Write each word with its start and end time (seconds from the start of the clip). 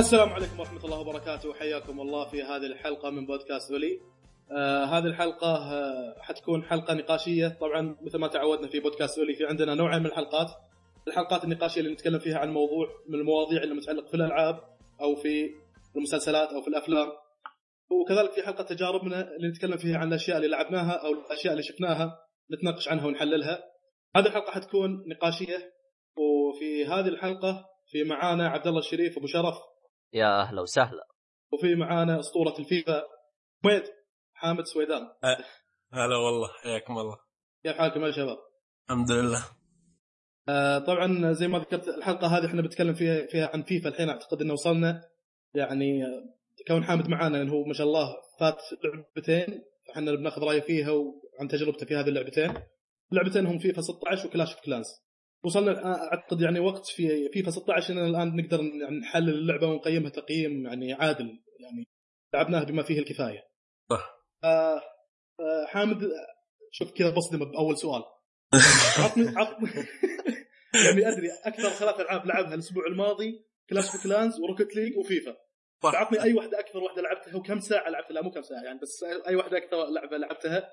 السلام 0.00 0.28
عليكم 0.28 0.60
ورحمة 0.60 0.84
الله 0.84 0.98
وبركاته. 0.98 1.48
وحياكم 1.48 2.00
الله 2.00 2.24
في 2.24 2.42
هذه 2.42 2.66
الحلقة 2.66 3.10
من 3.10 3.26
بودكاست 3.26 3.70
ولي 3.72 4.00
آه 4.50 4.84
هذه 4.84 5.04
الحلقة 5.04 5.56
آه 5.56 6.16
حتكون 6.20 6.62
حلقة 6.62 6.94
نقاشية. 6.94 7.48
طبعا 7.60 7.96
مثل 8.02 8.18
ما 8.18 8.28
تعودنا 8.28 8.68
في 8.68 8.80
بودكاست 8.80 9.18
ولي 9.18 9.34
في 9.34 9.46
عندنا 9.46 9.74
نوعين 9.74 10.00
من 10.00 10.06
الحلقات. 10.06 10.46
الحلقات 11.08 11.44
النقاشية 11.44 11.80
اللي 11.80 11.92
نتكلم 11.92 12.18
فيها 12.18 12.38
عن 12.38 12.50
موضوع 12.50 12.88
من 13.08 13.20
المواضيع 13.20 13.62
اللي 13.62 13.74
متعلق 13.74 14.08
في 14.08 14.14
الألعاب 14.14 14.60
أو 15.00 15.14
في 15.14 15.50
المسلسلات 15.96 16.48
أو 16.48 16.62
في 16.62 16.68
الأفلام. 16.68 17.08
وكذلك 17.90 18.32
في 18.32 18.42
حلقة 18.42 18.64
تجاربنا 18.64 19.36
اللي 19.36 19.48
نتكلم 19.48 19.76
فيها 19.76 19.98
عن 19.98 20.08
الأشياء 20.08 20.36
اللي 20.36 20.48
لعبناها 20.48 20.92
أو 20.92 21.12
الأشياء 21.12 21.52
اللي 21.52 21.62
شفناها 21.62 22.18
نتناقش 22.52 22.88
عنها 22.88 23.06
ونحللها. 23.06 23.62
هذه 24.16 24.26
الحلقة 24.26 24.52
حتكون 24.52 25.04
نقاشية. 25.08 25.72
وفي 26.16 26.86
هذه 26.86 27.08
الحلقة 27.08 27.64
في 27.86 28.04
معانا 28.04 28.48
عبد 28.48 28.66
الله 28.66 28.78
الشريف 28.78 29.18
أبو 29.18 29.26
شرف 29.26 29.69
يا 30.12 30.40
أهلا 30.40 30.60
وسهلا. 30.60 31.06
وفي 31.52 31.74
معانا 31.74 32.20
أسطورة 32.20 32.58
الفيفا 32.58 33.02
حميد 33.64 33.82
حامد 34.34 34.64
سويدان. 34.64 35.02
هلا 35.92 36.16
والله 36.16 36.48
حياكم 36.62 36.98
الله. 36.98 37.16
كيف 37.62 37.76
حالكم 37.76 38.04
يا 38.04 38.10
شباب؟ 38.10 38.38
الحمد 38.90 39.10
لله. 39.12 39.44
آه 40.48 40.78
طبعا 40.78 41.32
زي 41.32 41.48
ما 41.48 41.58
ذكرت 41.58 41.88
الحلقة 41.88 42.26
هذه 42.26 42.46
إحنا 42.46 42.62
بنتكلم 42.62 42.94
فيها 42.94 43.26
فيها 43.26 43.50
عن 43.54 43.62
فيفا 43.62 43.88
الحين 43.88 44.08
أعتقد 44.08 44.42
إنه 44.42 44.52
وصلنا. 44.52 45.02
يعني 45.54 46.02
كون 46.68 46.84
حامد 46.84 47.08
معانا 47.08 47.36
لأنه 47.36 47.52
هو 47.52 47.64
ما 47.64 47.74
شاء 47.74 47.86
الله 47.86 48.16
فات 48.40 48.56
لعبتين 48.84 49.64
إحنا 49.90 50.14
بناخذ 50.14 50.42
رأيه 50.42 50.60
فيها 50.60 50.90
وعن 50.90 51.48
تجربته 51.48 51.86
في 51.86 51.96
هذه 51.96 52.08
اللعبتين. 52.08 52.54
اللعبتين 53.12 53.46
هم 53.46 53.58
فيفا 53.58 53.82
16 53.82 54.26
و 54.28 54.32
Clash 54.32 54.54
of 54.54 54.64
Clans 54.64 54.86
وصلنا 55.44 55.86
أعتقد 56.12 56.40
يعني 56.40 56.60
وقت 56.60 56.86
في 56.86 57.28
فيفا 57.32 57.50
16 57.50 57.92
اننا 57.92 58.06
الآن 58.06 58.36
نقدر 58.36 58.60
يعني 58.60 58.98
نحلل 58.98 59.28
اللعبة 59.28 59.66
ونقيمها 59.66 60.10
تقييم 60.10 60.66
يعني 60.66 60.92
عادل 60.92 61.40
يعني 61.60 61.88
لعبناها 62.34 62.64
بما 62.64 62.82
فيه 62.82 62.98
الكفاية. 62.98 63.42
صح. 63.90 64.14
آه 64.44 64.82
آه 65.40 65.66
حامد 65.66 66.10
شوف 66.72 66.92
كذا 66.92 67.10
بصدم 67.10 67.50
بأول 67.50 67.78
سؤال. 67.78 68.02
عطني 69.04 69.28
عطني 69.36 69.70
يعني 70.86 71.08
أدري 71.08 71.28
أكثر 71.44 71.68
ثلاث 71.68 72.00
ألعاب 72.00 72.26
لعبها 72.26 72.54
الأسبوع 72.54 72.86
الماضي 72.86 73.46
Clash 73.70 73.84
of 73.84 74.02
Clans 74.02 74.40
و 74.40 74.45
Rocket 74.45 74.76
League 74.76 74.96
وفيفا. 74.96 75.36
صح. 75.82 75.94
عطني 75.94 76.22
أي 76.22 76.34
واحدة 76.34 76.60
أكثر 76.60 76.78
واحدة 76.78 77.02
لعبتها 77.02 77.36
وكم 77.36 77.60
ساعة 77.60 77.88
لعبتها 77.88 78.14
لا 78.14 78.22
مو 78.22 78.30
كم 78.30 78.42
ساعة 78.42 78.62
يعني 78.62 78.78
بس 78.78 79.04
أي 79.28 79.36
واحدة 79.36 79.58
أكثر 79.58 79.90
لعبة 79.90 80.16
لعبتها 80.16 80.72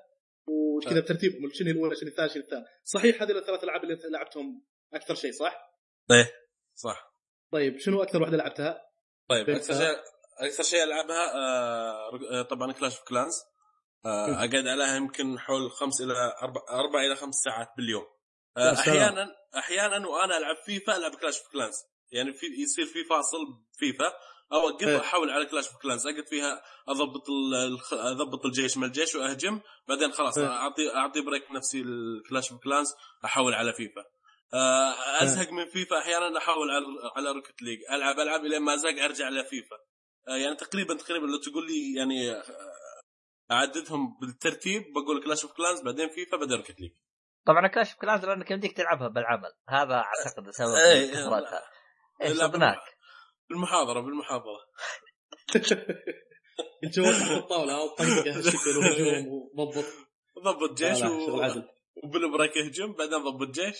وكذا 0.50 1.00
بترتيبهم 1.00 1.50
شنو 1.52 1.70
الاولى 1.70 1.96
شنو 1.96 2.08
الثانية 2.08 2.30
شنو 2.30 2.42
الثالث. 2.42 2.66
صحيح 2.84 3.22
هذه 3.22 3.38
الثلاث 3.38 3.64
ألعاب 3.64 3.84
اللي 3.84 3.98
لعبتهم 4.04 4.64
أكثر 4.94 5.14
شيء 5.14 5.32
صح؟ 5.32 5.70
إيه 6.10 6.32
صح. 6.74 7.14
طيب 7.52 7.78
شنو 7.78 8.02
أكثر 8.02 8.22
واحدة 8.22 8.36
لعبتها؟ 8.36 8.82
طيب 9.28 9.50
أكثر 9.50 9.74
شيء 9.74 9.96
أكثر 10.38 10.62
شيء 10.62 10.84
ألعبها 10.84 11.34
آه 11.34 12.10
آه، 12.32 12.42
طبعا 12.42 12.72
Clash 12.72 12.96
of 12.96 13.08
Clans 13.08 13.34
آه 14.04 14.34
أقعد 14.34 14.66
عليها 14.66 14.96
يمكن 14.96 15.38
حول 15.38 15.70
خمس 15.70 16.00
إلى 16.00 16.12
أربع 16.42 16.60
أربع 16.70 17.00
إلى 17.00 17.16
خمس 17.16 17.34
ساعات 17.34 17.68
باليوم. 17.76 18.04
آه. 18.56 18.72
أحيانا 18.72 19.36
أحيانا 19.56 20.08
وأنا 20.08 20.38
ألعب 20.38 20.56
فيفا 20.56 20.96
ألعب 20.96 21.14
Clash 21.14 21.38
of 21.38 21.52
Clans 21.52 21.74
يعني 22.12 22.32
في 22.32 22.46
يصير 22.46 22.86
في 22.86 23.04
فاصل 23.04 23.38
فيفا 23.72 24.12
اوقف 24.52 24.86
إيه. 24.88 25.00
احول 25.00 25.30
على 25.30 25.46
Clash 25.46 25.66
of 25.68 25.76
Clans 25.82 26.06
اقعد 26.06 26.26
فيها 26.26 26.62
أضبط 26.88 27.28
ال- 27.30 27.54
الخ- 27.72 27.94
أضبط 27.94 28.44
الجيش 28.46 28.76
من 28.76 28.84
الجيش 28.84 29.14
وأهجم 29.14 29.60
بعدين 29.88 30.12
خلاص 30.12 30.38
إيه. 30.38 30.46
اعطي 30.46 30.94
أعطي 30.94 31.20
break 31.20 31.50
نفسي 31.50 31.80
ال 31.80 31.92
Clash 31.92 32.52
of 32.52 32.60
Clans 32.64 32.94
احول 33.24 33.54
على 33.54 33.72
فيفا. 33.72 34.04
آه، 34.54 35.22
أزهق 35.22 35.52
من 35.52 35.66
فيفا 35.68 35.98
أحيانا 35.98 36.38
احول 36.38 36.70
على 36.70 36.84
على 37.16 37.32
Rocket 37.32 37.62
League 37.62 37.78
العب 37.90 38.18
ألعب 38.20 38.40
الين 38.44 38.62
ما 38.62 38.74
أزهق 38.74 39.02
أرجع 39.04 39.28
لفيفا 39.28 39.76
آه، 40.28 40.36
يعني 40.36 40.56
تقريبا 40.56 40.94
تقريبا 40.94 41.26
لو 41.26 41.38
تقول 41.38 41.66
لي 41.66 41.94
يعني 41.98 42.30
آه، 42.30 42.42
أعددهم 43.50 44.18
بالترتيب 44.20 44.82
بقول 44.94 45.24
Clash 45.24 45.42
of 45.44 45.52
Clans 45.52 45.80
بعدين 45.82 46.08
فيفا 46.08 46.36
بعدين 46.36 46.56
Rocket 46.56 46.80
League 46.80 46.90
طبعا 47.46 47.66
Clash 47.68 47.90
of 47.90 47.98
Clans 48.00 48.24
لأنك 48.24 48.50
يمديك 48.50 48.76
تلعبها 48.76 49.08
بالعمل 49.08 49.52
هذا 49.68 49.94
أعتقد 49.94 50.50
سبب 50.50 50.74
إيه، 50.74 51.10
كثرتها 51.10 51.62
صدناك؟ 52.48 52.78
بالمحاضرة 53.50 54.00
بالمحاضرة. 54.00 54.58
الجوال 56.84 57.12
تحت 57.14 57.30
الطاولة 57.30 57.80
أو 57.80 57.88
طنقه 57.88 58.38
الشكل 58.38 58.70
وهجوم 58.78 59.26
وضبط. 59.54 59.84
ضبط 60.44 60.78
جيش 60.78 60.88
لا، 61.02 61.08
لا، 61.08 61.26
شغل 61.26 61.30
و... 61.38 61.42
عدل 61.42 61.68
وبال 62.04 62.23
break 62.23 62.56
يهجم 62.56 62.92
بعدين 62.92 63.18
ضبط 63.18 63.50
جيش. 63.54 63.76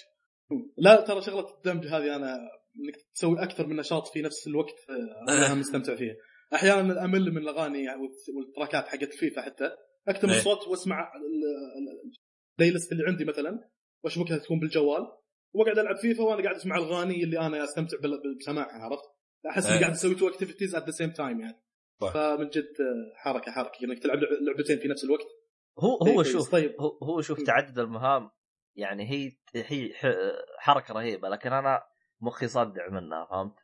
لا 0.78 1.00
ترى 1.00 1.22
شغلة 1.22 1.54
الدمج 1.56 1.86
هذه 1.86 2.16
أنا 2.16 2.34
إنك 2.76 2.94
تسوي 3.14 3.42
أكثر 3.42 3.66
من 3.66 3.76
نشاط 3.76 4.08
في 4.08 4.22
نفس 4.22 4.46
الوقت 4.46 4.74
أنا 5.28 5.54
مستمتع 5.60 5.96
فيها. 5.96 6.14
أحيانا 6.54 7.04
أمل 7.04 7.30
من 7.32 7.38
الأغاني 7.38 7.88
والت- 7.88 8.36
والتراكات 8.36 8.88
حقت 8.88 9.02
الفيفا 9.12 9.42
حتى. 9.42 9.70
اكتم 10.08 10.30
إيه. 10.30 10.38
الصوت 10.38 10.68
وأسمع 10.68 11.12
ال- 11.16 11.22
ال- 11.78 12.12
ال 12.58 12.70
playlist 12.72 12.92
اللي 12.92 13.04
عندي 13.08 13.24
مثلا 13.24 13.68
واشبكها 14.04 14.38
تكون 14.38 14.58
بالجوال. 14.60 15.06
وأقعد 15.54 15.78
ألعب 15.78 15.96
فيفا 15.96 16.22
وأنا 16.22 16.42
قاعد 16.42 16.54
أسمع 16.56 16.76
الأغاني 16.78 17.24
اللي 17.24 17.38
أنا 17.40 17.64
أستمتع 17.64 17.96
بسماعها 18.40 18.82
عرفت؟ 18.82 19.17
أحس 19.50 19.66
إني 19.66 19.74
إيه. 19.74 19.80
قاعد 19.80 19.92
أسوي 19.92 20.14
two 20.14 20.28
activities 20.28 20.74
at 20.74 20.84
the 20.84 20.90
same 20.90 21.10
time 21.10 21.40
يعني 21.40 21.62
صح. 22.00 22.12
فمن 22.12 22.48
جد 22.48 22.64
آه، 22.80 23.16
حركة 23.16 23.52
حركة 23.52 23.84
إنك 23.84 24.02
تلعب 24.02 24.18
لع- 24.18 24.28
لعبتين 24.40 24.78
في 24.78 24.88
نفس 24.88 25.04
الوقت 25.04 25.26
هو 25.78 25.98
شيء 26.04 26.16
هو. 26.16 26.22
شوف 26.22 26.50
طيب 26.52 26.74
هو, 26.80 26.98
هو 27.02 27.20
شوف. 27.22 27.42
تعدد 27.42 27.78
المهام 27.78 28.30
يعني 28.74 29.10
هي 29.10 29.32
هي 29.54 29.94
ح- 29.94 30.58
حركة 30.58 30.94
رهيبة 30.94 31.28
لكن 31.28 31.52
أنا 31.52 31.82
مخي 32.20 32.48
صدع 32.48 32.88
منها 32.88 33.26
فهمت؟ 33.30 33.54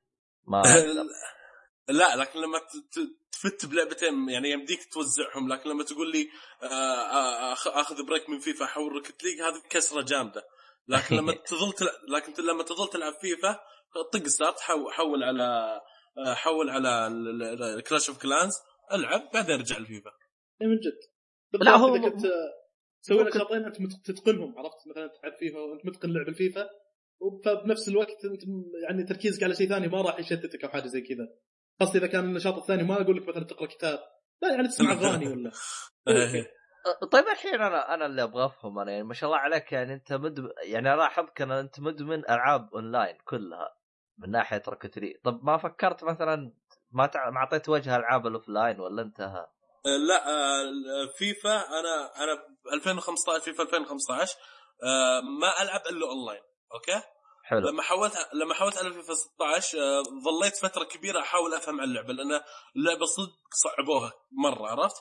ما. 0.49 0.63
لا 1.89 2.17
لكن 2.17 2.41
لما 2.41 2.59
ت- 2.59 2.95
ت- 2.99 3.17
تفت 3.33 3.67
بلعبتين 3.67 4.29
يعني 4.29 4.51
يمديك 4.51 4.79
توزعهم 4.93 5.53
لكن 5.53 5.71
لما 5.71 5.85
تقول 5.85 6.13
لي 6.13 6.29
آه، 6.63 6.67
آه، 6.67 7.53
آخذ 7.53 8.07
break 8.07 8.31
من 8.31 8.39
فيفا 8.39 8.65
احول 8.65 8.93
Rocket 8.93 9.25
League 9.25 9.41
هذه 9.41 9.63
كسرة 9.71 10.03
جامدة 10.03 10.43
لكن 10.89 11.17
لما 11.17 11.33
تظل 11.49 11.73
لكن 12.09 12.43
لما 12.43 12.63
تظل 12.63 12.89
تلعب 12.91 13.13
فيفا 13.21 13.61
طق 14.13 14.27
start 14.27 14.61
حو- 14.61 14.91
حول 14.91 15.23
على 15.23 15.81
آه، 16.19 16.35
حول 16.35 16.71
على 16.71 17.11
Clash 17.89 18.09
of 18.09 18.23
Clans 18.23 18.53
ألعب 18.93 19.31
بعدين 19.35 19.55
أرجع 19.55 19.79
لفيفا. 19.79 20.11
إيه 20.63 20.69
من 20.69 20.77
جد. 20.77 20.99
لا، 21.65 21.77
هو- 21.77 21.95
إذا 21.97 22.09
كنت 22.09 22.27
تسوي 23.03 23.25
لك 23.25 23.35
شغلتين 23.35 23.65
انت 23.65 24.07
تتقنهم 24.07 24.59
عرفت؟ 24.59 24.77
مثلا 24.91 25.07
تلعب 25.21 25.33
فيفا 25.39 25.59
وأنت 25.59 25.87
متقن 25.87 26.09
لعب 26.13 26.29
الفيفا 26.29 26.69
فبنفس 27.45 27.89
الوقت 27.89 28.25
أنت 28.25 28.43
يعني 28.89 29.05
تركيزك 29.05 29.43
على 29.43 29.55
شيء 29.55 29.69
ثاني 29.69 29.89
ما 29.89 30.03
راح 30.03 30.19
يشتتك 30.19 30.65
أو 30.65 30.71
حاجة 30.71 30.87
زي 30.87 31.01
كذا. 31.01 31.29
خاصة 31.81 31.99
إذا 31.99 32.07
كان 32.07 32.25
النشاط 32.25 32.55
الثاني 32.55 32.83
ما 32.83 33.03
أقول 33.03 33.17
لك 33.17 33.29
مثلا 33.29 33.45
تقرأ 33.45 33.67
كتاب. 33.67 33.99
لا 34.43 34.51
يعني 34.55 34.69
تسمع 34.69 34.93
أغاني 35.01 35.29
ولا. 35.29 35.51
طيب 37.13 37.25
الحين 37.29 37.55
أنا 37.55 37.95
أنا 37.95 38.07
اللي 38.07 38.23
أبغى 38.23 38.45
افهم 38.47 38.79
أنا 38.79 38.93
يعني 38.93 39.05
ما 39.05 39.15
شاء 39.15 39.31
الله 39.31 39.39
عليك 39.41 39.73
يعني 39.73 39.95
أنت 39.95 40.13
مدمن 40.13 40.49
يعني 40.65 40.89
أنا 40.89 40.95
الاحظك 40.95 41.43
ان 41.43 41.51
أنت 41.53 41.81
مدمن 41.81 42.19
ألعاب 42.19 42.69
أونلاين 42.75 43.17
كلها. 43.25 43.69
من 44.19 44.31
ناحية 44.31 44.63
Rocket 44.69 44.99
League 44.99 45.17
طب 45.25 45.45
ما 45.45 45.57
فكرت 45.57 46.05
مثلا 46.05 46.53
ما 46.93 47.07
تع... 47.07 47.31
ما 47.31 47.39
أعطيت 47.39 47.69
وجه 47.69 47.97
ألعاب 47.97 48.27
ال 48.27 48.33
offline 48.33 48.81
ولا 48.81 49.03
انتهى؟ 49.03 49.47
آه، 49.87 49.97
لا 50.09 50.29
آه، 50.29 50.67
فيفا 51.19 51.57
أنا 51.57 52.25
أنا 52.25 52.35
ب 52.35 52.75
2015 52.75 53.41
فيفا 53.41 53.63
2015 53.63 54.37
آه، 54.83 55.21
ما 55.41 55.63
ألعب 55.63 55.81
إلا 55.91 56.07
أونلاين 56.07 56.43
أوكي 56.75 57.03
حلو 57.45 57.69
لما 57.69 57.83
حولت 57.83 58.15
لما 58.35 58.55
حولت 58.55 58.79
على 58.79 58.93
فيفا 58.93 59.15
16 59.15 59.79
آه، 59.79 60.03
ظليت 60.25 60.57
فترة 60.57 60.85
كبيرة 60.85 61.21
أحاول 61.21 61.55
أفهم 61.55 61.81
عن 61.81 61.89
اللعبة 61.89 62.13
لأن 62.13 62.41
اللعبة 62.77 63.05
صدق 63.05 63.39
صعبوها 63.65 64.13
مرة 64.33 64.69
عرفت؟ 64.69 64.97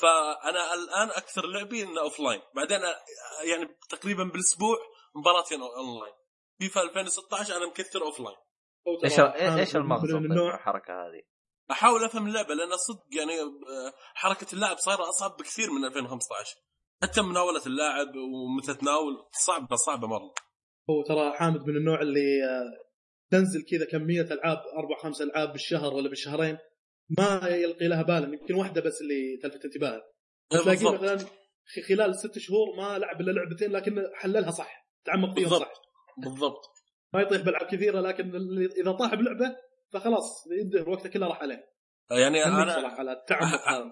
فأنا 0.00 0.74
الآن 0.74 1.10
أكثر 1.10 1.46
لعبي 1.46 1.82
إنه 1.82 2.00
offline 2.00 2.40
بعدين 2.54 2.80
يعني 3.44 3.78
تقريبا 3.90 4.24
بالأسبوع 4.24 4.76
مباراتين 5.14 5.60
أونلاين 5.62 6.14
فيفا 6.60 6.80
2016 6.82 7.56
أنا 7.56 7.66
مكثر 7.66 8.02
offline 8.02 8.36
إيش 9.04 9.20
إيش 9.58 9.76
المغزى 9.76 10.16
الحركة 10.16 10.92
هذه؟ 10.92 11.22
أحاول 11.70 12.04
أفهم 12.04 12.26
اللعبة 12.26 12.54
لأن 12.54 12.76
صدق 12.76 13.18
يعني 13.18 13.40
آه، 13.40 13.92
حركة 14.14 14.46
اللاعب 14.52 14.76
صايرة 14.76 15.08
أصعب 15.08 15.36
بكثير 15.36 15.70
من 15.70 15.84
2015 15.84 16.56
حتى 17.02 17.22
مناولة 17.22 17.66
اللاعب 17.66 18.08
ومتى 18.16 18.74
تناول 18.74 19.12
صعبة 19.46 19.76
صعبة 19.76 20.06
مرة. 20.06 20.34
هو 20.90 21.02
ترى 21.08 21.32
حامد 21.32 21.60
من 21.66 21.76
النوع 21.76 22.00
اللي 22.02 22.44
آه، 22.44 22.90
تنزل 23.30 23.62
كذا 23.70 23.86
كمية 23.92 24.22
ألعاب 24.22 24.58
أربع 24.58 24.96
خمس 25.02 25.22
ألعاب 25.22 25.52
بالشهر 25.52 25.94
ولا 25.94 26.08
بالشهرين 26.08 26.58
ما 27.18 27.48
يلقي 27.48 27.88
لها 27.88 28.02
بالا 28.02 28.26
يمكن 28.40 28.54
واحدة 28.54 28.80
بس 28.80 29.00
اللي 29.02 29.38
تلفت 29.42 29.64
انتباهه. 29.64 30.00
تلاقيه 30.50 30.70
بالضبط. 30.70 31.02
مثلا 31.02 31.28
خلال 31.88 32.18
ست 32.18 32.38
شهور 32.38 32.76
ما 32.76 32.98
لعب 32.98 33.20
إلا 33.20 33.30
لعبتين 33.32 33.72
لكن 33.72 34.04
حللها 34.14 34.50
صح. 34.50 34.86
تعمق 35.04 35.38
فيها. 35.38 35.48
صح. 35.48 35.89
بالضبط. 36.18 36.60
ما 37.14 37.20
يطيح 37.20 37.42
بألعاب 37.42 37.66
كثيرة 37.66 38.00
لكن 38.00 38.32
إذا 38.80 38.92
طاح 38.92 39.14
بلعبة 39.14 39.56
فخلاص 39.92 40.44
ينتهي 40.62 40.92
وقته 40.92 41.08
كله 41.08 41.26
راح 41.28 41.42
عليه. 41.42 41.64
يعني 42.10 42.44
أنا 42.44 42.74
صراحة 42.74 42.96
على 42.98 43.12
التعمق 43.12 43.68
هذا. 43.68 43.90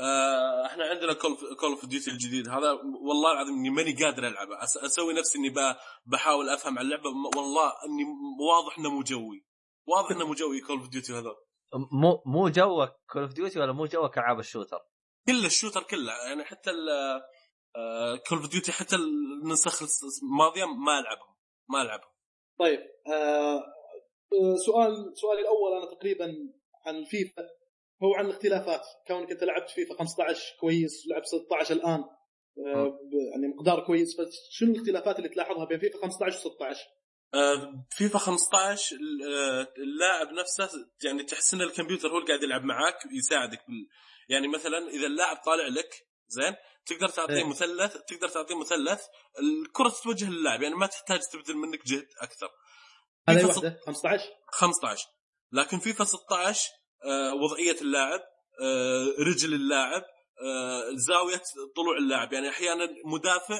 آه، 0.00 0.66
إحنا 0.66 0.84
عندنا 0.84 1.12
Call 1.12 1.36
Call 1.60 1.70
of 1.70 1.86
Duty 1.86 2.10
الجديد. 2.10 2.48
هذا 2.48 2.72
والله 3.08 3.32
العظيم 3.32 3.54
إني 3.54 3.70
ماني 3.70 3.92
قادر 4.04 4.26
ألعبه. 4.28 4.56
أس- 4.56 4.84
أسوي 4.84 5.14
نفسي 5.14 5.38
إني 5.38 5.50
ب- 5.50 5.76
بحاول 6.06 6.48
أفهم 6.50 6.78
عن 6.78 6.84
اللعبة. 6.84 7.08
والله 7.36 7.66
إني 7.68 8.04
واضح 8.50 8.78
إنه 8.78 8.90
مو 8.90 9.02
جوي. 9.02 9.46
واضح 9.88 10.10
إنه 10.16 10.26
مو 10.26 10.34
جوي 10.34 10.60
Call 10.60 10.78
of 10.78 10.88
Duty 10.88 11.12
هذا 11.12 11.30
مو 11.92 12.22
مو 12.26 12.48
جوك 12.48 12.90
Call 13.12 13.22
of 13.22 13.32
Duty 13.32 13.60
ولا 13.60 13.72
مو 13.72 13.84
جوك 13.86 14.18
العاب 14.18 14.38
ال 14.38 14.42
shooter؟ 14.42 14.78
كل 15.26 15.44
ال 15.46 15.50
shooter 15.50 15.82
كله. 15.82 16.12
يعني 16.28 16.44
حتى 16.44 16.70
Call 18.28 18.38
of 18.38 18.50
Duty 18.50 18.72
حتى 18.72 18.96
النسخ 18.96 19.82
الماضيه 20.22 20.64
ما 20.64 20.98
ألعبهم. 20.98 21.35
ما 21.68 21.82
العبهم 21.82 22.10
طيب 22.58 22.80
آه 23.06 23.56
آه، 24.32 24.56
سؤال 24.66 25.12
سؤالي 25.18 25.40
الأول 25.40 25.72
أنا 25.82 25.94
تقريبا 25.94 26.34
عن 26.86 26.96
الفيفا 26.96 27.42
هو 28.02 28.14
عن 28.14 28.26
الاختلافات. 28.26 28.80
كونك 29.06 29.30
أنت 29.30 29.44
لعبت 29.44 29.70
فيفا 29.70 29.94
15 29.94 30.56
كويس 30.60 31.06
لعب 31.10 31.22
16 31.24 31.74
الآن 31.74 32.04
آه، 32.66 32.84
ب- 32.86 33.14
يعني 33.32 33.48
مقدار 33.56 33.86
كويس 33.86 34.20
بس 34.20 34.34
شنو 34.50 34.72
الاختلافات 34.72 35.18
اللي 35.18 35.28
تلاحظها 35.28 35.64
بين 35.64 35.78
فيفا 35.78 35.98
15 36.02 36.36
و 36.36 36.38
16 36.54 36.84
آه، 37.34 37.86
فيفا 37.90 38.18
15 38.18 38.96
ال- 38.96 39.34
آه، 39.34 39.72
اللاعب 39.78 40.28
نفسه 40.32 40.68
يعني 41.04 41.22
تحس 41.22 41.54
إن 41.54 41.60
الكمبيوتر 41.62 42.08
هو 42.08 42.16
اللي 42.18 42.28
قاعد 42.28 42.42
يلعب 42.42 42.64
معاك 42.64 42.96
يساعدك. 43.18 43.60
يعني 44.28 44.48
مثلا 44.48 44.88
إذا 44.88 45.06
اللاعب 45.06 45.36
طالع 45.36 45.66
لك 45.68 46.06
زين 46.28 46.54
تقدر 46.86 47.08
تعطيه 47.08 47.34
إيه. 47.34 47.44
مثلث 47.44 47.96
تقدر 47.96 48.28
تعطيه 48.28 48.54
مثلث 48.54 49.00
الكرة 49.40 49.88
تتوجه 49.88 50.30
للاعب 50.30 50.62
يعني 50.62 50.74
ما 50.74 50.86
تحتاج 50.86 51.20
تبذل 51.32 51.56
منك 51.56 51.86
جهد 51.86 52.06
أكثر. 52.22 52.48
هذه 53.28 53.46
واحدة. 53.46 53.80
15 53.86 54.24
15 54.52 55.06
لكن 55.52 55.78
فيفا 55.78 56.04
16 56.04 56.70
آه، 57.04 57.34
وضعية 57.34 57.80
اللاعب 57.80 58.20
آه، 58.62 59.06
رجل 59.18 59.54
اللاعب 59.54 60.02
آه، 60.42 60.82
زاوية 60.94 61.42
طلوع 61.76 61.96
اللاعب. 61.98 62.32
يعني 62.32 62.48
أحيانا 62.48 62.88
مدافع 63.04 63.54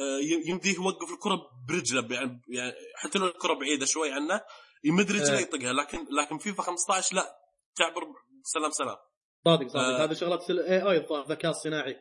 آه، 0.00 0.18
ي- 0.18 0.48
يمديه 0.50 0.74
يوقف 0.74 1.12
الكرة 1.12 1.40
برجله 1.68 2.14
يعني 2.14 2.40
يعني 2.48 2.72
حتى 2.96 3.18
لو 3.18 3.26
الكرة 3.26 3.54
بعيدة 3.54 3.86
شوي 3.86 4.12
عنه 4.12 4.40
يمد 4.84 5.10
رجله 5.12 5.36
إيه. 5.38 5.42
يطقها. 5.42 5.72
لكن 5.72 6.06
لكن 6.20 6.38
فيفا 6.38 6.62
15 6.62 7.16
لا 7.16 7.36
تعبر 7.76 8.02
سلام 8.44 8.70
سلام. 8.70 8.96
صادق 9.44 9.66
صادق. 9.68 9.76
آه. 9.76 10.04
هذه 10.04 10.12
شغلات 10.12 10.50
ال 10.50 10.82
AI 10.82 11.06
الذكاء 11.20 11.50
الصناعي 11.50 11.96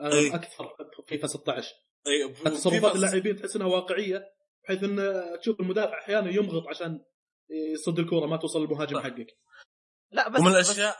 إيه. 0.00 0.34
أكثر 0.34 0.76
فيفا 1.06 1.26
16 1.26 1.74
أي 2.06 2.34
تصرفات 2.44 2.94
اللاعبين 2.94 3.36
تحس 3.36 3.56
إنها 3.56 3.66
واقعية 3.66 4.24
بحيث 4.64 4.84
إن 4.84 4.98
تشوف 5.40 5.60
المدافع 5.60 5.98
أحيانا 5.98 6.30
يمغط 6.30 6.68
عشان 6.68 7.04
يصد 7.50 7.98
الكورة 7.98 8.26
ما 8.26 8.36
توصل 8.36 8.60
للمهاجم 8.60 8.96
صح. 8.96 9.02
حقك 9.02 9.26
لا 10.10 10.28
بس 10.28 10.40
ومن 10.40 10.50
بس, 10.50 10.54
الاشياء 10.54 10.96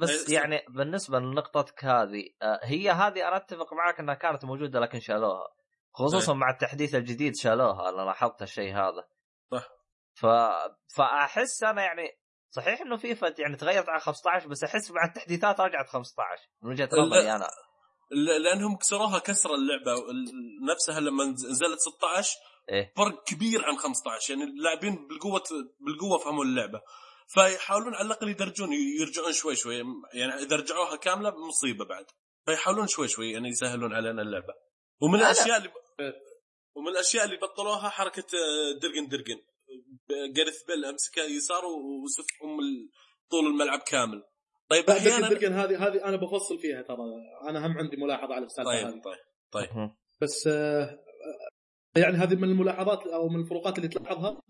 بس 0.00 0.28
إيه، 0.28 0.34
يعني 0.34 0.62
بالنسبة 0.68 1.18
لنقطتك 1.18 1.84
هذه 1.84 2.24
آه، 2.42 2.60
هي 2.62 2.90
هذه 2.90 3.28
أنا 3.28 3.36
أتفق 3.36 3.72
معك 3.72 4.00
إنها 4.00 4.14
كانت 4.14 4.44
موجودة 4.44 4.80
لكن 4.80 5.00
شالوها 5.00 5.48
خصوصا 5.92 6.32
إيه. 6.32 6.38
مع 6.38 6.50
التحديث 6.50 6.94
الجديد 6.94 7.36
شالوها 7.36 7.88
أنا 7.88 8.02
لاحظت 8.02 8.42
الشيء 8.42 8.74
هذا 8.74 9.08
صح. 9.50 9.68
ف... 10.14 10.26
فأحس 10.96 11.62
أنا 11.62 11.82
يعني 11.82 12.08
صحيح 12.50 12.80
إنه 12.80 12.96
فيفا 12.96 13.34
يعني 13.38 13.56
تغيرت 13.56 13.88
على 13.88 14.00
15 14.00 14.48
بس 14.48 14.64
أحس 14.64 14.90
مع 14.90 15.04
التحديثات 15.04 15.60
رجعت 15.60 15.88
15 15.88 16.26
من 16.62 16.70
وجهة. 16.70 16.88
نظري 16.92 17.32
أنا 17.32 17.46
لأنهم 18.10 18.76
كسروها 18.76 19.18
كسر 19.18 19.54
اللعبة 19.54 19.92
ال- 20.10 20.64
نفسها 20.70 21.00
لما 21.00 21.24
نزلت 21.24 21.78
16 21.80 22.36
إيه. 22.70 22.92
فرق 22.96 23.24
كبير 23.24 23.64
عن 23.64 23.76
15 23.76 24.30
يعني 24.34 24.44
اللاعبين 24.44 25.06
بالقوة 25.08 25.42
بالقوة 25.80 26.18
فهموا 26.18 26.44
اللعبة. 26.44 26.80
فيحاولون 27.28 27.94
على 27.94 28.06
الأقل 28.06 28.28
يدرجون 28.28 28.72
يرجعون 28.72 29.32
شوي 29.32 29.56
شوي 29.56 29.76
يعني 30.14 30.34
إذا 30.34 30.56
رجعوها 30.56 30.96
كاملة 30.96 31.30
مصيبة 31.48 31.84
بعد. 31.84 32.04
فيحاولون 32.46 32.86
شوي 32.86 33.08
شوي 33.08 33.32
يعني 33.32 33.48
يسهلون 33.48 33.94
علينا 33.94 34.22
اللعبة. 34.22 34.54
ومن 35.02 35.18
لا، 35.18 35.22
لا. 35.24 35.30
الأشياء 35.30 35.56
اللي 35.56 35.70
ومن 36.76 36.88
الأشياء 36.88 37.24
اللي 37.24 37.36
بطلوها 37.36 37.88
حركة 37.88 38.24
آه، 38.34 38.78
درجن 38.82 39.08
درجن. 39.08 39.40
جارث 40.36 40.64
بيل 40.68 40.84
أمسكه 40.84 41.22
يسار 41.22 41.62
وسفهم 41.66 42.58
طول 43.30 43.46
الملعب 43.46 43.78
كامل. 43.78 44.22
طيب 44.70 44.90
أحيانا 44.90 45.28
هذه 45.28 45.86
هذه 45.86 46.04
أنا 46.04 46.16
بفصل 46.16 46.58
فيها 46.58 46.82
ترى. 46.82 46.96
أنا 47.48 47.66
هم 47.66 47.78
عندي 47.78 47.96
ملاحظة 47.96 48.34
على 48.34 48.44
السالفة 48.44 48.70
طيب 48.70 48.86
هذه. 48.86 49.00
طيب 49.00 49.68
طيب. 49.68 49.90
بس 50.22 50.46
آه، 50.46 50.98
يعني 51.96 52.16
هذه 52.16 52.34
من 52.34 52.44
الملاحظات 52.44 53.06
أو 53.06 53.28
من 53.28 53.40
الفروقات 53.40 53.78
اللي 53.78 53.88
تلاحظها 53.88 54.40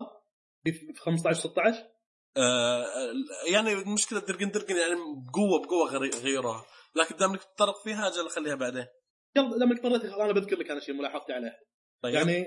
في 0.63 0.93
15 0.97 1.39
16 1.39 1.83
آه 2.37 2.85
يعني 3.51 3.73
المشكلة 3.73 4.19
درجن 4.19 4.51
درجن 4.51 4.75
يعني 4.75 4.95
بقوه 4.95 5.61
بقوة 5.61 6.09
غيروها 6.23 6.65
لكن 6.95 7.15
دام 7.15 7.29
إنك 7.29 7.43
تتطرق 7.43 7.83
فيها 7.83 8.07
أجل 8.07 8.29
خليها 8.29 8.55
بعدين. 8.55 8.85
يلا 9.35 9.55
لما 9.55 9.73
اضطريت 9.73 10.13
أنا 10.13 10.31
بذكر 10.31 10.55
لك 10.55 10.71
أنا 10.71 10.79
شيء 10.79 10.95
ملاحظتي 10.95 11.33
عليه. 11.33 11.59
طيب. 12.03 12.13
يعني 12.13 12.45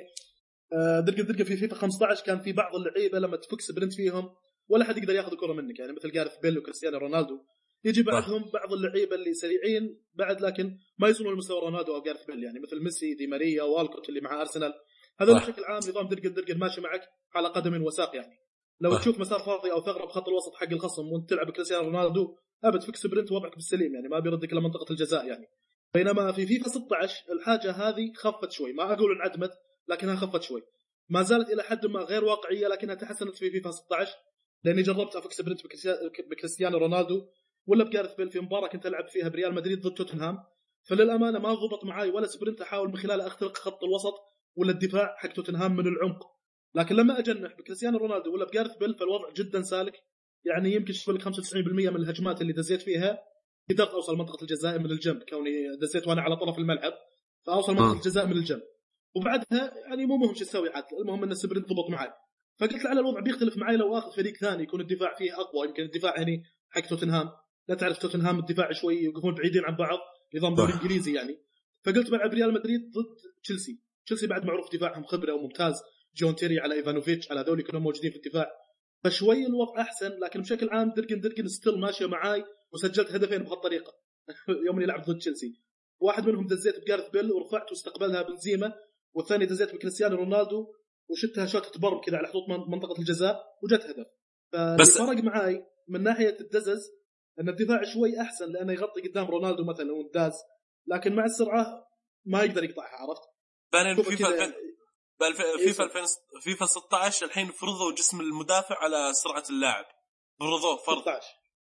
آه، 0.73 1.01
درجن 1.01 1.27
درجن 1.27 1.45
في 1.45 1.57
فيفا 1.57 1.77
15 1.77 2.25
كان 2.25 2.41
في 2.41 2.53
بعض 2.53 2.75
اللعيبة 2.75 3.19
لما 3.19 3.37
تفك 3.37 3.61
سبرنت 3.61 3.95
فيهم 3.95 4.35
ولا 4.69 4.85
حد 4.85 4.99
يقدر 4.99 5.15
ياخذ 5.15 5.33
الكرة 5.33 5.53
منك. 5.53 5.79
يعني 5.79 5.93
مثل 5.93 6.13
جارث 6.13 6.39
بيل 6.39 6.59
وكريستيانو 6.59 6.99
رونالدو. 6.99 7.45
يجي 7.85 8.03
بعدهم 8.03 8.51
بعض 8.53 8.73
اللعيبة 8.73 9.17
اللي 9.17 9.35
سريعين 9.35 10.03
بعد 10.15 10.41
لكن 10.41 10.79
ما 10.99 11.09
يوصلون 11.09 11.35
لمستوى 11.35 11.61
رونالدو 11.61 11.95
أو 11.95 12.03
جارث 12.03 12.25
بيل 12.25 12.45
يعني 12.45 12.61
مثل 12.61 12.83
ميسي 12.85 13.15
دي 13.15 13.27
ماريا 13.27 13.63
والكوت 13.63 14.09
اللي 14.09 14.21
مع 14.21 14.41
أرسنال. 14.41 14.73
هذول. 15.21 15.35
بشكل 15.35 15.65
عام 15.65 15.77
نظام 15.77 16.09
درجن 16.09 16.33
درجن 16.35 16.59
ماشي 16.59 16.81
معك 16.81 17.03
على 17.35 17.49
قدم 17.49 17.83
وساق 17.83 18.17
يعني. 18.17 18.39
لو 18.81 18.91
صح. 18.95 19.01
تشوف 19.01 19.19
مسار 19.21 19.39
فاضي 19.41 19.73
أو 19.73 19.83
ثغرة 19.83 20.05
بخط 20.07 20.29
الوسط 20.29 20.55
حق 20.55 20.73
الخصم 20.73 21.13
وأنت 21.13 21.31
تلعب 21.31 21.51
كريستيانو 21.51 21.83
رونالدو 21.91 22.37
أبد 22.65 22.83
فك 22.83 22.97
sprint 22.97 23.33
وضعك 23.33 23.55
بالسليم 23.55 23.95
يعني 23.95 24.09
ما 24.09 24.19
بيردك 24.19 24.53
إلى 24.53 24.61
منطقة 24.61 24.93
الجزاء 24.93 25.27
يعني. 25.27 25.47
بينما 25.95 26.33
في 26.33 26.47
فيفا 26.47 26.69
16 26.69 27.25
الحاجة 27.33 27.71
هذه 27.71 28.13
خفت 28.17 28.53
شوي. 28.53 28.73
ما 28.73 28.93
أقول 28.93 29.13
انعدمت 29.17 29.51
لكنها 29.89 30.17
خفت 30.17 30.43
شوي. 30.43 30.63
ما 31.09 31.23
زالت 31.23 31.51
إلى 31.51 31.63
حد 31.63 31.87
ما 31.87 32.01
غير 32.01 32.25
واقعية 32.25 32.69
لكنها 32.69 32.95
تحسنت 32.95 33.37
في 33.37 33.51
فيفا 33.51 33.71
16 33.71 34.13
لأني 34.65 34.83
جربت 34.83 35.17
أفك 35.17 35.33
sprint 35.33 35.61
بكريستيا- 35.67 36.29
بكريستيانو 36.31 36.79
رونالدو 36.79 37.27
ولا 37.67 37.85
بجارث 37.85 38.15
بيل 38.15 38.31
في 38.31 38.41
مباراة 38.41 38.69
كنت 38.69 38.87
ألعب 38.87 39.09
فيها 39.09 39.29
بريال 39.29 39.55
مدريد 39.55 39.81
ضد 39.81 39.95
توتنهام. 39.95 40.39
فللأمانة 40.89 41.39
ما 41.39 41.55
ضبط 41.55 41.85
معاي 41.85 42.11
ولا 42.11 42.27
sprint 42.27 42.61
أحاول 42.61 42.89
من 42.89 42.97
خلاله 42.97 43.27
أخترق 43.27 43.57
خط 43.57 43.85
الوسط 43.85 44.15
ولا 44.57 44.71
الدفاع 44.71 45.15
حق 45.19 45.33
توتنهام 45.33 45.77
من 45.77 45.87
العمق. 45.87 46.27
لكن 46.75 46.95
لما 46.97 47.19
أجنح 47.19 47.57
بكريستيانو 47.59 47.99
رونالدو 47.99 48.35
ولا 48.35 48.45
بجارث 48.45 48.77
بيل 48.77 48.95
فالوضع 48.95 49.33
جدا 49.33 49.63
سالك. 49.63 49.95
يعني 50.45 50.73
يمكن 50.73 50.93
شوف 50.93 51.15
لك 51.15 51.23
95% 51.23 51.91
من 51.91 51.97
الهجمات 51.97 52.41
اللي 52.41 52.53
دزيت 52.53 52.83
فيها 52.83 53.19
قدرت 53.71 53.91
أوصل 53.91 54.17
منطقة 54.17 54.43
الجزاء 54.43 54.79
من 54.79 54.91
الجنب. 54.91 55.23
كوني 55.23 55.77
دزيت 55.83 56.09
وأنا 56.09 56.23
على 56.23 56.37
طرف 56.37 56.59
الملعب 56.59 56.93
فأوصل 57.47 57.73
منطقة 57.73 57.93
مم. 57.93 57.97
الجزاء 57.99 58.27
من 58.27 58.33
الجنب. 58.33 58.63
وبعدها 59.17 59.75
يعني 59.89 60.07
مو 60.07 60.17
مهم 60.17 60.35
شو 60.35 60.45
أسوي 60.45 60.69
عاد 60.69 60.85
المهم 61.01 61.23
إن 61.23 61.31
ال 61.31 61.36
sprint 61.36 61.69
ضبط 61.69 61.91
معي 61.91 62.13
فقلت 62.61 62.85
لعل 62.85 62.99
الوضع 62.99 63.21
بيختلف 63.21 63.57
معي 63.57 63.77
لو 63.77 63.99
اخذ 63.99 64.13
فريق 64.17 64.37
ثاني 64.37 64.63
يكون 64.63 64.81
الدفاع 64.81 65.15
فيه 65.15 65.41
أقوى 65.41 65.69
يمكن 65.69 65.83
الدفاع 65.83 66.19
هني 66.19 66.43
حق 66.71 66.81
توتنهام. 66.81 67.31
لا 67.69 67.75
تعرف 67.75 67.99
توتنهام 67.99 68.39
الدفاع 68.39 68.73
شوي 68.73 68.97
يوقفون 68.97 69.35
بعيدين 69.35 69.65
عن 69.65 69.77
بعض 69.77 69.99
نظام 70.35 70.55
دوري. 70.55 70.73
انجليزي 70.73 71.15
يعني. 71.15 71.39
فقلت 71.85 72.11
بلعب 72.11 72.31
ريال 72.35 72.55
مدريد 72.55 72.81
ضد 72.81 73.17
تشيلسي. 73.45 73.81
تشيلسي 74.07 74.27
بعد 74.27 74.45
معروف 74.45 74.73
دفاعهم 74.75 75.05
خبرة 75.05 75.33
وممتاز. 75.33 75.75
جون 76.17 76.37
تيري 76.37 76.61
على 76.61 76.75
إيفانوفيتش 76.75 77.31
على 77.31 77.41
هذول 77.41 77.63
كلهم 77.63 77.83
موجودين 77.83 78.11
في 78.11 78.17
الدفاع. 78.17 78.47
فشوي 79.05 79.47
الوضع 79.47 79.81
أحسن 79.81 80.11
لكن 80.23 80.41
بشكل 80.41 80.69
عام 80.69 80.93
درجن 80.97 81.21
درجن 81.21 81.49
still 81.49 81.79
ماشية 81.81 82.07
معاي 82.07 82.45
وسجلت 82.73 83.13
هدفين 83.13 83.43
بهالطريقة. 83.43 83.93
يوم 84.67 84.77
اني 84.77 84.87
لعبت 84.87 85.11
ضد 85.11 85.19
تشيلسي. 85.19 85.61
واحد 86.01 86.27
منهم 86.29 86.47
دزيت 86.47 86.81
بجارث 86.81 87.11
بيل 87.11 87.33
ورفعت 87.33 87.71
واستقبلها 87.71 88.23
بنزيما 88.23 88.73
والثاني 89.15 89.47
دزيت 89.47 89.75
بكريستيانو 89.75 90.17
رونالدو 90.17 90.67
وشتها 91.11 91.47
شوتة 91.47 91.81
برم 91.81 92.01
كذا 92.01 92.17
على 92.17 92.29
حدود 92.29 92.43
من- 92.49 92.71
منطقة 92.75 92.99
الجزاء 92.99 93.43
وجت 93.63 93.83
هدف. 93.85 94.07
بس- 94.81 94.99
فرق 94.99 95.25
معاي 95.25 95.63
من 95.89 96.03
ناحية 96.03 96.37
الدزز 96.41 96.91
أن 97.41 97.49
الدفاع 97.49 97.83
شوي 97.95 98.21
أحسن 98.21 98.53
لأنه 98.53 98.73
يغطي 98.73 99.09
قدام 99.09 99.27
رونالدو 99.31 99.65
مثلا 99.65 99.93
ونداز 99.93 100.33
لكن 100.87 101.15
مع 101.17 101.25
السرعة 101.25 101.67
ما 102.27 102.43
يقدر 102.43 102.65
يقطعها 102.65 102.97
عرفت؟ 102.97 103.23
شوف 103.97 104.09
فيفا 104.09 104.25
كذا- 104.31 104.45
2000 104.45 104.55
بالف- 105.21 105.41
إيه، 105.41 105.57
فيفا 105.67 105.85
2000 105.85 106.07
فيفا 106.43 106.67
16 106.67 107.27
الحين 107.27 107.51
فرضوا 107.53 107.93
جسم 107.93 108.21
المدافع 108.21 108.77
على 108.79 109.13
سرعة 109.15 109.45
اللاعب. 109.51 109.85
فرضوه 110.41 110.77
فرض. 110.77 111.03
16 111.03 111.27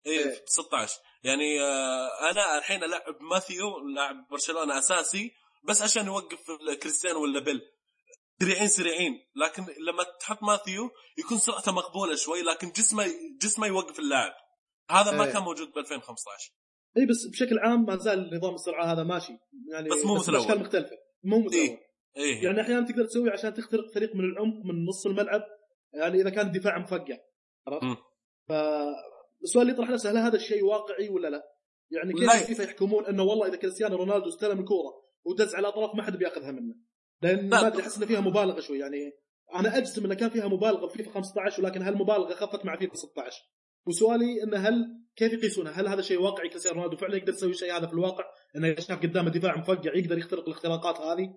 اي 0.07 0.19
إيه. 0.19 0.45
16 0.47 0.99
يعني 1.25 1.61
آه، 1.62 2.31
أنا 2.31 2.59
الحين 2.59 2.85
ألعب 2.85 3.02
ماثيو 3.21 3.79
لاعب 3.79 4.14
برشلونة 4.31 4.79
أساسي 4.79 5.31
بس 5.64 5.83
عشان 5.83 6.07
يوقف 6.07 6.38
كريستيانو 6.83 7.23
ولا 7.23 7.40
بيل. 7.40 7.61
سريعين 8.40 8.69
سريعين. 8.69 9.12
لكن 9.37 9.62
لما 9.87 10.02
تحط 10.21 10.43
ماثيو 10.43 10.90
يكون 11.19 11.38
سرعته 11.38 11.73
مقبولة 11.73 12.14
شوي 12.17 12.43
لكن 12.43 12.71
جسمه 12.71 13.07
جسمه 13.43 13.67
يوقف 13.67 13.99
اللاعب. 13.99 14.33
هذا 14.90 15.11
ما 15.11 15.25
إيه. 15.25 15.32
كان 15.32 15.42
موجود 15.42 15.68
ب 15.68 15.78
2015 15.78 16.52
اي 16.97 17.06
بس 17.06 17.26
بشكل 17.26 17.59
عام 17.59 17.85
ما 17.85 17.97
زال 17.97 18.37
نظام 18.37 18.54
السرعه 18.54 18.92
هذا 18.92 19.02
ماشي 19.02 19.32
يعني 19.73 19.88
بس 19.88 20.04
مو 20.04 20.14
مثل 20.14 20.35
أول. 20.35 20.61
مختلفة 20.61 20.97
مو 21.25 21.40
مثل 21.40 21.56
إيه. 21.56 21.78
إيه 22.16 22.44
يعني 22.44 22.61
أحيانا 22.61 22.87
تقدر 22.87 23.04
تسوي 23.04 23.30
عشان 23.30 23.54
تخترق 23.54 23.90
فريق 23.94 24.14
من 24.14 24.25
العمق 24.25 24.64
من 24.64 24.85
نص 24.85 25.06
الملعب 25.06 25.42
يعني 25.94 26.20
إذا 26.20 26.30
كان 26.30 26.47
الدفاع 26.47 26.78
مفقع 26.78 27.18
عرفت؟ 27.66 27.99
فالسؤال 28.49 29.62
اللي 29.62 29.73
يطرح 29.73 29.90
نفسه 29.90 30.11
هل 30.11 30.16
هذا 30.16 30.37
الشيء 30.37 30.64
واقعي 30.64 31.09
ولا 31.09 31.28
لا؟ 31.28 31.42
يعني. 31.90 32.12
كيف 32.12 32.47
كيف 32.47 32.59
يحكمون 32.59 33.06
إنه 33.06 33.23
والله 33.23 33.47
إذا 33.49 33.56
كريستيانو 33.56 33.97
رونالدو 33.97 34.28
استلم 34.28 34.61
الكورة 34.61 34.92
ودز 35.25 35.54
على 35.54 35.68
أطراف 35.68 35.94
ما 35.94 36.02
حد 36.02 36.16
بياخذها 36.16 36.50
منه 36.50 36.75
لأن 37.23 37.37
لا. 37.37 37.61
ما 37.61 37.66
أدري 37.66 37.82
أحس 37.82 37.99
ان 37.99 38.06
فيها 38.06 38.20
مبالغة 38.20 38.61
شوي 38.61 38.78
يعني 38.78 39.12
أنا 39.54 39.76
أجزم 39.76 40.04
إنه 40.04 40.14
كان 40.14 40.30
فيها 40.30 40.49
مبالغة 40.49 40.87
في 40.88 40.97
فيفا 40.97 41.11
15 41.11 41.62
ولكن 41.62 41.82
هالمبالغة 41.82 42.35
خفت 42.35 42.64
مع 42.64 42.76
فيفا 42.76 42.94
16 42.94 43.42
وسؤالي 43.87 44.42
إنه 44.42 44.56
هل 44.56 44.75
كيف 45.16 45.32
يقيسونها؟ 45.32 45.72
هل 45.72 45.88
هذا 45.88 46.02
شيء 46.02 46.20
واقعي 46.20 46.49
كريستيانو 46.49 46.76
رونالدو 46.76 46.96
فعلا 46.96 47.16
يقدر 47.16 47.32
يسوي 47.32 47.54
شيء 47.54 47.76
هذا 47.76 47.87
في 47.87 47.92
الواقع؟ 47.92 48.25
إنه 48.56 48.75
شاف 48.75 48.99
قدامه 48.99 49.30
دفاع 49.30 49.56
مفقع 49.56 49.96
يقدر 49.96 50.18
يخترق 50.18 50.49
الاختراقات 50.49 51.00
هذه؟ 51.00 51.34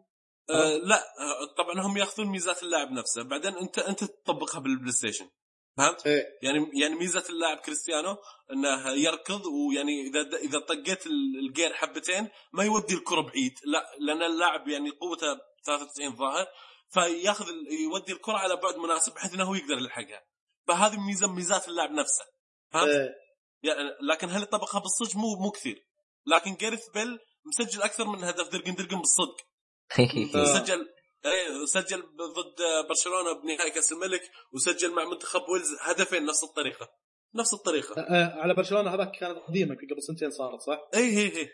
آه 0.49 0.77
لا 0.77 0.95
آه، 0.95 1.55
طبعا 1.57 1.85
هم 1.87 1.97
يأخذون 1.97 2.27
ميزات 2.27 2.63
اللاعب 2.63 2.91
نفسه 2.91 3.23
بعدين 3.23 3.53
أنت 3.55 3.79
أنت 3.79 4.03
تطبقها 4.03 4.59
بالبلاي 4.59 4.91
ستيشن 4.91 5.29
فهمت؟ 5.77 6.07
إيه. 6.07 6.23
يعني 6.41 6.69
يعني 6.81 6.95
ميزة 6.95 7.23
اللاعب 7.29 7.57
كريستيانو 7.57 8.17
إنه 8.51 8.89
يركض 8.89 9.45
ويعني 9.45 10.01
إذا 10.07 10.37
إذا 10.37 10.59
طقيت 10.59 11.07
الجير 11.07 11.73
حبتين 11.73 12.29
ما 12.53 12.63
يودي 12.63 12.93
الكرة 12.93 13.21
بعيد 13.21 13.53
لا 13.65 13.85
لأن 13.99 14.23
اللاعب 14.23 14.67
يعني 14.67 14.89
قوته 14.89 15.39
93 15.65 16.15
ظاهر 16.15 16.47
فيأخذ 16.89 17.45
يودي 17.83 18.11
الكرة 18.11 18.37
على 18.37 18.55
بعد 18.55 18.75
مناسب 18.75 19.13
بحيث 19.13 19.33
إنه 19.33 19.43
هو 19.43 19.55
يقدر 19.55 19.77
يلحقها 19.77 20.21
فهذه 20.67 20.99
ميزة 21.07 21.27
من 21.27 21.35
ميزات 21.35 21.67
اللاعب 21.67 21.91
نفسه 21.91 22.25
فهمت؟ 22.73 22.89
إيه. 22.89 23.09
يعني 23.63 23.79
لكن 24.11 24.29
هل 24.29 24.45
طبقها 24.45 24.81
بالصدق 24.81 25.15
مو 25.15 25.35
مو 25.35 25.51
كثير 25.51 25.87
لكن 26.27 26.55
جاريث 26.55 26.89
بيل 26.93 27.19
مسجل 27.45 27.81
أكثر 27.81 28.07
من 28.07 28.23
هدف 28.23 28.49
درقن 28.49 28.75
درقن 28.75 28.99
بالصدق 28.99 29.37
آه. 30.35 30.45
سجل 30.45 30.89
إيه 31.25 31.65
سجل 31.65 32.01
ضد 32.01 32.87
برشلونة 32.89 33.41
بنهائي 33.41 33.71
كأس 33.71 33.91
الملك 33.91 34.21
وسجل 34.53 34.95
مع 34.95 35.05
منتخب 35.05 35.41
ويلز 35.49 35.67
هدفين 35.81 36.25
نفس 36.25 36.43
الطريقة 36.43 36.89
نفس 37.35 37.53
الطريقة 37.53 38.01
آه، 38.01 38.41
على 38.41 38.53
برشلونة 38.53 38.95
هذاك 38.95 39.11
كانت 39.11 39.37
قديمة 39.37 39.75
قبل 39.75 40.03
سنتين 40.03 40.31
صارت 40.31 40.61
صح؟ 40.61 40.79
اي 40.95 41.17
هي 41.17 41.47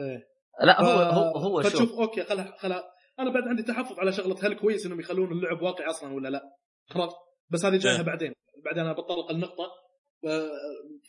هي 0.00 0.22
لا 0.60 0.80
هو 0.80 0.86
آه، 0.86 1.12
هو 1.12 1.38
هو 1.38 1.62
فتشوف 1.62 1.80
شوف 1.80 1.98
أوكي 1.98 2.24
خلها 2.24 2.56
خلها 2.58 2.84
أنا 3.18 3.30
بعد 3.30 3.42
عندي 3.42 3.62
تحفظ 3.62 3.98
على 3.98 4.12
شغلة 4.12 4.36
هل 4.42 4.54
كويس 4.54 4.86
إنهم 4.86 5.00
يخلون 5.00 5.32
اللعب 5.32 5.62
واقعي 5.62 5.90
أصلا 5.90 6.14
ولا 6.14 6.28
لا؟ 6.28 6.42
عرفت؟ 6.90 7.16
بس 7.50 7.64
هذه 7.64 7.76
جايها 7.76 7.96
إيه. 7.96 8.02
بعدين 8.02 8.32
بعدين 8.64 8.82
أنا 8.82 8.92
بتطرق 8.92 9.30
النقطة 9.30 9.64
آه، 9.64 9.79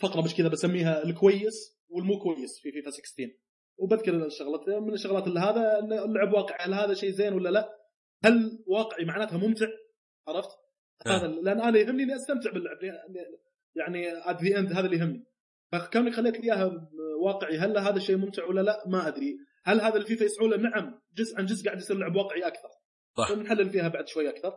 فقرة 0.02 0.22
مش 0.22 0.36
كذا 0.36 0.48
بسميها 0.48 1.04
الكويس 1.04 1.78
والمو 1.90 2.20
كويس 2.20 2.60
في 2.60 2.72
فيفا 2.72 2.90
16 2.90 3.32
وبذكر 3.78 4.26
الشغلات 4.26 4.70
من 4.70 4.94
الشغلات 4.94 5.28
اللي 5.28 5.40
هذا 5.40 5.80
اللعب 5.80 6.34
واقعي 6.34 6.66
هل 6.66 6.74
هذا 6.74 6.94
شيء 6.94 7.10
زين 7.10 7.34
ولا 7.34 7.50
لا؟ 7.50 7.70
هل 8.24 8.64
واقعي 8.68 9.06
معناتها 9.06 9.38
ممتع؟ 9.38 9.68
عرفت؟ 10.28 10.50
إيه. 11.06 11.12
هذا 11.12 11.28
لأن 11.28 11.62
أنا 11.62 11.80
يهمني 11.80 12.04
إني 12.04 12.16
أستمتع 12.16 12.52
باللعب 12.52 12.78
يعني 13.76 14.30
at 14.30 14.44
the 14.44 14.60
end 14.60 14.74
هذا 14.74 14.86
اللي 14.86 14.98
يهمني 14.98 15.26
فكوني 15.72 16.12
خليت 16.12 16.40
لي 16.40 16.44
إياها 16.44 16.90
واقعي 17.22 17.58
هل 17.58 17.78
هذا 17.78 17.96
الشيء 17.96 18.18
ممتع 18.18 18.46
ولا 18.46 18.62
لا؟ 18.62 18.84
ما 18.88 19.08
أدري 19.08 19.38
هل 19.64 19.82
هذا 19.82 19.96
الفيفا 19.96 20.24
يسعوا 20.24 20.48
له؟ 20.48 20.58
نعم 20.58 21.02
جزء 21.14 21.38
عن 21.38 21.46
جزء 21.46 21.66
قاعد 21.66 21.78
يصير 21.78 21.98
لعب 21.98 22.16
واقعي 22.16 22.48
أكثر 22.48 22.70
صح. 23.18 23.32
نحلل 23.32 23.70
فيها 23.70 23.88
بعد 23.88 24.08
شوي 24.08 24.30
أكثر 24.30 24.54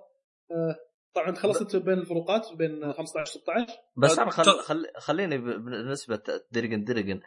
آه، 0.51 0.77
طبعا 1.15 1.35
خلصت 1.35 1.77
بين 1.77 1.99
الفروقات 1.99 2.53
بين 2.53 2.93
15 2.93 3.25
16 3.41 3.67
بس 3.97 4.19
أنا 4.19 4.31
خل... 4.31 4.45
طب- 4.45 4.61
خل... 4.61 4.87
خليني 4.99 5.39
ب- 5.39 5.65
بالنسبة 5.65 6.23
درجن 6.51 6.85
درجن 6.85 7.21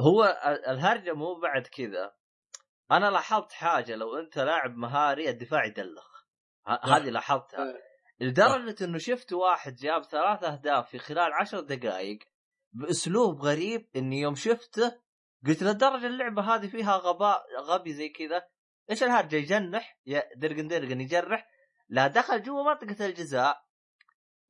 هو 0.00 0.24
ال- 0.24 0.66
الهرجة 0.66 1.12
مو 1.12 1.34
بعد 1.40 1.66
كذا. 1.66 2.14
أنا 2.90 3.10
لاحظت 3.10 3.52
حاجة 3.52 3.94
لو 3.96 4.18
أنت 4.18 4.38
لاعب 4.38 4.76
مهاري 4.76 5.28
الدفاع 5.30 5.64
يدلخ. 5.64 6.26
هذه 6.66 7.10
لاحظتها. 7.10 7.58
آه. 7.60 7.74
لدرجة 8.20 8.84
إنه 8.84 8.98
شفت 8.98 9.32
واحد 9.32 9.74
جاب 9.74 10.02
ثلاث 10.04 10.44
أهداف 10.44 10.90
في 10.90 10.98
خلال 10.98 11.32
عشر 11.32 11.60
دقائق 11.60 12.18
بأسلوب 12.72 13.40
غريب 13.42 13.88
إني 13.96 14.20
يوم 14.20 14.34
شفته 14.34 14.98
قلت 15.46 15.62
لدرجة 15.62 16.06
اللعبة 16.06 16.42
هذه 16.42 16.66
فيها 16.66 16.96
غباء 16.96 17.44
غبي 17.62 17.92
زي 17.92 18.08
كذا. 18.08 18.42
إيش 18.90 19.02
الهرجة؟ 19.02 19.36
يجنح 19.36 19.98
يا 20.06 20.22
درقن 20.36 20.68
درقن 20.68 21.00
يجرح. 21.00 21.48
لا 21.88 22.06
دخل 22.06 22.42
جوا 22.42 22.62
منطقة 22.62 23.06
الجزاء 23.06 23.62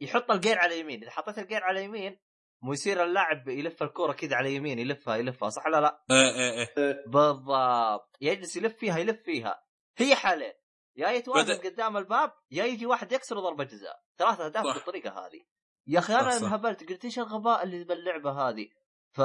يحط 0.00 0.30
الجير 0.30 0.58
على 0.58 0.80
يمين 0.80 1.02
إذا 1.02 1.10
حطيت 1.10 1.38
الجير 1.38 1.64
على 1.64 1.84
يمين 1.84 2.18
مو 2.62 2.72
يصير 2.72 3.04
اللاعب 3.04 3.48
يلف 3.48 3.82
الكوره 3.82 4.12
كذا 4.12 4.36
على 4.36 4.54
يمين 4.54 4.78
يلفها 4.78 5.16
يلفها 5.16 5.48
صح 5.48 5.66
ولا 5.66 5.80
لا؟ 5.80 6.04
إيه 6.10 6.34
إيه 6.34 6.68
إيه. 6.78 7.04
بالضبط. 7.06 8.16
يجلس 8.20 8.56
يلف 8.56 8.76
فيها 8.76 8.98
يلف 8.98 9.22
فيها. 9.22 9.62
هي 9.96 10.14
حالين. 10.14 10.52
يا 10.96 11.10
يتواجد 11.10 11.60
بدأ- 11.60 11.64
قدام 11.66 11.96
الباب 11.96 12.32
يا 12.50 12.64
يجي 12.64 12.86
واحد 12.86 13.12
يكسر 13.12 13.40
ضربة 13.40 13.64
جزاء. 13.64 14.02
ثلاث 14.18 14.40
أهداف. 14.40 14.64
بالطريقة 14.74 15.10
هذه. 15.26 15.40
يا 15.86 15.98
أخي 15.98 16.14
أنا. 16.14 16.36
انهبلت 16.36 16.88
قلت 16.90 17.04
إيش 17.04 17.18
الغباء 17.18 17.62
اللي 17.62 17.84
باللعبة 17.84 18.30
هذه؟ 18.48 18.68
ف... 19.12 19.20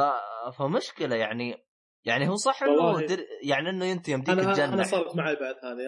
فمشكلة 0.57 1.15
يعني 1.15 1.65
يعني 2.05 2.29
هو 2.29 2.35
صح 2.35 2.63
إنه 2.63 3.05
در... 3.05 3.25
يعني 3.43 3.69
إنه 3.69 3.91
انت 3.91 4.09
يمديك 4.09 4.29
أنا 4.29 4.41
أنا 4.43 4.53
تجنح 4.53 4.85
صارت 4.85 5.15
معي 5.15 5.35
بعد 5.35 5.55
هذه. 5.63 5.87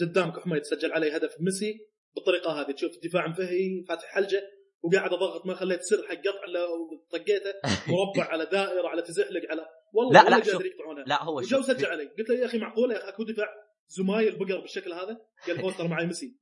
قدامك 0.00 0.40
حميد 0.40 0.62
سجل 0.62 0.92
علي 0.92 1.16
هدف 1.16 1.36
ميسي 1.40 1.78
بالطريقة 2.16 2.60
هذه. 2.60 2.72
تشوف 2.72 2.90
الدفاع 2.94 3.26
مفهي 3.26 3.84
فاتح 3.88 4.04
حلجة 4.04 4.42
وقاعد 4.82 5.12
أضغط 5.12 5.46
ما 5.46 5.54
خليت 5.54 5.82
سر 5.82 6.08
حق 6.08 6.14
قطع 6.14 6.46
لو 6.48 6.68
طقيته. 7.12 7.52
مربع 7.92 8.30
على 8.30 8.46
دائره 8.46 8.88
على 8.88 9.02
تزحلق 9.02 9.42
على 9.50 9.66
والله 9.92 10.22
لا، 10.22 10.36
لا، 10.36 10.44
شوف. 10.44 10.64
يقطعونها 10.64 11.04
لا 11.04 11.22
هو 11.22 11.42
شوف. 11.42 11.64
سجل 11.64 11.86
علي. 11.86 12.04
قلت 12.18 12.30
له 12.30 12.36
يا 12.38 12.44
أخي 12.46 12.58
معقولة؟ 12.58 12.94
يا 12.94 13.00
أخي 13.00 13.08
أكو 13.08 13.22
دفاع 13.22 13.48
زمايل 13.88 14.38
بقر 14.38 14.60
بالشكل 14.60 14.92
هذا؟ 14.92 15.20
قال 15.46 15.60
هو 15.60 15.70
ترى 15.70 15.88
معي 15.88 16.06
ميسي. 16.06 16.36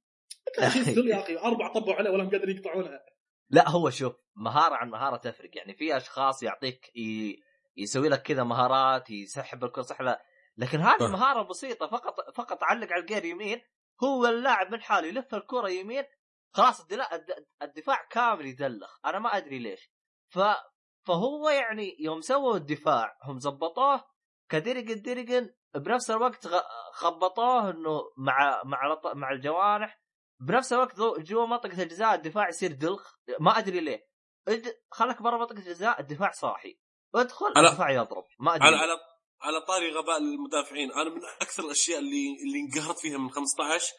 يا 1.07 1.19
أخي؟ 1.19 1.37
أربع 1.37 1.73
طبوا 1.73 1.95
عليه 1.95 2.11
ولا 2.11 2.25
هم 2.25 2.31
قادرين 2.31 2.57
يقطعونها. 2.57 3.01
لا 3.51 3.69
هو 3.69 3.91
شوف 3.91 4.13
مهارة 4.37 4.75
عن 4.75 4.91
مهارة 4.91 5.17
تفرق. 5.17 5.51
يعني 5.55 5.75
في 5.75 5.97
أشخاص 5.97 6.43
يعطيك 6.43 6.97
ي... 6.97 7.37
يسوي 7.77 8.09
لك 8.09 8.23
كذا 8.23 8.43
مهارات 8.43 9.11
يسحب 9.11 9.65
الكره 9.65 9.83
صح 9.83 10.01
لا. 10.01 10.25
لكن 10.57 10.81
هذه. 10.81 11.13
مهاره 11.13 11.43
بسيطة 11.43 11.87
فقط 11.87 12.15
فقط 12.35 12.63
علق 12.63 12.93
على 12.93 13.01
الجير 13.01 13.25
يمين 13.25 13.63
هو 14.03 14.27
اللاعب 14.27 14.73
من 14.73 14.83
حاله 14.83 15.09
يلف 15.09 15.35
الكرة 15.35 15.69
يمين 15.69 16.05
خلاص 16.55 16.87
الدفاع 17.63 18.09
كامل 18.11 18.47
يدلخ. 18.47 18.99
أنا 19.05 19.19
ما 19.19 19.37
أدري 19.37 19.59
ليش. 19.59 19.91
ف 20.29 20.39
فهو 21.07 21.49
يعني 21.49 21.97
يوم 22.01 22.21
سووا 22.21 22.57
الدفاع 22.57 23.19
هم 23.23 23.39
زبطوه 23.39 24.05
كدرجن 24.49 25.03
درجن 25.03 25.55
بنفس 25.75 26.11
الوقت 26.11 26.49
خبطوه 26.93 27.71
إنه 27.71 28.01
مع 28.17 28.63
مع 28.65 29.01
مع 29.15 29.31
الجوانح. 29.33 30.01
بنفس 30.41 30.73
الوقت 30.73 31.01
جوا 31.01 31.47
منطقة 31.47 31.83
الجزاء 31.83 32.15
الدفاع 32.15 32.49
يصير 32.49 32.73
دلخ. 32.73 33.15
ما 33.41 33.59
أدري 33.59 33.81
ليه. 33.81 34.07
خلك 34.91 35.23
برا 35.23 35.39
منطقة 35.39 35.59
الجزاء 35.59 36.01
الدفاع 36.01 36.31
صاحي. 36.31 36.79
ادخل 37.21 37.47
على- 37.47 37.59
الدفاع 37.59 37.91
يضرب 37.91 38.25
ما 38.41 38.55
أدري. 38.55 38.67
على. 38.67 38.77
على 38.77 38.97
على 39.41 39.61
طاري 39.61 39.91
غباء 39.93 40.17
المدافعين 40.19 40.93
أنا 40.93 41.11
من 41.11 41.21
أكثر 41.41 41.65
الأشياء 41.65 41.99
اللي 41.99 42.37
اللي 42.47 42.59
انقهرت 42.61 42.99
فيها 42.99 43.19
من 43.19 43.31
15 43.31 43.93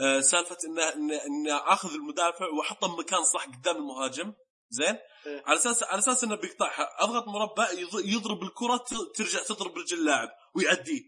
آه، 0.00 0.20
سالفة 0.20 0.56
ان 0.66 0.78
ان 0.78 1.10
إن 1.12 1.48
أخذ 1.50 1.94
المدافع 1.94 2.46
وأحطه 2.58 2.96
بمكان 2.96 3.24
صح 3.24 3.44
قدام 3.46 3.76
المهاجم. 3.76 4.32
زين؟ 4.70 4.98
إيه. 5.26 5.42
على 5.46 5.58
أساس 5.58 5.82
على 5.82 5.98
أساس 5.98 6.24
إنه 6.24 6.34
بيقطعها. 6.36 6.88
أضغط 7.04 7.28
مربع 7.28 7.68
يض- 7.70 8.04
يضرب 8.04 8.42
الكرة 8.42 8.76
ت- 8.76 9.16
ترجع 9.16 9.42
تضرب 9.42 9.78
رجل 9.78 9.98
اللاعب 9.98 10.28
ويعديه. 10.54 11.02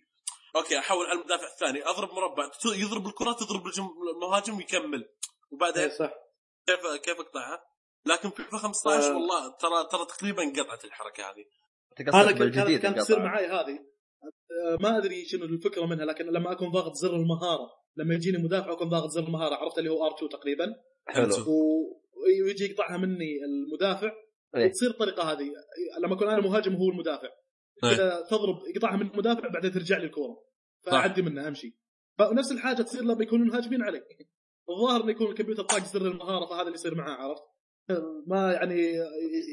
أوكي 0.57 0.79
أحول 0.79 1.07
على 1.07 1.19
المدافع 1.19 1.47
الثاني. 1.47 1.85
أضرب 1.89 2.13
مربع. 2.13 2.49
ت- 2.49 2.65
يضرب 2.67 3.07
الكرة 3.07 3.33
تضرب 3.33 3.67
رجل 3.67 3.85
المهاجم 4.17 4.57
ويكمل. 4.57 5.09
وبعدين 5.53 5.83
إيه، 5.83 5.99
صح. 5.99 6.11
كيف 6.67 6.87
كيف 6.87 7.21
أقطعها؟ 7.21 7.61
لكن 8.07 8.31
في 8.31 8.43
15 8.43 9.11
آه. 9.11 9.15
والله 9.15 9.57
ترى 9.57 9.89
ترى 9.91 10.07
تقريبا 10.07 10.63
قطعت 10.63 10.85
الحركة 10.85 11.23
هذه. 11.23 11.45
أنا 12.15 12.33
كانت 12.33 12.83
كانت 12.83 12.99
تصير. 12.99 13.19
معي 13.19 13.47
هذه. 13.47 13.79
آه، 14.25 14.77
ما 14.81 14.99
أدري 14.99 15.25
شنو 15.25 15.45
الفكرة 15.45 15.87
منها 15.87 16.05
لكن 16.05 16.27
لما 16.27 16.53
أكون 16.53 16.71
ضاغط 16.71 16.95
زر 16.95 17.17
المهارة 17.17 17.71
لما 17.97 18.15
يجيني 18.15 18.39
مدافع 18.39 18.73
أكون 18.73 18.89
ضاغط 18.89 19.11
زر 19.11 19.23
المهارة 19.23 19.55
عرفت 19.55 19.79
اللي 19.79 19.91
هو 19.91 20.11
R2 20.11 20.29
تقريبا؟ 20.31 20.67
حلو. 21.07 21.29
ويجي 22.47 22.65
يقطعها 22.65 22.97
مني 22.97 23.45
المدافع 23.45 24.13
إيه. 24.57 24.67
وتصير 24.67 24.91
الطريقة 24.91 25.33
هذه. 25.33 25.51
لما 25.99 26.15
أكون 26.15 26.29
أنا 26.29 26.41
مهاجم 26.41 26.75
وهو 26.75 26.91
المدافع. 26.91 27.29
إيه. 27.85 28.21
تضرب 28.31 28.57
يقطعها 28.75 28.97
من 28.97 29.11
المدافع 29.11 29.49
بعدين 29.49 29.73
ترجع 29.73 29.99
لي 29.99 30.05
الكورة. 30.05 30.45
فأعدي 30.83 31.23
منها 31.23 31.49
أمشي. 31.49 31.79
فنفس 32.19 32.53
الحاجة 32.53 32.83
تصير 32.83 33.03
لما 33.03 33.23
يكونون 33.23 33.49
مهاجمين 33.49 33.83
علي. 33.83 34.03
الظاهر 34.71 35.03
انه 35.03 35.11
يكون 35.11 35.27
الكمبيوتر 35.27 35.63
طاق 35.63 35.85
زر 35.85 36.07
المهارة 36.07 36.47
فهذا 36.47 36.63
اللي 36.63 36.75
يصير 36.75 36.95
معاه 36.95 37.15
عرفت؟ 37.15 37.43
ما 38.27 38.53
يعني 38.53 38.95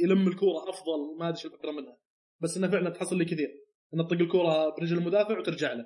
يلم 0.04 0.28
الكورة 0.28 0.70
أفضل 0.70 1.18
ما 1.20 1.30
أدري 1.30 1.40
شو 1.40 1.48
الفكرة 1.48 1.72
منها. 1.72 1.98
بس 2.42 2.58
إنه 2.58 2.72
فعلا 2.72 2.90
تحصل 2.90 3.18
لي 3.18 3.26
كثير. 3.26 3.66
انه 3.94 4.08
تطق 4.08 4.18
الكورة 4.18 4.70
برجل 4.70 4.98
المدافع 4.98 5.40
وترجع 5.40 5.74
له. 5.74 5.86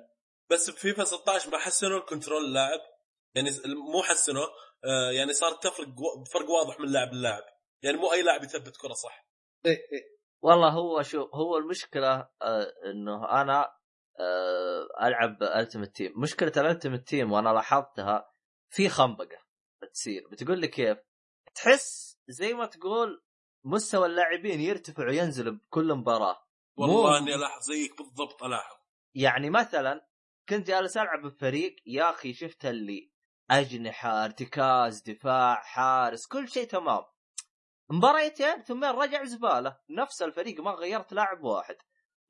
بس 0.50 0.70
بفيفا 0.70 1.04
16 1.04 1.50
ما 1.50 1.58
حسنوا 1.58 1.98
ال 1.98 2.04
control 2.04 2.44
اللاعب 2.44 2.80
يعني 3.34 3.50
مو 3.92 4.02
حسنوا 4.02 4.46
آه 4.84 5.10
يعني 5.10 5.32
صار 5.32 5.52
تفرق 5.52 5.88
فرق 6.32 6.50
واضح 6.50 6.80
من 6.80 6.88
لاعب 6.88 7.12
للاعب. 7.12 7.42
يعني 7.82 7.96
مو 7.96 8.12
أي 8.12 8.22
لاعب 8.22 8.44
يثبت 8.44 8.76
كرة 8.76 8.92
صح. 8.92 9.26
إيه 9.66 9.72
إيه. 9.72 10.14
والله 10.42 10.68
هو 10.70 11.02
شو 11.02 11.22
هو 11.22 11.56
المشكلة 11.58 12.28
آه 12.42 12.72
إنه 12.84 13.40
أنا 13.42 13.70
آه 14.20 14.88
ألعب 15.02 15.42
Ultimate 15.42 15.96
Team 15.96 16.12
مشكلة 16.20 16.52
ال 16.56 16.62
Ultimate 16.62 17.08
Team 17.08 17.32
وأنا 17.32 17.48
لاحظتها 17.48 18.30
في 18.70 18.88
خنبقة 18.88 19.38
بتصير. 19.82 20.28
بتقول 20.32 20.58
لي 20.58 20.68
كيف؟ 20.68 20.98
تحس 21.54 22.13
زي 22.28 22.54
ما 22.54 22.66
تقول 22.66 23.24
مستوى 23.64 24.06
اللاعبين 24.06 24.60
يرتفع 24.60 25.06
وينزل 25.06 25.50
بكل 25.56 25.94
مباراة. 25.94 26.44
والله 26.76 27.10
مو- 27.10 27.16
اني 27.16 27.34
الاحظ 27.34 27.62
زيك 27.62 27.96
بالضبط 28.02 28.42
الاحظ. 28.42 28.76
يعني 29.14 29.50
مثلا 29.50 30.06
كنت 30.48 30.66
جالس 30.66 30.96
ألعب 30.96 31.22
بفريق 31.26 31.76
يا 31.86 32.10
أخي 32.10 32.32
شفت 32.34 32.66
اللي 32.66 33.10
أجنحة 33.50 34.24
ارتكاز 34.24 35.00
دفاع 35.02 35.54
حارس 35.54 36.26
كل 36.26 36.48
شيء 36.48 36.66
تمام. 36.68 37.02
مباريتين 37.90 38.62
ثم 38.62 38.84
رجع 38.84 39.24
زبالة. 39.24 39.76
نفس 39.90 40.22
الفريق 40.22 40.60
ما 40.60 40.70
غيرت 40.70 41.12
لاعب 41.12 41.44
واحد. 41.44 41.76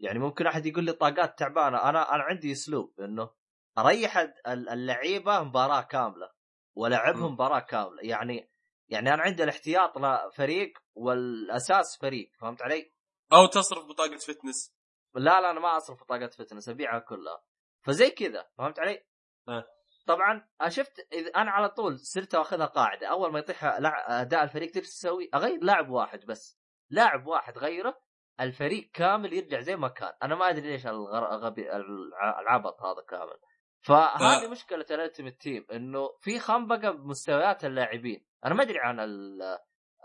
يعني 0.01 0.19
ممكن 0.19 0.47
أحد 0.47 0.67
يقول 0.67 0.85
لي 0.85 0.93
طاقات 0.93 1.39
تعبانة. 1.39 1.89
أنا 1.89 2.15
أنا 2.15 2.23
عندي 2.23 2.53
أسلوب 2.53 3.01
إنه 3.01 3.31
أريح 3.79 4.17
ال- 4.19 4.69
اللعيبة 4.69 5.43
مباراة 5.43 5.81
كاملة 5.83 6.31
وألعبهم 6.77 7.31
م. 7.31 7.33
مباراة 7.33 7.59
كاملة. 7.61 8.03
يعني 8.03 8.51
يعني 8.89 9.15
أنا 9.15 9.23
عندي 9.23 9.45
الاحتياط 9.45 9.99
لفريق 9.99 10.79
والأساس 10.95 11.99
فريق 12.01 12.31
فهمت 12.41 12.63
علي؟ 12.63 12.93
أو 13.33 13.47
تصرف 13.47 13.85
بطاقة 13.87 14.17
fitness 14.17 14.75
لا 15.15 15.41
لا 15.41 15.51
أنا 15.51 15.61
ما 15.61 15.77
أصرف 15.77 16.03
طاقات 16.03 16.35
fitness 16.35 16.69
أبيعها 16.69 16.99
كلها 16.99 17.43
فزي 17.83 18.11
كذا 18.11 18.47
فهمت 18.59 18.79
علي؟ 18.81 19.05
أه. 19.49 19.65
طبعا 20.07 20.49
شفت 20.69 21.07
إذا 21.13 21.29
أنا 21.31 21.51
على 21.51 21.69
طول 21.69 21.99
صرت 21.99 22.35
أخذها 22.35 22.67
قاعدة 22.67 23.07
أول 23.09 23.33
ما 23.33 23.39
يطيح 23.39 23.65
أداء 24.09 24.43
الفريق 24.43 24.71
تدري 24.71 24.81
تسوي؟ 24.87 25.31
أغير 25.35 25.59
لاعب 25.63 25.91
واحد 25.91 26.27
بس 26.27 26.59
لاعب 26.91 27.27
واحد 27.27 27.59
غيره 27.59 28.01
الفريق 28.41 28.91
كامل 28.93 29.33
يرجع 29.33 29.61
زي 29.61 29.77
ما 29.77 29.89
كان 29.89 30.13
أنا 30.23 30.35
ما 30.35 30.51
أدري 30.51 30.71
ليش 30.71 30.87
الغر- 30.87 31.35
الغبي 31.35 31.73
الع- 31.77 32.41
العبط 32.41 32.83
هذا 32.83 33.03
كامل 33.09 33.39
فهذه. 33.81 34.51
مشكلة 34.51 34.87
ال 34.91 34.96
Ultimate 34.96 35.41
Team 35.41 35.67
إنه 35.73 36.09
في 36.21 36.39
خنبقة 36.39 36.91
بمستويات 36.91 37.65
اللاعبين 37.65 38.27
أنا 38.45 38.55
ما 38.55 38.63
أدري 38.63 38.79
عن 38.79 39.01
ال- 39.01 39.43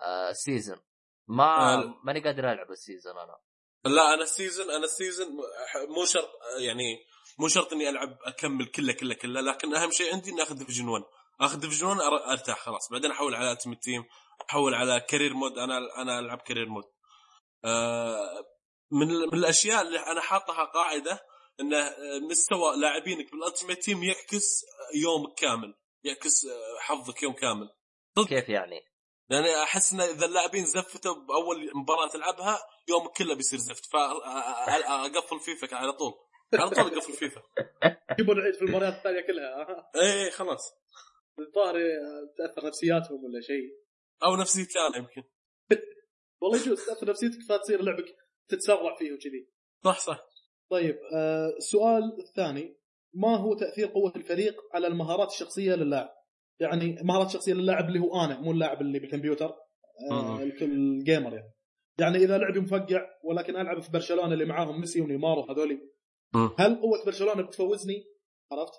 آه، 0.06 0.30
ال 0.30 0.37
season 0.37 0.78
ما 1.28 1.74
آه. 1.74 1.94
ماني 2.04 2.20
قادر 2.24 2.52
ألعب 2.52 2.72
ال 2.72 2.78
season 2.78 3.18
أنا. 3.18 3.38
لا 3.86 4.14
أنا 4.14 4.24
ال 4.24 4.31
season 4.31 4.72
أنا 4.72 4.84
ال 4.86 4.92
season 4.92 5.28
مو 5.90 6.06
شرط 6.06 6.30
يعني 6.60 6.98
مو 7.40 7.48
شرط 7.48 7.74
إني 7.74 7.90
ألعب 7.90 8.18
أكمل 8.26 8.66
كله 8.66 8.94
كله 8.94 9.14
كله 9.14 9.42
لكن 9.42 9.76
أهم 9.76 9.92
شيء 9.92 10.14
عندي 10.14 10.30
إني 10.32 10.42
آخذ 10.44 10.56
division 10.58 10.88
1 10.88 11.04
آخذ 11.42 11.60
division 11.60 11.86
1 11.88 12.00
أر- 12.00 12.30
أرتاح 12.32 12.60
خلاص. 12.60 12.90
بعدين 12.92 13.12
أحول 13.12 13.36
على 13.36 13.52
Ultimate 13.52 13.84
Team 13.84 14.04
أحول 14.50 14.74
على 14.76 15.00
career 15.10 15.34
mode 15.34 15.58
أنا 15.58 15.78
أنا 16.02 16.20
ألعب 16.20 16.38
career 16.42 16.66
mode 16.70 16.84
آه، 17.66 18.46
من 18.92 19.08
من 19.08 19.34
الأشياء 19.40 19.82
اللي 19.82 20.00
أنا 20.00 20.22
حاطها 20.22 20.64
قاعدة 20.66 21.20
إن 21.60 21.74
آه، 21.74 21.96
مستوى 22.32 22.78
لاعبينك 22.78 23.32
بال 23.32 23.42
Ultimate 23.42 23.84
Team 23.84 24.04
يعكس 24.04 24.62
يومك 25.04 25.34
كامل 25.38 25.74
يعكس 26.04 26.48
حظك 26.80 27.24
يوم 27.24 27.34
كامل. 27.34 27.70
كيف 28.26 28.50
يعني؟ 28.50 28.82
لأني 29.30 29.64
أحس 29.64 29.94
إن 29.94 30.02
إذا 30.02 30.26
اللاعبين 30.26 30.66
زفتوا 30.66 31.14
بأول 31.14 31.72
مباراة 31.76 32.10
تلعبها 32.10 32.60
يومك 32.90 33.12
كله 33.18 33.36
بيصير 33.36 33.60
زفت. 33.60 33.86
فأقفل 33.86 35.40
فيفا 35.40 35.76
على 35.76 35.94
طول. 35.94 36.14
على 36.54 36.70
طول 36.70 36.94
اقفل 36.98 37.14
فيفا. 37.14 37.42
يبون 38.20 38.38
نعيد 38.38 38.54
في 38.54 38.62
المباريات 38.62 38.94
الثانية 38.94 39.22
كلها. 39.22 39.68
إيه 40.04 40.30
خلاص. 40.30 40.74
الظاهر 41.40 41.76
تأثر 42.38 42.68
نفسياتهم 42.68 43.24
ولا 43.24 43.42
شيء. 43.42 43.80
أو 44.24 44.36
نفسيتي 44.36 44.80
أنا 44.80 44.98
يمكن. 44.98 45.24
والله 46.42 46.62
يجوز 46.62 46.86
تأثر 46.86 47.10
نفسيتك 47.10 47.40
فتصير 47.50 47.82
لعبك 47.82 48.16
تتسرع 48.50 48.96
فيه 48.96 49.14
وكذي. 49.14 49.50
صح 49.84 50.00
صح. 50.00 50.20
طيب 50.70 51.00
آه 51.16 51.54
السؤال 51.58 52.04
الثاني. 52.20 52.80
ما 53.14 53.38
هو 53.38 53.56
تأثير 53.56 53.88
قوة 53.88 54.14
الفريق 54.16 54.62
على 54.74 54.88
المهارات 54.88 55.28
الشخصية 55.28 55.76
للاعب؟ 55.76 56.19
يعني 56.60 56.98
مهارات 57.04 57.30
شخصيه 57.30 57.54
للاعب 57.54 57.88
اللي 57.88 58.00
هو 58.00 58.22
أنا 58.26 58.40
مو 58.40 58.52
اللاعب 58.52 58.82
اللي 58.82 59.00
بالكمبيوتر 59.00 59.54
آه 60.12 60.22
مم. 60.36 60.42
الك- 60.42 60.62
الجيمر 60.64 61.34
يعني 61.34 61.54
يعني 62.00 62.18
إذا 62.18 62.38
لعبي 62.38 62.60
مفقع 62.60 63.06
ولكن 63.24 63.56
ألعب 63.56 63.82
في 63.82 63.92
برشلونة 63.92 64.34
اللي 64.34 64.46
معاهم 64.46 64.80
ميسي 64.80 65.02
ونيمار 65.02 65.40
وهذولي 65.40 65.80
مم. 66.34 66.50
هل 66.60 66.76
قوة 66.82 67.06
برشلونة 67.06 67.42
بتفوزني؟ 67.42 68.04
عرفت؟ 68.52 68.74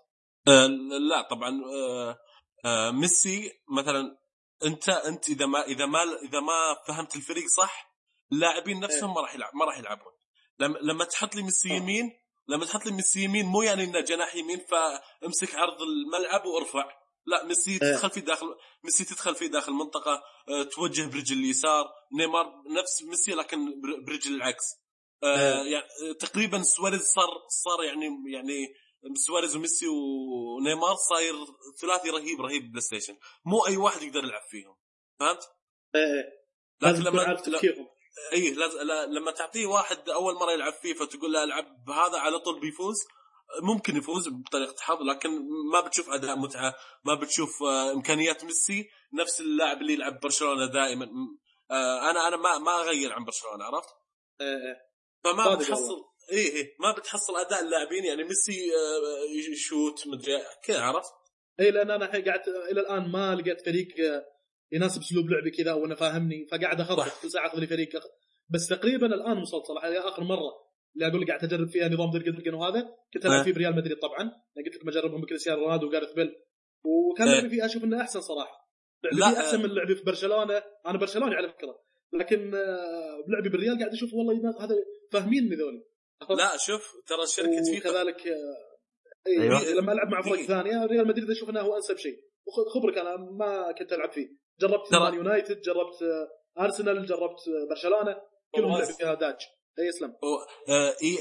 آه 0.49 0.67
لا 1.11 1.29
طبعا 1.31 1.51
آه 1.75 2.19
آه 2.65 2.91
ميسي 2.91 3.51
مثلا 3.79 4.17
أنت 4.65 4.89
أنت 4.89 5.29
إذا 5.29 5.47
ما 5.47 5.63
إذا 5.65 5.87
ما 5.87 5.99
إذا 6.29 6.41
ما 6.41 6.77
فهمت 6.89 7.17
الفريق 7.17 7.45
صح 7.57 7.91
اللاعبين 8.33 8.81
نفسهم 8.81 9.15
ما 9.15 9.21
راح 9.21 9.35
يلعب 9.35 9.51
ما 9.57 9.65
راح 9.65 9.79
يلعبون 9.79 10.13
لما 10.59 10.79
لما 10.79 11.05
تحط 11.05 11.37
لي 11.37 11.43
ميسي 11.43 11.71
آه. 11.73 11.77
يمين 11.77 12.11
لما 12.49 12.65
تحط 12.65 12.87
لي 12.87 12.93
ميسي 12.93 13.25
يمين 13.25 13.47
مو 13.47 13.63
يعني 13.63 13.85
إنه 13.85 14.01
جناح 14.01 14.35
يمين 14.37 14.59
فامسك 14.59 15.55
عرض 15.55 15.83
الملعب 15.83 16.47
وارفع 16.47 17.00
لا 17.27 17.45
ميسي 17.45 17.79
تدخل 17.79 18.11
في 18.11 18.21
داخل 18.21 18.47
ميسي 18.85 19.05
تدخل 19.05 19.35
في 19.35 19.49
داخل 19.49 19.73
منطقه 19.73 20.23
آه، 20.49 20.63
توجه 20.63 21.07
برجل 21.07 21.37
اليسار 21.39 21.85
نيمار 22.19 22.47
نفس 22.69 23.03
ميسي 23.03 23.33
لكن 23.33 23.81
بر- 23.81 24.01
برجل 24.07 24.35
العكس 24.35 24.65
آه، 25.23 25.27
إيه. 25.63 25.73
يعني 25.73 25.85
آه، 25.85 26.13
تقريبا 26.21 26.63
سواريز 26.63 27.01
صار 27.01 27.29
صار 27.49 27.85
يعني 27.85 28.07
يعني 28.33 28.67
سواريز 29.27 29.57
وميسي 29.57 29.87
ونيمار 29.89 30.95
صاير 31.11 31.35
ثلاثي 31.81 32.11
رهيب 32.11 32.41
رهيب 32.41 32.71
PlayStation 32.71 33.17
مو 33.45 33.67
أي 33.67 33.77
واحد 33.77 34.03
يقدر 34.03 34.25
يلعب 34.25 34.43
فيهم 34.51 34.77
فهمت؟ 35.21 35.43
إيه 35.95 36.01
إيه. 36.03 36.41
لكن 36.83 37.03
لما 37.03 37.23
عارف 37.23 37.49
لا- 37.49 37.59
تفكيرهم 37.59 37.87
اي 38.33 38.51
لاز... 38.51 38.75
لا... 38.77 39.07
لما 39.07 39.31
تعطيه 39.31 39.67
واحد 39.67 40.09
أول 40.09 40.35
مرة 40.35 40.53
يلعب 40.53 40.73
فيفا 40.73 41.05
تقول 41.05 41.33
له 41.33 41.45
ألعب 41.45 41.85
بهذا 41.87 42.19
على 42.19 42.39
طول 42.39 42.61
بيفوز 42.61 42.97
ممكن 43.63 43.97
يفوز 43.97 44.29
بطريقة 44.29 44.75
حظ 44.79 45.03
لكن 45.03 45.31
ما 45.73 45.81
بتشوف 45.87 46.11
أداء 46.11 46.37
متعة 46.37 46.75
ما 47.05 47.15
بتشوف 47.15 47.63
آه، 47.63 47.93
إمكانيات 47.93 48.45
ميسي 48.45 48.89
نفس 49.21 49.41
اللاعب 49.41 49.81
اللي 49.81 49.93
يلعب 49.93 50.21
برشلونة 50.21 50.67
دائما 50.67 51.09
آه، 51.71 52.11
أنا 52.11 52.29
أنا 52.29 52.37
ما 52.37 52.59
ما 52.59 52.81
أغير 52.81 53.13
عن 53.13 53.25
برشلونة 53.25 53.65
عرفت؟ 53.65 53.89
إيه 54.41 54.47
إيه. 54.47 54.77
فما 55.25 55.55
بتحصل 55.55 56.05
اي 56.33 56.57
اي 56.57 56.77
ما 56.81 56.93
بتحصل 56.99 57.37
أداء 57.37 57.61
اللاعبين 57.61 58.05
يعني 58.05 58.25
ميسي 58.25 58.71
آه، 58.75 59.51
يشوت 59.53 60.07
مدري 60.07 60.43
كذا 60.65 60.81
عرفت؟ 60.81 61.13
اي 61.61 61.71
لأن 61.71 61.91
أنا 61.91 62.05
الحين 62.05 62.25
قاعد 62.25 62.41
إلى 62.49 62.81
الآن 62.81 63.13
ما 63.13 63.35
لقيت 63.35 63.61
فريق 63.61 63.89
يناسب 64.73 65.01
أسلوب 65.01 65.31
لعبي 65.31 65.51
كذا 65.51 65.73
وأنا 65.73 65.95
فاهمني 65.95 66.47
فقاعد 66.53 66.81
اخطط. 66.81 67.23
كل 67.23 67.31
ساعه 67.31 67.47
اخذ 67.47 67.59
لي 67.59 67.67
فريق 67.67 67.89
بس 68.51 68.67
تقريبا 68.69 69.07
الآن 69.07 69.39
وصلت 69.39 69.65
صراحة 69.67 69.89
يا 69.89 70.09
آخر 70.09 70.25
مرة 70.25 70.70
اللي 70.95 71.07
أقول 71.07 71.21
لك 71.21 71.29
قاعد 71.29 71.45
اجرب 71.45 71.69
فيها 71.69 71.89
نظام 71.89 72.11
درجن 72.11 72.55
وهذا 72.55 72.97
كنت 73.15 73.27
ألعب 73.27 73.41
أه. 73.41 73.43
فيه 73.45 73.53
بريال 73.53 73.77
مدريد 73.77 73.99
طبعا. 73.99 74.21
أنا 74.23 74.65
قلت 74.67 74.77
لك 74.77 74.87
بجربهم 74.87 75.21
بكريستيانو 75.21 75.65
رونالدو 75.65 75.87
وجارث 75.87 76.13
بيل. 76.13 76.35
وكان 76.85 77.29
أه. 77.29 77.35
لعبي 77.35 77.49
فيه 77.49 77.67
أشوف 77.67 77.85
إنه 77.85 78.01
أحسن 78.01 78.21
صراحة. 78.21 78.71
لعبي 79.13 79.35
فيه 79.35 79.41
أحسن 79.41 79.61
أه. 79.61 79.63
من 79.63 79.75
لعبي 79.75 79.95
في 79.95 80.05
برشلونة. 80.05 80.63
أنا 80.87 80.99
برشلوني 80.99 81.35
على 81.35 81.49
فكرة. 81.49 81.83
لكن 82.13 82.55
آه، 82.55 83.25
بلعبي 83.29 83.49
بالريال 83.49 83.79
قاعد 83.79 83.93
أشوف 83.93 84.15
والله 84.15 84.65
هذا 84.65 84.75
فاهميني 85.13 85.57
ذولي 85.57 85.85
لا 86.31 86.57
شوف 86.57 86.93
ترى 87.07 87.27
شركه 87.27 87.63
فيفا 87.65 87.91
وكذلك 87.91 88.27
آه، 88.27 88.71
إيه 89.27 89.43
أيوة. 89.43 89.81
لما 89.81 89.93
ألعب 89.93 90.09
مع 90.09 90.23
فرق 90.23 90.39
إيه. 90.39 90.47
ثانية 90.47 90.87
ريال 90.87 91.09
مدريد 91.09 91.31
أشوف 91.31 91.51
إنه 91.51 91.61
هو 91.61 91.77
أنسب 91.77 91.97
شيء. 91.97 92.19
وخبرك 92.47 92.99
أنا 92.99 93.17
ما 93.17 93.73
كنت 93.79 93.93
ألعب 93.93 94.13
فيه. 94.13 94.29
جربت 94.61 94.93
مان 94.93 95.15
يونايتد 95.15 95.61
جربت 95.61 96.03
آه، 96.03 96.63
أرسنال 96.63 97.07
جربت 97.07 97.41
آه، 97.49 97.69
برشلونة. 97.71 98.17
كلهم. 98.55 98.71
لعبوا 98.73 98.97
فيها 98.99 99.15
داج. 99.15 99.37
أي 99.79 99.89
اسلم 99.89 100.17
إي 101.03 101.19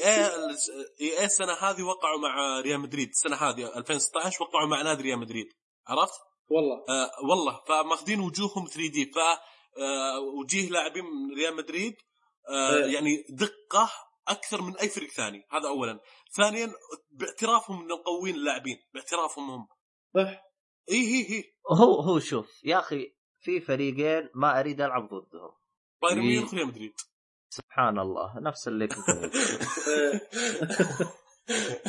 إي 1.01 1.19
اي 1.19 1.25
السنة 1.25 1.53
هذه 1.53 1.83
وقعوا 1.83 2.19
مع 2.19 2.59
ريال 2.59 2.79
مدريد. 2.79 3.09
السنة 3.09 3.35
هذه 3.35 3.77
2016 3.77 4.43
وقعوا 4.43 4.67
مع 4.67 4.81
نادي 4.81 5.03
ريال 5.03 5.19
مدريد. 5.19 5.53
عرفت؟ 5.87 6.19
والله. 6.49 6.85
آه 6.89 7.11
والله. 7.29 7.61
فماخذين 7.67 8.19
وجوههم 8.19 8.65
3D. 8.65 9.05
ف 9.05 9.17
آه 9.17 10.19
وجيه 10.19 10.69
لاعبين 10.69 11.03
من 11.05 11.35
ريال 11.37 11.55
مدريد 11.55 11.95
آه 12.49 12.75
إيه. 12.75 12.93
يعني 12.93 13.25
دقة 13.29 13.91
أكثر 14.27 14.61
من 14.61 14.77
أي 14.77 14.89
فريق 14.89 15.09
ثاني. 15.09 15.47
هذا 15.51 15.67
اولا. 15.67 15.99
ثانيا 16.37 16.71
باعترافهم 17.11 17.81
إنهم 17.81 17.99
مقوين 17.99 18.35
اللاعبين. 18.35 18.77
باعترافهم 18.93 19.51
هم. 19.51 19.67
صح. 20.15 20.43
إي 20.91 20.95
إي 20.95 21.29
إي. 21.29 21.53
هو 21.71 22.01
هو 22.01 22.19
شوف 22.19 22.61
يا 22.63 22.79
أخي 22.79 23.15
في 23.39 23.61
فريقين 23.61 24.29
ما 24.35 24.59
أريد 24.59 24.81
ألعب 24.81 25.07
ضدهم. 25.07 25.51
بايرن 26.01 26.19
إيه. 26.21 26.27
ميونخ 26.27 26.53
ريال 26.53 26.67
مدريد. 26.67 26.93
سبحان 27.49 27.99
الله 27.99 28.39
نفس 28.39 28.67
اللي 28.67 28.87
كنت 28.87 29.09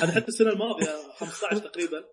أنا 0.03 0.13
حتى 0.13 0.29
السنة 0.29 0.51
الماضية 0.51 1.13
15 1.13 1.59
تقريبا 1.59 2.05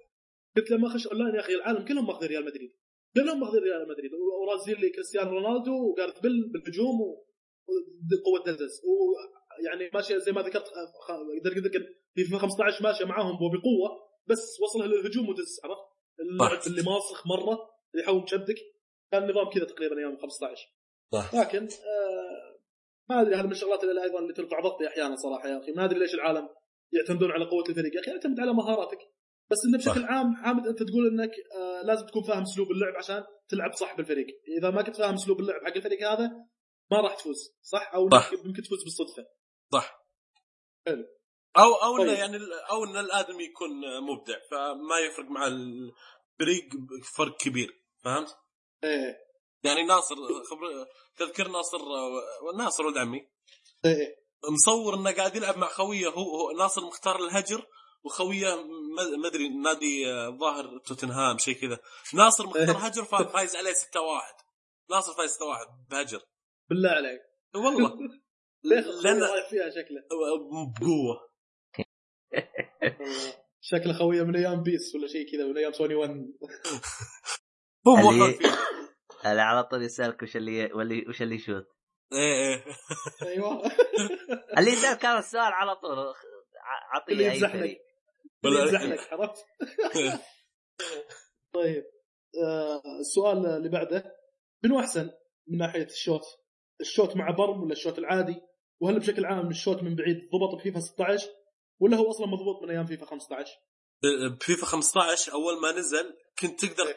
قلت 0.58 0.72
لما 0.72 0.88
اخش 0.88 1.08
أونلاين 1.08 1.36
يا 1.36 1.40
أخي 1.40 1.54
العالم 1.54 1.86
كلهم 1.86 2.08
ماخذين 2.08 2.30
ريال 2.30 2.46
مدريد 2.46 2.72
كلهم 3.16 3.40
ماخذين 3.40 3.62
ريال 3.62 3.88
مدريد 3.90 4.12
ورازيل 4.14 4.82
لي 4.82 4.90
كريستيانو 4.90 5.32
رونالدو 5.32 5.92
وجارث 5.92 6.20
بيل 6.20 6.52
بالهجوم 6.54 7.02
وقوة 7.02 8.44
دزز 8.46 8.82
ويعني 8.86 9.90
ماشيه 9.94 10.18
زي 10.18 10.32
ما 10.32 10.42
ذكرت 10.42 10.68
في 12.16 12.24
فيفا 12.24 12.38
15 12.38 12.84
ماشيه 12.84 13.06
معاهم 13.06 13.36
وبقوه 13.36 14.08
بس 14.28 14.60
وصلها 14.62 14.88
للهجوم 14.88 15.30
ودز 15.30 15.60
عرفت؟ 15.64 15.82
اللعب. 16.20 16.60
اللي 16.68 16.82
ماسخ 16.82 17.28
مرة 17.28 17.54
اللي 17.92 18.04
يحاول 18.04 18.24
مشبك 18.24 18.56
كان 19.12 19.30
نظام 19.30 19.50
كذا 19.50 19.66
تقريبا 19.66 19.98
أيام 20.00 20.18
15 20.18 20.68
صح. 21.12 21.36
لكن 21.36 21.64
آه 21.64 22.37
ما 23.10 23.22
أدري 23.22 23.36
هذا 23.36 23.44
من 23.44 23.52
الشغلات 23.52 23.84
اللي 23.84 24.04
أيضا 24.04 24.20
اللي 24.20 24.34
ترفع 24.34 24.60
ضغطي 24.60 24.88
أحيانا 24.88 25.16
صراحة 25.16 25.50
يا 25.50 25.58
أخي 25.58 25.72
ما 25.72 25.86
أدري 25.86 26.00
ليش 26.00 26.14
العالم 26.14 26.50
يعتمدون 26.92 27.32
على 27.32 27.46
قوة 27.46 27.64
الفريق 27.70 27.96
يا 27.96 28.02
أخي 28.02 28.12
اعتمد 28.12 28.40
على 28.40 28.54
مهاراتك 28.54 29.00
بس 29.52 29.58
انه 29.68 29.78
بشكل 29.78 30.02
صح. 30.02 30.12
عام 30.12 30.36
حامد 30.36 30.68
أنت 30.68 30.84
تقول 30.84 31.08
إنك 31.08 31.32
آه 31.56 31.82
لازم 31.82 32.06
تكون 32.06 32.24
فاهم 32.24 32.42
أسلوب 32.42 32.72
اللعب 32.72 32.96
عشان 32.96 33.24
تلعب 33.50 33.74
صح 33.74 33.98
بالفريق 33.98 34.28
إذا 34.60 34.70
ما 34.70 34.82
كنت 34.82 34.96
فاهم 34.96 35.14
أسلوب 35.14 35.40
اللعب 35.40 35.62
حق 35.66 35.76
الفريق 35.76 36.12
هذا 36.12 36.30
ما 36.92 37.02
راح 37.02 37.16
تفوز 37.16 37.36
صح 37.62 37.92
أو 37.94 38.10
صح. 38.10 38.34
يمكن 38.34 38.48
يمكن 38.48 38.62
تفوز 38.62 38.84
بالصدفة 38.84 39.30
صح 39.74 40.08
حلو. 40.88 41.04
أو 41.58 41.74
أو 41.74 41.96
إنه 41.96 42.08
طيب. 42.08 42.20
يعني 42.20 42.38
أو 42.72 42.84
إن 42.84 42.98
الآدمي 42.98 43.44
يكون 43.44 43.70
مبدع 44.10 44.40
فما 44.52 45.00
يفرق 45.00 45.26
مع 45.26 45.48
الفريق 45.48 46.64
فرق 47.18 47.38
كبير 47.40 47.70
فهمت؟ 48.04 48.30
إيه 48.84 49.27
يعني 49.64 49.84
ناصر 49.84 50.16
خبر 50.16 50.86
تذكر 51.18 51.48
ناصر 51.48 51.78
ناصر 52.58 52.86
ولد 52.86 52.98
عمي. 52.98 53.20
إيه. 53.86 54.28
مصور 54.54 54.96
إنه 54.96 55.12
قاعد 55.12 55.36
يلعب 55.36 55.58
مع 55.58 55.68
خويه 55.68 56.08
هو, 56.08 56.38
هو 56.40 56.52
ناصر 56.58 56.82
مختار 56.86 57.16
الهجر 57.16 57.66
وخويه 58.04 58.56
ما- 58.96 59.28
أدري 59.28 59.50
نادي 59.50 60.12
آه، 60.12 60.38
ظاهر 60.42 60.80
توتنهام 60.86 61.38
شيء 61.38 61.54
كذا. 61.62 61.80
ناصر 62.14 62.46
مختار 62.48 62.78
هجر 62.88 63.04
فا- 63.04 63.24
فايز 63.24 63.56
عليه 63.56 63.74
6 63.74 64.02
1 64.02 64.34
ناصر 64.90 65.14
فايز 65.14 65.32
6 65.32 65.46
1 65.46 65.66
بهجر. 65.90 66.22
بالله 66.70 66.90
عليك. 66.90 67.22
والله. 67.56 67.98
ليه 68.64 68.80
لأن 68.80 69.20
فيها 69.50 69.70
شكله؟ 69.70 70.02
بقوة. 70.10 70.82
والله. 70.82 71.28
شكله 73.62 73.94
خويه 74.00 74.24
من 74.24 74.36
أيام 74.36 74.64
PES 74.64 74.96
ولا 74.96 75.08
شيء 75.08 75.32
كذا 75.32 75.46
من 75.48 75.58
أيام 75.58 75.72
سوني 75.74 75.96
1 75.96 76.10
هو 77.88 77.96
مو 78.02 78.12
اللي- 79.32 79.32
اللي 79.32 79.42
على 79.42 79.64
طول 79.64 79.84
يسألك 79.84 80.22
وش 80.24 80.36
اللي 80.38 80.74
واللي 80.74 81.06
وش 81.10 81.22
اللي 81.22 81.36
يشوت. 81.36 81.68
إيه 82.14 82.54
إيه. 82.56 82.64
أيوه. 83.30 83.62
اللي 84.58 84.72
يسألك 84.72 85.06
هذا 85.06 85.20
السؤال 85.20 85.54
على 85.54 85.76
طول 85.76 86.00
ع- 86.00 87.02
اللي 87.10 87.26
عطيه 87.26 87.32
أي 87.32 87.36
يمزح 87.36 87.56
لك. 87.56 87.60
فريق 87.62 87.78
ولا- 88.46 88.62
يمزح 88.62 88.82
لك 88.82 89.14
عرفت؟ 89.14 89.46
طيب. 91.54 91.84
آه، 92.44 92.82
السؤال 93.00 93.46
اللي 93.46 93.70
بعده. 93.70 94.16
منو 94.64 94.80
أحسن 94.80 95.10
من 95.48 95.58
ناحية 95.58 95.84
الشوت؟ 95.84 96.22
الشوت 96.82 97.16
مع 97.16 97.32
برم 97.32 97.64
ولا 97.64 97.72
الشوت 97.72 98.00
العادي؟ 98.00 98.42
وهل 98.82 99.00
بشكل 99.00 99.26
عام 99.26 99.50
الشوت 99.50 99.84
من 99.84 99.96
بعيد 99.96 100.18
ضبط 100.18 100.56
بفيفا 100.60 100.80
16 100.80 101.28
ولا 101.80 101.98
هو 101.98 102.10
أصلا 102.10 102.28
مضبوط 102.28 102.64
من 102.64 102.70
أيام 102.70 102.86
فيفا 102.86 103.06
15؟ 103.06 103.48
بفيفا 104.04 104.66
15 104.66 105.34
أول 105.34 105.62
ما 105.62 105.72
نزل 105.72 106.14
كنت 106.40 106.66
تقدر 106.66 106.90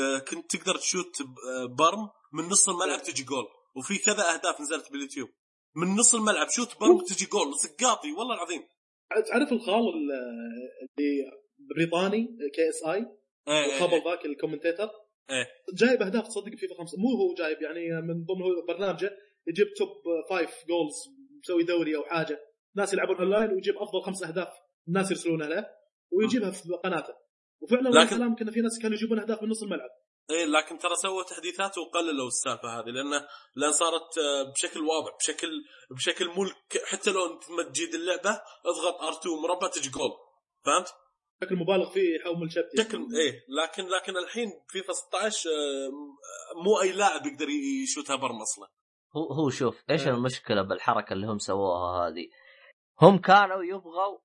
آه، 0.00 0.18
كنت 0.18 0.56
تقدر 0.56 0.76
تشوت 0.78 1.20
آه، 1.20 1.66
برم 1.78 2.08
من 2.32 2.44
نص 2.48 2.68
الملعب 2.68 3.02
تجي 3.02 3.22
جول. 3.24 3.44
وفي 3.76 3.98
كذا 3.98 4.34
أهداف 4.34 4.60
نزلت 4.60 4.92
باليوتيوب. 4.92 5.28
من 5.76 5.96
نص 5.96 6.14
الملعب 6.14 6.46
شوت 6.50 6.80
برم 6.80 6.98
تجي 7.00 7.26
جول. 7.26 7.54
سقاطي 7.58 8.12
والله 8.12 8.34
العظيم. 8.34 8.62
تعرف 9.30 9.52
الخال 9.52 9.74
ال- 9.80 10.12
اللي 10.98 11.30
بريطاني 11.76 12.26
KSI؟ 12.54 12.98
إيه، 13.48 13.64
إيه، 13.64 13.76
الخبر 13.76 13.92
إيه. 13.96 14.04
ذاك 14.04 14.26
ال 14.26 14.31
commentator. 14.31 14.88
إيه. 15.30 15.46
جايب 15.74 16.02
أهداف 16.02 16.28
تصدق 16.28 16.54
فيفا 16.56 16.74
خمسه 16.78 16.98
مو 16.98 17.08
هو 17.08 17.34
جايب 17.34 17.62
يعني 17.62 18.02
من 18.02 18.14
ضمن 18.24 18.66
برنامجه 18.68 19.10
يجيب 19.46 19.66
top 19.78 19.88
five 20.30 20.50
goals 20.68 20.94
مسوي 21.42 21.62
دوري 21.64 21.96
أو 21.96 22.04
حاجة. 22.04 22.40
ناس 22.76 22.92
يلعبون 22.92 23.16
اونلاين 23.16 23.52
ويجيب 23.52 23.74
أفضل 23.76 24.02
خمس 24.02 24.22
أهداف 24.22 24.48
الناس 24.88 25.10
يرسلونها 25.10 25.48
له. 25.48 25.66
ويجيبها 26.12 26.50
في 26.50 26.68
قناته. 26.84 27.14
وفعلا 27.60 27.88
لكن- 27.88 27.98
لكن... 27.98 28.16
كلام 28.16 28.36
كنا 28.36 28.50
في 28.52 28.60
ناس 28.60 28.78
كانوا 28.82 28.96
يجيبون 28.96 29.18
اهداف 29.18 29.42
من 29.42 29.48
نص 29.48 29.62
الملعب. 29.62 29.90
إيه 30.30 30.44
لكن 30.44 30.78
ترى 30.78 30.94
سووا 30.94 31.22
تحديثات 31.22 31.78
وقللوا 31.78 32.26
السالفة 32.26 32.68
هذه 32.78 32.84
لأنه 32.86 33.26
لأن 33.56 33.72
صارت 33.72 34.18
آه، 34.18 34.52
بشكل 34.52 34.80
واضح 34.80 35.16
بشكل 35.18 35.48
بشكل 35.90 36.28
ملك 36.28 36.82
حتى 36.86 37.10
لو 37.12 37.26
أنت 37.26 37.50
ما 37.50 37.62
تجيد 37.62 37.94
اللعبة 37.94 38.30
اضغط 38.66 39.00
R2 39.00 39.26
مربع 39.42 39.68
تجي 39.68 39.90
جول. 39.90 40.10
فهمت؟ 40.64 40.88
شكل 41.44 41.56
مبالغ 41.56 41.90
فيه 41.90 42.16
يحول 42.20 42.50
شتي 42.52 42.82
شكل 42.82 42.98
إيه 42.98 43.32
لكن 43.62 43.82
لكن 43.88 44.16
الحين 44.16 44.48
فيفا 44.68 44.92
16 44.92 45.50
آه، 45.50 46.62
مو 46.64 46.80
أي 46.80 46.92
لاعب 46.92 47.26
يقدر 47.26 47.46
يشوتها 47.82 48.16
برم 48.16 48.40
أصلا 48.42 48.68
هو 49.16 49.32
هو 49.32 49.50
شوف 49.50 49.82
إيش 49.90 50.06
آه. 50.06 50.10
المشكلة 50.10 50.62
بالحركة 50.62 51.12
اللي 51.12 51.26
هم 51.26 51.38
سووها 51.38 52.08
هذه؟ 52.08 52.28
هم 53.02 53.18
كانوا 53.18 53.64
يبغوا 53.64 54.18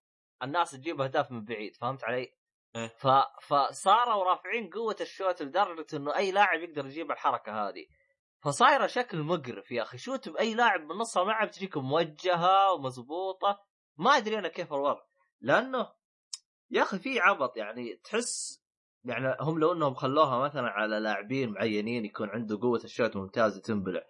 الناس 0.44 0.72
تجيب 0.72 1.02
أهداف 1.02 1.32
من 1.32 1.46
بعيد 1.46 1.76
فهمت 1.76 2.04
علي؟ 2.04 2.34
إيه. 2.76 2.88
ف... 2.88 3.08
فصاروا 3.42 4.24
رافعين 4.24 4.70
قوة 4.70 4.96
الشوت 5.02 5.42
لدرجة 5.42 5.86
إنه 5.94 6.16
أي 6.16 6.32
لاعب 6.32 6.62
يقدر 6.62 6.86
يجيب 6.86 7.12
الحركة 7.12 7.52
هذه 7.52 7.86
فصايره 8.44 8.88
شكل 8.88 9.18
مقرف 9.24 9.72
يا 9.72 9.82
أخي 9.82 9.98
شوت 9.98 10.30
باي 10.30 10.54
لاعب 10.54 10.82
من 10.82 10.96
نص 10.96 11.18
الملعب 11.18 11.52
تجيك 11.52 11.78
موجهة 11.78 12.74
ومضبوطة 12.74 13.60
ما 13.98 14.18
أدري 14.18 14.40
أنا 14.40 14.48
كيف 14.48 14.74
الوضع 14.74 15.02
لأنه 15.42 15.92
يا 16.70 16.82
أخي 16.82 17.00
في 17.00 17.20
عبط 17.20 17.58
يعني 17.58 17.96
تحس 18.04 18.64
يعني 19.04 19.38
هم 19.42 19.60
لو 19.60 19.74
إنهم 19.74 19.94
خلوها 19.94 20.40
مثلا 20.40 20.68
على 20.68 21.00
لاعبين 21.00 21.52
معينين 21.52 22.06
يكون 22.06 22.30
عنده 22.30 22.60
قوة 22.62 22.82
الشوت 22.84 23.16
ممتازة 23.16 23.62
تنبلع 23.62 24.02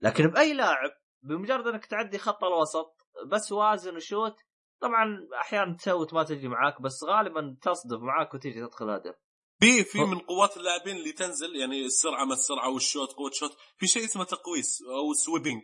لكن 0.00 0.26
بأي 0.26 0.54
لاعب 0.54 0.90
بمجرد 1.22 1.66
إنك 1.66 1.86
تعدي 1.86 2.18
خط 2.18 2.44
الوسط 2.44 2.96
بس 3.26 3.52
وازن 3.52 3.96
وشوت 3.96 4.43
طبعا 4.80 5.28
أحيانا 5.40 5.76
تشوت 5.76 6.14
ما 6.14 6.22
تجي 6.24 6.48
معاك 6.48 6.82
بس 6.82 7.04
غالبا 7.04 7.56
تصدف 7.62 7.98
معاك 8.00 8.34
وتيجي 8.34 8.66
تدخل 8.66 8.90
هدف 8.90 9.14
في 9.60 9.84
في 9.84 9.98
من 9.98 10.18
قوات 10.18 10.56
اللاعبين 10.56 10.96
اللي 10.96 11.12
تنزل 11.12 11.56
يعني 11.56 11.84
السرعة 11.84 12.24
ما 12.24 12.32
السرعة 12.32 12.70
والشوت 12.74 13.12
قوة 13.12 13.30
الشوت 13.30 13.56
في 13.78 13.86
شيء 13.86 14.04
اسمه 14.04 14.24
تقويس 14.24 14.82
أو 14.82 15.12
swerving 15.12 15.62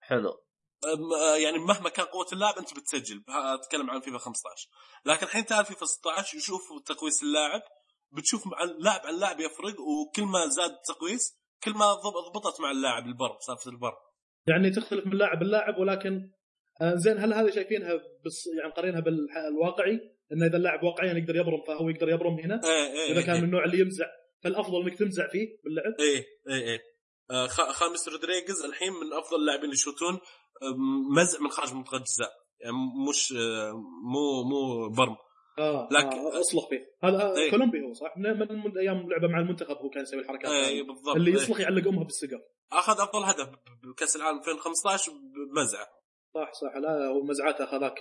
حلو. 0.00 0.30
آه، 0.84 1.36
يعني 1.36 1.58
مهما 1.58 1.88
كان 1.88 2.06
قوة 2.06 2.26
اللاعب 2.32 2.54
أنت 2.58 2.74
بتسجل 2.78 3.24
أتكلم 3.28 3.90
عن 3.90 4.00
فيفا 4.00 4.18
15 4.18 4.68
لكن 5.04 5.26
الحين 5.26 5.44
تعال 5.46 5.64
فيفا 5.64 5.86
16 5.86 6.38
شوف 6.38 6.62
تقويس 6.86 7.22
اللاعب. 7.22 7.62
بتشوف 8.12 8.46
مع 8.46 8.62
اللاعب 8.62 9.00
عن 9.06 9.14
لاعب 9.20 9.40
يفرق 9.40 9.80
وكل 9.80 10.22
ما 10.22 10.46
زاد 10.46 10.70
تقويس 10.88 11.38
كل 11.62 11.70
ما 11.72 11.92
ضب- 11.94 12.32
ضبطت 12.32 12.60
مع 12.60 12.70
اللاعب 12.70 13.06
البر 13.06 13.36
سالفة 13.40 13.70
البر. 13.70 13.92
يعني 14.48 14.70
تختلف 14.70 15.06
من 15.06 15.12
لاعب 15.18 15.42
للاعب 15.42 15.78
ولكن 15.78 16.30
زين 16.94 17.18
هل 17.18 17.32
هذه 17.34 17.50
شايفينها 17.50 17.94
بس 18.26 18.46
يعني 18.60 18.72
قارينها 18.72 19.00
بالواقعي 19.00 20.00
انه 20.32 20.46
إذا 20.46 20.56
اللاعب 20.56 20.82
واقعيا 20.82 21.12
يقدر 21.18 21.36
يبرم 21.36 21.62
فهو 21.66 21.88
يقدر 21.88 22.08
يبرم 22.08 22.38
هنا؟ 22.38 22.60
إيه 22.64 22.92
إيه 22.92 23.12
إذا 23.12 23.20
كان 23.22 23.30
من 23.34 23.38
إيه 23.38 23.44
النوع 23.44 23.64
اللي 23.64 23.78
يمزع 23.78 24.06
فالأفضل 24.44 24.82
إنك 24.82 24.98
تمزع 24.98 25.28
فيه 25.28 25.46
باللعب؟ 25.64 25.92
إيه 26.00 26.24
إيه, 26.48 26.68
إيه. 26.70 26.78
آه، 27.30 27.46
خاميس 27.46 28.08
رودريغز 28.08 28.64
الحين 28.64 28.88
من 28.92 29.12
أفضل 29.12 29.36
اللاعبين 29.40 29.64
اللي 29.64 29.74
يشوتون 29.74 30.18
مزع 31.16 31.40
من 31.40 31.50
خارج 31.50 31.74
منطقة 31.74 31.96
الجزاء. 31.96 32.30
يعني 32.60 32.76
مش 33.08 33.32
آه، 33.36 33.72
مو 34.12 34.42
مو 34.42 34.88
برم. 34.88 35.16
آه 35.58 35.88
لكن- 35.92 36.18
آه 36.18 36.40
اصلح 36.40 36.68
فيه. 36.70 37.08
هذا 37.08 37.22
آه 37.22 37.36
إيه. 37.36 37.50
كولومبي 37.50 37.80
هو 37.80 37.92
صح؟ 37.92 38.14
من, 38.16 38.78
أيام 38.78 38.96
لعبة 39.10 39.28
مع 39.28 39.40
المنتخب 39.40 39.76
هو 39.76 39.90
كان 39.90 40.02
يسوي 40.02 40.20
الحركات 40.20 40.50
إيه 40.50 40.80
هذه. 40.82 40.86
بالضبط 40.86 41.16
اللي 41.16 41.30
إيه. 41.30 41.36
يصلح 41.36 41.60
يعلق 41.60 41.88
أمها 41.88 42.04
بالسقف. 42.04 42.40
أخذ 42.72 42.92
أفضل 42.92 43.24
هدف 43.24 43.48
بكأس 43.92 44.16
العالم 44.16 44.38
2015 44.38 45.12
بمزعه 45.54 45.86
صح 46.34 46.52
صح. 46.52 46.76
لا 46.76 47.06
هو 47.06 47.32
اخذاك 47.64 48.00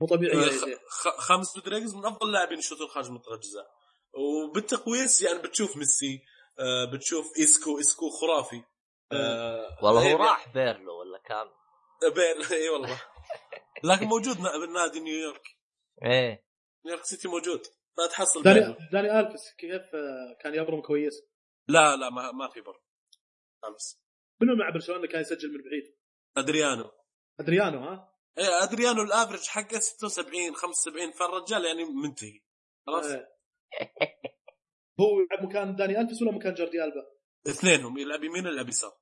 مو 0.00 0.06
طبيعي. 0.06 0.36
آه، 0.36 0.78
خاميس 1.18 1.56
رودريغز 1.56 1.94
من 1.94 2.04
أفضل 2.06 2.26
اللاعبين 2.26 2.58
يشوتون 2.58 2.86
خارج 2.88 3.10
منطقه 3.10 3.34
الجزاء 3.34 3.70
وبالتقويس 4.14 5.22
يعني 5.22 5.38
بتشوف 5.42 5.76
ميسي 5.76 6.22
آه، 6.58 6.84
بتشوف 6.92 7.26
ايسكو 7.42 7.78
ايسكو 7.80 8.10
خرافي. 8.10 8.62
آه، 9.12 9.78
والله 9.82 10.12
هو 10.12 10.16
راح 10.16 10.52
بيرلو 10.54 11.00
ولا 11.00 11.18
كان؟ 11.18 11.46
بير 12.14 12.36
إي 12.62 12.68
والله. 12.68 13.02
لكن 13.84 14.06
موجود 14.06 14.40
نا- 14.40 14.58
بالنادي 14.58 15.00
نيويورك. 15.00 15.42
إيه. 16.04 16.44
نيويورك 16.84 17.04
سيتي 17.04 17.28
موجود. 17.28 17.60
لا 17.98 18.06
تحصل 18.06 18.42
داني 18.42 18.60
بيرلو. 18.60 18.74
داني 18.92 19.20
الفس 19.20 19.54
كيف 19.58 19.82
كان 20.42 20.54
يبرم 20.54 20.80
كويس؟ 20.82 21.22
لا 21.68 21.96
لا 21.96 22.10
ما, 22.10 22.32
ما 22.32 22.48
في 22.48 22.60
بر 22.60 22.80
خامس 23.62 24.02
منو 24.40 24.56
مع 24.56 24.70
برشلونة 24.70 25.06
كان 25.06 25.20
يسجل 25.20 25.48
من 25.48 25.64
بعيد؟ 25.70 25.96
أدريانو. 26.36 26.90
أدريانو 27.40 27.78
ها؟ 27.78 28.12
إيه 28.38 28.62
أدريانو 28.62 29.02
الافرج 29.02 29.46
حقه 29.46 29.78
76 29.78 30.54
75 30.54 31.12
فالرجال 31.12 31.64
يعني 31.64 31.84
منتهي. 31.84 32.40
خلاص؟ 32.86 33.04
آه. 33.06 33.28
هو 35.00 35.20
يلعب 35.20 35.48
مكان 35.48 35.76
داني 35.76 36.00
الفس 36.00 36.22
ولا 36.22 36.32
مكان 36.32 36.54
جوردي 36.54 36.84
ألبا؟ 36.84 37.06
اثنينهم 37.46 37.98
يلعب 37.98 38.24
يمين 38.24 38.46
يلعب 38.46 38.68
يسار. 38.68 38.92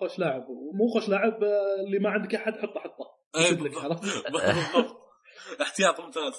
خوش 0.00 0.18
لاعب 0.18 0.46
مو 0.74 0.88
خوش 0.88 1.08
لاعب 1.08 1.44
آه، 1.44 1.80
اللي 1.86 1.98
ما 1.98 2.10
عندك 2.10 2.34
أحد 2.34 2.52
حطه 2.52 2.80
حطه. 2.80 3.20
إيه 3.36 3.50
لك 3.50 3.60
بالضبط. 3.60 4.00
احتياط 5.62 6.00
ممتاز 6.00 6.34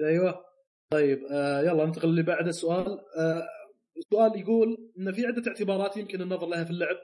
أيوه. 0.00 0.44
طيب 0.90 1.18
آه 1.32 1.60
يلا 1.60 1.84
ننتقل 1.86 2.08
اللي 2.08 2.22
بعده 2.22 2.48
السؤال 2.48 2.86
آه 3.18 3.48
السؤال 3.96 4.40
يقول 4.40 4.92
إن 4.98 5.12
في 5.12 5.26
عدة 5.26 5.42
اعتبارات 5.48 5.96
يمكن 5.96 6.22
النظر 6.22 6.46
لها 6.46 6.64
في 6.64 6.70
اللعب. 6.70 6.96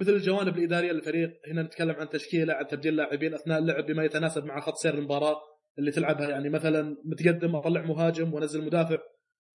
مثل 0.00 0.12
الجوانب 0.12 0.58
الإدارية 0.58 0.92
للفريق. 0.92 1.30
هنا 1.48 1.62
نتكلم 1.62 1.94
عن 1.94 2.08
تشكيله 2.08 2.54
عن 2.54 2.66
تبديل 2.66 2.96
لاعبين 2.96 3.34
أثناء 3.34 3.58
اللعب 3.58 3.86
بما 3.86 4.04
يتناسب 4.04 4.44
مع 4.44 4.60
خط 4.60 4.74
سير 4.74 4.94
المباراة 4.94 5.36
اللي 5.78 5.90
تلعبها. 5.90 6.28
يعني 6.28 6.48
مثلا 6.48 6.96
متقدم 7.04 7.56
أطلع 7.56 7.82
مهاجم 7.82 8.34
وأنزل 8.34 8.64
مدافع 8.64 8.98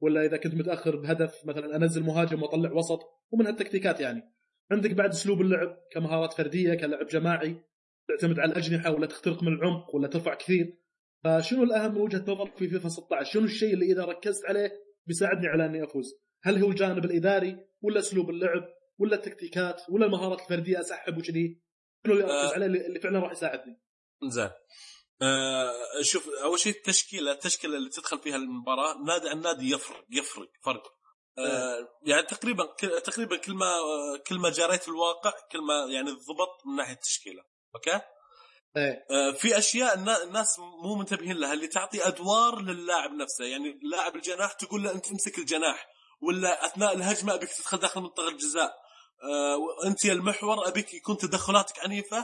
ولا 0.01 0.25
إذا 0.25 0.37
كنت 0.37 0.55
متأخر 0.55 0.95
بهدف 0.95 1.45
مثلا 1.45 1.75
أنزل 1.75 2.03
مهاجم 2.03 2.43
وأطلع 2.43 2.71
وسط 2.71 2.99
ومن 3.31 3.47
هالتكتيكات 3.47 3.99
يعني. 3.99 4.21
عندك 4.71 4.93
بعد 4.93 5.09
أسلوب 5.09 5.41
اللعب 5.41 5.77
كمهارات 5.91 6.33
فردية 6.33 6.73
كلعب 6.73 7.07
جماعي 7.07 7.55
تعتمد 8.07 8.39
على 8.39 8.51
الأجنحة 8.51 8.91
ولا 8.91 9.07
تخترق 9.07 9.43
من 9.43 9.53
العمق 9.53 9.95
ولا 9.95 10.07
ترفع 10.07 10.33
كثير. 10.33 10.77
فشنو 11.23 11.63
الأهم 11.63 11.95
من 11.95 12.01
وجهة 12.01 12.21
نظرك 12.21 12.57
في 12.57 12.67
فيفا 12.67 12.89
16 12.89 13.33
شنو 13.33 13.43
الشيء 13.43 13.73
اللي 13.73 13.85
إذا 13.85 14.05
ركزت 14.05 14.45
عليه 14.45 14.71
بيساعدني 15.07 15.47
على 15.47 15.65
إني 15.65 15.83
أفوز؟ 15.83 16.13
هل 16.43 16.63
هو 16.63 16.69
الجانب 16.69 17.05
الإداري 17.05 17.57
ولا 17.81 17.99
أسلوب 17.99 18.29
اللعب؟ 18.29 18.63
ولا 19.01 19.15
التكتيكات 19.15 19.81
ولا 19.89 20.05
المهارات 20.05 20.41
الفردية 20.41 20.79
اسحب 20.79 21.17
وكذي. 21.17 21.61
شنو 22.05 22.13
اللي 22.13 22.23
أركز 22.23 22.51
آه. 22.51 22.53
عليه 22.53 22.65
اللي 22.65 22.99
فعلا 22.99 23.19
راح 23.19 23.31
يساعدني. 23.31 23.81
زين. 24.23 24.49
آه 25.21 25.73
شوف 26.01 26.29
أول 26.29 26.59
شيء 26.59 26.73
التشكيلة 26.75 27.31
التشكيلة 27.31 27.77
اللي 27.77 27.89
تدخل 27.89 28.19
فيها 28.19 28.35
المباراة 28.35 28.97
نادي 29.07 29.29
عن 29.29 29.41
نادي 29.41 29.69
يفرق 29.69 30.05
يفرق 30.09 30.49
فرق. 30.65 30.83
آه 31.37 31.87
يعني 32.05 32.23
تقريبا 32.23 32.63
تقريبا 33.03 33.35
كل 33.37 33.53
ما 33.53 33.75
كل 34.27 34.35
ما 34.39 34.49
جريت 34.49 34.87
الواقع 34.87 35.33
كل 35.51 35.59
ما 35.61 35.85
يعني 35.93 36.11
ضبط 36.11 36.65
من 36.67 36.75
ناحية 36.75 36.93
التشكيلة. 36.93 37.43
أوكي؟ 37.75 38.01
إيه. 38.77 39.05
آه 39.11 39.31
في 39.31 39.57
أشياء 39.57 39.93
النا- 39.97 40.23
الناس 40.23 40.59
مو 40.59 40.95
منتبهين 40.95 41.37
لها 41.37 41.53
اللي 41.53 41.67
تعطي 41.67 42.07
أدوار 42.07 42.61
للاعب 42.61 43.11
نفسه. 43.11 43.45
يعني 43.45 43.79
لاعب 43.83 44.15
الجناح 44.15 44.53
تقول 44.53 44.83
له 44.83 44.91
أنت 44.91 45.11
امسك 45.11 45.37
الجناح 45.37 45.87
ولا 46.21 46.65
أثناء 46.65 46.93
الهجمة 46.93 47.33
أبيك 47.33 47.49
تدخل 47.53 47.77
داخل 47.77 48.01
منطقة 48.01 48.27
الجزاء. 48.27 48.80
آه 49.23 49.57
وأنت 49.57 50.05
يا 50.05 50.13
المحور 50.13 50.67
أبيك 50.67 50.93
يكون 50.93 51.17
تدخلاتك 51.17 51.79
عنيفة 51.79 52.17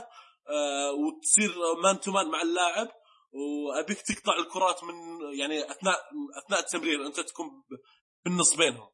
آه 0.48 0.92
وتصير 0.92 1.50
man 1.82 2.00
to 2.00 2.10
man 2.12 2.26
مع 2.30 2.42
اللاعب 2.42 2.88
وأبيك 3.32 4.00
تقطع 4.02 4.38
الكرات 4.38 4.84
من 4.84 4.94
يعني 5.38 5.70
أثناء 5.70 5.98
أثناء 6.44 6.60
التمرير 6.60 7.06
أنت 7.06 7.20
تكون 7.20 7.46
بالنص 8.24 8.54
بينهم. 8.56 8.88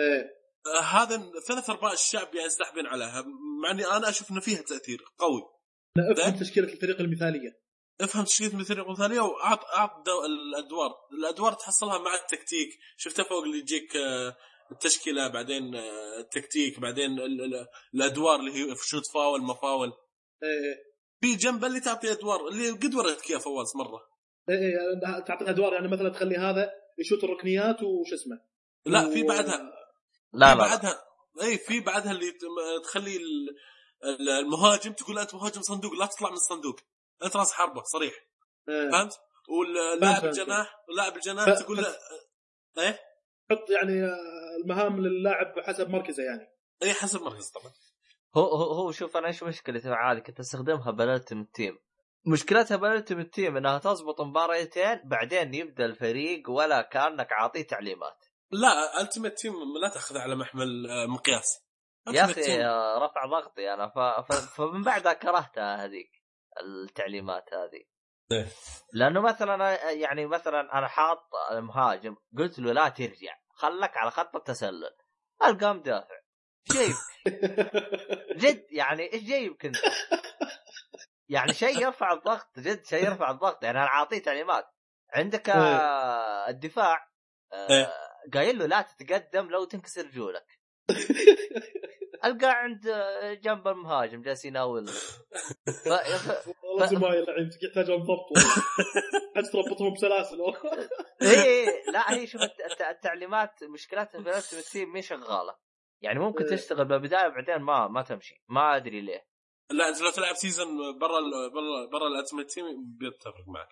إيه. 0.00 0.40
آه 0.76 0.80
هذا 0.80 1.30
ثلاث 1.48 1.70
أرباع 1.70 1.92
الشعب 1.92 2.34
يعني 2.34 2.50
ساحبين 2.50 2.86
عليها 2.86 3.24
مع 3.62 3.70
إني 3.70 3.86
أنا 3.86 4.08
أشوف 4.08 4.30
إنه 4.30 4.40
فيها 4.40 4.62
تأثير 4.62 5.04
قوي. 5.18 5.42
افهم؟ 6.12 6.36
تشكيلة 6.40 6.72
الفريق 6.72 7.00
المثالية. 7.00 7.60
افهم 8.00 8.24
تشكيلة 8.24 8.56
مثل 8.56 8.80
مثاليه 8.80 9.20
واعط 9.20 9.64
أعط 9.64 10.06
دو- 10.06 10.24
الأدوار. 10.24 10.90
الأدوار 11.12 11.52
تحصلها 11.52 11.98
مع 11.98 12.14
التكتيك. 12.14 12.68
شفتها 12.96 13.22
فوق 13.22 13.42
اللي 13.44 13.58
يجيك 13.58 13.96
آه، 13.96 14.36
التشكيلة 14.72 15.28
بعدين 15.28 15.74
آه، 15.74 16.18
التكتيك 16.18 16.80
بعدين 16.80 17.18
ال- 17.20 17.40
ال- 17.44 17.66
الأدوار 17.94 18.40
اللي 18.40 18.52
هي 18.52 18.76
شوت 18.76 19.06
فاول 19.06 19.42
ما 19.42 19.54
فاول. 19.54 19.92
إيه 20.42 20.90
في 21.20 21.36
جنب 21.36 21.64
اللي 21.64 21.80
تعطي 21.80 22.12
أدوار 22.12 22.48
اللي 22.48 22.70
قد 22.70 22.94
وريتك 22.94 23.30
اياه 23.30 23.38
فواز 23.38 23.76
مرة. 23.76 24.00
إيه 24.48 24.56
إيه 24.56 25.24
تعطي 25.26 25.50
أدوار 25.50 25.72
يعني 25.72 25.88
مثلا 25.88 26.08
تخلي 26.08 26.36
هذا 26.36 26.70
يشوت 26.98 27.24
الركنيات 27.24 27.82
وش 27.82 28.12
اسمه؟ 28.12 28.40
لا 28.86 29.10
في 29.10 29.22
بعدها. 29.22 29.58
لا 30.32 30.54
لا. 30.54 30.54
بعدها. 30.54 31.04
اي 31.42 31.58
في 31.58 31.80
بعدها 31.80 32.12
اللي 32.12 32.32
تخلي 32.84 33.16
ال- 33.16 33.56
ال- 34.04 34.28
المهاجم 34.28 34.92
تقول 34.92 35.18
أنت 35.18 35.34
مهاجم 35.34 35.62
صندوق 35.62 35.92
لا 35.92 36.06
تطلع 36.06 36.28
من 36.30 36.36
الصندوق. 36.36 36.76
أنت 37.24 37.36
راس 37.36 37.52
حربة 37.52 37.82
صريح. 37.82 38.14
إيه. 38.68 38.90
فهمت؟ 38.90 39.12
واللاعب. 39.48 40.24
الجناح 40.24 40.76
لاعب 40.96 41.16
الجناح 41.16 41.58
تقول 41.58 41.76
له 41.76 41.96
إيه؟ 42.78 42.98
حط 43.50 43.70
يعني 43.70 44.04
آه، 44.04 44.16
المهام 44.64 45.00
للاعب 45.00 45.60
حسب 45.60 45.90
مركزه 45.90 46.22
يعني. 46.22 46.48
اي 46.82 46.94
حسب 46.94 47.22
مركز 47.22 47.50
طبعا. 47.50 47.72
هو 48.36 48.42
هو 48.42 48.72
هو 48.72 48.92
شوف 48.92 49.16
أنا 49.16 49.26
إيش 49.26 49.42
مشكلتي 49.42 49.88
مع 49.88 50.12
هذه 50.12 50.18
كنت 50.18 50.40
أستخدمها 50.40 50.90
بال 50.90 51.03
ultimate 51.03 51.54
team. 51.54 51.78
مشكلتها 52.26 52.76
بال 52.76 52.88
ultimate 52.88 53.34
team 53.34 53.56
إنها 53.56 53.78
تزبط 53.78 54.20
مباريتين 54.20 55.00
بعدين 55.04 55.54
يبدأ 55.54 55.84
الفريق 55.84 56.50
ولا 56.50 56.82
كأنك 56.82 57.32
عاطيه 57.32 57.66
تعليمات. 57.66 58.24
لا 58.50 59.00
ultimate 59.00 59.38
team 59.38 59.52
لا 59.82 59.88
تأخذ 59.88 60.18
على 60.18 60.36
محمل 60.36 60.90
آه، 60.90 61.06
مقياس. 61.06 61.66
يا 62.12 62.24
أخي 62.24 62.58
رفع 63.04 63.26
ضغطي 63.26 63.74
أنا. 63.74 63.88
ف... 63.88 63.98
ف... 64.32 64.54
فمن 64.56 64.82
بعدها 64.82 65.12
كرهتها 65.12 65.84
هذيك 65.84 66.10
التعليمات 66.62 67.54
هذه. 67.54 67.84
إيه. 68.32 68.46
لأنه 68.92 69.20
مثلا 69.20 69.90
يعني 69.90 70.26
مثلا 70.26 70.78
أنا 70.78 70.88
حاط 70.88 71.30
المهاجم 71.50 72.16
قلت 72.38 72.58
له 72.58 72.72
لا 72.72 72.88
ترجع 72.88 73.34
خلك 73.52 73.96
على 73.96 74.10
خط 74.10 74.36
التسلل. 74.36 74.96
القى 75.44 75.74
مدافع. 75.74 76.20
جايب 76.72 76.94
جد 78.42 78.66
يعني 78.70 79.12
إيش 79.12 79.22
جايبك 79.22 79.66
أنت؟ 79.66 79.76
يعني 81.28 81.52
شيء 81.52 81.82
يرفع 81.82 82.12
الضغط 82.12 82.58
جد 82.58 82.84
شيء 82.84 83.04
يرفع 83.04 83.30
الضغط. 83.30 83.64
يعني 83.64 83.78
أنا 83.78 83.88
عاطيه 83.88 84.22
تعليمات 84.22 84.64
عندك 85.14 85.50
آه، 85.50 86.48
الدفاع 86.48 87.10
آه، 87.52 87.70
إيه. 87.70 87.92
قايل 88.34 88.58
له 88.58 88.66
لا 88.66 88.82
تتقدم 88.82 89.48
لو 89.50 89.64
تنكسر 89.64 90.06
رجولك 90.06 90.60
ألقى 92.24 92.50
عند 92.50 92.86
آه، 92.86 93.34
جنب 93.34 93.68
المهاجم 93.68 94.22
جالس 94.22 94.44
يناول. 94.44 94.86
والله 96.62 96.86
زمايل 96.86 97.22
الحين 97.30 97.50
يحتاجون 97.62 97.96
ضبط 98.02 98.38
حتى 99.36 99.50
تربطهم 99.52 99.94
بسلاسل. 99.94 100.38
إيه 101.22 101.66
لا 101.92 102.12
هي 102.12 102.26
شوف 102.26 102.42
الت- 102.42 102.60
الت- 102.72 102.80
التعليمات 102.80 103.64
مشكلتها 103.64 104.22
في 104.22 104.28
ال 104.28 104.32
ultimate 104.32 104.64
team 104.64 104.92
مي 104.92 105.02
شغالة؟ 105.02 105.56
يعني 106.02 106.18
ممكن 106.18 106.44
إيه. 106.44 106.56
تشتغل 106.56 106.84
بالبداية 106.84 107.28
بعدين 107.28 107.56
ما 107.56 107.88
ما 107.88 108.02
تمشي. 108.02 108.44
ما 108.48 108.76
أدري 108.76 109.00
ليه. 109.00 109.26
لا 109.70 109.88
انت 109.88 110.00
لو 110.00 110.10
تلعب 110.10 110.34
season 110.34 110.98
برا 110.98 111.18
ال- 111.18 111.50
برا 111.52 111.86
برا 111.92 112.08
ال 112.08 112.13
ultimate 112.13 112.50
team 112.50 112.64
بيتفق 112.98 113.48
معك. 113.48 113.68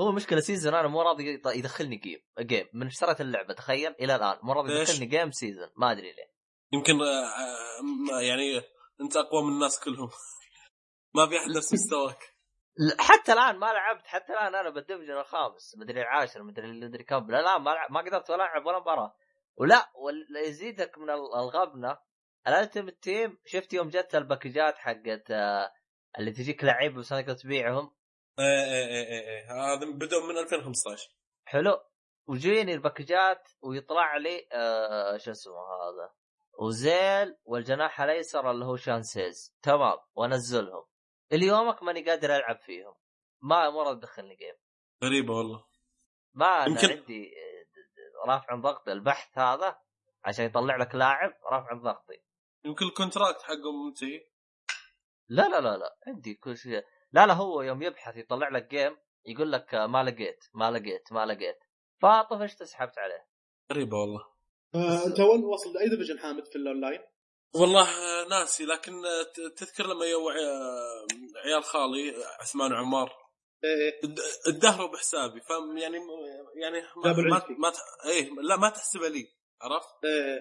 هو 0.00 0.12
مشكلة 0.12 0.40
season 0.40 0.74
أنا 0.74 0.88
مو 0.88 1.02
راضي 1.02 1.40
يدخلني 1.54 1.96
game 1.96 2.20
game 2.40 2.66
من 2.74 2.86
اشتريت 2.86 3.20
اللعبة 3.20 3.54
تخيل 3.54 3.94
إلى 4.00 4.16
الآن. 4.16 4.38
مو 4.42 4.52
راضي؟ 4.52 4.72
يدخلني 4.72 5.06
game 5.06 5.30
season 5.30 5.68
ما 5.76 5.92
أدري 5.92 6.12
ليه. 6.12 6.35
يمكن 6.72 7.00
آه، 7.02 7.24
آه، 7.24 7.82
م- 7.82 8.20
يعني 8.20 8.62
انت 9.00 9.16
اقوى 9.16 9.42
من 9.42 9.52
الناس 9.52 9.80
كلهم. 9.84 10.10
ما 11.14 11.28
في 11.28 11.38
احد 11.38 11.56
نفس 11.56 11.72
مستواك. 11.72 12.36
حتى 12.98 13.32
الآن 13.32 13.56
ما 13.58 13.66
لعبت 13.66 14.06
حتى 14.06 14.32
الآن 14.32 14.54
أنا 14.54 14.70
بال 14.70 14.78
division 14.78 15.12
الخامس 15.18 15.76
مدري 15.78 16.00
العاشر 16.00 16.42
مدري 16.42 16.80
مدري 16.80 17.04
كم. 17.04 17.30
لا 17.30 17.42
لا 17.42 17.58
ما 17.58 17.74
ما 17.90 18.00
قدرت 18.00 18.30
ولا 18.30 18.44
ألعب 18.44 18.66
ولا 18.66 18.78
مباراة. 18.78 19.16
ولا 19.56 19.90
واللي 19.94 20.48
يزيدك 20.48 20.98
من 20.98 21.10
ال- 21.10 21.34
الغبنة 21.34 21.98
ال 22.46 22.52
Ultimate 22.52 23.02
Team 23.02 23.38
شفت 23.46 23.72
يوم 23.72 23.88
جت 23.88 24.14
الباكجات 24.14 24.78
حقت 24.78 25.30
آه، 25.30 25.72
اللي 26.18 26.30
تجيك 26.32 26.64
لعيب 26.64 26.94
بس 26.98 27.08
تقدر 27.08 27.34
تبيعهم؟ 27.34 27.96
إيه 28.38 28.44
إيه 28.64 28.86
إيه 28.86 29.06
إيه 29.06 29.28
إيه. 29.28 29.52
هذا 29.74 29.90
بدأوا 29.90 30.26
من 30.26 30.38
2015 30.38 31.08
حلو. 31.44 31.80
وجيني 32.26 32.74
الباكجات 32.74 33.48
ويطلع 33.62 34.16
لي 34.16 34.48
آه 34.52 35.16
شو 35.16 35.30
اسمه 35.30 35.52
هذا؟ 35.54 36.14
أوزيل 36.58 37.36
والجناح 37.44 38.00
الأيسر 38.00 38.50
اللي 38.50 38.64
هو 38.64 38.76
سانشيز. 38.76 39.56
تمام 39.62 39.98
وأنزلهم. 40.14 40.84
اليومك 41.32 41.82
ماني 41.82 42.04
قادر 42.10 42.36
ألعب 42.36 42.58
فيهم. 42.60 42.94
ما 43.42 43.70
مره 43.70 43.94
تدخلني 43.94 44.36
game 44.36 44.54
غريبة 45.04 45.34
والله. 45.34 45.64
ما 46.34 46.46
أنا 46.46 46.66
يمكن- 46.66 46.98
عندي 46.98 47.30
رافع 48.26 48.54
ضغط 48.54 48.88
البحث 48.88 49.38
هذا 49.38 49.78
عشان 50.24 50.44
يطلع 50.44 50.76
لك 50.76 50.94
لاعب 50.94 51.32
رافع 51.52 51.74
ضغطي. 51.74 52.22
يمكن 52.64 52.86
ال 52.86 52.92
contract 52.92 53.42
حقهم 53.42 53.86
منتهي 53.86 54.20
لا 55.28 55.48
لا 55.48 55.60
لا 55.60 55.76
لا. 55.76 55.96
عندي 56.06 56.34
كل 56.34 56.56
شيء. 56.56 56.84
لا 57.12 57.26
لا 57.26 57.34
هو 57.34 57.62
يوم 57.62 57.82
يبحث 57.82 58.16
يطلع 58.16 58.48
لك 58.48 58.66
game 58.66 58.96
يقول 59.26 59.52
لك 59.52 59.74
ما 59.74 60.02
لقيت 60.04 60.44
ما 60.54 60.70
لقيت 60.70 61.12
ما 61.12 61.26
لقيت. 61.26 61.58
فطفشت 62.02 62.62
سحبت 62.62 62.98
عليه؟ 62.98 63.26
غريبة 63.72 63.96
والله. 63.96 64.35
انت 65.06 65.20
وين 65.20 65.44
واصل؟ 65.44 65.72
لأي 65.72 65.88
division 65.88 66.18
حامد 66.18 66.46
في 66.46 66.56
الاونلاين؟ 66.56 67.00
والله 67.54 67.82
آه، 67.88 68.28
ناسي 68.28 68.64
لكن 68.64 68.92
آه، 69.06 69.22
تذكر 69.56 69.86
لما 69.86 70.04
يو 70.06 70.30
آه، 70.30 71.06
عيال 71.44 71.64
خالي 71.64 72.10
آه، 72.16 72.42
عثمان 72.42 72.72
وعمار؟ 72.72 73.12
إيه 73.64 74.00
اد- 74.04 74.20
ادهروا 74.46 74.92
بحسابي 74.92 75.40
فاهم 75.48 75.78
يعني 75.78 75.96
يعني 76.62 76.82
ما 77.04 77.12
ما. 77.12 77.42
ما 77.58 77.72
إيه 78.06 78.30
لا 78.42 78.56
ما 78.56 78.68
تحسبها 78.70 79.08
لي 79.08 79.26
عرفت؟ 79.62 79.88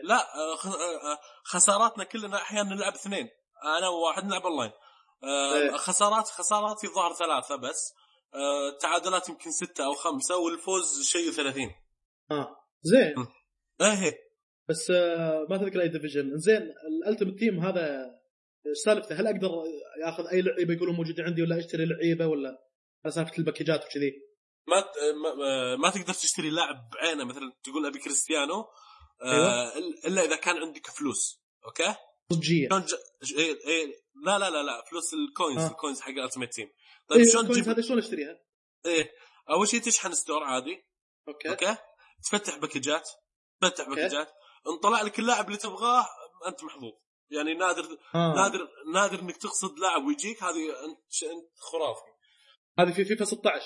لا 0.04 0.36
آه، 0.36 0.56
خ- 0.56 0.67
آه، 0.76 1.12
آه، 1.13 1.19
خساراتنا 1.43 2.04
كلنا 2.04 2.38
أحيانا 2.38 2.76
نلعب 2.76 2.93
اثنين 2.93 3.30
أنا 3.78 3.88
وواحد 3.89 4.26
نلعب 4.26 4.41
اونلاين 4.45 4.71
آه، 5.24 5.56
إيه. 5.56 5.71
خسارات 5.71 6.28
خساراتي 6.28 6.88
ظهر 6.88 7.13
ثلاثة 7.13 7.56
بس 7.56 7.93
آه، 8.34 8.78
تعادلات 8.82 9.30
يمكن 9.30 9.52
ستة 9.52 9.86
أو 9.86 9.93
خمسة 9.93 10.38
والفوز 10.38 11.02
شيء 11.08 11.32
30 11.32 11.69
آه. 12.32 12.56
زين. 12.84 13.15
إيه. 13.82 14.24
بس 14.69 14.91
آه، 14.91 15.45
ما 15.49 15.58
تذكر 15.58 15.82
أي 15.82 15.88
division 15.88 16.38
زين 16.38 16.73
ال 16.88 16.93
Ultimate 16.93 17.39
Team 17.39 17.60
هذا 17.60 18.06
إيش 18.67 18.78
سالفته؟ 18.86 19.15
هل 19.15 19.28
أقدر 19.28 19.49
اخذ 20.04 20.28
أي 20.28 20.41
لعيبة 20.41 20.73
يقولون 20.73 20.95
موجودين 20.95 21.25
عندي 21.25 21.41
ولا 21.41 21.60
أشتري 21.60 21.86
لعيبة 21.86 22.28
ولا 22.28 22.58
سالفة 23.10 23.38
الباكجات 23.38 23.86
وكذي؟ 23.86 24.13
ما 24.67 24.75
ما- 25.21 25.45
آه، 25.45 25.75
ما 25.75 25.89
تقدر 25.89 26.13
تشتري 26.13 26.49
لاعب 26.49 26.89
بعينه 26.93 27.23
مثلا 27.23 27.54
تقول 27.63 27.86
أبي 27.86 27.99
كريستيانو 27.99 28.65
آه، 29.23 29.75
أيوة. 29.75 29.78
إلا 30.08 30.21
إذا 30.21 30.36
كان 30.36 30.56
عندك 30.58 30.88
فلوس 30.88 31.41
أوكي؟ 31.65 31.95
صجيه 32.34 32.67
شلون 32.69 32.82
ج... 32.82 32.93
إيه 33.38 33.58
إيه 33.67 33.95
لا 34.25 34.39
لا 34.39 34.49
لا 34.49 34.63
لا 34.63 34.84
فلوس 34.91 35.13
ال 35.13 35.21
coins 35.21 35.62
آه. 35.62 35.67
ال 35.71 35.76
coins 35.76 36.01
حق 36.01 36.10
ال 36.10 36.14
Ultimate 36.14 36.54
Team 36.54 36.69
طيب 37.08 37.19
إيه 37.19 37.32
شلون 37.32 37.47
تجيب 37.47 37.69
هذا 37.69 37.82
شلون 37.82 37.97
أشتريها؟ 37.99 38.39
إيه 38.86 39.12
أول 39.49 39.67
شيء 39.67 39.82
تشحن 39.82 40.13
store 40.13 40.43
عادي 40.43 40.86
أوكي 41.28 41.49
أوكي 41.49 41.75
تفتح 42.23 42.58
باكجات 42.58 43.10
تفتح 43.62 43.88
أوكي. 43.88 44.25
باكجات 44.65 44.73
انطلع 44.86 45.01
لك 45.01 45.19
اللاعب 45.19 45.47
اللي 45.47 45.58
تبغاه 45.58 46.06
انت 46.47 46.63
محظوظ. 46.63 46.93
يعني 47.30 47.54
نادر 47.54 47.84
آه. 48.15 48.34
نادر 48.36 48.67
نادر 48.93 49.19
إنك 49.19 49.38
تقصد 49.38 49.80
لاعب 49.80 50.06
ويجيك 50.06 50.43
هذه 50.43 50.69
أنت 50.86 51.23
أنت 51.23 51.60
خرافي. 51.60 52.12
هذه 52.80 52.91
في 52.95 53.06
فيفا 53.06 53.25
16 53.25 53.63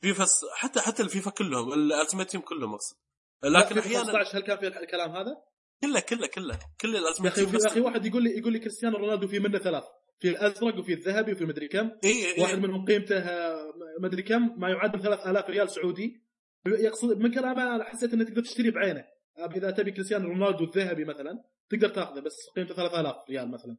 فيفا 0.00 0.24
س- 0.24 0.44
حتى 0.54 0.80
حتى 0.80 1.02
الفيفا 1.02 1.30
كلهم 1.30 1.72
ال 1.72 1.78
Ultimate 1.78 2.30
Team 2.30 2.40
كلهم 2.40 2.74
أقصد. 2.74 2.96
لكن 3.44 3.78
أحيانا 3.78 4.04
16 4.04 4.38
هل 4.38 4.42
كان 4.42 4.56
في 4.58 4.66
الكلام 4.66 5.10
هذا؟ 5.10 5.36
كله 5.82 6.00
كله 6.00 6.26
كله. 6.26 6.58
كل 6.80 6.94
يا 6.94 6.98
ال 7.00 7.04
Ultimate 7.04 7.32
أخي 7.32 7.44
Team 7.46 7.54
يا 7.60 7.66
أخي 7.66 7.80
واحد 7.80 8.06
يقول 8.06 8.22
لي 8.22 8.38
يقول 8.38 8.52
لي 8.52 8.58
كريستيانو 8.58 8.96
رونالدو 8.98 9.28
في 9.28 9.38
منه 9.38 9.58
ثلاث. 9.58 9.84
في 10.20 10.28
الأزرق 10.28 10.78
وفي 10.78 10.92
الذهبي 10.92 11.32
وفي 11.32 11.44
مدري 11.44 11.68
كم. 11.68 11.90
اي 12.04 12.40
واحد 12.42 12.54
اي 12.54 12.60
منهم 12.60 12.84
قيمته 12.86 13.18
آه، 13.18 13.72
مدري 14.00 14.22
كم 14.22 14.60
ما 14.60 14.68
يعادل 14.70 15.02
3000 15.02 15.50
ريال 15.50 15.70
سعودي. 15.70 16.22
يقصد 16.66 17.16
من 17.18 17.34
كلامه 17.34 17.74
أنا 17.76 17.84
حسيت 17.84 18.12
إنه 18.12 18.24
تقدر 18.24 18.42
تشتري 18.42 18.70
بعينه. 18.70 19.04
اذا 19.38 19.70
تبي 19.70 19.90
كريستيانو 19.90 20.28
رونالدو 20.28 20.64
الذهبي 20.64 21.04
مثلا 21.04 21.44
تقدر 21.70 21.88
تاخذه 21.88 22.20
بس 22.20 22.36
قيمته 22.56 22.74
3000 22.74 23.16
ريال 23.30 23.50
مثلا 23.50 23.76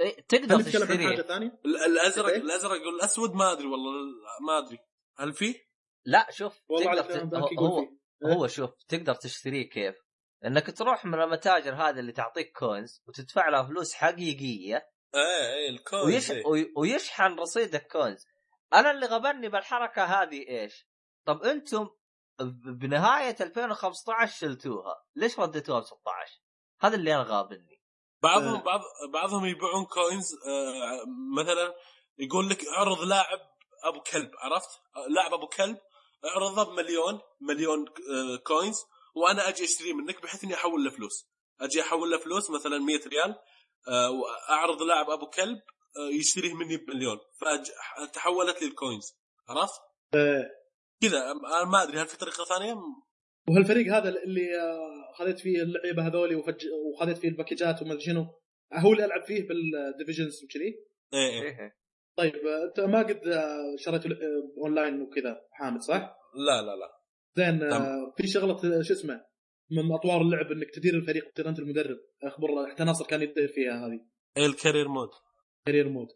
إيه 0.00 0.20
تقدر 0.28 0.54
عن 0.54 0.62
حاجة 0.64 0.72
تشتريه 0.78 1.22
ثانية؟ 1.22 1.60
ال- 1.66 1.76
الازرق 1.76 2.26
إيه؟ 2.26 2.36
الأزرق 2.36 2.86
والاسود 2.86 3.32
ما 3.34 3.52
أدري 3.52 3.66
والله 3.66 3.92
ما 4.46 4.58
أدري 4.58 4.78
هل 5.18 5.32
فيه؟ 5.32 5.54
لا 6.04 6.26
شوف 6.30 6.60
والله 6.68 7.00
تقدر 7.02 7.42
ت... 7.42 7.58
هو 7.58 7.80
فيه. 7.80 7.96
هو 8.32 8.46
شوف 8.46 8.70
تقدر 8.88 9.14
تشتريه 9.14 9.68
كيف؟ 9.68 9.94
إنك 10.44 10.78
تروح 10.78 11.04
من 11.04 11.14
المتاجر 11.22 11.74
هذه 11.74 11.98
اللي 12.00 12.12
تعطيك 12.12 12.52
coins 12.58 13.02
وتدفع 13.08 13.48
لها 13.48 13.62
فلوس 13.62 13.94
حقيقية 13.94 14.88
إيه 15.14 15.54
إيه 15.54 15.70
ال 15.70 15.77
coins 15.77 16.14
ويش... 16.14 16.30
إيه. 16.30 16.46
وي- 16.46 16.72
ويشحن 16.76 17.34
رصيدك 17.34 17.86
coins 17.92 18.26
أنا 18.74 18.90
اللي 18.90 19.06
غبني 19.06 19.48
بالحركة 19.48 20.04
هذه 20.04 20.48
إيش؟ 20.48 20.88
طب 21.26 21.42
أنتم 21.42 21.88
بنهاية 22.66 23.36
2015 23.40 24.38
شلتوها 24.38 25.04
ليش 25.16 25.38
رديتوها 25.38 25.80
ب 25.80 25.84
16 25.84 26.40
هذا 26.80 26.94
اللي 26.94 27.14
أنا 27.14 27.22
غابني 27.22 27.82
بعضهم 28.22 28.54
آه. 28.54 28.62
بعض 28.62 28.80
بعضهم 29.12 29.46
يبيعون 29.46 29.84
coins 29.84 30.34
آه 30.34 31.04
مثلا 31.40 31.74
يقول 32.18 32.48
لك 32.48 32.68
اعرض 32.68 33.00
لاعب 33.00 33.38
أبو 33.84 34.00
كلب 34.00 34.30
عرفت؟ 34.38 34.70
آه، 34.96 35.08
لاعب 35.08 35.34
أبو 35.34 35.46
كلب 35.46 35.78
اعرضه 36.24 36.62
بمليون 36.62 37.20
مليون 37.40 37.80
آه 37.88 38.36
coins 38.36 38.76
وأنا 39.14 39.48
أجي 39.48 39.64
أشتريه 39.64 39.92
منك 39.92 40.22
بحيث 40.22 40.44
إني 40.44 40.54
أحول 40.54 40.84
له 40.84 40.90
فلوس 40.90 41.26
أجي 41.60 41.80
أحول 41.80 42.10
له 42.10 42.18
فلوس 42.18 42.50
مثلا 42.50 42.78
100 42.78 43.00
ريال 43.06 43.36
آه 43.88 44.10
وأعرض 44.10 44.82
لاعب 44.82 45.10
أبو 45.10 45.26
كلب 45.26 45.58
آه 45.98 46.08
يشتريه 46.10 46.54
مني 46.54 46.76
بمليون 46.76 47.18
فتحولت 47.40 48.62
لي 48.62 48.68
ال 48.68 48.76
coins 48.76 49.16
عرفت؟ 49.48 49.80
كذا 51.02 51.18
أنا 51.18 51.70
ما 51.70 51.82
أدري 51.82 51.98
هل 51.98 52.06
في 52.06 52.18
طريقة 52.18 52.44
ثانية؟ 52.44 52.74
وهالفريق 53.48 53.94
هذا 53.94 54.08
اللي 54.08 54.60
آه، 54.60 55.14
خذيت 55.18 55.38
فيه 55.38 55.62
اللعيبة 55.62 56.06
هذولي 56.06 56.34
وفج... 56.34 56.66
وخذيت 56.94 57.18
فيه 57.18 57.28
الباكجات 57.28 57.82
وما 57.82 57.98
شنو 57.98 58.26
هو 58.72 58.92
اللي 58.92 59.04
ألعب 59.04 59.24
فيه 59.24 59.48
بال 59.48 59.65
divisions 59.65 60.44
وكذي 60.44 60.86
إيه 61.14 61.42
إيه 61.42 61.76
طيب 62.16 62.34
آه، 62.34 62.64
أنت 62.68 62.80
ما 62.80 62.98
قد 62.98 63.28
آه، 63.28 63.76
شريته 63.78 64.10
آه، 64.10 64.62
اونلاين 64.64 65.02
وكذا 65.02 65.40
حامد 65.52 65.80
صح؟ 65.80 66.16
لا 66.34 66.62
لا 66.62 66.76
لا 66.76 67.00
زين 67.36 67.58
تمام. 67.58 68.12
في 68.16 68.26
شغلة 68.26 68.82
شو 68.82 68.94
اسمه 68.94 69.24
من 69.70 69.92
أطوار 69.92 70.20
اللعب 70.20 70.52
إنك 70.52 70.70
تدير 70.74 70.94
الفريق 70.94 71.40
أنت 71.46 71.58
المدرب 71.58 71.98
أخبر 72.22 72.70
حتى 72.70 72.84
ناصر 72.84 73.06
كان 73.06 73.22
يدير 73.22 73.48
فيها 73.48 73.86
هذه 73.86 74.00
ال 74.46 74.52
career 74.52 74.88
mode 74.88 75.08
career 75.66 75.88
mode 75.88 76.08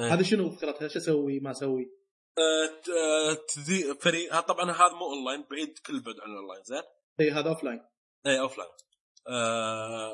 إيه. 0.00 0.14
هذه 0.14 0.22
شنو 0.22 0.50
فكرتها؟ 0.50 0.88
شو 0.88 0.98
أسوي 0.98 1.40
ما 1.40 1.50
أسوي؟ 1.50 1.90
آه، 2.38 2.90
آه، 2.92 3.34
تذي 3.54 3.94
فريق 3.94 4.40
طبعا 4.40 4.70
هذا 4.72 4.92
مو 4.92 5.06
أونلاين 5.06 5.44
بعيد 5.50 5.78
كل 5.86 6.00
بعد 6.02 6.20
عن 6.20 6.30
الاونلاين 6.30 6.62
زين 6.64 6.82
إي 7.20 7.30
هذا 7.30 7.48
offline 7.48 7.80
اي 8.26 8.40
offline 8.40 8.70
آه، 9.28 10.12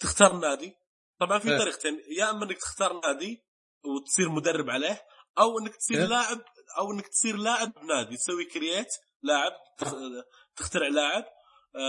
تختار 0.00 0.32
نادي 0.32 0.74
طبعا 1.20 1.38
في. 1.38 1.58
طريقتين 1.58 2.00
يا 2.18 2.30
إما 2.30 2.44
إنك 2.44 2.58
تختار 2.58 3.00
نادي 3.00 3.44
وتصير 3.84 4.28
مدرب 4.28 4.70
عليه 4.70 5.02
أو 5.38 5.58
إنك 5.58 5.76
تصير. 5.76 6.06
لاعب 6.06 6.40
أو 6.78 6.92
إنك 6.92 7.08
تصير 7.08 7.36
لاعب 7.36 7.72
بنادي 7.82 8.16
تسوي 8.16 8.44
كرييت 8.44 8.88
لاعب 9.22 9.52
تخ- 9.78 9.94
تخترع 10.56 10.88
لاعب. 10.88 11.24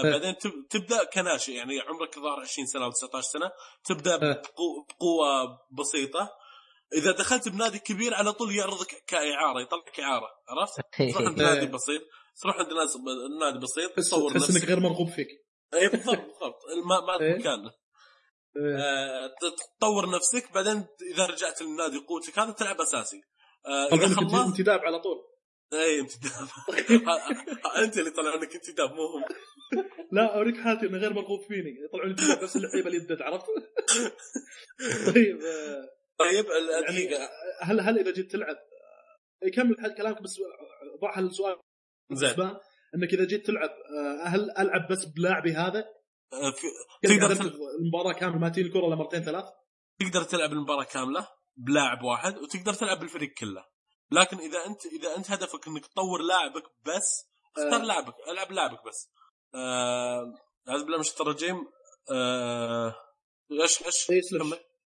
بعدين 0.04 0.38
تب- 0.38 0.68
تبدأ 0.70 1.04
كناشئ 1.04 1.52
يعني 1.54 1.80
عمرك 1.82 2.18
الظاهر 2.18 2.40
20 2.42 2.68
سنة 2.68 2.86
أو 2.86 2.92
19 2.92 3.22
سنة 3.28 3.52
تبدأ. 3.84 4.18
بقو- 4.18 4.86
بقوة 4.90 5.60
بسيطة 5.72 6.30
إذا 6.94 7.12
دخلت 7.12 7.50
بنادي 7.50 7.80
كبير 7.80 8.14
على 8.14 8.34
طول 8.34 8.56
يعرضك 8.56 9.04
كإعارة 9.08 9.62
يطلعك 9.62 10.00
اعاره 10.00 10.28
عرفت؟ 10.50 10.82
تروح 10.98 11.28
عند. 11.28 11.42
نادي 11.42 11.66
بسيط 11.66 12.02
تروح 12.42 12.56
عند 12.56 12.74
ناس 12.74 12.98
نادي 13.40 13.60
بسيط 13.60 13.92
تصور 13.92 14.32
تحس 14.32 14.44
إنك 14.44 14.56
نفسك 14.56 14.68
غير 14.68 14.80
مرغوب 14.80 15.10
فيك 15.10 15.28
اي 15.74 15.88
بالضبط 15.88 16.18
بالضبط 16.18 16.60
ما 16.86 17.00
ما 17.00 17.22
إيه. 17.22 17.34
في 17.34 17.40
مكان 17.40 17.60
إيه. 18.58 18.78
آه، 18.78 19.32
تطور 19.80 20.16
نفسك 20.16 20.54
بعدين 20.54 20.86
إذا 21.14 21.26
رجعت 21.26 21.62
للنادي 21.62 21.98
قوتك 21.98 22.40
هذا 22.40 22.52
تلعب 22.52 22.82
أساسي 22.82 23.22
آه، 23.66 23.90
طبعا 23.90 24.04
اذا 24.04 24.12
أنت 24.12 24.20
خلصت 24.20 24.48
انتداب 24.48 24.80
على 24.80 25.00
طول 25.00 25.18
اي 25.74 26.00
انتداب 26.00 26.48
أنت 27.84 27.98
اللي 27.98 28.12
طلع 28.12 28.36
لك 28.36 28.56
انتداب 28.56 28.90
مو 28.90 29.06
هم 29.06 29.24
لا 30.12 30.36
اوريك 30.36 30.58
حالتي 30.58 30.86
إنه 30.86 30.98
غير 30.98 31.14
مرغوب 31.14 31.42
فيني 31.48 31.76
يطلعون 31.86 32.10
لي 32.10 32.44
نفس 32.44 32.56
اللعيبة 32.56 32.88
اللي 32.88 32.98
يدد 32.98 33.22
عرفت؟ 33.22 33.46
طيب 35.14 35.42
آه، 35.42 35.90
طيب 36.20 36.46
يعني 36.88 37.28
هل 37.62 37.80
هل 37.80 38.00
إذا 38.00 38.12
جيت 38.12 38.32
تلعب 38.32 38.56
آه، 38.56 39.50
كمل 39.56 39.96
كلامك 39.98 40.22
بس 40.22 40.42
ضع 41.02 41.18
هالسؤال 41.18 41.56
زين 42.12 42.40
إنك 42.96 43.14
إذا 43.14 43.26
جيت 43.26 43.46
تلعب 43.48 43.70
آه، 43.70 44.28
هل 44.28 44.52
ألعب 44.60 44.92
بس 44.92 45.06
بلاعبي 45.06 45.52
هذا؟ 45.54 45.80
آه، 46.34 46.52
في- 46.52 46.68
تقدر 47.08 47.36
تلعب 47.36 47.54
المباراة 47.80 48.14
كاملة 48.14 48.38
ما 48.38 48.50
تجيني 48.50 48.68
الكرة 48.68 48.88
إلا 48.88 48.96
مرتين 48.96 49.24
ثلاث؟ 49.24 49.46
تقدر 50.00 50.24
تلعب 50.24 50.52
المباراة 50.52 50.84
كاملة 50.84 51.28
بلاعب 51.58 52.04
واحد 52.04 52.38
وتقدر 52.38 52.74
تلعب 52.74 53.00
بالفريق 53.00 53.34
كله 53.34 53.66
لكن 54.12 54.38
إذا 54.38 54.66
انت 54.66 54.86
إذا 54.86 55.16
أنت 55.18 55.32
هدفك 55.32 55.68
إنك 55.68 55.86
تطور 55.86 56.22
لاعبك 56.22 56.64
بس 56.86 57.26
اختار 57.58 57.82
آه. 57.82 57.86
لاعبك 57.86 58.14
ألعب 58.30 58.52
لاعبك 58.52 58.86
بس 58.88 59.12
آه، 59.56 60.34
أعوذ 60.70 60.82
بالله 60.84 60.98
من 60.98 61.02
الشيطان 61.02 61.28
الرجيم 61.28 61.56
آه، 62.12 62.96
إيش 63.52 63.86
إيش. 63.86 64.34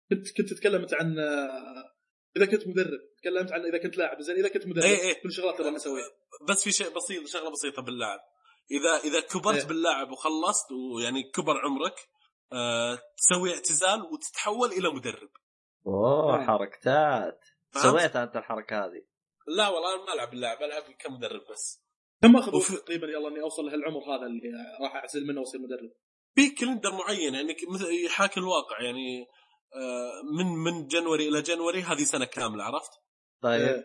كنت 0.10 0.38
كنت 0.38 0.54
تكلمت 0.54 0.94
عن 0.94 1.20
آه، 1.20 1.94
إذا 2.38 2.46
كنت 2.46 2.68
مدرب 2.68 3.00
تكلمت 3.22 3.52
عن 3.52 3.62
إذا 3.66 3.78
كنت 3.78 3.98
لاعب 3.98 4.22
زين 4.22 4.36
إذا 4.36 4.48
كنت 4.48 4.68
مدرب 4.68 4.84
إيه 4.84 5.02
إيه. 5.02 5.24
كل 5.24 5.32
شغلات 5.32 5.58
ترى 5.58 5.76
أسويها 5.76 6.12
بس 6.50 6.64
في 6.64 6.72
شيء 6.72 6.96
بسيط 6.96 7.28
شغلة 7.28 7.52
بسيطة 7.52 7.82
باللاعب 7.82 8.20
إذا 8.72 9.10
إذا 9.10 9.20
كبرت 9.20 9.58
إيه. 9.60 9.68
باللاعب 9.68 10.12
وخلصت 10.12 10.72
ويعني 10.72 11.24
كبر 11.32 11.58
عمرك 11.66 11.96
آه، 12.54 13.00
تسوي 13.18 13.54
اعتزال 13.54 14.02
وتتحول 14.02 14.70
إلى 14.72 14.90
مدرب 14.90 15.30
أوه 15.88 16.42
آه. 16.42 16.46
حركتات؟ 16.46 17.40
سويت 17.72 18.16
أنت 18.16 18.36
الحركة 18.36 18.86
هذه 18.86 19.02
لا 19.48 19.68
والله 19.70 19.96
أنا 19.96 20.06
ما 20.06 20.14
ألعب 20.14 20.30
باللاعب 20.30 20.64
ألعب 20.64 20.84
كمدرب 21.00 21.42
بس 21.52 21.84
كم 22.22 22.36
اخذ 22.36 22.56
وفي- 22.56 22.76
تقريبا 22.78 23.08
يلا 23.08 23.28
إني 23.28 23.42
أوصل 23.42 23.66
لهالعمر 23.66 24.00
هذا 24.00 24.26
اللي 24.26 24.52
راح 24.82 24.96
اعزل 24.96 25.28
منه 25.28 25.40
وأصير 25.40 25.62
مدرب 25.62 25.92
في 26.36 26.50
كلندر 26.50 26.92
معين 26.92 27.34
يعني 27.34 27.56
مثل 27.74 28.06
يحاكي 28.06 28.40
الواقع 28.40 28.82
يعني 28.82 29.28
من 30.38 30.46
من 30.46 30.88
January 30.88 31.30
إلى 31.30 31.42
January 31.42 31.82
هذه 31.82 32.04
سنة 32.04 32.26
كاملة 32.26 32.64
عرفت؟ 32.64 32.92
طيب 33.44 33.62
إيه. 33.62 33.84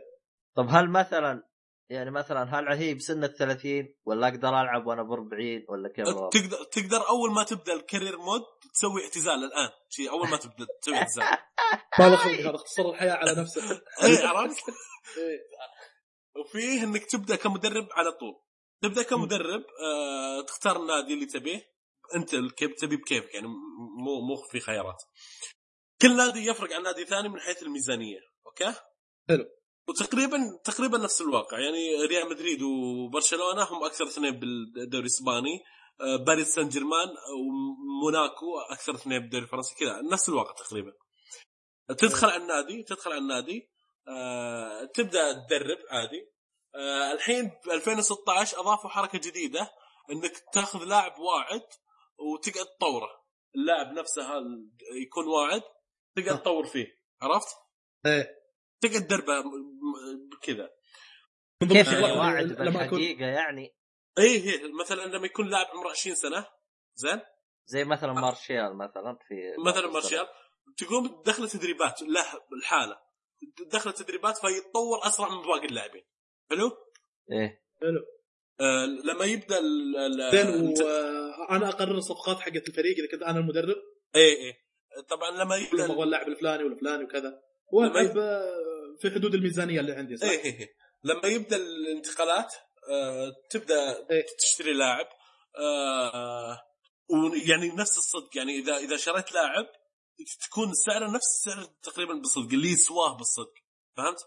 طب 0.54 0.66
هل 0.70 0.90
مثلا 0.90 1.48
يعني 1.90 2.10
مثلا 2.10 2.58
هل 2.58 2.68
هي 2.68 2.94
بسن 2.94 3.24
ال 3.24 3.34
30 3.34 3.94
ولا 4.04 4.28
أقدر 4.28 4.48
ألعب 4.48 4.86
وأنا 4.86 5.02
ب 5.02 5.12
40 5.12 5.64
ولا 5.68 5.88
كيف؟ 5.88 6.06
تقدر 6.08 6.64
تقدر 6.64 7.08
أول 7.08 7.32
ما 7.32 7.44
تبدأ 7.44 7.72
ال 7.72 7.79
career 7.79 8.18
mode 8.18 8.42
تسوي 8.74 9.04
اعتزال 9.04 9.44
الآن 9.44 9.70
شيء 9.88 10.10
أول 10.10 10.28
ما 10.28 10.36
تبدأ 10.36 10.66
تسوي 10.82 10.96
اعتزال 10.96 11.24
ما 11.98 12.06
هذا 12.06 12.54
اختصر 12.54 12.90
الحياة 12.90 13.12
على 13.12 13.40
نفسه 13.40 13.62
اي 14.02 14.26
عرفت؟ 14.26 14.64
إيه. 15.18 15.40
وفيه 16.40 16.84
إنك 16.84 17.04
تبدأ 17.04 17.36
كمدرب 17.36 17.88
على 17.92 18.12
طول 18.12 18.34
تبدأ 18.82 19.02
كمدرب 19.02 19.64
آه 19.82 20.42
تختار 20.42 20.76
النادي 20.76 21.14
اللي 21.14 21.26
تبيه 21.26 21.78
أنت 22.14 22.30
تبي 22.80 22.96
بكيفك 22.96 23.34
يعني 23.34 23.46
مو 24.04 24.20
مو 24.20 24.36
في 24.50 24.60
خيارات 24.60 25.02
كل 26.02 26.16
نادي 26.16 26.46
يفرق 26.46 26.72
عن 26.72 26.82
نادي 26.82 27.04
ثاني 27.04 27.28
من 27.28 27.40
حيث 27.40 27.62
الميزانية 27.62 28.20
أوكي؟ 28.46 28.74
حلو. 29.28 29.44
وتقريبا 29.88 30.38
تقريبا 30.64 30.98
نفس 30.98 31.20
الواقع 31.20 31.58
يعني 31.58 32.06
ريال 32.06 32.30
مدريد 32.30 32.62
وبرشلونة 32.62 33.62
هم 33.62 33.84
أكثر 33.84 34.04
اثنين 34.04 34.38
بالدوري 34.38 35.00
الإسباني 35.00 35.60
آه، 36.00 36.16
باريس 36.16 36.54
سان 36.54 36.68
جيرمان 36.68 37.08
وموناكو 37.38 38.58
أكثر 38.70 38.94
اثنين 38.94 39.20
بالدوري 39.20 39.44
الفرنسي 39.44 39.74
كذا 39.74 40.00
نفس 40.12 40.28
الواقع 40.28 40.54
تقريبا. 40.54 40.92
تدخل 41.88 42.26
على 42.26 42.42
النادي 42.42 42.82
تدخل 42.82 43.10
على 43.12 43.20
النادي 43.20 43.70
آه، 44.08 44.84
تبدأ 44.94 45.32
تدرب 45.32 45.78
عادي 45.90 46.32
آه، 46.74 47.12
الحين 47.12 47.50
ب 47.66 47.70
2016 47.70 48.60
أضافوا 48.60 48.90
حركة 48.90 49.18
جديدة 49.18 49.70
إنك 50.10 50.32
تاخذ 50.52 50.84
لاعب 50.84 51.18
واعد 51.18 51.66
وتقعد 52.18 52.66
تطوره. 52.66 53.10
اللاعب 53.56 53.92
نفسه 53.92 54.22
يكون 55.02 55.26
واعد 55.26 55.62
تقعد 56.22 56.42
تطور 56.42 56.66
فيه 56.66 56.86
عرفت؟ 57.22 57.48
إيه. 58.06 58.38
تقعد 58.80 59.12
م- 59.44 60.38
كذا. 60.42 60.70
كيف 61.60 61.72
الشغلات 61.88 62.02
يعني 62.04 62.18
واعد 62.18 62.50
اللي 62.50 62.70
لما 62.70 62.84
اكون 62.84 62.98
بالحقيقة 62.98 63.26
يعني؟ 63.26 63.74
اي 64.18 64.38
هي 64.40 64.60
مثلا 64.80 65.02
لما 65.16 65.26
يكون 65.26 65.48
لاعب 65.48 65.66
عمره 65.66 65.90
20 65.90 66.16
سنة 66.16 66.46
زين؟ 66.94 67.20
زي 67.66 67.84
مثلا 67.84 68.12
مارشال 68.12 68.76
مثلا 68.76 69.18
في 69.28 69.34
مثلا 69.66 69.86
مارشال 69.86 70.26
تقوم 70.76 71.22
تدخل 71.22 71.48
تدريبات 71.48 72.02
له 72.02 72.24
الحاله 72.58 72.96
تدخل 73.56 73.92
تدريبات 73.92 74.36
فيتطور 74.38 75.06
أسرع 75.06 75.28
من 75.28 75.42
باقي 75.42 75.66
اللاعبين. 75.66 76.04
حلو؟ 76.50 76.70
إيه. 77.32 77.62
حلو. 77.80 78.00
آه 78.60 78.84
لما 78.86 79.24
يبدأ 79.24 79.58
ال- 79.58 80.30
زين 80.32 80.74
وأنا 80.86 81.68
أقرر 81.68 81.94
الصفقات 81.98 82.40
حقت 82.40 82.68
الفريق 82.68 82.96
إذا 82.98 83.08
كنت 83.12 83.22
أنا 83.22 83.38
المدرب؟ 83.38 83.76
إيه 84.14 84.36
إيه. 84.36 84.67
طبعا 85.08 85.30
لما 85.30 85.56
يبدا 85.56 85.84
أبغى 85.84 86.02
اللاعب 86.02 86.28
الفلاني 86.28 86.64
والفلاني 86.64 87.04
وكذا 87.04 87.40
والعب 87.72 88.18
آه، 88.18 88.96
في 89.00 89.10
حدود 89.10 89.34
الميزانية 89.34 89.80
اللي 89.80 89.92
عندي 89.92 90.16
صح؟ 90.16 90.28
إيه 90.28 90.38
إيه 90.38 90.58
إيه. 90.60 90.74
لما 91.04 91.28
يبدأ 91.28 91.56
الانتقالات 91.56 92.54
آه 92.90 93.32
تبدأ 93.50 94.06
إيه. 94.10 94.26
تشتري 94.38 94.72
لاعب 94.72 95.06
آه 95.58 96.58
ويعني 97.10 97.68
نفس 97.68 97.98
الصدق 97.98 98.36
يعني 98.36 98.58
إذا 98.58 98.76
إذا 98.76 98.96
شريت 98.96 99.32
لاعب 99.32 99.66
تكون 100.46 100.72
سعره 100.74 101.10
نفس 101.10 101.26
السعر 101.36 101.64
تقريبا 101.82 102.14
بالصدق 102.14 102.52
اللي 102.52 102.68
يسواه 102.68 103.16
بالصدق 103.16 103.54
فهمت؟ 103.96 104.18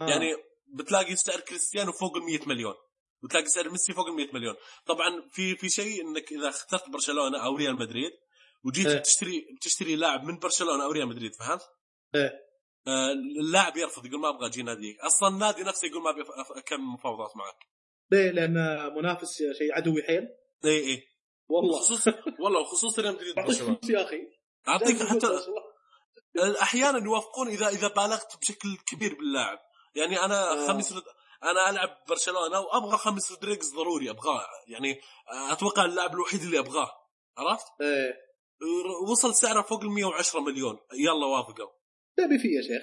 آه. 0.00 0.10
يعني 0.10 0.36
بتلاقي 0.74 1.16
سعر 1.16 1.40
كريستيانو 1.40 1.92
فوق 1.92 2.16
ال 2.16 2.22
100 2.22 2.40
مليون 2.46 2.74
بتلاقي 3.22 3.46
سعر 3.46 3.70
ميسي 3.70 3.92
فوق 3.92 4.06
ال 4.06 4.14
100 4.14 4.26
مليون 4.34 4.54
طبعا 4.86 5.28
في 5.32 5.56
في 5.56 5.68
شيء 5.68 6.02
إنك 6.02 6.32
إذا 6.32 6.48
اخترت 6.48 6.88
برشلونة 6.88 7.44
أو 7.44 7.56
ريال 7.56 7.74
مدريد 7.74 8.10
وجيت 8.64 8.86
إيه. 8.86 8.98
بتشتري 8.98 9.46
بتشتري 9.56 9.96
لاعب 9.96 10.24
من 10.24 10.38
برشلونة 10.38 10.84
أو 10.84 10.90
ريال 10.90 11.08
مدريد 11.08 11.34
فهمت؟ 11.34 11.62
إيه. 12.14 12.46
آه 12.86 13.12
اللاعب 13.12 13.76
يرفض 13.76 14.06
يقول 14.06 14.20
ما 14.20 14.28
أبغى 14.28 14.46
أجي 14.46 14.62
ناديك 14.62 15.00
أصلا 15.00 15.28
النادي 15.28 15.62
نفسه 15.62 15.88
يقول 15.88 16.02
ما 16.02 16.10
ابي 16.10 16.24
اكمل 16.56 16.84
مفاوضات 16.84 17.36
معك 17.36 17.66
ليه؟ 18.10 18.30
لأن 18.30 18.54
منافس 18.94 19.36
شيء 19.58 19.74
عدوي 19.74 20.02
حيل 20.02 20.28
اي 20.64 20.90
اي 20.90 21.02
والله 21.48 21.78
خصوصا 21.78 22.14
والله 22.40 22.60
وخصوصا 22.60 23.02
ريال 23.02 23.14
مدريد 23.14 23.34
برشلونة 23.46 23.78
يا 23.88 24.04
أخي 24.04 24.18
أعطيك 24.68 25.02
حتى. 25.02 25.26
أحيانا 26.62 27.04
يوافقون 27.04 27.48
إذا 27.48 27.68
إذا 27.68 27.88
بالغت 27.88 28.38
بشكل 28.40 28.76
كبير 28.86 29.14
باللاعب 29.14 29.58
يعني 29.94 30.24
أنا 30.24 30.52
آه. 30.52 30.66
خميس 30.66 30.92
رد... 30.92 31.02
أنا 31.42 31.70
ألعب 31.70 31.88
برشلونة 32.08 32.60
وأبغى 32.60 32.98
خميس 32.98 33.32
رودريجز 33.32 33.74
ضروري 33.74 34.10
أبغاه 34.10 34.46
يعني 34.66 35.00
أتوقع 35.50 35.84
اللاعب 35.84 36.14
الوحيد 36.14 36.42
اللي 36.42 36.58
أبغاه 36.58 36.90
عرفت؟ 37.38 37.66
إيه 37.80 38.25
وصل 39.10 39.34
سعره 39.34 39.62
فوق 39.62 39.82
ال 39.84 39.90
110 39.90 40.40
مليون. 40.40 40.78
يلا 40.94 41.26
وافقوا. 41.26 41.70
تبي 42.16 42.38
فيه 42.38 42.56
يا 42.56 42.62
شيخ؟ 42.62 42.82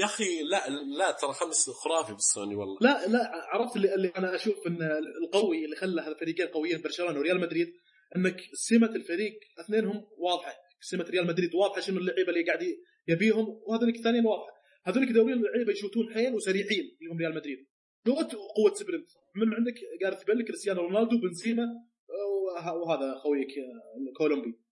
يا 0.00 0.04
أخي 0.04 0.42
لا 0.42 0.68
لا 0.98 1.10
ترى 1.10 1.32
خمس 1.32 1.70
خرافي 1.70 2.12
بالسوني 2.12 2.54
والله. 2.56 2.78
لا 2.80 3.06
لا 3.06 3.30
عرفت 3.34 3.76
اللي, 3.76 3.94
اللي 3.94 4.08
أنا 4.08 4.34
أشوف 4.34 4.66
إن 4.66 4.78
القوي 5.24 5.64
اللي 5.64 5.76
خلى 5.76 6.02
هذا 6.02 6.10
الفريقين 6.12 6.46
قويين 6.48 6.82
برشلونة 6.82 7.18
وريال 7.18 7.40
مدريد 7.40 7.72
إنك 8.16 8.36
سمة 8.54 8.86
الفريق 8.86 9.32
أثنينهم 9.60 10.06
واضحة. 10.18 10.52
سمة 10.80 11.04
ريال 11.04 11.26
مدريد 11.26 11.54
واضحة 11.54 11.80
شنو 11.80 11.98
اللعيبة 11.98 12.28
اللي 12.32 12.44
قاعد 12.44 12.62
يبيهم 13.08 13.46
وهذولك 13.66 13.96
الثانيين 13.96 14.26
واضحة. 14.26 14.52
هذولك 14.84 15.08
دوريين 15.12 15.38
اللعيبة 15.38 15.72
يشوتون 15.72 16.14
حيل 16.14 16.34
وسريعين 16.34 16.96
اللي 17.00 17.12
هم 17.12 17.18
ريال 17.18 17.34
مدريد. 17.34 17.66
لغه 18.06 18.28
قوة 18.56 18.74
sprint 18.74 19.08
من 19.36 19.54
عندك 19.54 19.74
جاريث 20.00 20.24
بيل 20.24 20.44
كريستيانو 20.46 20.80
رونالدو 20.80 21.18
بنزيما 21.20 21.64
وه- 22.08 22.74
وهذا 22.76 23.18
خويك 23.18 23.48
آه، 23.58 24.12
كولومبي. 24.18 24.46
مم. 24.48 24.69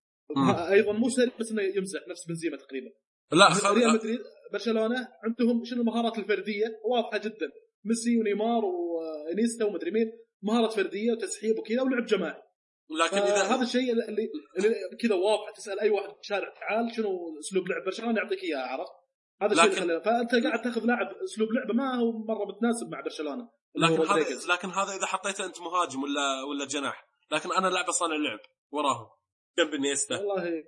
أيضا 0.71 0.93
مو 0.93 1.07
بس 1.41 1.51
انه 1.53 1.63
يمزح 1.63 2.01
نفس 2.09 2.27
بنزيما 2.29 2.57
تقريبا. 2.57 2.91
لا 3.33 3.47
ريال 3.47 3.91
خل... 3.91 3.95
مدريد 3.95 4.21
برشلونة 4.53 5.09
عندهم 5.25 5.65
شنو 5.65 5.81
المهارات 5.81 6.19
الفردية؟ 6.19 6.81
واضحة 6.85 7.19
جدا. 7.19 7.51
ميسي 7.85 8.21
ونيمار 8.21 8.65
وانييستا 8.65 9.65
ومدري 9.65 9.91
مين 9.91 10.13
مهاره 10.43 10.69
فردية 10.69 11.13
وتسحيب 11.13 11.59
وكذا 11.59 11.83
ولعب 11.83 12.05
جماعي. 12.07 12.43
لكن 13.01 13.17
هذا 13.17 13.55
اذا 13.55 13.63
الشيء 13.63 13.93
اللي, 13.93 14.29
اللي 14.59 14.75
كذا 15.01 15.15
واضح. 15.15 15.51
تسأل 15.57 15.81
أي 15.81 15.91
واحد 15.91 16.09
بالشارع 16.17 16.55
تعال 16.61 16.95
شنو 16.97 17.39
أسلوب 17.41 17.69
لعب 17.69 17.85
برشلونة؟ 17.85 18.21
يعطيك 18.21 18.45
اياه 18.45 18.59
عرفت؟ 18.59 18.93
هذا 19.43 19.53
الشيء 19.53 19.73
لكن- 19.73 19.83
اللي 19.83 20.01
فأنت 20.01 20.45
قاعد 20.47 20.63
تأخذ 20.63 20.87
لاعب 20.87 21.07
أسلوب 21.25 21.49
لعبه 21.53 21.75
ما 21.75 21.95
هو 21.95 22.13
مرة 22.13 22.45
متناسب 22.45 22.89
مع 22.89 23.01
برشلونة. 23.01 23.49
لكن. 23.77 24.03
هذا 24.03 24.21
لكن 24.53 24.69
هذا 24.69 24.97
إذا 24.97 25.07
حطيته 25.07 25.45
أنت 25.47 25.61
مهاجم 25.61 26.03
ولا 26.03 26.43
ولا 26.43 26.67
جناح 26.67 27.05
لكن 27.33 27.53
أنا 27.53 27.69
لعبه 27.69 27.93
صانع 27.93 28.17
لعب 28.17 28.39
وراهم. 28.71 29.07
جنب 29.59 29.75
انييستا 29.75 30.17
والله 30.17 30.65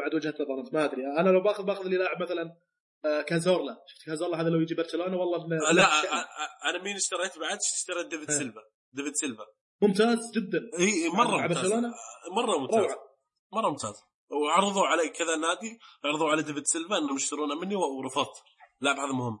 بعد 0.00 0.14
وجهة 0.14 0.34
نظر 0.40 0.60
انت 0.60 0.74
ما 0.74 0.84
أدري. 0.84 1.02
أنا 1.20 1.30
لو 1.30 1.40
باخذ 1.40 1.64
باخذ 1.64 1.84
لي 1.84 1.96
لاعب 1.96 2.22
مثلا 2.22 2.56
آه، 3.04 3.22
كازورلا. 3.22 3.84
شفت 3.86 4.06
كازورلا 4.06 4.40
هذا 4.40 4.48
لو 4.48 4.60
يجي 4.60 4.74
برشلونة؟ 4.74 5.16
والله 5.16 5.38
إنه- 5.38 5.72
لا. 5.74 5.84
أ- 5.84 6.04
أ- 6.04 6.66
أنا 6.68 6.82
مين 6.82 6.96
اشتريت 6.96 7.38
بعد؟ 7.38 7.58
اشتريت 7.74 8.06
ديفيد 8.06 8.30
إيه. 8.30 8.38
سيلفا. 8.38 8.60
ديفيد 8.92 9.12
سيلفا. 9.14 9.44
ممتاز 9.82 10.18
جدا. 10.34 10.58
إي 10.78 11.08
مرة 11.08 11.36
ممتاز. 11.40 11.56
برشلونة؟ 11.58 11.94
مرة 12.36 12.58
ممتاز. 12.58 12.96
مرة 13.52 13.70
ممتاز. 13.70 14.02
وعرضوا 14.30 14.86
علي 14.86 15.08
كذا 15.08 15.36
نادي 15.36 15.78
عرضوا 16.04 16.28
على 16.30 16.42
ديفيد 16.42 16.64
سيلفا 16.66 16.98
إنهم 16.98 17.16
يشترونه 17.16 17.54
مني 17.54 17.76
ورفضت. 17.76 18.42
لاعب 18.80 18.96
هذا 18.96 19.12
مهم. 19.12 19.38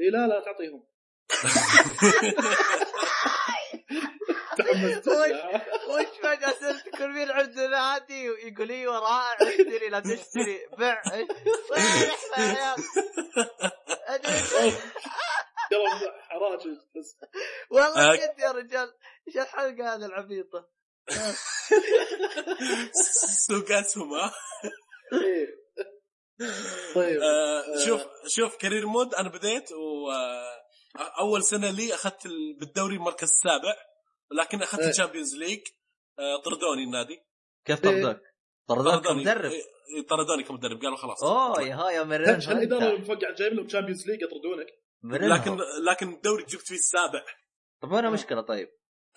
إي 0.00 0.10
لا 0.10 0.26
لا 0.26 0.40
تعطيهم. 0.44 0.84
وش- 4.70 5.08
وش 5.90 6.18
فجأة 6.22 6.52
صرت 6.60 6.88
كل 6.98 7.08
مين 7.08 7.30
عنده 7.30 7.66
نادي 7.66 8.30
ويقول 8.30 8.70
إيوه 8.70 8.98
رائع 8.98 9.36
اشتري 9.48 9.88
لا 9.88 10.00
تشتري 10.00 10.66
بع 10.78 11.02
حراج 16.28 16.68
بس 16.96 17.16
والله. 17.70 18.16
جد 18.16 18.38
يا 18.38 18.50
رجال 18.52 18.94
إيش 19.28 19.36
الحلقة 19.36 19.94
هذه 19.94 20.04
العبيطة 20.06 20.68
سوق 23.46 23.70
اسهم 23.72 24.14
ها. 24.14 24.32
طيب 26.94 27.20
آه، 27.20 27.60
آه. 27.60 27.86
شوف 27.86 28.02
شوف 28.26 28.56
career 28.56 28.86
mode 28.86 29.14
أنا 29.14 29.28
بديت 29.28 29.72
و 29.72 30.10
آه، 30.10 30.62
أول 31.20 31.44
سنة 31.44 31.70
لي 31.70 31.94
أخذت 31.94 32.26
ال- 32.26 32.56
بالدوري 32.60 32.94
المركز 32.96 33.28
السابع 33.28 33.74
لكن 34.32 34.62
أخذت 34.62 34.80
إيه. 34.80 34.88
ال 34.90 34.95
Champions 34.95 35.36
League 35.36 35.60
آه، 36.18 36.42
طردوني 36.44 36.84
النادي. 36.84 37.20
كيف 37.64 37.80
طردوك؟ 37.80 38.20
طردوك 38.68 38.94
طردوني. 38.94 39.24
كمدرب. 39.24 39.50
إيه، 39.50 39.62
إيه، 39.96 40.06
طردوني 40.06 40.42
كمدرب. 40.42 40.80
قالوا 40.82 40.96
خلاص. 40.96 41.24
أوه 41.24 41.62
يا 41.62 41.74
ها 41.74 41.90
يا 41.90 42.02
مرن. 42.02 42.28
الاداره 42.30 42.94
المفقع 42.94 43.30
جايب 43.30 43.52
لهم 43.52 43.66
تشامبيونز 43.66 44.06
ليج 44.10 44.22
يطردونك. 44.22 44.66
لكن 45.04 45.56
لكن 45.90 46.08
الدوري 46.14 46.44
جبت 46.44 46.66
فيه 46.66 46.74
السابع. 46.74 47.24
طب 47.82 47.92
وين 47.92 48.04
المشكلة 48.06 48.40
طيب؟ 48.40 48.68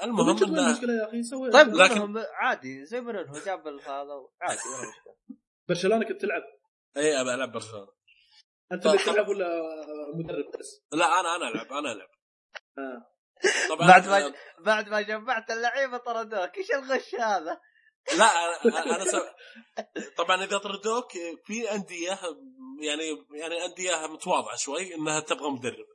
المهم 0.03 0.28
وين 0.28 0.43
إنه 0.43 0.68
المشكلة 0.68 0.93
يا 0.93 1.09
أخي؟ 1.09 1.24
سوي. 1.24 1.51
طيب 1.51 1.68
لكن- 1.68 2.18
عادي 2.34 2.86
زي 2.86 3.01
مرنهو 3.01 3.34
جاب 3.45 3.68
هذا 3.68 4.28
عادي 4.41 4.62
وين 4.70 4.84
المشكلة؟ 4.84 5.38
برشلونة 5.70 6.05
كنت 6.07 6.22
تلعب. 6.22 6.41
اي 6.97 7.22
ابى 7.22 7.34
ألعب 7.34 7.51
برشلونة. 7.51 7.88
أنت 8.72 8.86
اللي 8.86 8.97
طيب. 8.97 9.05
تلعب 9.05 9.28
ولا 9.30 9.62
مدرب 10.16 10.45
بس؟ 10.59 10.84
لا 10.93 11.20
أنا 11.20 11.36
أنا 11.36 11.47
ألعب 11.47 11.68
أنا 11.74 11.91
ألعب. 11.91 12.09
آه. 12.78 13.11
طبعا 13.70 13.88
بعد 13.88 14.08
ما 14.08 14.34
بعد 14.60 14.89
ما 14.89 15.02
جمعت 15.02 15.52
اللعيبة 15.52 15.98
طردوك 15.98 16.58
إيش 16.58 16.72
الغش 16.72 17.16
هذا؟ 17.16 17.60
لا 18.18 18.26
أنا 18.66 19.06
سو... 19.06 19.18
طبعا 20.18 20.44
إذا 20.44 20.58
طردوك 20.58 21.12
في 21.46 21.72
أندية 21.72 22.20
يعني 22.82 23.26
يعني 23.32 23.66
أندية 23.66 24.08
متواضعة 24.08 24.56
شوي 24.56 24.96
إنها 24.96 25.20
تبغى 25.20 25.50
مدرب 25.50 25.86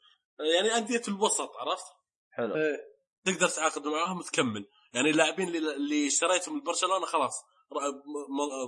يعني 0.55 0.77
أندية 0.77 1.03
الوسط 1.09 1.51
عرفت؟ 1.57 1.85
حلو 2.31 2.55
إيه. 2.55 2.97
تقدر 3.25 3.49
تعاقد 3.49 3.87
معاهم 3.87 4.19
وتكمل 4.19 4.69
يعني 4.93 5.11
اللاعبين 5.11 5.49
اللي, 5.49 5.77
اللي 5.77 6.07
اشتريتهم 6.07 6.55
من 6.55 6.63
برشلونة 6.63 7.07
خلاص 7.07 7.45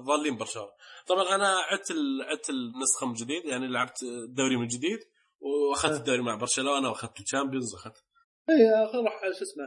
ظالين 0.06 0.36
برشلونة 0.36 0.70
طبعا 1.06 1.34
أنا 1.34 1.58
عدت 1.58 1.90
ال... 1.90 2.22
عدت 2.22 2.50
النسخة 2.50 3.06
من 3.06 3.12
جديد 3.12 3.44
يعني 3.44 3.68
لعبت 3.68 4.02
الدوري 4.02 4.56
من 4.56 4.66
جديد 4.66 4.98
وأخذت 5.40 5.98
الدوري 5.98 6.22
مع 6.22 6.34
برشلونة 6.34 6.88
وأخذت 6.88 7.20
الشامبيونز 7.20 7.74
وأخذت 7.74 8.04
اي 8.50 8.86
خل 8.92 9.04
راح 9.04 9.20
شو 9.38 9.44
اسمه 9.44 9.64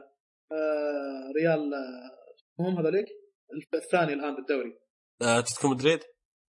آه 0.52 1.32
ريال 1.38 1.74
آه، 1.74 2.64
هم 2.64 2.78
هذوليك؟ 2.78 3.06
الثاني 3.74 4.14
الآن 4.14 4.36
بالدوري. 4.36 4.80
أتلتيكو 5.22 5.68
مدريد؟ 5.68 6.00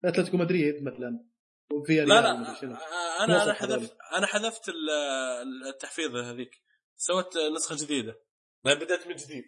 أتلتيكو 0.05 0.37
مدريد 0.37 0.83
مثلا. 0.83 1.25
وفي 1.73 1.95
لا 1.95 2.05
لا. 2.05 2.31
أنا 2.31 3.43
أنا 3.43 3.53
حذفت 3.53 3.97
أنا 4.17 4.27
حذفت 4.27 4.69
ال- 4.69 5.67
التحفيظ 5.67 6.15
هذيك. 6.15 6.51
سويت 6.95 7.37
نسخة 7.55 7.85
جديدة. 7.85 8.15
ما 8.65 8.73
بدأت 8.73 9.07
من 9.07 9.15
جديد. 9.15 9.43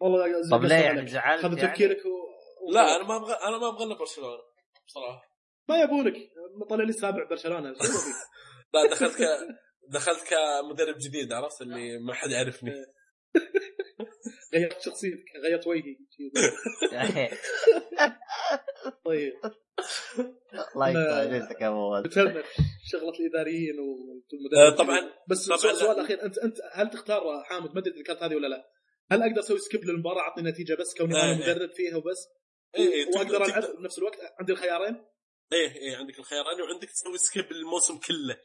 والله 0.00 0.50
طب 0.50 0.64
ليه. 0.64 0.74
يعني؟ 0.74 1.06
زعلت 1.06 1.42
خذ 1.42 1.58
يعني؟ 1.58 1.68
تفكيرك 1.72 1.98
و... 2.06 2.70
لا 2.72 2.96
أنا 2.96 3.04
ما 3.04 3.16
أبغى 3.16 3.32
أنا 3.34 3.58
ما 3.58 3.68
أبغى 3.68 3.84
إلا 3.84 3.98
برشلونة 3.98 4.42
بصراحة. 4.86 5.22
ما 5.68 5.82
يبونك. 5.82 6.14
طلع 6.70 6.84
لي 6.84 6.92
سابع 6.92 7.28
برشلونة؟ 7.30 7.68
لا 8.74 8.90
دخلت 8.90 9.16
ك 9.22 9.26
دخلت 9.88 10.24
كمدرب 10.28 10.96
جديد 10.98 11.32
عرفت؟ 11.32 11.62
اللي 11.62 11.98
ما 11.98 12.14
حد 12.14 12.30
يعرفني. 12.30 12.72
غيرت 14.54 14.80
شخصيتك 14.80 15.24
غيرت 15.44 15.66
وجهي. 15.66 15.96
طيب. 19.06 19.32
الله 20.74 20.90
يقطع 20.90 21.24
جلدك 21.24 21.60
يا 21.60 21.70
مواد. 21.70 22.12
شغلة 22.84 23.12
الإداريين 23.20 23.74
آه، 24.56 24.70
طبعا. 24.70 25.00
بس 25.28 25.46
طبعاً 25.46 25.58
سؤال 25.58 25.74
لا. 25.74 25.80
سؤال 25.80 26.00
أخير. 26.00 26.22
انت 26.22 26.38
انت 26.38 26.56
هل 26.72 26.90
تختار 26.90 27.42
حامد؟ 27.44 27.74
ما 27.74 27.80
أدري 27.80 27.94
إذا 27.94 28.02
كانت 28.02 28.22
هذه 28.22 28.34
ولا 28.34 28.46
لا. 28.46 28.70
هل 29.12 29.22
أقدر 29.22 29.40
أسوي 29.40 29.58
skip 29.58 29.84
للمباراة 29.84 30.20
اعطني 30.20 30.50
نتيجة 30.50 30.74
بس 30.74 30.94
كوني 30.98 31.16
إيه، 31.16 31.22
أنا 31.22 31.32
إيه. 31.32 31.52
مدرب 31.52 31.70
فيها 31.70 31.96
وبس؟ 31.96 32.28
اي 32.76 32.94
اي 32.94 33.04
وأقدر 33.04 33.44
ألعب 33.44 33.62
بنفس 33.78 33.98
الوقت؟ 33.98 34.18
عندي 34.40 34.52
الخيارين؟ 34.52 35.04
إيه 35.52 35.74
إيه 35.76 35.96
عندك 35.96 36.18
الخيارين 36.18 36.60
وعندك 36.60 36.88
تسوي 36.90 37.18
skip 37.18 37.52
للموسم 37.52 37.98
كله. 37.98 38.36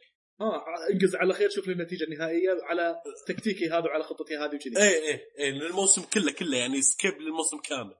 آه 0.42 0.64
انقز 0.94 1.16
على 1.16 1.34
خير 1.34 1.50
شوف 1.50 1.68
لي 1.68 1.74
النتيجة 1.74 2.04
النهائية 2.04 2.58
على 2.64 2.96
تكتيكي 3.28 3.68
هذا 3.70 3.80
وعلى 3.86 4.04
خطتي 4.04 4.38
هذه 4.38 4.56
وكذي 4.56 4.78
إيه 4.78 5.02
إيه 5.02 5.22
إيه 5.40 5.52
للموسم 5.52 6.02
كله 6.02 6.32
كله 6.32 6.58
يعني 6.58 6.82
skip 6.82 7.14
للموسم 7.22 7.58
كامل. 7.58 7.96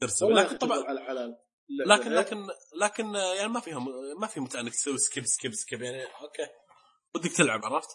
ترسم 0.00 0.32
لكن 0.32 0.56
طبعا 0.56 0.84
على 0.84 1.00
على 1.00 1.36
لكن 1.86 2.10
لكن 2.12 2.46
لكن 2.82 3.04
يعني 3.38 3.48
ما 3.48 3.60
فيها 3.60 3.78
ما 4.20 4.26
في 4.26 4.40
متعه 4.40 4.60
انك 4.60 4.72
تسوي 4.72 4.98
skip 4.98 5.24
skip 5.24 5.52
skip 5.52 5.82
يعني 5.82 6.02
okay. 6.04 6.46
ودك 7.14 7.32
تلعب 7.36 7.64
عرفت؟ 7.64 7.88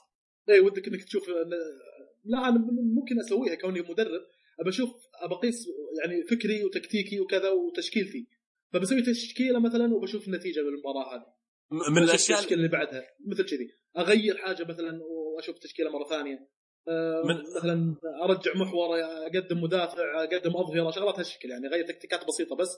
اي 0.50 0.60
ودك 0.60 0.88
إنك 0.88 1.04
تشوف 1.04 1.24
إن- 1.24 1.90
لا 2.26 2.38
أنا 2.38 2.58
ممكن 2.96 3.20
أسويها 3.20 3.56
كوني 3.56 3.82
مدرب. 3.82 4.22
أبى 4.60 4.70
أشوف 4.70 4.90
أبى 5.22 5.34
أقيس 5.34 5.68
يعني 6.02 6.24
فكري 6.24 6.64
وتكتيكي 6.64 7.20
وكذا 7.20 7.50
وتشكيلتي. 7.50 8.28
فبسوي 8.74 9.02
تشكيلة 9.02 9.60
مثلا 9.60 9.96
وبشوف 9.96 10.28
النتيجة 10.28 10.62
بالمباراه 10.62 11.16
هذه. 11.16 11.39
من 11.72 12.04
الأشياء 12.04 12.38
التشكيلة 12.40 12.58
اللي 12.60 12.72
بعدها 12.72 13.04
مثل 13.28 13.46
كذي. 13.46 13.70
أغير 13.98 14.38
حاجة 14.38 14.64
مثلا 14.64 15.00
وأشوف 15.04 15.60
تشكيله 15.60 15.90
مرة 15.92 16.10
ثانية. 16.10 16.50
آه، 16.88 17.24
من- 17.26 17.44
مثلا 17.58 17.96
أرجع 18.24 18.52
محور 18.56 19.00
أقدم 19.02 19.64
مدافع 19.64 20.24
أقدم 20.24 20.58
أظهرة 20.58 20.92
شغلات 20.92 21.20
هالشكل 21.20 21.50
يعني 21.50 21.68
أغير 21.68 21.88
تكتيكات 21.88 22.26
بسيطة 22.28 22.56
بس 22.56 22.70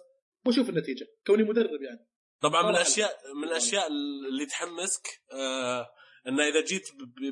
وأشوف 0.45 0.69
النتيجة 0.69 1.07
كوني 1.27 1.43
مدرب 1.43 1.81
يعني. 1.81 2.07
طبعا 2.41 2.63
من. 2.63 2.69
الاشياء 2.69 3.11
من 3.35 3.43
الأشياء 3.47 3.87
اللي 3.87 4.45
تحمسك 4.45 5.07
آه 5.33 5.87
إنه 6.27 6.43
إذا 6.47 6.61
جيت 6.65 6.83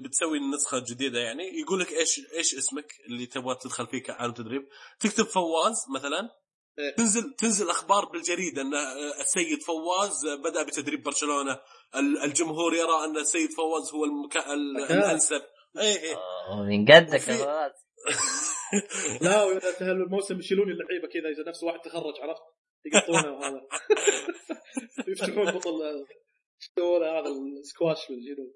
بتسوي 0.04 0.38
النسخه 0.38 0.78
الجديده 0.78 1.20
يعني 1.20 1.44
يقول 1.60 1.80
لك 1.80 1.92
إيش 1.94 2.20
إيش 2.38 2.56
اسمك 2.56 2.86
اللي 3.10 3.26
تبغى 3.26 3.56
تدخل 3.62 3.88
فيه 3.88 4.02
كعالم 4.04 4.34
تدريب؟ 4.34 4.62
تكتب 5.00 5.24
فواز 5.24 5.76
مثلا. 5.96 6.30
تنزل 6.98 7.34
تنزل 7.38 7.70
أخبار 7.70 8.06
بالجريدة 8.06 8.62
أن 8.62 8.74
آه، 8.74 9.22
السيد 9.22 9.62
فواز 9.62 10.26
آه، 10.26 10.36
بدأ 10.36 10.64
بتدريب 10.64 11.04
برشلونة. 11.04 11.60
ال- 11.96 12.18
الجمهور 12.24 12.74
يرى 12.76 13.04
أن 13.06 13.18
السيد 13.18 13.50
فواز 13.52 13.94
هو 13.94 14.06
المكا... 14.06 14.54
الانسب 14.54 15.42
إيه 15.78 16.00
إيه. 16.00 16.16
آه، 16.16 16.64
من 16.64 16.86
قدك 16.86 17.20
فواز. 17.20 17.72
لا 19.22 19.44
وإذا 19.44 19.92
الموسم 19.92 20.40
يشيلون 20.40 20.68
اللعيبة 20.72 21.08
كذا 21.08 21.30
إذا 21.30 21.50
نفس 21.50 21.64
واحد 21.64 21.80
تخرج 21.80 22.14
عرفت؟ 22.22 22.42
يقطونه 22.86 23.34
وهذا. 23.34 23.62
يفتحون 25.12 25.52
بطل 25.52 26.06
يسوون 26.62 27.04
هذا 27.04 27.30
السكواش 27.60 28.10
والجنوب 28.10 28.54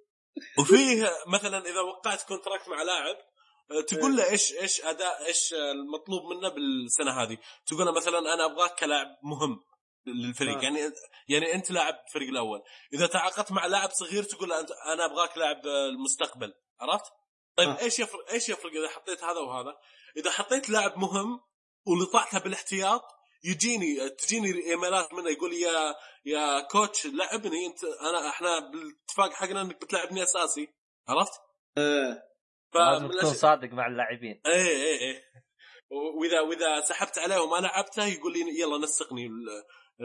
وفيه 0.59 1.09
مثلا 1.33 1.57
إذا 1.57 1.81
وقعت 1.81 2.23
كونتراكت 2.27 2.69
مع 2.69 2.83
لاعب 2.83 3.15
تقول 3.87 4.17
له 4.17 4.29
إيش 4.29 4.53
إيش 4.53 4.81
اداء 4.81 5.25
إيش 5.25 5.53
المطلوب 5.53 6.23
منه 6.33 6.49
بالسنة 6.49 7.11
هذه 7.11 7.37
تقول 7.65 7.85
له 7.85 7.91
مثلا 7.91 8.33
أنا 8.33 8.45
أبغاك 8.45 8.79
كلاعب 8.79 9.07
مهم 9.23 9.63
للفريق 10.07 10.57
آه. 10.57 10.61
يعني 10.61 10.91
يعني 11.27 11.53
أنت 11.53 11.71
لاعب 11.71 11.95
الفريق 12.07 12.29
الأول 12.29 12.61
إذا 12.93 13.07
تعاقدت 13.07 13.51
مع 13.51 13.65
لاعب 13.65 13.89
صغير 13.91 14.23
تقول 14.23 14.49
له 14.49 14.59
أنا 14.93 15.05
أبغاك 15.05 15.37
لاعب 15.37 15.65
المستقبل 15.65 16.53
عرفت 16.79 17.11
طيب 17.57 17.69
آه. 17.69 17.79
إيش 17.79 17.99
يفرق 17.99 18.31
إيش 18.31 18.49
يفرق 18.49 18.71
إذا 18.71 18.89
حطيت 18.89 19.23
هذا 19.23 19.39
وهذا 19.39 19.77
إذا 20.17 20.31
حطيت 20.31 20.69
لاعب 20.69 20.97
مهم 20.97 21.39
ولطعتها 21.85 22.39
بالاحتياط 22.39 23.03
يجيني 23.43 24.09
تجيني 24.09 24.65
إيميلات 24.65 25.13
منه 25.13 25.29
يقول 25.29 25.49
لي 25.49 25.61
يا 25.61 25.95
يا 26.25 26.59
كوتش 26.59 27.05
لعبني 27.05 27.65
انت 27.65 27.83
انا 27.83 28.29
إحنا 28.29 28.59
بالاتفاق 28.59 29.33
حقنا 29.33 29.61
إنك 29.61 29.81
بتلعبني 29.81 30.23
أساسي 30.23 30.67
عرفت؟ 31.07 31.31
آه. 31.77 32.32
لازم 32.75 33.07
تكون 33.07 33.33
صادق 33.33 33.69
مع 33.73 33.87
اللاعبين. 33.87 34.41
إيه 34.45 34.53
إيه 34.67 34.99
إيه. 34.99 35.21
واذا 36.21 36.41
وإذا 36.41 36.81
سحبت 36.81 37.19
عليه 37.19 37.37
وما 37.39 37.57
لعبته 37.57 38.05
يقول 38.05 38.33
لي 38.33 38.39
يلا 38.59 38.77
نسقني 38.77 39.27
بال- 39.27 39.63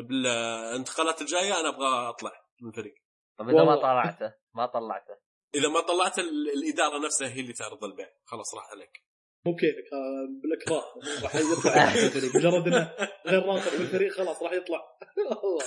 بالانتقالات 0.09 1.21
الجاية 1.21 1.61
أنا 1.61 1.69
أبغى 1.69 2.09
أطلع 2.09 2.33
من 2.63 2.69
الفريق 2.69 2.95
طب 3.39 3.49
إذا 3.49 3.65
ما. 3.65 3.77
طلعته 3.77 4.33
ما 4.55 4.67
طلعته. 4.67 5.15
إذا 5.55 5.69
ما 5.69 5.81
طلعت 5.81 6.19
ال- 6.19 6.51
الإدارة 6.57 6.99
نفسها 7.05 7.29
هي 7.29 7.41
اللي 7.41 7.53
تعرض 7.53 7.85
البيع. 7.85 8.09
خلاص 8.25 8.55
راح 8.55 8.71
عليك. 8.71 9.03
مو 9.47 9.53
بكيفك 9.53 9.93
آه، 9.93 10.27
بالاكراه 10.43 10.85
راح 11.25 11.35
يطلع. 11.35 11.85
الفريق 12.07 12.35
مجرد 12.37 12.67
إنه 12.67 12.95
غير 13.27 13.43
راتب 13.47 13.63
في 13.63 13.77
الفريق 13.83 14.13
خلاص 14.13 14.43
راح 14.43 14.53
يطلع. 14.53 14.81
الله 15.45 15.59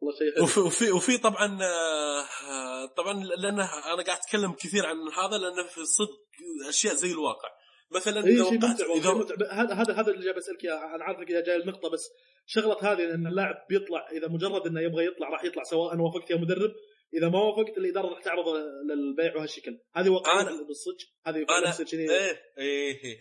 والله 0.00 0.18
شيء 0.18 0.34
حلو. 0.34 0.44
وفي 0.44 0.60
وفي, 0.60 0.92
وفي 0.92 1.18
طبعا 1.18 1.58
آه، 1.62 2.86
طبعا 2.96 3.24
لأن 3.24 3.60
أنا 3.60 3.66
قاعد 3.84 4.08
أتكلم 4.08 4.52
كثير 4.52 4.86
عن 4.86 4.96
هذا 4.96 5.38
لأنه 5.38 5.66
في 5.68 5.84
صدق 5.84 6.20
أشياء 6.68 6.94
زي 6.94 7.12
الواقع. 7.12 7.48
مثلا 7.90 8.26
إي 8.26 8.32
إذا 8.40 8.44
شيء 8.44 8.96
إذا 8.96 9.10
ممتع. 9.10 9.34
هذا 9.52 9.74
هذا 9.74 9.94
هذا 9.94 10.10
اللي 10.12 10.24
جاي 10.24 10.32
بسألك 10.34 10.66
أنا 10.66 11.04
عارفك 11.04 11.30
يا 11.30 11.40
جاي 11.40 11.56
النقطه 11.56 11.90
بس 11.90 12.08
شغلة 12.46 12.92
هذه 12.92 13.14
إن 13.14 13.26
اللاعب 13.26 13.54
بيطلع 13.68 14.08
إذا 14.12 14.28
مجرد 14.28 14.66
إنه 14.66 14.80
يبغى 14.80 15.06
يطلع 15.06 15.28
راح 15.28 15.44
يطلع 15.44 15.62
سواء 15.62 15.96
وافقت 15.96 16.30
يا 16.30 16.36
مدرب. 16.36 16.72
إذا 17.14 17.28
ما 17.28 17.38
وافقت 17.42 17.78
الإدارة 17.78 18.06
راح 18.06 18.22
تعرض 18.22 18.44
للبيع 18.90 19.36
وهالشكل. 19.36 19.78
هذه 19.96 20.08
واقعية 20.08 20.44
أنا- 20.44 20.66
بالصدق. 20.66 20.96
هذه 21.26 21.36
أنا 21.58 21.68
نفس 21.68 21.82
كذي 21.82 22.10
إيه 22.10 22.40
إيه 22.58 23.04
إيه. 23.04 23.18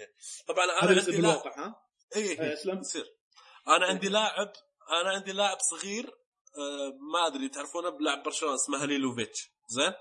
طبعا 0.48 0.66
أنا 0.66 0.74
عندي 0.74 0.94
لاعب 0.96 1.06
بالواقع 1.22 1.66
ها؟ 1.66 1.76
إيه 2.16 2.22
إيه، 2.24 2.42
إيه. 2.42 2.54
اسلم 2.54 2.80
يصير. 2.80 3.06
أنا 3.68 3.86
عندي 3.86 4.10
لاعب 4.10 4.54
أنا 4.92 5.10
عندي 5.10 5.32
لاعب 5.32 5.58
صغير 5.72 6.06
آه، 6.58 6.98
ما 7.14 7.28
أدري 7.28 7.50
تعرفونه 7.50 7.90
بلاعب 7.90 8.24
برشلونة 8.24 8.56
اسمه 8.56 8.84
هليلوفيتش 8.84 9.52
زين 9.68 9.94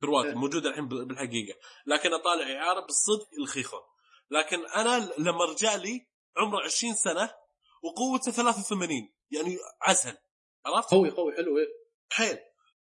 كرواتي 0.00 0.28
إيه. 0.28 0.34
موجود 0.34 0.66
الحين 0.66 0.88
بال- 0.88 1.04
بالحقيقة 1.04 1.58
لكن 1.86 2.16
طالع 2.16 2.56
إعارة 2.62 2.80
بالصدق 2.80 3.28
الخيخون 3.40 3.80
لكن 4.30 4.66
أنا 4.66 5.12
لما 5.18 5.44
رجع 5.44 5.74
لي 5.74 6.06
عمره 6.36 6.64
20 6.64 6.94
سنة 6.94 7.34
وقوته 7.82 8.30
83 8.32 9.12
يعني 9.30 9.56
عسل 9.82 10.16
عرفت؟ 10.66 10.90
قوي 10.90 11.10
قوي 11.10 11.36
حلو 11.36 11.58
إيه 11.58 11.66
حيل 12.12 12.38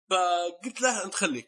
فقلت 0.10 0.82
له 0.82 1.04
أنت 1.06 1.16
خليك 1.16 1.48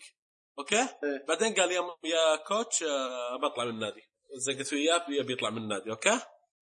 أوكي؟ 0.59 0.81
إيه. 0.81 1.25
بعدين 1.27 1.53
قال 1.55 1.71
يا 1.71 1.81
يا 2.03 2.35
كوتش 2.35 2.83
آه، 2.83 3.35
بطلع 3.37 3.63
من 3.65 3.69
النادي 3.69 4.01
زقت 4.35 4.73
وياه 4.73 5.05
يبي 5.09 5.33
يطلع 5.33 5.49
من 5.49 5.57
النادي 5.57 5.89
okay؟ 5.91 6.09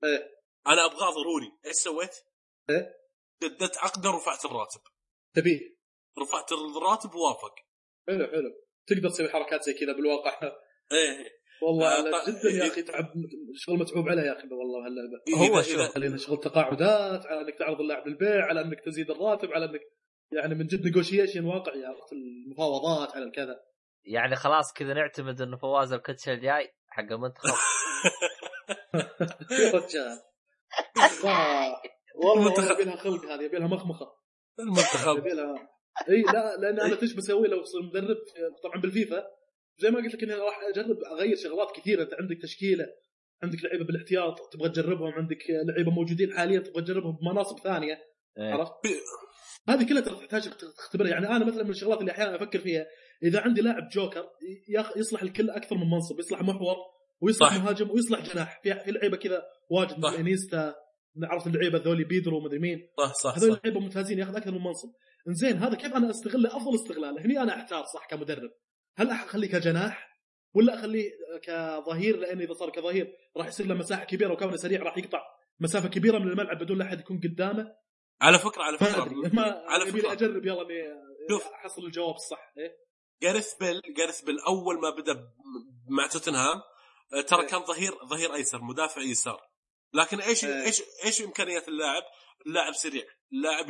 إيه 0.04 0.36
أنا 0.68 0.86
أبغاه 0.86 1.10
ضروري 1.10 1.52
إيش 1.66 1.76
سويت؟ 1.76 2.16
إيه؟ 2.70 3.05
جددت 3.44 3.78
عقده 3.78 4.10
ورفعت 4.10 4.46
الراتب. 4.46 4.82
تبيه 5.36 5.76
رفعت 6.22 6.52
الراتب 6.52 7.16
ووافق. 7.16 7.56
حلو 8.08 8.28
حلو. 8.28 8.52
تقدر 8.88 9.10
تسوي 9.10 9.30
حركات 9.30 9.64
زي 9.64 9.74
كذا 9.74 9.94
بالواقع. 9.94 10.40
إيه. 10.92 11.36
والله 11.62 11.88
آه، 11.98 12.02
طيب. 12.02 12.36
جدا 12.36 12.50
يا 12.50 12.68
أخي 12.68 12.82
تعب 12.82 13.14
شغل 13.56 13.80
متعوب 13.80 14.10
عليه 14.10 14.22
يا 14.22 14.34
أخي 14.34 14.48
والله 14.52 14.86
هاللعبه 14.86 15.50
هو 15.56 15.62
شوف. 15.62 15.76
إذا- 15.92 15.96
علينا 15.96 16.18
شغل 16.18 16.40
تقاعدات 16.40 17.26
على 17.26 17.42
إنك 17.42 17.56
تعرض 17.60 17.82
اللاعب 17.82 18.08
للبيع 18.08 18.46
على 18.46 18.62
إنك 18.62 18.80
تزيد 18.86 19.12
الراتب 19.12 19.52
على 19.52 19.66
إنك 19.66 19.82
يعني 20.32 20.56
من 20.56 20.66
جد 20.68 20.86
negotiation 20.86 21.46
واقعي 21.46 21.86
عرفت 21.86 22.14
المفاوضات 22.14 23.16
على 23.16 23.26
الكذا 23.26 23.60
يعني 24.06 24.36
خلاص 24.36 24.74
كذا 24.74 24.94
نعتمد 24.94 25.42
إنه 25.42 25.58
فواز 25.58 25.94
الكتش 25.94 26.30
الجاي 26.30 26.74
حق 26.88 27.04
المنتخب. 27.12 27.56
يا 29.52 29.72
رجال 29.72 30.22
آه، 31.26 31.82
والله 32.18 32.44
المنتخب. 32.44 32.80
يبي 32.80 32.84
لها 32.84 32.96
خلق 32.96 33.26
هذه 33.26 33.42
يبي 33.44 33.58
لها 33.58 33.68
مخمخة 33.68 34.08
المنتخب 34.60 35.18
يبي 35.18 35.30
لها 35.30 35.70
إي 36.10 36.22
لا 36.22 36.58
لأن 36.58 36.80
أنا 36.80 37.02
إيش 37.02 37.14
بسوي 37.14 37.48
لو 37.48 37.64
صرت 37.64 37.84
مدرب 37.84 38.18
طبعا 38.64 38.82
بالفيفا 38.82 39.24
زي 39.78 39.92
ما 39.92 39.98
قلت 39.98 40.16
لك 40.16 40.24
إني 40.24 40.34
راح 40.34 40.60
أجرب 40.64 40.98
أغير 41.12 41.36
شغلات 41.36 41.72
كثيرة 41.76 42.04
أنت 42.04 42.14
عندك 42.14 42.42
تشكيلة 42.42 42.86
عندك 43.44 43.64
لعيبة 43.64 43.86
بالاحتياط 43.86 44.36
تبغى 44.54 44.70
تجربهم 44.70 45.14
عندك 45.14 45.38
لعيبة 45.68 45.92
موجودين 45.92 46.34
حاليا 46.34 46.60
تبغى 46.60 46.82
تجربهم 46.82 47.18
بمناصب 47.22 47.60
ثانية 47.60 48.00
إيه. 48.38 48.54
عرفت؟ 48.54 48.72
هذه 49.70 49.90
كلها 49.90 50.02
ترى 50.02 50.16
تحتاج 50.16 50.50
تختبرها 50.78 51.10
يعني 51.10 51.28
أنا 51.28 51.46
مثلا 51.46 51.64
من 51.64 51.70
الشغلات 51.70 52.00
اللي 52.00 52.12
أحيانا 52.12 52.36
أفكر 52.36 52.60
فيها 52.60 52.86
إذا 53.24 53.42
عندي 53.42 53.62
لاعب 53.62 53.90
جوكر 53.90 54.26
يصلح 54.98 55.22
الكل 55.22 55.50
أكثر 55.50 55.76
من 55.76 55.90
منصب 55.90 56.20
يصلح 56.20 56.42
محور 56.42 56.76
ويصلح 57.22 57.50
صح. 57.50 57.64
مهاجم 57.64 57.92
ويصلح 57.92 58.34
جناح 58.34 58.62
في 58.64 58.92
لعيبة 58.92 59.18
كذا 59.18 59.44
واجد. 59.70 60.00
مثل 60.00 60.16
إنيستا 60.16 60.76
نعرف 61.18 61.48
اللعيبة 61.48 61.78
ذولي 61.78 62.04
بيدرو 62.04 62.38
ومدري 62.38 62.60
مين. 62.60 62.90
صح 62.98 63.14
صح 63.14 63.38
هذول 63.38 63.58
اللعيبه 63.58 63.80
ممتازين 63.80 64.20
ياخذ 64.20 64.36
أكثر 64.36 64.52
من 64.52 64.64
منصب. 64.64 64.90
إنزين 65.28 65.58
هذا 65.58 65.76
كيف 65.76 65.94
أنا 65.94 66.10
أستغله؟ 66.10 66.58
أفضل 66.58 66.76
استغلال 66.76 67.20
هني 67.20 67.42
أنا 67.42 67.56
أحتار 67.56 67.84
صح 67.94 68.08
كمدرب. 68.08 68.52
هل 68.98 69.10
أخليه 69.10 69.48
كجناح؟ 69.48 70.16
ولا 70.54 70.74
أخليه 70.74 71.12
كظهير؟ 71.44 72.18
لأن 72.18 72.42
إذا 72.42 72.54
صار 72.54 72.70
كظهير 72.70 73.14
راح 73.38 73.48
يصير 73.48 73.66
له 73.66 73.76
مساحة 73.76 74.04
كبيرة 74.04 74.34
وكونه 74.34 74.56
سريع 74.56 74.84
راح 74.84 74.98
يقطع 74.98 75.22
مسافة 75.60 75.90
كبيرة 75.90 76.18
من 76.20 76.28
الملعب 76.28 76.64
بدون 76.64 76.78
لا 76.78 76.86
أحد 76.86 77.00
يكون 77.00 77.20
قدامه. 77.20 77.76
على 78.22 78.40
فكرة 78.40 78.64
على 78.64 78.78
فكرة. 78.78 79.30
ما 79.34 79.64
على 79.68 79.86
فكرة. 79.86 80.12
أجرب 80.12 80.46
يلا 80.46 80.62
أني 80.62 80.84
شوف. 81.30 81.48
أحصل 81.48 81.86
الجواب 81.86 82.16
الصح. 82.16 82.54
إيه؟ 82.58 82.76
جارث 83.24 83.58
بيل 83.60 83.82
جارث 83.98 84.22
بيل 84.22 84.36
أول 84.40 84.82
ما 84.82 84.90
بدأ 84.90 85.14
مع 85.90 86.08
توتنهام 86.08 86.62
ترى 87.28 87.42
إيه. 87.42 87.48
كان 87.48 87.60
ظهير 87.60 87.92
ظهير 88.10 88.34
أيسر 88.34 88.62
مدافع 88.62 89.02
يسار. 89.02 89.42
لكن 89.96 90.22
إيش 90.22 90.46
إيه. 90.46 90.64
إيش 90.66 90.82
إيش 91.06 91.22
إمكانيات 91.22 91.68
اللاعب؟ 91.68 92.04
اللاعب 92.46 92.74
سريع، 92.74 93.04
اللاعب 93.34 93.66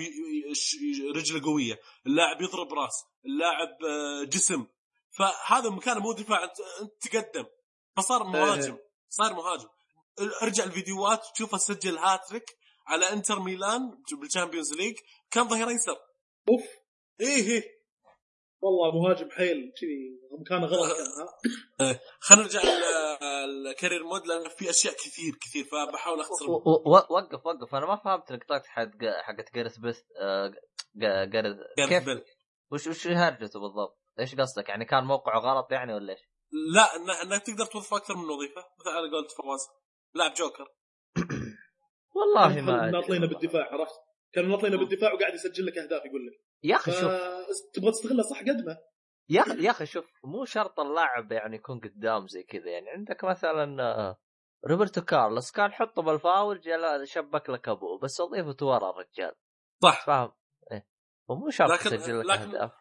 رجله 1.16 1.44
قوية، 1.46 1.80
اللاعب 2.08 2.42
يضرب 2.42 2.74
راس، 2.74 3.04
اللاعب 3.26 3.84
آه، 3.84 4.24
جسم. 4.24 4.68
فهذا 5.18 5.70
مكانه 5.70 6.00
مو 6.00 6.14
دفاع 6.14 6.44
انت 6.44 6.60
أنت 6.82 7.08
تقدم. 7.08 7.46
فصار 7.98 8.24
مهاجم 8.24 8.78
صار 9.10 9.34
مهاجم. 9.34 9.68
ارجع 10.42 10.64
الفيديوهات 10.64 11.22
تشوفه 11.36 11.58
سجل 11.58 11.98
هاتريك 11.98 12.58
على 12.88 13.14
إنتر 13.14 13.40
ميلان 13.40 14.04
بال 14.12 14.23
Champions 14.23 14.74
League 14.74 14.96
كان 15.32 15.48
ظهير 15.48 15.70
أيسر. 15.70 15.98
أوف. 16.50 16.64
إيه 17.22 17.52
إيه. 17.52 17.75
والله 18.66 19.02
مهاجم 19.02 19.30
حيل 19.32 19.74
كذي 19.82 20.20
مكانه 20.40 20.66
غلط 20.66 20.98
كان 20.98 21.08
ها 21.88 22.00
خلينا 22.20 22.44
نرجع 22.44 22.62
ال 23.46 23.54
career 23.54 24.04
mode 24.04 24.28
لأن 24.28 24.50
في 24.50 24.70
أشياء 24.70 24.94
كثير 24.94 25.34
كثير 25.42 25.64
فبحاول 25.64 26.20
أختصر 26.20 26.52
وقف 27.12 27.46
وقف 27.46 27.76
أنا 27.76 27.86
ما 27.86 27.96
فهمت 27.96 28.32
نقطتك 28.32 28.66
حق 28.66 28.90
حقت 29.24 29.56
جارث 29.56 29.78
بيل 29.78 30.00
جا- 30.96 31.26
جارث 31.26 31.56
كيف 31.90 32.06
بيل. 32.06 32.24
وش 32.72 32.88
وش 32.88 33.08
هرجته 33.08 33.60
بالضبط؟ 33.60 34.00
إيش 34.20 34.36
قصدك؟ 34.36 34.70
يعني 34.70 34.86
كان 34.86 35.04
موقعه 35.04 35.40
غلط 35.40 35.72
يعني 35.72 35.94
ولا 35.94 36.14
إيش؟ 36.14 36.22
لا 36.74 36.96
انك 37.24 37.42
تقدر 37.44 37.66
توظف 37.66 37.94
أكثر 37.94 38.16
من 38.16 38.30
وظيفة 38.30 38.62
مثل 38.80 38.90
أنا 38.90 39.18
قلت 39.18 39.32
فواز 39.32 39.68
لاعب 40.16 40.34
جوكر 40.34 40.68
والله 42.16 42.62
ما 42.62 42.92
ناطلينه. 42.92 43.28
بالدفاع 43.28 43.74
عرفت؟ 43.74 43.96
كانوا 44.36 44.50
ناطلينه 44.50 44.78
بالدفاع 44.78 45.14
وقاعد 45.14 45.34
يسجل 45.34 45.66
لك 45.66 45.78
أهداف 45.78 46.06
يقول 46.06 46.28
لك. 46.28 46.34
يا 46.64 46.76
أخي 46.76 46.92
شوف. 46.92 47.12
تبغى 47.74 47.92
تستغله 47.92 48.24
صح 48.24 48.40
قدمه. 48.40 48.78
يا 49.30 49.42
أخي 49.42 49.64
يا 49.66 49.72
أخي 49.72 49.86
شوف 49.86 50.06
مو 50.24 50.46
شرط 50.46 50.80
اللاعب 50.80 51.32
يعني 51.32 51.56
يكون 51.56 51.80
قدام 51.80 52.28
زي 52.28 52.44
كذا. 52.44 52.70
يعني 52.70 52.90
عندك 52.90 53.24
مثلا 53.24 53.84
آه، 53.84 54.20
روبرتو 54.68 55.02
كارلوس 55.02 55.52
كان 55.52 55.72
حطه 55.74 56.02
بالفاول 56.02 56.60
جل 56.62 57.08
شبك 57.08 57.50
لك 57.50 57.70
أبوه 57.70 58.00
بس 58.00 58.22
وظيفته 58.22 58.66
ورا 58.66 58.90
الرجال. 58.90 59.36
صح. 59.84 60.06
فاهم؟ 60.06 60.32
إيه. 60.72 60.88
ومو 61.30 61.50
شرط 61.50 61.72
لكن- 61.72 61.96
يسجل 61.96 62.20
لك 62.20 62.26
لكن- 62.26 62.42
أهداف. 62.56 62.72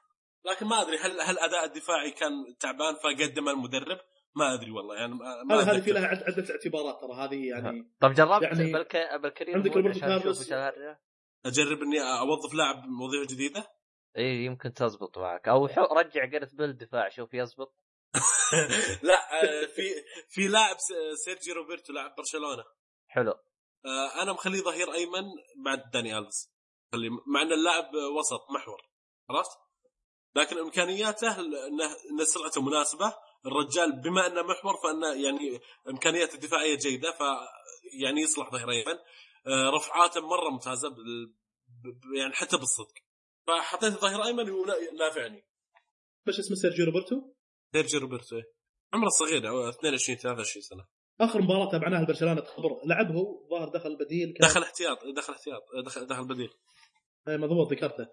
لكن 0.50 0.66
ما 0.66 0.82
أدري 0.82 0.96
هل 0.96 1.20
هل 1.20 1.38
أداء 1.38 1.64
الدفاعي 1.64 2.10
كان 2.10 2.30
تعبان 2.60 2.94
فقدم 2.94 3.48
المدرب؟ 3.48 3.98
ما 4.36 4.54
أدري 4.54 4.70
والله 4.70 4.94
يعني 4.96 5.14
ما 5.14 5.42
ما 5.44 5.60
هذه. 5.62 5.80
في 5.80 5.90
لها 5.92 6.06
عد- 6.06 6.22
عده 6.22 6.44
اعتبارات 6.54 7.00
ترى 7.00 7.12
هذه 7.14 7.48
يعني 7.48 7.92
طب 8.00 8.12
جربت 8.12 8.42
يعني 8.42 8.72
بالك... 8.72 8.96
بالكريم 9.22 9.54
عندك 9.54 9.76
روبرتو 9.76 10.00
كارلوس. 10.00 10.52
أجرب 11.46 11.82
إني 11.82 12.00
أوظف 12.00 12.54
لاعب 12.54 12.76
وظيفه 12.76 13.34
جديدة؟ 13.34 13.70
اي 14.16 14.44
يمكن 14.44 14.72
تزبط 14.72 15.18
معك. 15.18 15.48
أو 15.48 15.68
حو... 15.68 15.82
رجع 15.82 16.24
جرت 16.24 16.54
بالدفاع 16.54 17.08
شوف 17.08 17.34
يزبط. 17.34 17.74
لا 19.02 19.42
آه، 19.42 19.66
في 19.66 19.82
في 20.28 20.48
لاعب 20.48 20.76
سيرجي 21.24 21.52
روبرتو 21.52 21.92
لاعب 21.92 22.14
برشلونة. 22.16 22.64
حلو. 23.08 23.34
آه، 23.86 24.22
أنا 24.22 24.32
مخليه 24.32 24.60
ظهير 24.60 24.92
أيمن 24.92 25.24
بعد 25.64 25.90
داني 25.92 26.18
ألفز. 26.18 26.54
مع 27.26 27.42
إن 27.42 27.52
اللاعب 27.52 27.94
وسط 27.94 28.50
محور 28.50 28.82
عرفت؟ 29.30 29.50
لكن 30.36 30.58
إمكانياته 30.58 31.40
انه 31.40 32.24
سرعته 32.24 32.62
مناسبة. 32.62 33.14
الرجال 33.46 34.02
بما 34.02 34.26
إنه 34.26 34.42
محور 34.42 34.74
فإنه 34.82 35.24
يعني 35.24 35.60
إمكانياته 35.88 36.34
الدفاعية 36.34 36.76
جيدة 36.76 37.12
ف 37.12 37.20
يعني 38.00 38.20
يصلح 38.20 38.50
ظهير 38.50 38.70
أيمن. 38.70 38.98
رفعاته 39.48 40.20
مرة 40.20 40.50
ممتازة 40.50 40.88
يعني 42.20 42.32
حتى 42.32 42.56
بالصدق. 42.56 42.94
فحطيت 43.46 43.92
ظهير 43.92 44.24
أيمن 44.24 44.50
ونافعني 44.50 45.44
بس 46.26 46.38
اسمه 46.38 46.56
سيرجيو 46.56 46.84
روبرتو؟ 46.86 47.34
سيرجي 47.72 47.98
روبرتو 47.98 48.36
إيه. 48.36 48.42
عمره 48.94 49.08
صغير 49.08 49.48
أو 49.48 49.68
22 49.68 50.18
23 50.18 50.62
سنة. 50.62 50.84
آخر 51.20 51.42
مباراة 51.42 51.70
تابعناها 51.72 52.02
لبرشلونة 52.02 52.40
تخبر. 52.40 52.80
لعب 52.86 53.16
هو 53.16 53.48
ظاهر 53.50 53.68
دخل 53.68 53.96
بديل 53.96 54.32
كان 54.32 54.48
دخل 54.48 54.62
احتياط 54.62 54.98
دخل 55.16 55.32
احتياط 55.32 55.62
دخل 55.86 56.06
دخل 56.06 56.28
بديل. 56.28 56.50
إيه، 57.28 57.36
مضبوط 57.36 57.72
ذكرته. 57.72 58.06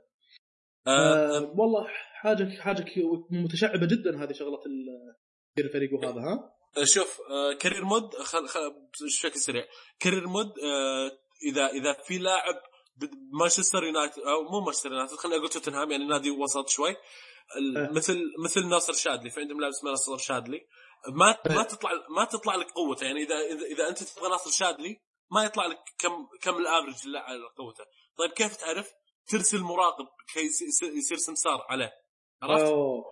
آه، 0.88 1.38
آه 1.38 1.42
والله 1.42 1.88
حاجة 2.14 2.60
حاجة 2.62 2.86
متشعبة 3.32 3.86
جدا 3.88 4.24
هذه 4.24 4.34
شغلة 4.34 4.60
ال- 4.66 5.16
الفريق 5.66 5.90
وهذا 5.94 6.20
ها؟ 6.22 6.54
شوف 6.84 7.22
آه، 7.30 7.54
career 7.54 7.86
mode 7.86 8.16
خل 8.16 8.48
خل 8.48 8.74
بشكل 9.06 9.40
سريع. 9.40 9.66
career 10.00 10.28
mode 10.28 10.60
آه، 10.60 11.12
إذا 11.44 11.68
إذا 11.68 11.94
في 11.94 12.18
لاعب 12.18 12.62
مانشستر 13.32 13.84
يونايتد 13.84 14.20
أو 14.20 14.44
مو 14.44 14.60
مانشستر 14.60 14.92
يونايتد 14.92 15.16
خلينا 15.16 15.38
أقول 15.38 15.50
توتنهام 15.50 15.92
يعني 15.92 16.06
نادي 16.06 16.32
وسط 16.32 16.70
شوي. 16.70 16.90
أه. 16.92 17.90
مثل 17.92 18.22
مثل 18.44 18.68
ناصر 18.68 18.94
شادلي 18.94 19.30
في 19.30 19.40
عندهم 19.40 19.60
لاعب 19.60 19.72
اسمه 19.72 19.90
ناصر 19.90 20.18
شادلي. 20.18 20.68
ما 21.08 21.38
ما 21.46 21.60
أه. 21.60 21.64
تطلع 21.64 21.92
ما 22.10 22.26
تطلع 22.26 22.56
لك 22.56 22.72
قوته 22.72 23.06
يعني 23.06 23.24
إذا 23.24 23.36
إذا, 23.72 23.90
أنت 23.90 24.04
تبغى 24.04 24.30
ناصر 24.30 24.52
شادلي 24.52 25.02
ما 25.32 25.44
يطلع 25.44 25.66
لك 25.66 25.80
كم 26.00 26.28
كم 26.42 26.58
الافرج 26.58 27.16
على 27.16 27.40
قوته. 27.58 27.84
طيب 28.18 28.32
كيف 28.32 28.56
تعرف 28.56 28.92
ترسل 29.28 29.60
مراقب 29.60 30.06
كي 30.34 30.50
يصير 30.98 31.18
سمسار 31.18 31.66
عليه؟ 31.70 31.92
عرفت؟ 32.42 32.64
أوه. 32.64 33.04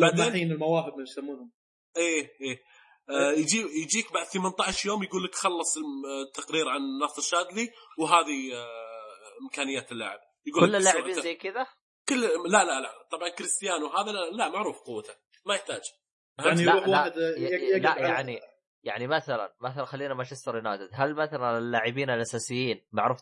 بعدين 0.00 0.52
المواهب 0.52 1.00
يسمونهم. 1.00 1.52
إيه 1.96 2.30
إيه. 2.40 2.62
يجي 3.36 3.58
يجيك 3.82 4.12
بعد 4.12 4.26
18 4.26 4.88
يوم 4.88 5.02
يقول 5.02 5.24
لك 5.24 5.34
خلص 5.34 5.74
التقرير 6.26 6.68
عن 6.68 6.80
ناصر 7.00 7.22
شادلي 7.22 7.70
وهذه 7.98 8.54
آه 8.54 8.80
إمكانيات 9.42 9.92
اللاعب. 9.92 10.18
يقول 10.46 10.68
كل 10.68 10.76
اللاعبين 10.76 11.20
زي 11.20 11.34
كذا؟ 11.34 11.66
كل 12.08 12.20
لا 12.20 12.64
لا 12.64 12.80
لا. 12.80 12.90
طبعا 13.12 13.28
كريستيانو 13.28 13.86
هذا 13.86 14.12
لا, 14.12 14.30
لا 14.30 14.48
معروف 14.48 14.78
قوته 14.78 15.14
ما 15.46 15.54
يحتاج. 15.54 15.82
يعني 16.38 16.64
لا 16.64 16.72
لا, 16.72 17.08
لا 17.78 17.98
يعني 17.98 18.40
يعني 18.82 19.06
مثلا 19.06 19.54
مثلا 19.60 19.84
خلينا 19.84 20.14
مانشستر 20.14 20.56
يونايتد. 20.56 20.88
هل 20.92 21.14
مثلا 21.14 21.58
اللاعبين 21.58 22.10
الأساسيين 22.10 22.86
معروف 22.92 23.18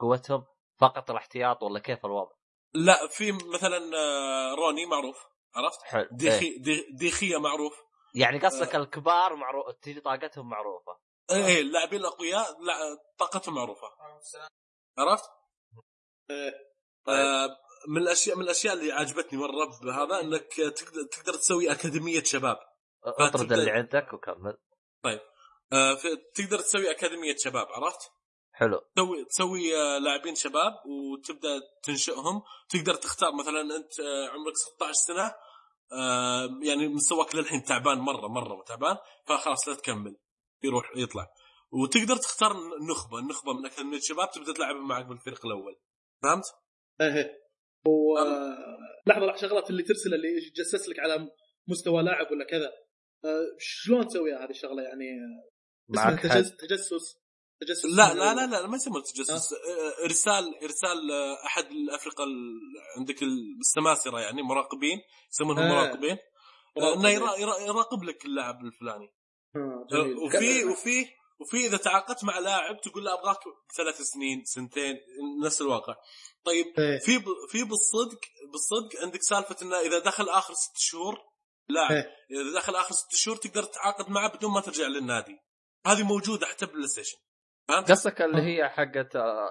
قوتهم 0.00 0.44
فقط 0.80 1.10
الاحتياط 1.10 1.62
ولا 1.62 1.80
كيف 1.80 2.06
الوضع؟ 2.06 2.32
لا 2.74 3.06
في 3.08 3.32
مثلا 3.32 3.76
آه 3.96 4.54
روني 4.54 4.86
معروف 4.86 5.16
عرفت؟ 5.54 5.82
حلو. 5.82 6.02
إيه. 6.02 6.08
ديخي 6.12 6.58
دي 6.58 6.86
ديخيا 6.98 7.38
معروف. 7.38 7.89
يعني 8.14 8.38
قصدك 8.38 8.74
آه. 8.74 8.78
الكبار 8.78 9.36
معروف 9.36 9.74
تجي 9.82 10.00
طاقتهم 10.00 10.48
معروفة 10.48 10.98
إيه 11.30 11.46
إيه، 11.46 11.60
اللاعبين 11.60 12.00
الأقوياء 12.00 12.62
لا 12.62 12.74
طاقتهم 13.18 13.54
معروفة 13.54 13.88
عرفت؟ 14.98 15.30
إيه. 16.30 16.52
آه 17.08 17.48
من 17.88 18.02
الأشياء 18.02 18.36
من 18.36 18.42
الأشياء 18.42 18.74
اللي 18.74 18.92
عجبتني 18.92 19.38
مره 19.38 19.78
بهذا 19.82 20.20
إنك 20.20 20.54
تقدر 20.54 21.02
تقدر 21.12 21.32
تسوي 21.34 21.72
أكاديمية 21.72 22.22
شباب 22.22 22.56
اطرد 23.04 23.52
اللي 23.52 23.70
عندك 23.70 24.12
وكمل 24.12 24.58
آه 25.72 25.94
في- 25.94 26.16
تقدر 26.34 26.58
تسوي 26.58 26.90
أكاديمية 26.90 27.36
شباب 27.38 27.66
عرفت؟ 27.70 28.10
حلو 28.52 28.80
تسوي 28.96 29.24
تسوي 29.24 29.76
آه، 29.76 29.98
لاعبين 29.98 30.34
شباب 30.34 30.72
وتبدأ 30.86 31.60
تنشئهم 31.82 32.42
تقدر 32.68 32.94
تختار 32.94 33.32
مثلا 33.34 33.60
أنت 33.60 34.00
آه، 34.00 34.28
عمرك 34.28 34.56
16 34.56 34.92
سنة 34.94 35.34
آه، 35.92 36.48
يعني 36.62 36.88
مستواك 36.88 37.34
للحين 37.34 37.62
تعبان 37.62 37.98
مرة 37.98 38.28
مرة 38.28 38.64
تعبان 38.64 38.96
فخلاص 39.26 39.68
لا 39.68 39.74
تكمل. 39.74 40.16
يروح 40.64 40.90
يطلع. 40.96 41.26
وتقدر 41.72 42.16
تختار 42.16 42.52
نخبة 42.90 43.18
النخبه 43.18 43.52
من 43.52 43.66
اكاديميه 43.66 43.96
الشباب 43.96 44.30
تبدأ 44.30 44.52
تلعبهم 44.52 44.88
معك 44.88 45.06
بالفريق 45.06 45.46
الأول. 45.46 45.76
فهمت؟ 46.22 46.44
إيه 47.00 47.14
إيه. 47.14 47.40
و 47.86 48.18
لحظة 49.06 49.26
لحظة 49.26 49.48
شغلات 49.48 49.70
اللي 49.70 49.82
ترسل 49.82 50.14
اللي 50.14 50.28
يتجسس 50.28 50.88
لك 50.88 50.98
على 50.98 51.30
مستوى 51.68 52.02
لاعب 52.02 52.26
ولا 52.30 52.44
كذا. 52.44 52.72
آه، 53.24 53.46
شلون 53.58 54.06
تسويها 54.06 54.44
هذه 54.44 54.50
الشغلة 54.50 54.82
يعني؟ 54.82 55.04
معك 55.88 56.22
تجسس. 56.22 57.19
تجسس 57.60 57.84
لا 57.84 58.14
لا 58.14 58.34
لا 58.34 58.46
لا 58.46 58.66
ما 58.66 58.76
يسمونه 58.76 59.02
تجسس 59.02 59.52
آه، 59.52 60.04
إرسال 60.04 60.54
إرسال 60.62 61.10
آه، 61.12 61.46
أحد 61.46 61.64
الأفرقة 61.70 62.24
ال- 62.24 62.60
عندك 62.98 63.22
ال- 63.22 63.58
السماسره 63.60 64.20
يعني 64.20 64.42
مراقبين 64.42 64.98
يسمونهم 65.32 65.62
آه. 65.64 65.68
مراقبين 65.68 66.16
إنه 66.78 67.08
يرا- 67.08 67.36
يرا- 67.36 67.60
يراقب 67.60 68.02
لك 68.02 68.24
اللاعب 68.24 68.64
الفلاني 68.64 69.08
آه،. 69.56 69.86
وفي 70.26 70.64
وفي 70.64 71.06
وفي 71.40 71.66
إذا 71.66 71.76
تعاقدت 71.76 72.24
مع 72.24 72.38
لاعب 72.38 72.80
تقول 72.80 73.04
له 73.04 73.14
أبغاك 73.14 73.38
ثلاث 73.76 74.02
سنين 74.02 74.44
سنتين 74.44 74.96
نفس 75.44 75.60
الواقع 75.60 75.94
طيب 76.44 76.66
إيه. 76.78 76.98
في 76.98 77.18
ب- 77.18 77.48
في 77.50 77.64
بالصدق 77.64 78.20
بالصدق 78.52 79.02
عندك 79.02 79.22
سالفة 79.22 79.56
إنه 79.62 79.80
إذا 79.80 79.98
دخل 79.98 80.28
آخر 80.28 80.54
ست 80.54 80.78
شهور 80.78 81.18
لاعب 81.68 81.90
إيه. 81.90 82.06
إذا 82.30 82.54
دخل 82.60 82.76
آخر 82.76 82.94
ست 82.94 83.14
شهور 83.14 83.36
تقدر 83.36 83.62
تتعاقد 83.62 84.10
معه 84.10 84.36
بدون 84.36 84.50
ما 84.52 84.60
ترجع 84.60 84.86
للنادي 84.86 85.36
هذه 85.86 86.02
موجودة 86.02 86.46
حتى 86.46 86.66
بالبلاي 86.66 86.88
ستيشن؟ 86.88 87.18
قصدك 87.78 88.22
اللي 88.22 88.42
هي 88.42 88.68
حقت 88.68 89.16
آه، 89.16 89.50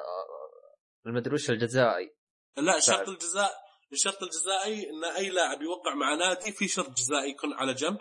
المدري 1.05 1.33
وش 1.33 1.49
الجزائي. 1.49 2.15
لا 2.57 2.77
الشرط 2.77 2.97
فعلا. 2.97 3.09
الجزاء 3.09 3.51
الشرط 3.91 4.23
الجزائي 4.23 4.89
إن 4.89 5.03
أي 5.05 5.29
لاعب 5.29 5.61
يوقع 5.61 5.95
مع 5.95 6.13
نادي 6.15 6.51
في 6.51 6.67
شرط 6.67 6.89
جزائي 6.89 7.29
يكون 7.29 7.53
على 7.53 7.73
جنب. 7.73 7.97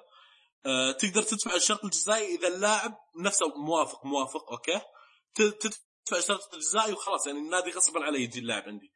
آه 0.67 0.93
تقدر 0.93 1.23
تدفع 1.23 1.55
الشرط 1.55 1.85
الجزائي 1.85 2.35
إذا 2.35 2.49
اللاعب 2.49 2.93
نفسه 3.25 3.47
موافق 3.67 4.07
موافق 4.07 4.53
أوكي؟ 4.53 4.81
تدفع 5.35 6.19
الشرط 6.19 6.55
الجزائي 6.55 6.93
وخلاص 6.93 7.27
يعني 7.27 7.39
النادي 7.39 7.71
غصبا 7.71 8.05
عليه 8.05 8.21
يجي 8.21 8.39
اللاعب 8.41 8.63
عندي. 8.63 8.93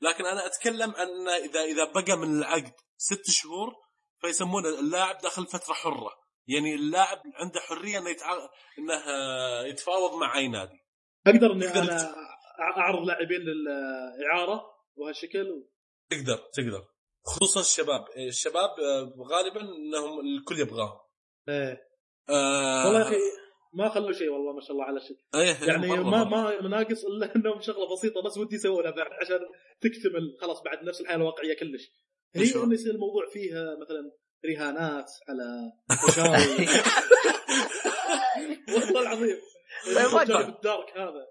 لكن 0.00 0.26
أنا 0.26 0.46
أتكلم 0.46 0.94
إنه 0.94 1.36
اذا 1.36 1.60
إذا 1.64 1.84
بقى 1.84 2.16
من 2.16 2.38
العقد 2.38 2.72
ست 2.96 3.30
شهور 3.30 3.72
فيسمونه 4.20 4.68
اللاعب 4.68 5.18
داخل 5.18 5.46
فترة 5.46 5.74
حرة. 5.74 6.21
يعني 6.46 6.74
اللاعب 6.74 7.18
عنده 7.34 7.60
حرية 7.60 7.98
إنه 7.98 8.10
يتع... 8.10 8.48
إنه 8.78 8.94
يتفاوض 9.70 10.20
مع 10.20 10.38
أي 10.38 10.48
نادي. 10.48 10.78
أقدر 11.26 11.52
إني 11.52 11.66
أنا 11.66 12.14
أعرض 12.60 13.06
لاعبين 13.06 13.40
للإعارة 13.40 14.64
وهالشكل؟ 14.94 15.64
تقدر 16.10 16.36
تقدر. 16.36 16.84
خصوصا 17.24 17.60
الشباب. 17.60 18.04
الشباب 18.28 18.70
آه، 18.70 19.14
غالبا 19.30 19.60
إنهم 19.60 20.20
الكل 20.20 20.60
يبغاهم. 20.60 21.00
إيه. 21.48 21.80
آه 22.28 22.84
والله 22.86 23.00
يا 23.00 23.08
أخي 23.08 23.16
ما 23.74 23.88
خلوا 23.88 24.12
شيء 24.12 24.28
والله 24.28 24.52
ما 24.52 24.60
شاء 24.60 24.72
الله 24.72 24.84
على 24.84 25.00
شيء. 25.00 25.16
إيه 25.34 25.68
يعني 25.68 25.86
مرة 25.86 26.02
ما 26.02 26.24
مرة. 26.24 26.60
ما 26.60 26.68
ناقص 26.68 27.04
إلا 27.04 27.36
إنهم 27.36 27.60
شغلة 27.60 27.92
بسيطة 27.92 28.22
بس 28.22 28.38
ودي 28.38 28.54
يسوونها 28.54 28.90
بعد 28.90 29.12
عشان 29.20 29.38
تكتمل 29.80 30.36
خلاص 30.40 30.62
بعد 30.62 30.84
نفس 30.84 31.00
الحياة 31.00 31.16
الواقعية 31.16 31.56
كلش. 31.56 31.92
هي؟ 32.34 32.62
إنه 32.64 32.74
يصير 32.74 32.94
الموضوع 32.94 33.26
فيها 33.32 33.76
مثلا 33.80 34.12
رهانات 34.46 35.10
على 35.28 35.72
رشاوي 36.08 36.66
والله 38.74 39.00
العظيم 39.02 39.36
طيب 39.96 40.16
أدري. 40.20 40.44
الدارك 40.44 40.96
هذا 40.98 41.26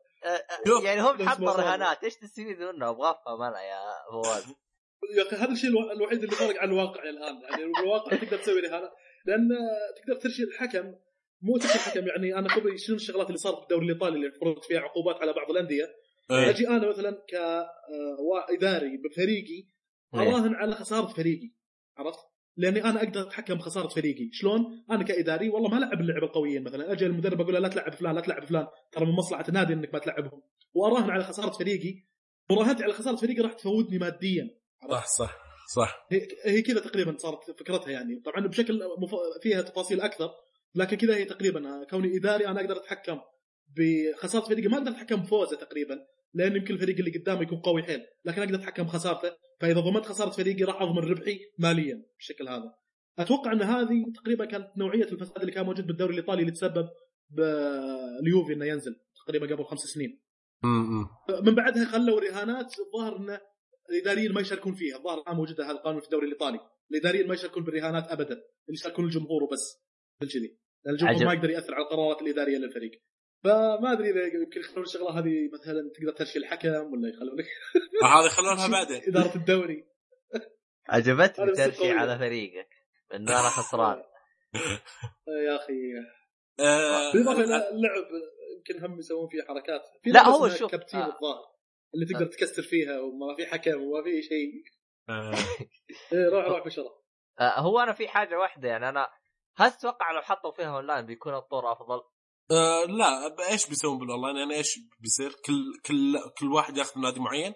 يعني 0.84 1.02
هم 1.02 1.18
بس 1.18 1.26
حطوا 1.26 1.44
مصاب. 1.46 1.60
رهانات 1.60 2.04
إيش 2.04 2.16
تستفيد 2.16 2.60
منه 2.60 2.90
أبغى 2.90 3.10
أفهم 3.12 3.42
أنا 3.42 3.62
يا 3.64 3.80
فواز 4.12 4.44
يا 5.18 5.24
أخي 5.28 5.36
هذا 5.36 5.52
الشيء 5.52 5.70
الو- 5.70 5.92
الوحيد 5.92 6.24
اللي 6.24 6.36
فرق 6.36 6.58
عن 6.62 6.70
الواقع 6.70 7.04
الآن 7.04 7.42
يعني 7.42 7.72
بالواقع 7.82 8.18
تقدر 8.18 8.38
تسوي 8.38 8.60
رهانات 8.60 8.92
لأن 9.26 9.50
تقدر 9.98 10.20
ترشي 10.22 10.44
الحكم 10.44 10.94
مو 11.42 11.58
تكتيك 11.58 11.76
الحكم 11.76 12.08
يعني 12.08 12.36
أنا 12.40 12.50
خبري 12.50 12.78
شنو 12.78 12.96
الشغلات 12.96 13.28
اللي 13.28 13.38
صارت 13.38 13.60
بالدوري 13.60 13.86
الإيطالي 13.86 14.16
اللي 14.16 14.32
فرضت 14.32 14.66
فيها 14.66 14.80
عقوبات 14.80 15.16
على 15.22 15.34
بعض 15.34 15.52
الأندية 15.52 15.86
إيه. 16.32 16.50
أجي 16.50 16.68
أنا 16.68 16.90
مثلا 16.90 17.24
كاداري 18.50 18.98
بفريقي 18.98 19.68
إيه. 20.14 20.20
أراهن 20.22 20.56
على 20.56 20.76
خسارة 20.76 21.08
فريقي 21.08 21.52
عرفت؟ 21.98 22.20
لأني 22.62 22.84
أنا 22.84 23.04
أقدر 23.04 23.22
أتحكم 23.22 23.56
بخسارة 23.56 23.88
فريقي، 23.88 24.30
شلون؟ 24.32 24.84
أنا 24.92 25.04
كإداري 25.04 25.50
والله 25.50 25.70
ما 25.70 25.78
العب 25.78 26.02
اللعب 26.02 26.24
القويين 26.24 26.64
مثلا. 26.64 26.92
أجي 26.92 27.06
المدرب 27.06 27.42
أقول 27.42 27.54
له 27.54 27.60
لا 27.60 27.68
تلعب 27.68 27.94
فلان 27.94 28.16
لا 28.16 28.22
تلعب 28.22 28.46
فلان. 28.46 28.68
ترى 28.92 29.06
من 29.06 29.12
مصلحة 29.12 29.46
النادي 29.50 29.74
إنك 29.74 29.94
ما 29.94 30.00
تلعبهم. 30.00 30.42
وأراهن 30.74 31.10
على 31.10 31.24
خسارة 31.24 31.52
فريقي. 31.52 32.04
مراهنتي 32.52 32.84
على 32.84 32.94
خسارة 32.94 33.16
فريقي 33.16 33.42
راح 33.42 33.54
تفوتني 33.54 33.98
ماديا. 33.98 34.50
صح 34.92 35.08
صح 35.08 35.38
صح. 35.76 36.08
هي, 36.12 36.28
هي 36.46 36.62
كذا 36.62 36.80
تقريبا 36.80 37.18
صارت 37.18 37.60
فكرتها 37.60 37.92
يعني. 37.92 38.22
طبعا 38.26 38.48
بشكل 38.48 38.80
مف... 38.98 39.16
فيها 39.42 39.62
تفاصيل 39.62 40.02
أكثر 40.02 40.30
لكن 40.76 40.98
كذا 40.98 41.16
هي 41.16 41.26
تقريبا 41.26 41.86
كوني 41.90 42.18
إداري 42.18 42.48
أنا 42.48 42.62
أقدر 42.62 42.78
أتحكم 42.78 43.20
بخسارة 43.78 44.44
فريقي. 44.46 44.68
ما 44.68 44.78
أقدر 44.78 44.92
أتحكم 44.92 45.16
بفوزه 45.16 45.58
تقريبا. 45.58 46.00
لأن 46.34 46.56
يمكن 46.56 46.74
الفريق 46.74 46.98
اللي 46.98 47.20
قدامي 47.20 47.42
يكون 47.42 47.60
قوي 47.60 47.84
حيل 47.84 48.02
لكن 48.26 48.42
أقدر 48.42 48.56
أتحكم 48.56 48.84
بخسارته 48.84 49.32
فإذا 49.62 49.80
ضمنت 49.80 50.06
خسارة 50.06 50.30
فريقي 50.30 50.64
راح 50.64 50.82
اضمن 50.82 50.98
ربحي 50.98 51.40
ماليا 51.58 52.06
بالشكل 52.18 52.48
هذا. 52.48 52.74
أتوقع 53.20 53.52
أن 53.52 53.62
هذه 53.62 54.06
تقريبا 54.16 54.46
كانت 54.46 54.68
نوعية 54.78 55.04
الفساد 55.04 55.40
اللي 55.40 55.52
كان 55.52 55.66
موجود 55.66 55.88
بالدوري 55.88 56.14
الإيطالي 56.14 56.42
اللي 56.42 56.52
تسبب 56.52 56.90
باليوفي 57.30 58.54
إنه 58.54 58.66
ينزل 58.66 58.96
تقريبا 59.26 59.56
قبل 59.56 59.64
خمس 59.64 59.80
سنين. 59.80 60.22
من 61.44 61.56
بعدها 61.56 61.86
خلوا 61.86 62.20
رهانات 62.20 62.74
الظاهر 62.80 63.18
ان 63.18 63.38
الإداريين 63.90 64.32
ما 64.32 64.42
يشاركون 64.42 64.74
فيها 64.74 64.98
الظاهر 64.98 65.18
الان 65.22 65.36
موجودة 65.36 65.66
هذا 65.66 65.72
القانون 65.72 66.00
في 66.00 66.06
الدوري 66.06 66.28
الإيطالي. 66.28 66.60
الإداريين 66.92 67.28
ما 67.28 67.34
يشاركون 67.34 67.64
بالرهانات 67.64 68.08
ابدا 68.08 68.34
اللي 68.34 68.74
يشاركون 68.74 69.06
الجمهور 69.06 69.44
وبس 69.44 69.84
لأن 70.86 70.94
الجمهور 70.94 71.16
عجب. 71.16 71.26
ما 71.26 71.34
يقدر 71.34 71.50
يأثر 71.50 71.74
على 71.76 71.84
القرارات 71.84 72.22
الإدارية 72.22 72.58
للفريق. 72.58 72.92
فما 73.44 73.92
أدري 73.92 74.10
إذا 74.10 74.24
يمكن 74.24 74.60
يخلون 74.60 74.86
الشغلة 74.86 75.20
هذه 75.20 75.50
مثلا 75.54 75.92
تقدر 75.96 76.12
ترشي 76.18 76.40
الحكم 76.40 76.94
ولا 76.94 77.10
يخلونك. 77.10 77.46
هذا 78.04 78.30
خلونها 78.30 78.68
بعدين. 78.78 79.02
إدارة 79.08 79.36
الدوري. 79.36 79.88
عجبتني 80.90 81.52
ترشي. 81.52 81.92
على 81.92 82.18
فريقك 82.20 82.70
انه 83.14 83.40
أنا 83.40 83.50
خسران. 83.50 84.04
يا 85.48 85.56
أخي. 85.56 85.74
آه، 86.60 87.12
بالإضافة 87.14 87.42
إلى 87.44 87.70
اللعب 87.70 88.04
يمكن 88.58 88.86
هم 88.86 89.00
يسوون 89.00 89.30
فيه 89.30 89.44
حركات. 89.48 89.82
في 90.04 90.10
لا، 90.10 90.28
هو 90.28 90.50
شوف، 90.50 90.72
كابتين 90.72 91.00
آه. 91.00 91.06
الظاهر 91.06 91.52
اللي 91.94 92.06
تقدر 92.06 92.26
تكسر 92.26 92.64
فيها 92.64 93.00
وما 93.00 93.36
في 93.36 93.46
حكم 93.46 93.82
وما 93.82 94.04
في 94.04 94.22
شيء. 94.22 94.64
آه، 95.10 95.32
إيه، 96.14 96.30
روح 96.30 96.46
روح 96.46 96.66
بشرة 96.66 97.02
آه، 97.40 97.60
هو 97.60 97.80
أنا 97.80 97.94
في 97.94 98.08
حاجة 98.08 98.40
واحدة 98.40 98.70
يعني 98.70 98.90
أنا 98.90 99.10
هل 99.56 99.72
تتوقع 99.72 100.12
لو 100.12 100.22
حطوا 100.22 100.52
فيها 100.52 100.76
اونلاين 100.76 101.06
بيكون 101.06 101.36
الطور 101.36 101.72
أفضل؟ 101.72 102.02
آه، 102.52 102.86
لا 102.86 103.36
إيش 103.52 103.70
بيسوون 103.70 104.00
بالأونلاين؟ 104.00 104.36
يعني 104.38 104.56
إيش 104.56 104.80
بيصير؟ 105.00 105.32
كل 105.32 105.80
كل 105.86 106.20
كل 106.38 106.52
واحد 106.52 106.78
ياخذ 106.78 107.02
نادي 107.02 107.20
معين؟ 107.20 107.54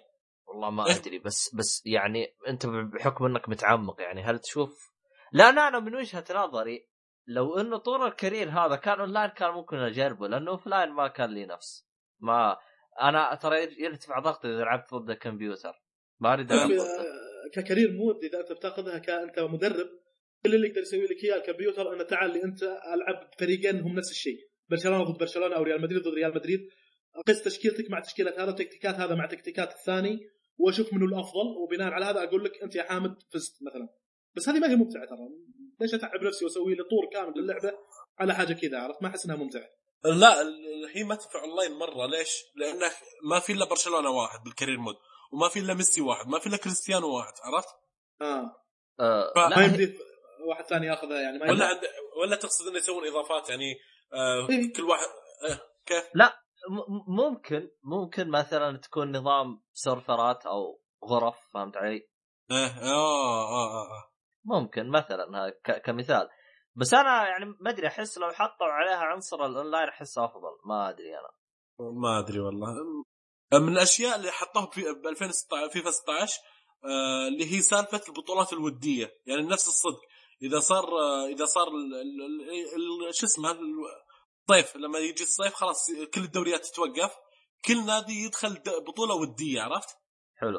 والله 0.48 0.70
ما 0.70 0.86
إيه. 0.86 0.96
أدري 0.96 1.18
بس 1.18 1.54
بس 1.54 1.82
يعني 1.86 2.34
أنت 2.48 2.66
بحكم 2.66 3.24
إنك 3.24 3.48
متعمق 3.48 4.00
يعني 4.00 4.22
هل 4.22 4.38
تشوف؟ 4.38 4.92
لا 5.32 5.52
لا 5.52 5.68
أنا 5.68 5.78
من 5.78 5.94
وجهة 5.94 6.24
نظري 6.30 6.88
لو 7.26 7.60
انه 7.60 7.76
طول 7.76 8.06
ال 8.06 8.12
career 8.12 8.48
هذا 8.48 8.76
كان 8.76 9.00
أونلاين 9.00 9.30
كان 9.30 9.50
ممكن 9.50 9.76
أجربه 9.76 10.28
لأنه 10.28 10.50
offline 10.50 10.90
ما 10.90 11.08
كان 11.08 11.30
لي 11.30 11.46
نفس. 11.46 11.88
ما 12.20 12.56
أنا 13.02 13.34
ترى 13.34 13.82
يرتفع 13.82 14.18
ضغطي 14.18 14.48
إذا 14.48 14.64
لعبت 14.64 14.94
ضد 14.94 15.10
الكمبيوتر. 15.10 15.82
ما 16.20 16.32
أريد 16.32 16.52
ألعب 16.52 16.68
ضده 16.68 17.04
ك 17.54 17.59
career 17.59 17.92
mode 17.92 18.24
إذا 18.24 18.40
أنت 18.40 18.52
بتاخذها 18.52 18.98
كانت 18.98 19.38
مدرب 19.38 19.88
كل 20.44 20.54
اللي 20.54 20.68
يقدر 20.68 20.80
يسوي 20.80 21.04
لك 21.04 21.24
إياه 21.24 21.36
الكمبيوتر 21.36 21.92
انه 21.92 22.02
تعال 22.02 22.32
لي 22.32 22.44
أنت 22.44 22.62
ألعب 22.62 23.30
فريقين 23.38 23.80
هم 23.80 23.96
نفس 23.96 24.10
الشيء. 24.10 24.38
برشلونة 24.70 25.04
ضد 25.04 25.18
برشلونة 25.18 25.56
أو 25.56 25.62
ريال 25.62 25.82
مدريد 25.82 26.02
ضد 26.02 26.14
ريال 26.14 26.34
مدريد. 26.34 26.60
قس 27.28 27.42
تشكيلتك 27.42 27.90
مع 27.90 28.00
تشكيلة 28.00 28.34
هذا 28.38 28.48
وتكتيكات 28.52 28.94
هذا 28.94 29.14
مع 29.14 29.26
تكتيكات 29.26 29.72
الثاني 29.72 30.18
وأشوف 30.58 30.92
منو 30.94 31.06
الأفضل. 31.06 31.46
وبناء 31.62 31.92
على 31.92 32.04
هذا 32.04 32.22
أقول 32.22 32.44
لك 32.44 32.62
أنت 32.62 32.74
يا 32.76 32.82
حامد 32.82 33.14
فزت 33.32 33.54
مثلا. 33.62 33.88
بس 34.36 34.48
هذه 34.48 34.58
ما 34.58 34.70
هي 34.70 34.76
ممتعة 34.76 35.04
ترى. 35.06 35.28
ليش 35.80 35.94
أتعب 35.94 36.22
نفسي 36.22 36.44
وأسوي 36.44 36.74
لي 36.74 36.82
طور 36.82 37.10
كامل 37.12 37.40
للعبه 37.40 37.72
على 38.18 38.34
حاجة 38.34 38.52
كذا؟ 38.52 38.78
عرفت؟ 38.78 39.02
ما 39.02 39.08
أحس 39.08 39.24
إنها 39.24 39.36
ممتعة. 39.36 39.68
لا 40.04 40.42
هي 40.94 41.04
ما 41.04 41.14
تنفع 41.14 41.42
أونلاين 41.44 41.72
مرة. 41.72 42.06
ليش؟ 42.06 42.42
لأنه 42.56 42.90
ما 43.30 43.40
في 43.40 43.52
إلا 43.52 43.64
برشلونة 43.68 44.10
واحد 44.10 44.44
بال 44.44 44.52
career 44.52 44.78
mode 44.78 44.94
وما 45.32 45.48
في 45.48 45.58
إلا 45.58 45.74
ميسي 45.74 46.00
واحد 46.00 46.26
ما 46.26 46.38
في 46.38 46.46
إلا 46.46 46.56
كريستيانو 46.56 47.16
واحد 47.16 47.32
عرفت؟ 47.44 47.68
آه. 48.20 48.56
آه 49.00 49.32
ف- 49.34 49.56
ما 49.56 49.64
يمدي 49.64 49.98
واحد 50.48 50.64
ثاني 50.64 50.86
ياخذها 50.86 51.20
يعني 51.20 51.38
ما 51.38 51.50
ولا. 51.50 51.66
عند 51.66 51.80
ولا 52.20 52.36
تقصد 52.36 52.66
إنه 52.68 52.78
يسوون 52.78 53.06
إضافات؟ 53.06 53.50
يعني 53.50 53.74
آه 54.12 54.48
إيه. 54.50 54.72
كل 54.72 54.82
واحد 54.82 55.06
آه 55.50 55.60
كيف؟ 55.86 56.04
م- 56.70 57.14
ممكن 57.22 57.70
ممكن 57.82 58.30
مثلا 58.30 58.78
تكون 58.78 59.16
نظام 59.16 59.62
سيرفرات 59.72 60.46
أو 60.46 60.80
غرف 61.04 61.36
فهمت 61.54 61.76
علي؟ 61.76 62.08
آه 62.50 62.54
آه 62.66 63.48
آه 63.48 63.82
آه. 63.82 64.12
ممكن 64.44 64.90
مثلا 64.90 65.52
كمثال 65.84 66.28
بس 66.74 66.94
أنا 66.94 67.28
يعني 67.28 67.44
ما 67.60 67.70
أدري 67.70 67.86
أحس 67.86 68.18
لو 68.18 68.30
حطوا 68.32 68.66
عليها 68.66 68.96
عنصر 69.04 69.46
الأونلاين 69.46 69.88
أحس 69.88 70.18
أفضل 70.18 70.58
ما 70.64 70.88
أدري 70.88 71.18
أنا 71.18 71.30
ما 71.80 72.18
أدري 72.18 72.40
والله 72.40 72.68
من 73.52 73.68
الأشياء 73.72 74.16
اللي 74.16 74.30
حطوها 74.30 74.66
في 74.70 74.80
ب 74.82 75.06
2016 75.06 75.68
فيفا 75.72 75.90
16 75.90 76.40
آه 76.84 77.28
اللي 77.28 77.56
هي 77.56 77.60
سالفة 77.60 78.00
البطولات 78.08 78.52
الودية 78.52 79.10
يعني 79.26 79.42
نفس 79.42 79.68
الصدق 79.68 80.00
إذا 80.42 80.60
صار 80.60 80.84
إذا 81.26 81.44
صار 81.44 81.66
شو 83.12 83.26
اسمه 83.26 83.50
ال- 83.50 83.60
الصيف 84.50 84.76
لما 84.76 84.98
يجي 84.98 85.22
الصيف 85.22 85.54
خلاص 85.54 85.86
كل 86.14 86.20
الدوريات 86.20 86.66
تتوقف 86.66 87.16
كل 87.66 87.86
نادي 87.86 88.12
يدخل 88.24 88.62
بطولة 88.88 89.14
ودية 89.14 89.62
عرفت؟ 89.62 89.88
حلو 90.36 90.58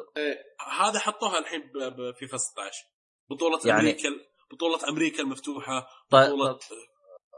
هذا 0.80 1.00
حطوها 1.00 1.40
الحين 1.40 1.62
بفيفا 1.98 2.38
16 2.38 2.84
بطولة 3.30 3.60
يعني- 3.66 3.80
أمريكا 3.82 4.10
بطولة 4.52 4.90
أمريكا 4.90 5.20
المفتوحة 5.24 5.88
طيب 6.10 6.30
بطولة 6.30 6.52
طيب 6.54 6.88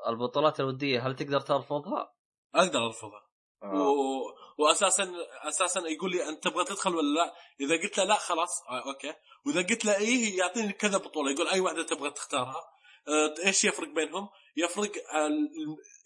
البطولات 0.08 0.60
الودية 0.60 1.08
هل 1.08 1.16
تقدر 1.16 1.40
ترفضها؟ 1.40 2.14
أقدر 2.56 2.86
أرفضها 2.86 3.29
و... 3.64 4.22
واساسا 4.58 5.14
أساسا 5.44 5.88
يقول 5.88 6.12
لي 6.12 6.30
أنت 6.30 6.44
تبغى 6.44 6.66
تدخل 6.66 6.96
ولا 6.96 7.20
لا؟ 7.20 7.34
إذا 7.62 7.76
قلت 7.82 7.98
له 7.98 8.04
لا 8.04 8.16
خلاص 8.16 8.50
آه 8.70 8.88
أوكي، 8.90 9.14
وإذا 9.46 9.62
قلت 9.62 9.86
له 9.86 9.98
إيه 9.98 10.38
يعطيني 10.38 10.74
كذا 10.74 10.98
بطولة 10.98 11.32
يقول 11.32 11.48
أي 11.48 11.60
واحدة 11.60 11.84
تبغى 11.84 12.12
تختارها. 12.12 12.64
آه 13.08 13.36
إيش 13.46 13.64
يفرق 13.64 13.88
بينهم؟ 13.88 14.30
يفرق 14.58 14.92
ال- 15.16 15.50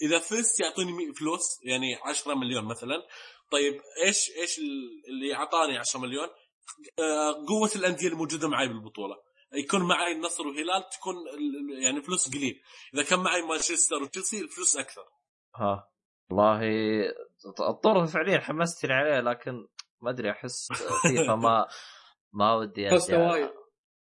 إذا 0.01 0.20
فزت 0.20 0.60
يعطيني 0.60 1.14
فلوس 1.14 1.60
يعني 1.64 1.95
10 1.95 2.34
مليون 2.34 2.66
مثلا. 2.66 2.95
طيب 3.51 3.82
إيش 4.06 4.32
إيش 4.38 4.60
ال- 4.60 5.04
اللي 5.08 5.36
أعطاني 5.36 5.78
10 5.78 5.99
مليون؟ 5.99 6.28
آه 6.99 7.45
قوة 7.47 7.72
الأندية 7.76 8.08
الموجودة 8.08 8.47
معي 8.47 8.68
بالبطولة. 8.68 9.16
يكون 9.54 9.82
معي 9.88 10.12
النصر 10.12 10.47
والهلال 10.47 10.89
تكون 10.89 11.16
يعني 11.82 12.01
فلوس 12.01 12.30
قليل، 12.30 12.62
إذا 12.93 13.04
كان 13.04 13.20
معي 13.20 13.41
مانشستر 13.41 14.04
وتشيلسي 14.04 14.41
الفلوس 14.41 14.78
أكثر. 14.78 15.06
ها 15.56 15.89
والله 16.30 16.60
الطور 17.70 18.08
فعليا 18.08 18.39
حمستني 18.39 18.94
عليه 18.94 19.20
لكن 19.20 19.68
ما 20.02 20.10
أدري 20.10 20.32
أحس 20.32 20.68
فيفا 21.02 21.36
ما 21.36 21.68
ما 22.39 22.54
ودي 22.54 22.89
أرجع. 22.89 23.32
وايد 23.32 23.50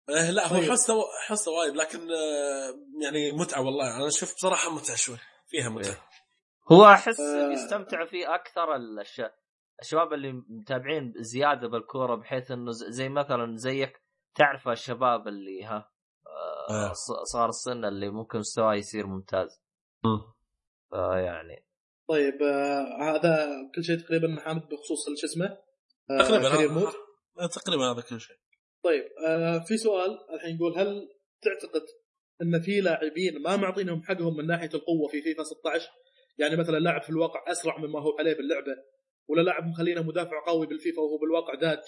إيه 0.08 0.30
لا 0.30 0.46
هو 0.46 0.56
طيب. 0.56 0.70
حسه 0.70 0.94
حسه 1.28 1.52
وايد 1.52 1.76
لكن 1.76 1.98
آه، 1.98 3.02
يعني 3.02 3.32
متعة 3.32 3.60
والله 3.60 3.96
أنا 3.96 4.06
أشوف 4.06 4.34
بصراحه 4.34 4.70
متعة 4.70 4.96
شوي 4.96 5.16
فيها 5.48 5.68
متعة 5.68 5.96
هو 6.72 6.84
أحس 6.84 7.20
آه. 7.20 7.52
يستمتع 7.52 8.06
فيه 8.06 8.34
أكثر 8.34 8.76
الش... 8.76 9.22
الشباب 9.80 10.12
اللي 10.12 10.32
متابعين 10.32 11.12
زيادة 11.16 11.68
بالكورة 11.68 12.14
بحيث 12.14 12.50
إنه 12.50 12.70
زي 12.70 13.08
مثلا 13.08 13.56
زيك 13.56 14.02
تعرف 14.34 14.68
الشباب 14.68 15.28
اللي 15.28 15.64
ها 15.64 15.90
آه، 16.70 16.90
آه. 16.90 16.92
صار 17.32 17.48
السن 17.48 17.84
اللي 17.84 18.10
ممكن 18.10 18.38
مستواه 18.38 18.74
يصير 18.74 19.06
ممتاز 19.06 19.62
فيعني 20.90 21.66
طيب 22.08 22.42
آه 22.42 23.02
هذا 23.02 23.48
كل 23.74 23.84
شيء 23.84 23.96
تقريبا 23.96 24.36
حامد 24.40 24.62
بخصوص 24.62 25.04
شو 25.20 25.26
اسمه 25.26 25.58
آه 26.10 26.22
تقريبا 26.22 26.72
mode 26.72 26.92
آه، 27.38 27.46
تقريبا 27.46 27.92
هذا 27.92 28.00
كل 28.00 28.20
شيء. 28.20 28.36
طيب 28.84 29.04
آه 29.26 29.58
في 29.58 29.76
سؤال 29.76 30.18
الحين 30.34 30.56
يقول 30.56 30.78
هل 30.78 31.08
تعتقد 31.42 31.82
إن 32.42 32.60
في 32.60 32.80
لاعبين 32.80 33.42
ما 33.42 33.56
معطينهم 33.56 34.02
حقهم 34.02 34.36
من 34.36 34.46
ناحية 34.46 34.70
القوة 34.74 35.08
في 35.08 35.22
فيفا 35.22 35.42
16 35.42 35.88
يعني 36.38 36.56
مثلا 36.56 36.78
لاعب 36.78 37.02
في 37.02 37.10
الواقع 37.10 37.52
أسرع 37.52 37.78
مما 37.78 38.00
هو 38.00 38.16
عليه 38.18 38.34
باللعبة 38.34 38.76
ولا 39.28 39.42
لاعب 39.42 39.66
مخلينه 39.66 40.02
مدافع 40.02 40.44
قوي 40.46 40.66
بالفيفا 40.66 41.00
وهو 41.00 41.18
بالواقع 41.18 41.54
داج؟ 41.54 41.82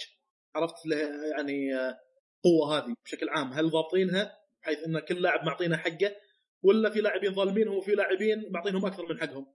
عرفت 0.54 0.86
له 0.86 0.96
يعني 1.30 1.76
آه، 1.76 1.98
قوة 2.44 2.78
هذه 2.78 2.94
بشكل 3.04 3.28
عام. 3.28 3.52
هل 3.52 3.70
ضابطينها 3.70 4.38
بحيث 4.62 4.78
إن 4.86 4.98
كل 4.98 5.22
لاعب 5.22 5.46
معطينه 5.46 5.76
حقه 5.76 6.16
ولا 6.62 6.90
في 6.90 7.00
لاعبين 7.00 7.34
ظالمينهم 7.34 7.76
وفي 7.76 7.92
لاعبين 7.92 8.52
معطينهم 8.52 8.86
أكثر 8.86 9.06
من 9.08 9.20
حقهم؟ 9.20 9.46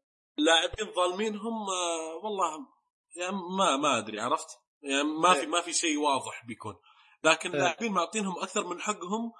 لاعبين 0.46 0.94
ظالمين 0.96 1.36
هم 1.36 1.70
آه، 1.70 2.16
والله 2.24 2.68
يعني 3.16 3.36
ما 3.58 3.78
ما 3.78 3.98
أدري 3.98 4.20
عرفت؟ 4.20 4.48
يعني 4.82 5.04
ما 5.04 5.34
في 5.34 5.40
إيه. 5.40 5.48
ما 5.48 5.62
في 5.62 5.74
شيء 5.74 5.98
واضح 6.00 6.46
بيكون. 6.48 6.76
لكن 7.24 7.52
إيه. 7.52 7.60
لاعبين 7.62 7.92
معطينهم 7.92 8.40
أكثر 8.40 8.68
من 8.68 8.82
حقهم 8.82 9.32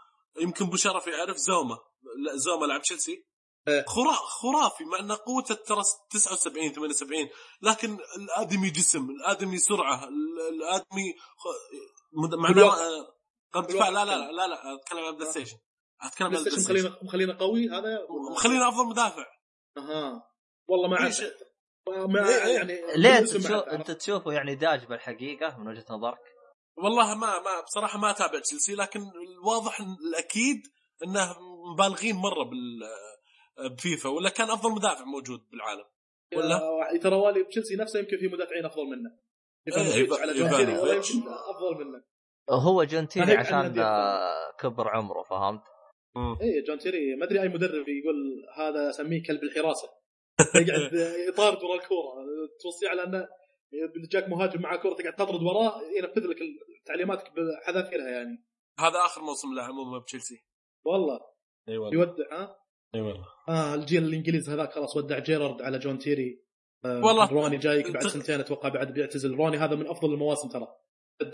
يمكن 0.42 0.66
أبو 0.66 0.76
شرف 0.76 1.08
يعرف 1.08 1.38
زوما. 1.38 1.78
لا 2.26 2.36
زوما 2.36 2.66
لاعب 2.66 2.82
تشيلسي. 2.82 3.26
إيه. 3.68 3.86
خرا 3.88 4.14
خرافي 4.14 4.84
مع 4.86 5.00
ان 5.00 5.12
قوته 5.12 5.56
ترى 5.56 5.82
79 6.12 6.74
78 6.74 7.30
لكن 7.62 7.98
الآدمي 8.18 8.70
جسم 8.70 9.10
الآدمي 9.10 9.58
سرعة 9.58 10.04
ال- 10.04 10.40
الآدمي 10.56 11.14
مع 12.38 12.50
بالوقت. 12.50 12.80
قد 13.54 13.68
دفاع 13.68 13.90
لا 13.90 14.06
لا 14.06 14.12
لا 14.18 14.32
لا 14.32 14.48
لا 14.48 14.76
أتكلم 14.76 15.06
عن 15.06 15.16
بلاي 15.16 15.32
ستيشن 15.32 15.58
أتكلم 16.02 16.28
عن 16.28 16.44
بلاي 16.44 16.60
ستيشن 16.60 16.96
مخلينا 17.04 17.38
قوي 17.38 17.70
هذا 17.70 18.00
مخلينا 18.32 18.70
أفضل 18.70 18.86
مدافع. 18.86 19.26
أها. 19.78 20.29
والله 20.70 20.88
ما 20.90 21.00
اعرف. 21.00 21.22
ما 21.88 22.30
إيه 22.30 22.46
إيه. 22.46 22.56
يعني 22.56 22.82
ليه 22.96 23.18
أنت 23.72 23.92
تشوفه 23.92 24.32
يعني 24.32 24.56
داج 24.56 24.86
بالحقيقة 24.86 25.58
من 25.58 25.68
وجهة 25.68 25.86
نظرك؟ 25.90 26.20
والله 26.78 27.16
ما 27.16 27.40
ما 27.40 27.62
بصراحة 27.62 28.00
ما 28.00 28.12
أتابع 28.12 28.40
تشيلسي 28.40 28.76
لكن 28.76 29.00
الواضح 29.00 29.80
الأكيد 29.82 30.62
إنه 31.04 31.36
مبالغين 31.74 32.16
مرة 32.16 32.44
بال 32.44 32.80
بفيفا 33.72 34.10
ولا 34.10 34.30
كان 34.30 34.50
أفضل 34.50 34.72
مدافع 34.72 35.06
موجود 35.06 35.40
بالعالم 35.52 35.86
ولا؟ 36.36 37.00
ترى 37.02 37.16
وإلا 37.16 37.44
تشيلسي 37.44 37.76
نفسه 37.76 38.00
يمكن 38.00 38.18
في 38.18 38.28
مدافعين 38.28 38.66
أفضل 38.66 38.86
منه 38.86 39.12
إيه، 39.68 40.08
على 40.12 40.40
يمكن 40.40 41.28
أفضل 41.28 41.86
منه 41.86 42.04
هو 42.50 42.84
جون 42.84 43.08
تيري 43.08 43.26
ناهيك 43.26 43.54
عن 43.54 43.66
عشان 43.66 43.84
كبر 44.60 44.90
عمره 44.90 45.24
فهمت؟ 45.24 45.62
اي 46.42 46.62
جون 46.68 46.78
تيري 46.78 47.16
ما 47.16 47.26
أدري 47.26 47.42
أي 47.42 47.48
مدرب 47.48 47.86
يقول 47.90 48.46
هذا 48.58 48.90
أسميه 48.90 49.24
كلب 49.24 49.44
الحراسة 49.44 49.99
يقعد 50.56 50.94
يطارد 51.30 51.64
ورا 51.64 51.76
الكورة. 51.76 52.14
توصيه 52.62 52.90
على 52.90 53.04
أنه 53.04 53.28
جاك 54.12 54.30
مهاجم 54.30 54.62
مع 54.62 54.76
كورة 54.76 54.94
تقعد 54.94 55.16
تطرد 55.16 55.44
وراه 55.44 55.82
ينفذ 55.98 56.28
لك 56.28 56.38
تعليماتك 56.86 57.32
بحذافيرها 57.32 58.10
يعني. 58.10 58.46
هذا 58.80 59.06
آخر 59.06 59.22
موسم 59.22 59.56
له 59.56 59.64
عموما 59.64 60.00
بتشيلسي. 60.00 60.46
والله. 60.86 61.20
إي 61.70 61.78
والله. 61.78 62.00
يودع 62.00 62.24
ها؟ 62.32 62.56
إي 62.96 63.02
والله. 63.02 63.28
آه 63.50 63.76
الجيل 63.76 64.04
الانجليزي 64.04 64.54
هذاك 64.54 64.72
خلاص 64.72 64.98
ودع 64.98 65.20
جيرارد 65.20 65.62
على 65.62 65.80
جون 65.80 66.00
تيري. 66.00 66.44
آه 66.86 67.02
والله. 67.06 67.30
روني 67.32 67.58
جايك 67.58 67.92
بعد 67.92 68.08
سنتين 68.08 68.40
أتوقع 68.40 68.70
بعد 68.70 68.94
بيعتزل. 68.94 69.36
روني 69.36 69.58
هذا 69.58 69.76
من 69.76 69.88
أفضل 69.88 70.14
المواسم 70.14 70.50
ترى. 70.50 70.68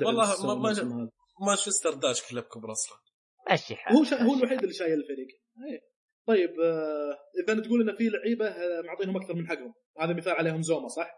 والله. 0.02 1.10
مانشستر 1.48 1.94
داش 1.94 2.30
كلب 2.30 2.44
كبر 2.44 2.72
أصلا. 2.72 2.98
حالك 3.38 3.80
هو 3.92 4.04
شا... 4.04 4.22
هو 4.22 4.34
الوحيد 4.34 4.62
اللي 4.62 4.74
شايل 4.74 4.94
الفريق. 4.94 5.28
إيه. 5.70 5.95
طيب 6.28 6.50
آه 6.60 7.18
إذا 7.44 7.62
تقول 7.62 7.90
إن 7.90 7.96
في 7.96 8.04
لعيبة 8.10 8.48
آه، 8.48 8.82
معطينهم 8.82 9.18
أكثر 9.18 9.34
من 9.34 9.48
حقهم 9.48 9.74
هذا 10.00 10.14
مثال 10.14 10.34
عليهم 10.34 10.62
زوما 10.62 10.88
صح؟ 10.88 11.10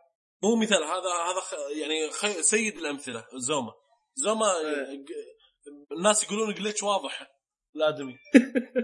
مو 0.44 0.56
مثال 0.56 0.84
هذا 0.84 1.32
هذا 1.32 1.40
خ- 1.42 1.78
يعني 1.82 2.10
خي... 2.12 2.28
سيد 2.44 2.78
الأمثلة 2.78 3.26
زوما 3.36 3.72
زوما 4.16 4.46
إيه. 4.58 4.96
ج- 4.96 5.98
الناس 5.98 6.24
يقولون 6.24 6.54
جلتش 6.54 6.84
واضح 6.84 7.28
الادمي 7.76 8.16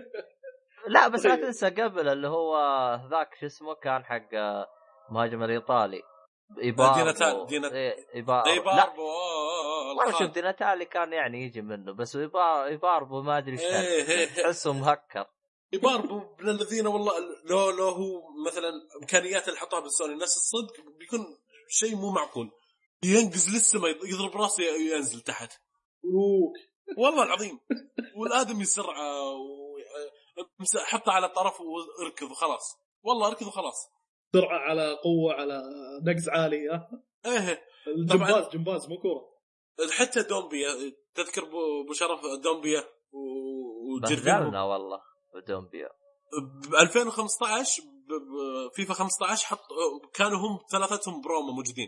لا 0.94 1.08
بس 1.08 1.26
لا 1.26 1.36
طيب. 1.36 1.44
تنسى 1.46 1.70
قبل 1.70 2.10
اللي 2.10 2.28
هو 2.28 2.56
ذاك 3.12 3.30
شو 3.40 3.46
اسمه 3.46 3.74
كان 3.76 4.04
حق 4.04 4.34
آه، 4.34 4.68
مهاجم 5.12 5.44
الإيطالي 5.44 6.02
إيباربو 6.62 7.00
ديناتا- 7.12 7.48
دينا- 7.50 7.72
إيه، 7.74 7.96
إيباربو 8.16 8.50
اي 8.50 8.56
لا 8.56 8.64
باربو 8.64 9.02
آه، 9.02 9.88
والله 9.98 10.20
شوف. 10.20 10.32
ديناتالي 10.34 10.86
كان 10.86 11.14
يعني 11.14 11.44
يجي 11.44 11.62
منه 11.62 11.94
بس 11.94 12.18
إيبار- 12.18 12.66
إيباربو 12.66 13.22
ما 13.22 13.38
أدري 13.38 13.52
إيش 13.52 13.62
إيه، 13.62 14.10
إيه. 14.10 14.26
تحسه 14.26 14.74
مهكر 14.74 15.26
باربو 15.78 16.22
من 16.40 16.50
الذين 16.50 16.88
والله 16.88 17.14
لو 17.46 17.70
لو 17.70 17.90
هو 17.90 18.22
مثلا 18.48 18.72
إمكانيات 19.02 19.48
اللي 19.48 19.60
حطها 19.60 19.80
بالسوني 19.80 20.16
نفس 20.16 20.38
الصدق 20.38 20.74
بيكون 21.00 21.38
شيء 21.70 21.96
مو 21.96 22.12
معقول. 22.12 22.52
ينقز 23.04 23.50
للسما 23.56 23.88
يضرب 23.90 24.42
راسه 24.42 24.64
ينزل 24.64 25.22
تحت. 25.22 25.54
والله 26.98 27.24
العظيم. 27.24 27.60
والآدم. 28.16 28.56
امس- 30.62 30.78
حطه 30.78 31.12
على 31.12 31.26
الطرف 31.26 31.62
واركض 31.62 32.32
وخلاص. 32.32 32.78
والله 33.04 33.28
اركض 33.28 33.48
وخلاص. 33.48 33.88
سرعة 34.34 34.58
على 34.60 34.98
قوة 35.04 35.34
على 35.34 35.62
نقز 36.08 36.30
عالي 36.30 36.70
ها؟ 36.70 36.90
إيه. 37.26 37.64
الجمباز 37.88 38.50
جمباز 38.50 38.90
مو 38.90 38.98
كورة. 38.98 39.34
حتى 39.92 40.24
دومبيا 40.24 40.70
تذكر 41.16 41.44
ابو 41.44 41.94
شرف 41.94 42.20
دومبيا 42.44 42.84
و- 43.12 43.94
وجيرفينهو 43.96 44.40
بهدلنا 44.40 44.64
والله. 44.64 45.02
دومبيا 45.48 45.90
ب 46.70 46.76
2015 46.76 47.84
ب- 47.84 48.14
ب- 48.14 48.72
فيفا 48.76 48.94
15 48.94 49.46
حط 49.48 49.60
كانوا 50.14 50.38
هم 50.40 50.60
ثلاثتهم 50.72 51.22
بروما 51.22 51.52
موجودين. 51.54 51.88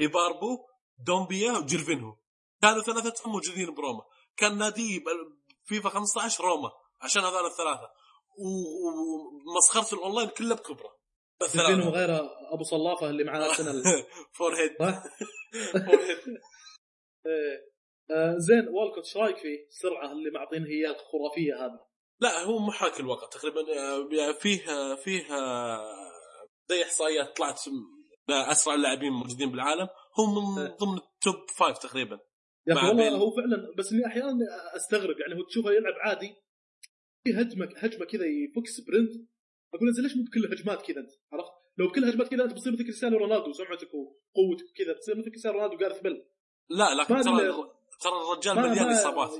إيباربو 0.00 0.58
دومبيا 1.06 1.52
وجيرفينهو 1.52 2.16
كانوا 2.62 2.82
ثلاثتهم 2.82 3.32
موجودين 3.32 3.74
بروما. 3.74 4.02
كان 4.36 4.58
نادي 4.58 4.98
ب- 4.98 5.42
فيفا 5.64 5.88
15 5.88 6.44
روما 6.44 6.70
عشان 7.00 7.22
هذول 7.22 7.46
الثلاثة. 7.46 7.90
ومسخره 8.38 9.98
الأونلاين 9.98 10.28
كله 10.28 10.54
بكبرة. 10.54 10.96
فينهم 11.52 11.88
غير 11.88 12.10
أبو 12.54 12.62
صلافه 12.64 13.10
اللي 13.10 13.24
معاه 13.24 13.50
السنة 13.50 13.70
ال- 13.70 13.82
forehead؟ 14.38 14.76
forehead 15.86 16.18
زين 18.38 18.68
والكوت 18.68 19.04
إيش 19.04 19.16
رأيك 19.16 19.36
فيه؟ 19.38 19.66
السرعه 19.68 20.12
اللي 20.12 20.30
معطينه 20.30 20.66
هي 20.66 20.86
الخرافيه 20.86 21.54
هذه؟ 21.64 21.91
لا 22.22 22.42
هو 22.44 22.58
محاكي 22.58 23.00
الواقع 23.00 23.26
تقريبا 23.26 23.60
آه، 23.60 24.08
يعني 24.12 24.34
فيه 24.34 24.70
آه، 24.70 24.94
فيه 24.94 25.34
آه، 25.34 26.12
زي 26.68 26.82
إحصائيات 26.82 27.36
طلعت 27.36 27.60
أسرع 28.30 28.74
اللاعبين 28.74 29.12
موجودين 29.12 29.50
بالعالم 29.50 29.88
هو 30.18 30.26
من 30.26 30.58
إيه. 30.62 30.76
ضمن 30.76 30.96
ال 30.96 31.10
top 31.10 31.50
five 31.56 31.78
تقريبا 31.78 32.20
يا 32.66 32.74
أخي 32.74 32.86
والله. 32.86 33.16
هو 33.16 33.30
فعلا 33.36 33.74
بس 33.78 33.92
إني 33.92 34.06
أحيانا 34.06 34.46
أستغرب 34.76 35.16
يعني 35.20 35.40
هو 35.40 35.44
تشوفه 35.46 35.70
يلعب 35.70 35.94
عادي 36.04 36.34
في 37.24 37.30
هجمة 37.40 37.68
هجمة 37.76 38.06
كذا 38.06 38.24
يفك 38.24 38.66
sprint 38.66 39.12
أقول 39.74 39.88
انت 39.88 39.98
ليش 39.98 40.16
مو 40.16 40.24
بكل 40.24 40.52
هجمات 40.52 40.82
كذا 40.82 41.00
أنت 41.00 41.10
عرفت؟ 41.32 41.52
لو 41.78 41.88
بكل 41.88 42.04
هجمات 42.04 42.28
كذا 42.28 42.44
أنت 42.44 42.52
بتصير 42.52 42.72
مثل 42.72 42.82
كريستيانو 42.82 43.16
رونالدو 43.16 43.52
سمعتك 43.52 43.90
وقوتك 43.94 44.66
كذا 44.76 44.92
بتصير 44.92 45.18
مثل 45.18 45.30
كريستيانو 45.30 45.58
رونالدو 45.58 45.76
جاريث 45.76 46.00
بيل 46.00 46.24
لا 46.70 46.94
لكن 46.94 47.14
ترى 47.14 47.72
ترى 48.00 48.12
الرجال 48.22 48.56
مليان 48.56 48.90
إصابات. 48.90 49.30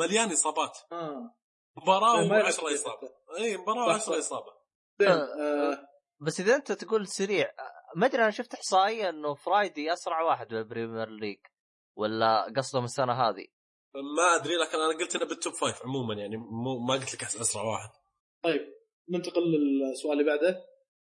مليان 0.00 0.32
إصابات 0.32 0.78
آه 0.92 1.34
مباراة 1.76 2.28
ما 2.28 2.38
يلعب 2.38 2.52
و10 2.52 2.56
كثير 2.56 2.74
إصابة. 2.74 3.08
اي 3.38 3.56
مباراة 3.56 3.98
صح، 3.98 4.06
و10 4.06 4.10
صح. 4.10 4.16
إصابة 4.16 4.52
زين 5.00 5.08
آه. 5.08 5.72
آه 5.72 5.88
بس 6.20 6.40
إذا 6.40 6.56
أنت 6.56 6.72
تقول 6.72 7.06
سريع 7.06 7.50
ما 7.96 8.06
أدري 8.06 8.22
أنا 8.22 8.30
شفت 8.30 8.54
إحصائية 8.54 9.08
إنه 9.08 9.34
فرايدي 9.34 9.92
أسرع 9.92 10.22
واحد 10.22 10.48
بال 10.48 10.61
Premier 10.61 11.08
League 11.08 11.38
ولا 11.96 12.52
قصدهم 12.56 12.84
السنة 12.84 13.12
هذه 13.12 13.46
ما 13.94 14.34
أدري 14.34 14.54
لكن 14.56 14.78
أنا 14.78 14.98
قلت 14.98 15.16
إنه 15.16 15.24
بال 15.24 15.35
top 15.35 15.52
five 15.52 15.82
عموما 15.82 16.14
يعني 16.14 16.36
مو 16.36 16.78
ما 16.78 16.94
قلت 16.94 17.14
لك 17.14 17.24
أسرع 17.24 17.62
واحد 17.62 17.90
طيب 18.42 18.60
ننتقل 19.10 19.42
للسؤال 19.42 20.12
اللي 20.12 20.24
بعده 20.24 20.64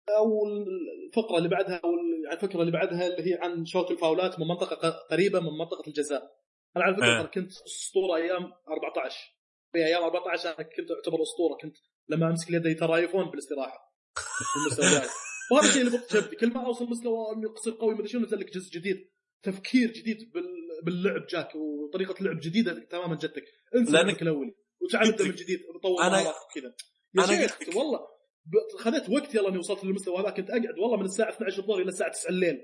أو 0.09 0.47
الفقرة 1.07 1.37
اللي 1.37 1.49
بعدها 1.49 1.81
أو 1.83 1.89
الفكرة 2.31 2.61
اللي 2.61 2.71
بعدها 2.71 3.07
اللي 3.07 3.31
هي 3.31 3.39
عن 3.41 3.65
شوت 3.65 3.91
الفاولات 3.91 4.39
من 4.39 4.47
منطقة 4.47 4.89
قريبة 4.89 5.39
من 5.39 5.57
منطقة 5.57 5.87
الجزاء. 5.87 6.41
أنا 6.77 6.85
على 6.85 6.95
فكرة. 6.95 7.21
ترى 7.21 7.27
كنت 7.27 7.51
أسطورة 7.51 8.15
أيام 8.15 8.53
14 8.69 9.35
في 9.71 9.77
أيام 9.85 10.03
14 10.03 10.47
أنا 10.49 10.55
كنت 10.77 10.91
أعتبر 10.91 11.21
أسطورة 11.21 11.57
كنت 11.61 11.75
لما 12.09 12.27
أمسك 12.29 12.49
اليد 12.49 12.79
ترى 12.79 12.95
ايفون 12.97 13.25
بالاستراحة. 13.29 13.93
المستوى. 14.57 15.09
وهذا 15.51 15.67
الشيء 15.69 15.81
اللي 15.81 15.97
بط 15.97 16.15
جبدي 16.15 16.35
كل 16.35 16.53
ما 16.53 16.65
أوصل 16.65 16.85
مستوى 16.89 17.17
إني 17.35 17.45
اصير 17.59 17.73
قوي 17.73 17.93
مدري 17.93 18.07
شنو 18.07 18.21
نزل 18.21 18.39
لك 18.39 18.53
جزء 18.53 18.71
جديد. 18.71 19.09
تفكير 19.43 19.91
جديد 19.91 20.31
بال- 20.33 20.81
باللعب 20.85 21.25
جاك 21.29 21.55
وطريقة 21.55 22.23
لعب 22.23 22.39
جديدة 22.39 22.85
تماما 22.91 23.15
جتك 23.15 23.43
انسى 23.75 23.91
لأنك 23.91 24.21
الاولي 24.21 24.53
ابدا 24.95 25.23
من. 25.23 25.31
جديد 25.31 25.59
طور 25.83 25.97
أنا- 25.97 26.01
مهاراتك 26.01 26.35
وكذا. 26.51 26.73
يا 27.41 27.47
شيخ. 27.47 27.75
والله 27.77 27.99
خذيت 28.79 29.09
وقت 29.09 29.35
يلا 29.35 29.49
إني 29.49 29.57
وصلت 29.57 29.83
للمستوى 29.83 30.17
هذا 30.21 30.29
كنت 30.29 30.49
أقعد 30.49 30.79
والله 30.79 30.97
من 30.97 31.05
الساعة 31.05 31.29
12 31.29 31.59
الظهر 31.59 31.77
إلى 31.81 31.87
الساعة 31.89 32.11
9 32.11 32.29
الليل. 32.29 32.55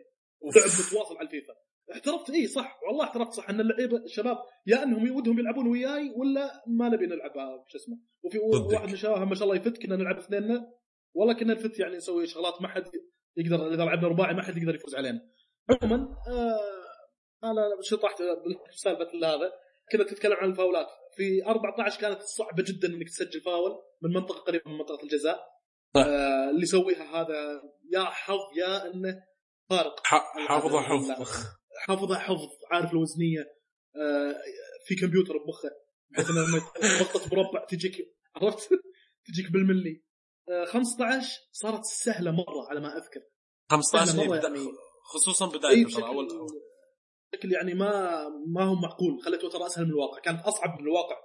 لعب 0.55 0.65
متواصل 0.65 1.17
على 1.17 1.25
الفيفا. 1.27 1.53
احترفت 1.93 2.29
اي 2.29 2.47
صح 2.47 2.79
والله 2.87 3.03
احترفت 3.05 3.31
صح 3.33 3.49
إن 3.49 3.59
اللعيبة 3.61 3.97
الشباب 3.97 4.37
يا 4.67 4.83
إنهم 4.83 5.15
ودهم 5.15 5.39
يلعبون 5.39 5.67
وياي 5.67 6.13
ولا 6.15 6.63
ما 6.67 6.89
نبي 6.89 7.05
نلعب 7.05 7.37
آه، 7.37 7.65
شو 7.67 7.77
اسمه. 7.77 7.97
وفي. 8.23 8.39
واحد 8.75 8.87
من 8.87 8.93
الشباب 8.93 9.27
ما 9.27 9.35
شاء 9.35 9.43
الله 9.43 9.55
يفت 9.55 9.77
كنا 9.77 9.95
نلعب 9.95 10.17
اثنيننا 10.17 10.71
والله 11.15 11.33
كنا 11.33 11.53
نفت 11.53 11.79
يعني 11.79 11.97
نسوي 11.97 12.27
شغلات 12.27 12.61
ما 12.61 12.67
حد 12.67 12.83
يقدر 13.37 13.73
إذا 13.73 13.83
لعبنا 13.85 14.07
رباعي 14.07 14.33
ما 14.33 14.41
حد 14.43 14.57
يقدر 14.57 14.75
يفوز 14.75 14.95
علينا. 14.95 15.19
عموما 15.83 16.07
آه 16.29 16.59
أنا 17.43 17.61
شطحت 17.81 18.21
بسالفة 18.73 19.07
هذا 19.17 19.51
كنا 19.91 20.03
تتكلم 20.03 20.33
عن 20.33 20.49
الفاولات. 20.49 20.87
في 21.15 21.45
14 21.45 22.01
كانت 22.01 22.21
صعبة 22.21 22.63
جدا 22.67 22.87
إنك 22.87 23.07
تسجل 23.07 23.41
فاول 23.41 23.71
من 24.01 24.13
منطقة 24.13 24.39
قريبة 24.39 24.71
من 24.71 24.77
منطقة 24.77 25.03
الجزاء. 25.03 25.39
صح. 25.95 26.05
آه 26.05 26.49
اللي 26.49 26.61
يسويها 26.61 27.21
هذا 27.21 27.61
يا 27.93 28.03
حظ 28.03 28.39
يا 28.57 28.93
إنه 28.93 29.15
خارق 29.69 29.99
ح- 30.03 30.47
حافظه 30.47 30.81
حفظ 30.81 31.11
حافظها 31.85 32.17
حفظ 32.19 32.47
عارف 32.71 32.91
الوزنية 32.91 33.39
آه 33.95 34.35
في 34.85 34.95
كمبيوتر 34.95 35.33
بمخه. 35.37 35.69
بحيث 36.09 36.29
إنه 36.29 36.39
لما 36.41 36.61
مربع 37.33 37.65
تجيك 37.65 37.97
عرفت؟ 38.35 38.69
تجيك 39.27 39.51
بالملي. 39.51 40.03
آه 40.49 40.65
15 40.65 41.27
صارت 41.51 41.81
سهلة 41.83 42.31
مرة 42.31 42.67
على 42.69 42.79
ما 42.79 42.97
أذكر. 42.97 43.21
15 43.71 44.05
سهلة 44.11 44.27
مرة 44.27 44.35
يعني. 44.37 44.59
خصوصا 45.13 45.45
اي 45.53 45.57
بدايته 45.57 45.85
بشكل 45.85 46.01
ترى 46.01 46.09
اول 46.09 46.27
بشكل 47.33 47.51
يعني 47.51 47.73
ما 47.73 48.23
ما 48.47 48.63
هو 48.63 48.75
معقول. 48.75 49.21
خليته 49.25 49.49
ترى 49.49 49.65
أسهل 49.65 49.83
من 49.85 49.89
الواقع. 49.91 50.19
كانت 50.19 50.41
أصعب 50.45 50.69
من 50.79 50.87
الواقع. 50.87 51.15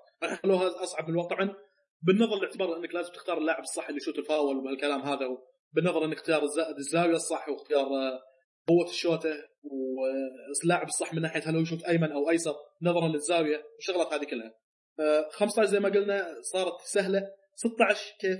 خلوها 0.42 0.82
أصعب 0.82 1.04
من 1.04 1.10
الواقع. 1.10 1.36
طبعا 1.36 1.54
بالنظر 2.02 2.36
لاعتبار 2.40 2.76
إنك 2.76 2.94
لازم 2.94 3.12
تختار 3.12 3.38
اللاعب 3.38 3.62
الصح 3.62 3.88
اللي 3.88 3.96
يشوت 4.02 4.18
الفاول 4.18 4.56
وهالكلام 4.56 5.00
هذا 5.00 5.26
بالنظر 5.72 6.04
إنك 6.04 6.16
اختيار 6.16 6.42
الز- 6.42 6.76
الزاوية 6.78 7.16
الصح 7.16 7.48
واختيار 7.48 7.86
آه، 7.86 8.20
قوة 8.68 8.90
الشوته 8.90 9.34
واللاعب 9.62 10.86
الصح 10.86 11.14
من 11.14 11.22
ناحية 11.22 11.40
هل 11.40 11.56
هو 11.56 11.62
يشوت 11.62 11.82
أيمن 11.82 12.12
أو 12.12 12.30
أيسر 12.30 12.54
نظرا 12.82 13.08
للزاوية 13.08 13.64
والشغلات 13.76 14.12
هذه 14.12 14.24
كلها 14.24 14.54
آه، 15.00 15.28
15 15.32 15.64
زي 15.70 15.80
ما 15.80 15.88
قلنا 15.88 16.34
صارت 16.52 16.80
سهلة 16.84 17.22
16 17.54 18.14
كيف؟ 18.20 18.38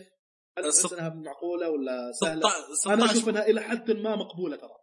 هل 0.59 0.65
تحس 0.65 0.93
أنها 0.93 1.09
معقولة 1.09 1.71
ولا 1.71 2.13
سهلة؟ 2.21 2.49
16 2.75 2.95
أنا 2.95 3.05
أشوف 3.05 3.17
16 3.17 3.31
إنها 3.31 3.47
إلى 3.47 3.61
حد 3.61 3.91
ما 3.91 4.17
مقبولة 4.17 4.57
ترى 4.57 4.77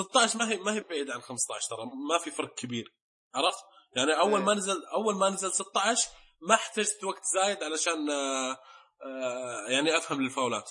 16 0.00 0.38
ما 0.38 0.50
هي 0.50 0.56
ما 0.56 0.74
هي 0.74 0.80
بعيد 0.80 1.10
عن 1.10 1.20
15 1.20 1.68
ترى 1.68 1.84
ما 2.08 2.18
في 2.24 2.30
فرق 2.30 2.54
كبير 2.54 2.94
عرفت؟ 3.34 3.64
يعني 3.96 4.20
أول 4.20 4.40
إيه. 4.40 4.46
ما 4.46 4.54
نزل 4.54 4.84
أول 4.94 5.14
ما 5.14 5.30
نزل 5.30 5.52
16 5.52 6.08
ما 6.48 6.54
احتجت 6.54 7.04
وقت 7.04 7.22
زايد 7.34 7.62
علشان 7.62 8.10
آه، 8.10 8.56
آه، 9.04 9.66
يعني 9.68 9.96
أفهم 9.96 10.20
الفاولات 10.20 10.70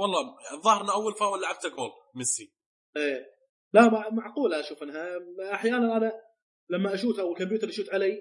والله 0.00 0.36
الظاهر 0.52 0.84
ان 0.84 0.90
أول 0.90 1.14
فاول 1.14 1.42
لعبته 1.42 1.68
جول 1.68 1.90
ميسي 2.14 2.52
إيه 2.96 3.33
لا 3.74 3.88
مع- 3.88 4.10
معقوله 4.10 4.60
أشوف 4.60 4.82
أنها 4.82 5.18
أحيانا 5.54 5.96
أنا 5.96 6.12
لما 6.70 6.94
اشوت 6.94 7.18
أو 7.18 7.32
الكمبيوتر 7.32 7.68
يشوت 7.68 7.90
علي 7.90 8.12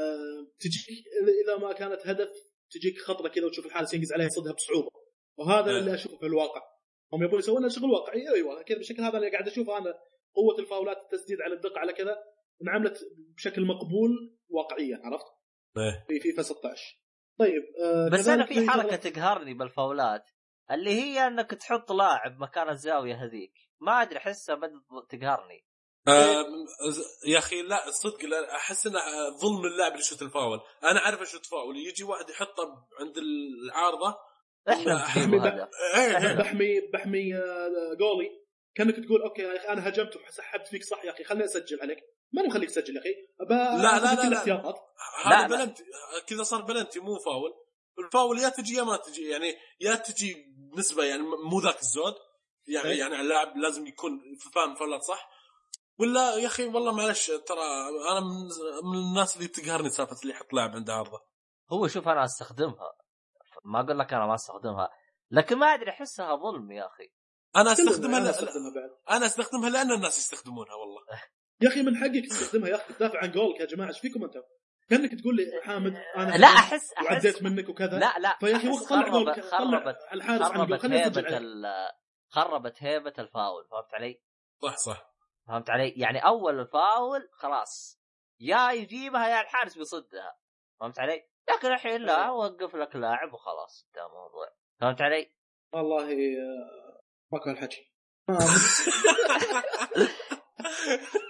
آه، 0.00 0.46
تجيك 0.60 1.04
إذا 1.44 1.56
ما 1.56 1.72
كانت 1.72 2.06
هدف 2.06 2.30
تجيك 2.70 2.98
خطرة 2.98 3.28
كذا 3.28 3.46
وتشوف 3.46 3.66
الحارس 3.66 3.94
ينقز 3.94 4.12
عليها 4.12 4.26
يصدها 4.26 4.52
بصعوبة 4.52 4.90
وهذا 5.38 5.70
إيه. 5.70 5.78
اللي 5.78 5.94
أشوفه 5.94 6.16
في 6.18 6.26
الواقع 6.26 6.62
هم 7.12 7.24
يبون 7.24 7.38
يسوون 7.38 7.60
لنا 7.60 7.68
شغل 7.68 7.90
واقعي 7.90 8.34
أيوه 8.34 8.62
كذا 8.62 8.78
بالشكل 8.78 9.02
هذا 9.02 9.16
اللي 9.18 9.30
قاعد 9.30 9.48
أشوفه 9.48 9.78
أنا 9.78 9.94
قوة 10.34 10.58
الفاولات 10.58 10.96
التسديد 10.96 11.40
على 11.40 11.54
الدقة 11.54 11.78
على 11.78 11.92
كذا 11.92 12.16
انعملت 12.62 12.98
بشكل 13.36 13.62
مقبول 13.66 14.36
واقعيا 14.48 15.00
عرفت؟ 15.04 15.26
إيه. 15.76 16.04
في 16.08 16.20
فيفا 16.20 16.42
16 16.42 17.00
طيب 17.38 17.62
آه 17.82 18.08
بس 18.12 18.28
أنا 18.28 18.46
في 18.46 18.68
حركة 18.68 18.96
تقهرني 18.96 19.54
بالفاولات 19.54 20.30
اللي 20.70 20.90
هي 20.90 21.26
أنك 21.26 21.50
تحط 21.50 21.92
لاعب 21.92 22.40
مكان 22.40 22.68
الزاوية 22.68 23.14
هذيك 23.24 23.52
ما 23.80 24.02
أدري 24.02 24.18
احسها 24.18 24.54
بدت 24.54 24.72
تقهرني. 25.10 25.66
آه، 26.08 26.46
يا 27.26 27.38
أخي 27.38 27.62
لا 27.62 27.90
صدق 27.90 28.24
لا 28.24 28.56
أحس 28.56 28.86
إنه 28.86 28.98
ظلم 29.40 29.66
اللاعب 29.66 29.92
اللي 29.92 30.02
يشوت 30.02 30.22
الفاول. 30.22 30.60
أنا 30.84 31.00
أعرف 31.00 31.20
اشوت 31.22 31.46
فاول. 31.46 31.76
يجي 31.76 32.04
واحد 32.04 32.30
يحطه 32.30 32.86
عند 33.00 33.14
العارضة 33.18 34.16
إحنا 34.68 35.06
إيه، 35.96 36.28
إيه. 36.28 36.34
بحمي 36.34 36.80
بحمي 36.92 37.36
آه، 37.36 37.94
جولي 37.98 38.40
كأنك 38.74 38.96
تقول 39.06 39.22
okay 39.22 39.42
يا 39.42 39.56
أخي 39.56 39.68
أنا 39.68 39.88
هجمت 39.88 40.16
وسحبت 40.16 40.68
عليك 40.68 40.84
صح 40.84 41.04
يا 41.04 41.10
أخي 41.10 41.24
خليني 41.24 41.44
أسجل 41.44 41.80
عليك. 41.80 41.98
ماني 42.32 42.48
مخليك 42.48 42.70
تسجل 42.70 42.96
يا 42.96 43.00
أخي. 43.00 43.14
لا، 43.50 43.76
لا، 43.76 44.14
لا، 44.14 44.28
لا. 44.28 44.74
هذا. 45.24 45.46
بلنتي. 45.46 45.84
كذا 46.26 46.42
صار 46.42 46.62
بلنتي 46.62 47.00
مو 47.00 47.18
فاول. 47.18 47.52
الفاول 47.98 48.38
يا 48.38 48.48
تجي 48.48 48.74
يا 48.74 48.82
ما 48.82 48.96
تجي. 48.96 49.28
يعني 49.28 49.54
يا 49.80 49.94
تجي 49.94 50.46
بنسبه 50.56 51.04
يعني 51.04 51.22
مو 51.22 51.60
ذاك 51.60 51.80
الزود. 51.80 52.14
يعني 52.68 52.88
إيه. 52.88 52.98
يعني 52.98 53.20
اللاعب 53.20 53.56
لازم 53.56 53.86
يكون 53.86 54.20
فاهم 54.54 54.74
فاولات 54.74 55.02
صح؟ 55.02 55.28
ولا 55.98 56.34
يا 56.36 56.46
أخي 56.46 56.64
والله 56.66 56.92
معلش 56.92 57.26
ترى 57.26 57.62
أنا 58.10 58.20
من, 58.84 58.98
الناس 58.98 59.36
اللي 59.36 59.48
تقهرني 59.48 59.90
سالفة 59.90 60.16
اللي 60.22 60.34
يحط 60.34 60.52
لاعب 60.52 60.70
عند 60.70 60.90
عارضه 60.90 61.20
هو 61.72 61.88
شوف 61.88 62.08
أنا 62.08 62.24
أستخدمها. 62.24 62.92
ما 63.64 63.80
أقول 63.80 63.98
لك 63.98 64.12
أنا 64.14 64.26
ما 64.26 64.34
أستخدمها 64.34 64.88
لكن 65.30 65.58
ما 65.58 65.66
أدري 65.74 65.90
أحسها 65.90 66.36
ظلم 66.36 66.72
يا 66.72 66.86
أخي. 66.86 67.08
أنا 67.56 67.72
أستخدمها 67.72 68.18
أنا 68.18 68.24
لا- 68.24 68.30
أستخدمها 68.30 68.74
بعد. 68.74 69.16
أنا 69.16 69.26
أستخدمها 69.26 69.70
لأن 69.70 69.92
الناس 69.92 70.18
يستخدمونها 70.18 70.74
والله. 70.74 71.02
يا 71.60 71.68
أخي 71.68 71.82
من 71.82 71.96
حقك 71.96 72.26
تستخدمها 72.30 72.68
يا 72.68 72.74
أخي 72.76 72.94
تدافع 72.94 73.18
عن 73.22 73.30
جولك 73.32 73.60
يا 73.60 73.64
جماعة 73.66 73.88
إيش 73.88 73.98
فيكم 74.00 74.24
أنتم؟ 74.24 74.40
كأنك 74.90 75.20
تقول 75.20 75.36
لي 75.36 75.44
حامد 75.62 75.94
أنا 76.16 76.36
لا 76.36 76.46
احس 76.46 76.92
احس 76.92 77.04
وعديت 77.04 77.42
منك 77.42 77.68
وكذا. 77.68 77.98
لا 77.98 78.18
لا 78.18 78.36
فيا 78.40 78.56
أخي 78.56 78.68
أحس 78.68 78.88
طلع 78.88 79.08
جولك 79.08 79.40
خربت 79.40 79.96
الحارس 80.12 80.42
عن 80.42 80.56
جول 80.56 80.66
خربت 80.68 80.82
خليني 80.82 81.06
اسجل 81.06 81.64
خربت 82.30 82.82
هيبة 82.82 83.12
الفاول 83.18 83.64
فهمت 83.70 83.94
علي؟ 83.94 84.20
صح 84.62 84.76
صح 84.76 85.10
فهمت 85.48 85.70
علي؟ 85.70 85.88
يعني 85.96 86.18
أول 86.26 86.60
الفاول 86.60 87.28
خلاص 87.32 88.00
يا 88.40 88.70
يجيبها 88.72 89.28
يا 89.28 89.40
الحارس 89.40 89.78
بيصدها 89.78 90.36
فهمت 90.80 90.98
علي؟ 90.98 91.28
لكن 91.50 91.72
الحين 91.72 92.00
لا 92.00 92.30
وقف 92.30 92.74
لك 92.74 92.96
لاعب 92.96 93.32
وخلاص 93.32 93.84
انتهى 93.86 94.06
الموضوع 94.06 94.48
فهمت 94.80 95.02
علي؟ 95.02 95.32
والله 95.72 96.12
آه، 96.12 97.00
ماكو 97.32 97.50
هالحكي 97.50 97.90
ما 98.28 98.38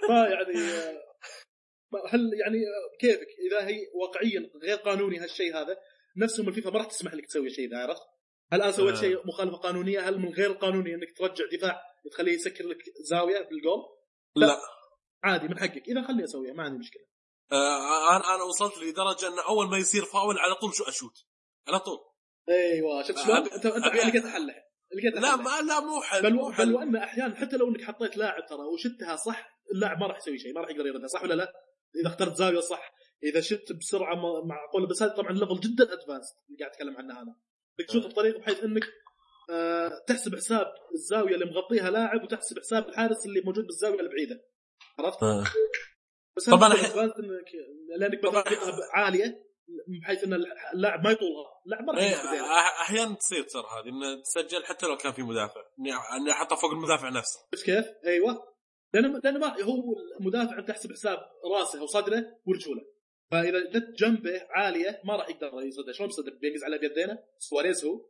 ما 0.09 0.27
يعني 0.27 0.71
آه، 0.71 1.01
ما- 1.91 1.99
هل 2.09 2.19
يعني 2.45 2.57
آه، 2.57 2.97
كيفك 2.99 3.27
إذا 3.49 3.67
هي 3.67 3.87
واقعيا 3.93 4.49
غير 4.63 4.75
قانوني 4.77 5.19
هالشيء 5.19 5.55
هذا 5.57 5.77
نفسهم 6.17 6.47
الفيفا 6.47 6.69
ما 6.69 6.77
راح 6.77 6.85
تسمح 6.85 7.13
لك 7.13 7.25
تسوي 7.25 7.49
شيء 7.49 7.69
ذا 7.69 7.77
عرفت؟ 7.77 8.01
هل 8.53 8.61
أنا 8.61 8.71
سويت 8.71 8.95
آه. 8.95 8.99
شيء 8.99 9.27
مخالفة 9.27 9.57
قانونية؟ 9.57 9.99
هل 10.09 10.19
من 10.19 10.29
غير 10.33 10.51
القانوني 10.51 10.95
إنك 10.95 11.17
ترجع 11.17 11.45
دفاع 11.57 11.81
تخليه 12.11 12.33
يسكر 12.33 12.67
لك 12.67 12.77
زاوية 13.09 13.39
بالجول؟ 13.39 13.79
لا. 14.35 14.45
لا 14.45 14.57
عادي 15.23 15.47
من 15.47 15.59
حقك 15.59 15.87
إذا 15.87 16.01
خليه 16.07 16.23
أسويها 16.23 16.53
ما 16.53 16.63
عندي 16.63 16.77
مشكلة 16.77 17.01
آه 17.51 18.15
أنا 18.15 18.35
أنا 18.35 18.43
وصلت 18.43 18.77
لدرجة 18.77 19.27
ان 19.27 19.39
أول 19.39 19.69
ما 19.69 19.77
يصير 19.77 20.05
فاول 20.05 20.37
على 20.37 20.55
طول 20.55 20.73
شو 20.73 20.83
أشوت 20.83 21.25
على 21.67 21.79
طول 21.79 21.97
أيوه 22.49 23.03
شفت 23.03 23.17
شلون؟ 23.17 23.37
انت 23.37 23.65
أنت 23.65 23.85
لقيت 23.85 24.25
حل 24.25 24.47
لقيت 24.97 25.13
لا. 25.13 25.35
ما 25.35 25.61
لا 25.61 25.79
مو 25.79 26.01
حل 26.01 26.21
بل 26.21 26.33
مو 26.33 26.49
بل 26.49 26.75
وأن 26.75 26.95
أحيانا 26.95 27.35
حتى 27.35 27.57
لو 27.57 27.69
إنك 27.69 27.83
حطيت 27.83 28.17
لاعب 28.17 28.45
ترى 28.49 28.59
وشتها 28.73 29.15
صح 29.15 29.49
اللاعب 29.73 29.97
ما 29.99 30.07
راح 30.07 30.17
يسوي 30.17 30.39
شيء 30.39 30.53
ما 30.53 30.61
راح 30.61 30.69
يقدر 30.69 30.87
يردها 30.87 31.07
صح 31.07 31.23
ولا 31.23 31.33
لا؟ 31.33 31.53
إذا 32.01 32.09
اخترت 32.09 32.35
زاوية 32.35 32.59
صح 32.59 32.91
إذا 33.23 33.41
شت 33.41 33.73
بسرعة 33.79 34.15
معقولة 34.45 34.87
بس 34.87 35.03
هذا 35.03 35.13
طبعا 35.13 35.31
level 35.31 35.59
جدا 35.59 35.83
advanced 35.83 36.25
اللي 36.49 36.59
قاعد 36.59 36.71
أتكلم 36.71 36.97
عنه 36.97 37.21
أنا 37.21 37.35
انك 37.79 37.89
تشوط 37.89 38.05
بطريقه 38.05 38.39
بحيث 38.39 38.63
انك 38.63 38.83
آه 39.49 39.91
تحسب 40.07 40.35
حساب 40.35 40.65
الزاوية 40.93 41.33
اللي 41.35 41.45
مغطيها 41.45 41.89
لاعب 41.89 42.23
وتحسب 42.23 42.59
حساب 42.59 42.89
الحارس 42.89 43.25
اللي 43.25 43.41
موجود 43.45 43.65
بالزاوية 43.65 43.99
البعيده 43.99 44.41
عرفت؟ 44.99 45.23
آه. 45.23 45.43
بس 46.37 46.49
طبعاً 46.49 46.73
أح- 46.73 46.95
إنك 46.97 47.51
لأنك 47.97 48.19
عالية 48.93 49.51
بحيث 50.01 50.23
إن 50.23 50.33
اللاعب 50.73 51.03
ما 51.03 51.11
يطولها 51.11 51.51
اللاعب 51.65 51.83
ما 51.83 51.93
راح 51.93 52.01
إيه 52.03 52.41
أحيانا 52.81 53.15
تصير 53.15 53.43
ترى 53.43 53.63
هذه 53.63 53.89
انه 53.89 54.21
تسجل 54.21 54.63
حتى 54.63 54.85
لو 54.85 54.97
كان 54.97 55.11
في 55.11 55.21
مدافع 55.21 55.61
إني 55.79 56.31
احطها 56.31 56.55
فوق 56.55 56.71
المدافع 56.71 57.09
نفسه 57.09 57.39
بس 57.53 57.63
كيف؟ 57.63 57.85
أيوه 58.05 58.51
لأن 58.93 59.21
لأن 59.23 59.39
ما 59.39 59.61
هو 59.61 59.95
المدافع 60.19 60.59
تحسب 60.59 60.91
حساب 60.91 61.17
راسه 61.51 61.83
وصدره 61.83 62.25
ورجوله 62.45 62.81
فإذا 63.31 63.59
جت 63.69 63.99
جنبه 63.99 64.47
عالية 64.49 65.01
ما 65.05 65.15
راح 65.15 65.29
يقدر 65.29 65.61
يصدها 65.63 65.93
شلون 65.93 66.07
بيصدها 66.07 66.33
بينقز 66.33 66.63
على 66.63 66.77
بيدينه؟ 66.77 67.23
سواريز 67.37 67.85
هو. 67.85 68.05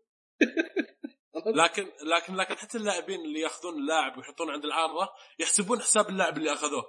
لكن 1.64 1.92
لكن 2.04 2.36
لكن 2.36 2.56
حتى 2.56 2.78
اللاعبين 2.78 3.20
اللي 3.20 3.40
ياخذون 3.40 3.80
اللاعب 3.80 4.18
ويحطون 4.18 4.50
عند 4.50 4.66
العارضه 4.66 5.10
يحسبون 5.40 5.80
حساب 5.80 6.10
اللاعب 6.10 6.38
اللي 6.38 6.54
أخذوه. 6.54 6.84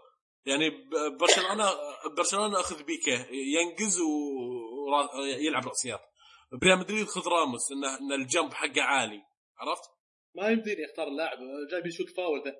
يعني 0.46 0.70
برشلونه 1.20 1.70
برشلونة 2.16 2.60
أخذ 2.60 2.82
بيكي 2.84 3.26
ينقز 3.30 4.00
ويلعب 4.00 5.68
راسيات 5.68 6.00
بريال 6.52 6.78
مدريد 6.78 7.06
خذ 7.06 7.28
راموس 7.28 7.72
انه 7.72 7.98
إن 7.98 8.12
الجنب 8.12 8.54
حقه 8.54 8.82
عالي. 8.82 9.22
عرفت؟ 9.58 9.90
ما 10.34 10.48
يمديني 10.48 10.84
أختار 10.84 11.08
اللاعب. 11.08 11.38
جاي 11.70 11.80
بيشوت 11.80 12.08
فاول 12.10 12.42
ذا 12.44 12.56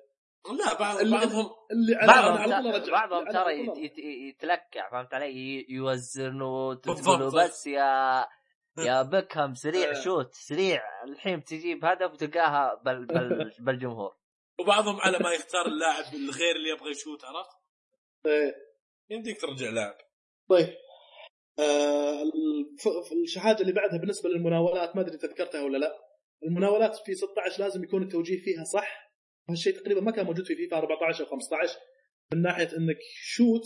لا 0.51 0.79
بعض 0.79 0.95
بعضهم 1.05 1.49
اللي 1.71 1.95
على 1.95 2.07
بعضهم 2.07 2.53
على 2.53 2.91
بعضهم 2.91 3.31
ترى 3.31 3.67
يتلكع 4.27 4.91
فهمت 4.91 5.13
علي؟ 5.13 5.65
يوزن 5.69 6.41
وتقول. 6.41 7.31
بس 7.43 7.67
يا 7.67 8.25
يا 8.77 9.01
بكهم 9.11 9.53
سريع 9.53 9.89
آه. 9.89 10.03
شوت 10.03 10.33
سريع. 10.33 10.81
الحين 11.07 11.43
تجيب 11.43 11.85
هدف 11.85 12.13
وتلقاها 12.13 12.81
بال 12.85 13.05
بال 13.05 13.51
بالجمهور. 13.65 14.15
وبعضهم 14.59 15.01
على 15.01 15.19
ما 15.19 15.31
يختار 15.31 15.65
اللاعب 15.65 16.13
الغير 16.13 16.55
اللي 16.55 16.69
يبغى 16.69 16.91
يشوت 16.91 17.25
عرفت؟ 17.25 17.51
إيه. 18.25 18.55
يمديك 19.09 19.41
ترجع 19.41 19.69
لاعب. 19.69 19.95
طيب. 20.49 20.73
آه 21.59 22.23
الحاجة 23.11 23.61
اللي 23.61 23.73
بعدها 23.73 23.99
بالنسبة 23.99 24.29
للمناولات 24.29 24.95
ما 24.95 25.01
أدري 25.01 25.15
إذا 25.15 25.27
ذكرتها 25.27 25.61
ولا 25.61 25.77
لا. 25.77 25.97
المناولات 26.43 26.95
في 26.95 27.15
16 27.15 27.63
لازم 27.63 27.83
يكون 27.83 28.03
التوجيه 28.03 28.41
فيها 28.41 28.63
صح. 28.63 29.12
هالشيء 29.49 29.73
تقريبا 29.73 30.01
ما 30.01 30.11
كان 30.11 30.25
موجود 30.25 30.45
في 30.45 30.55
فيفا 30.55 30.77
14 30.77 31.23
أو 31.23 31.29
15 31.29 31.77
من 32.33 32.41
ناحية 32.41 32.77
إنك 32.77 32.97
شوت 33.15 33.63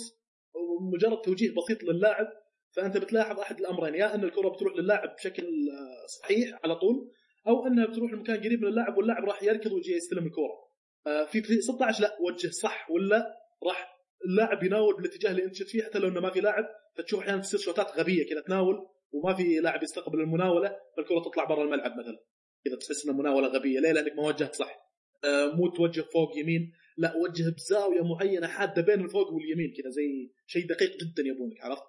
ومجرد 0.56 1.22
توجيه 1.22 1.54
بسيط 1.56 1.84
للاعب 1.84 2.28
فأنت 2.76 2.98
بتلاحظ 2.98 3.40
أحد 3.40 3.60
الأمرين 3.60 3.96
يا 3.96 4.16
إن 4.16 4.24
الكرة 4.24 4.50
بتروح 4.50 4.76
للاعب 4.76 5.16
بشكل 5.16 5.44
آه، 5.44 6.08
صحيح 6.22 6.60
على 6.64 6.76
طول 6.76 7.12
أو 7.48 7.68
إنها 7.68 7.86
بتروح 7.86 8.12
لمكان 8.12 8.38
قريب 8.38 8.62
من 8.62 8.68
اللاعب 8.68 8.98
واللاعب 8.98 9.26
راح 9.26 9.44
يركض 9.44 9.72
ويجي 9.72 9.92
يستلم 9.92 10.26
الكرة. 10.26 10.68
آه، 11.08 11.26
في 11.26 11.42
في 11.42 11.62
16 11.62 12.02
لا 12.02 12.18
وجه 12.22 12.50
صح 12.50 12.92
ولا 12.92 13.36
راح 13.64 13.98
اللاعب 14.26 14.64
يناول 14.64 14.96
بالاتجاه 14.96 15.32
اللي 15.32 15.44
أنت 15.44 15.56
شفت 15.56 15.70
فيه 15.70 15.84
حتى 15.84 16.00
لو 16.00 16.08
إنه 16.08 16.20
ما 16.20 16.30
في 16.30 16.40
لاعب 16.42 16.66
فتشوف 16.96 17.20
أحيانا 17.20 17.42
تصير 17.42 17.60
شوتات 17.60 18.00
غبية 18.00 18.30
كذا 18.30 18.42
تناول 18.42 18.88
وما 19.12 19.36
في 19.36 19.60
لاعب 19.60 19.84
يستقبل 19.84 20.20
المناولة 20.20 20.76
فالكرة 20.98 21.20
تطلع 21.20 21.44
برا 21.44 21.64
الملعب 21.64 21.92
مثلا. 21.92 22.18
كذا 22.66 22.76
تحس 22.76 23.06
انها 23.06 23.18
مناوله 23.18 23.48
غبية 23.48 23.80
ليه؟ 23.80 23.92
لأنك 23.92 24.16
ما 24.16 24.28
وجهت 24.28 24.56
صح. 24.56 24.87
مو 25.26 25.70
توجه 25.70 26.02
فوق 26.02 26.38
يمين 26.38 26.74
لا 26.98 27.14
وجه 27.16 27.56
بزاوية 27.56 28.02
معينة 28.02 28.48
حادة 28.48 28.82
بين 28.82 29.06
الفوق 29.06 29.28
واليمين 29.34 29.74
كذا 29.78 29.90
زي 29.90 30.34
شيء 30.48 30.68
دقيق 30.68 30.92
جدا 30.92 31.24
يبونك 31.26 31.62
عرفت؟ 31.62 31.84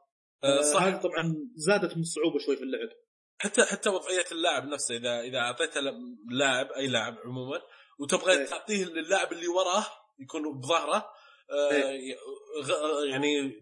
آه، 0.45 0.59
آه، 0.59 0.62
صح 0.62 0.83
هذه 0.83 0.97
طبعا 0.97 1.35
زادت 1.55 1.97
من 1.97 2.03
الصعوبه 2.03 2.39
شوي 2.39 2.57
في 2.57 2.62
اللعب 2.62 2.89
حتى 3.39 3.62
حتى 3.64 3.89
وضعية 3.89 4.24
اللاعب 4.33 4.64
نفسه 4.64 4.97
إذا 4.97 5.20
إذا 5.20 5.39
اعطيته 5.39 5.81
لاعب 6.31 6.66
أي 6.72 6.87
لاعب 6.87 7.18
عموما 7.24 7.61
وتبغى 7.99 8.39
إيه. 8.39 8.47
تعطيه 8.47 8.85
للاعب 8.85 9.33
اللي 9.33 9.49
وراه 9.49 9.87
يكون 10.18 10.61
بظهره 10.61 11.11
آه،. 11.51 11.99
غ- 12.64 13.05
يعني 13.11 13.53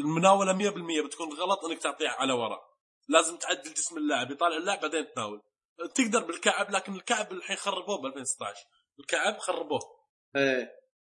المناولة 0.00 0.52
100% 0.52 1.06
بتكون 1.06 1.32
غلط 1.32 1.64
إنك 1.64 1.78
تعطيه 1.78 2.08
على 2.08 2.32
ورا 2.32 2.58
لازم 3.08 3.36
تعدل 3.36 3.74
جسم 3.74 3.98
اللاعب 3.98 4.30
يطالع 4.30 4.56
اللاعب 4.56 4.80
بعدين 4.80 5.06
تناول 5.14 5.42
تقدر 5.94 6.24
بالكعب 6.26 6.70
لكن 6.70 6.94
الكعب 6.94 7.32
الحين 7.32 7.56
خربوه 7.56 8.02
ب 8.02 8.06
2016 8.06 8.60
الكعب 9.00 9.38
خربوه. 9.38 9.80
إيه. 10.36 10.70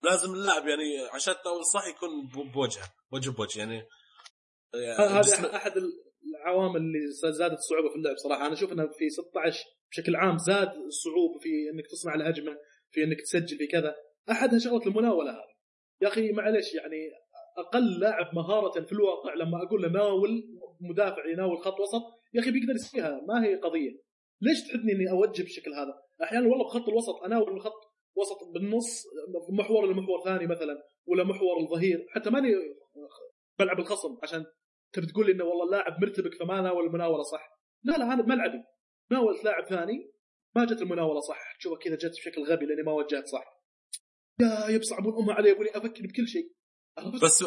لازم 0.03 0.34
اللاعب 0.34 0.68
يعني 0.68 0.99
عشان 1.14 1.34
تناول 1.43 1.66
صح 1.74 1.88
يكون 1.88 2.28
بوجهه 2.51 2.84
وجه 3.12 3.30
بوجه 3.30 3.60
يعني. 3.60 3.88
هذا 4.99 5.22
جسم- 5.22 5.45
أحد 5.45 5.72
العوامل 6.36 6.76
اللي 6.78 6.99
زادت 7.32 7.57
الصعوبه 7.57 7.89
في 7.89 7.95
اللعب 7.95 8.16
صراحة. 8.18 8.45
أنا 8.45 8.53
أشوف 8.53 8.72
إنه 8.72 8.88
في 8.88 9.10
16 9.10 9.66
بشكل 9.91 10.16
عام 10.16 10.38
زاد 10.38 10.68
الصعوبة 10.88 11.39
في 11.39 11.49
إنك 11.74 11.88
تصنع 11.88 12.16
الهجمة 12.16 12.57
في 12.91 13.03
إنك 13.03 13.22
تسجل 13.22 13.57
في 13.57 13.68
كذا. 13.68 13.95
احدها 14.32 14.60
شغله 14.60 14.86
المناولة 14.88 15.32
هذه. 15.32 15.55
يا 16.01 16.07
أخي 16.07 16.32
معلش 16.32 16.74
يعني 16.74 17.10
أقل 17.57 17.99
لاعب 17.99 18.36
مهارة 18.36 18.86
في 18.86 18.91
الواقع 18.91 19.34
لما 19.34 19.64
أقول 19.68 19.82
له 19.82 19.89
ناول 19.89 20.43
مدافع 20.82 21.26
يناول 21.30 21.57
خط 21.64 21.80
وسط 21.80 22.01
يا 22.34 22.41
أخي 22.41 22.51
بيقدر 22.51 22.76
يسويها. 22.76 23.22
ما 23.28 23.45
هي 23.45 23.55
قضية. 23.55 24.09
ليش 24.42 24.68
تحدني 24.68 24.92
إني 24.92 25.12
أوجه 25.12 25.44
بالشكل 25.44 25.74
هذا؟ 25.74 25.94
أحيانا 26.24 26.48
والله 26.48 26.66
بخط 26.66 26.90
الوسط 26.90 27.24
اناول 27.26 27.54
من 27.54 27.60
خط 27.60 27.82
وسط 28.16 28.54
بالنص 28.54 29.04
محور 29.50 29.86
لمحور 29.86 30.24
ثاني 30.24 30.48
مثلا 30.48 30.84
ولا 31.08 31.24
محور 31.24 31.60
الظهير 31.60 32.06
حتى 32.10 32.30
ماني 32.30 32.50
بلعب 33.60 33.80
الخصم 33.80 34.18
عشان 34.24 34.46
تبي 34.94 35.08
تقول 35.08 35.26
لي 35.26 35.32
إنه 35.32 35.44
والله 35.44 35.66
اللاعب 35.66 36.02
مرتبك 36.02 36.36
فما 36.40 36.62
ناول 36.62 36.86
المناوله 36.86 37.24
صح 37.24 37.50
لا 37.84 37.98
لا 37.98 38.14
هذا 38.14 38.24
ملعبي 38.24 38.64
ناولت 39.12 39.44
لاعب 39.44 39.66
ثاني 39.66 40.12
ما 40.56 40.66
جت 40.66 40.82
المناولة 40.82 41.20
صح 41.20 41.58
تشوفها 41.60 41.80
كذا 41.80 41.96
جت 41.96 42.12
بشكل 42.12 42.44
غبي 42.44 42.66
لأني 42.66 42.84
ما 42.84 42.92
وجهت 42.92 43.28
صح 43.28 43.44
يا 44.42 44.70
يبصعبون 44.70 45.14
أمها 45.24 45.36
علي 45.36 45.50
يقول 45.50 45.66
لي 45.66 45.72
أفكر 45.72 46.04
بكل 46.08 46.28
شيء؟ 46.28 46.54
بس 47.24 47.44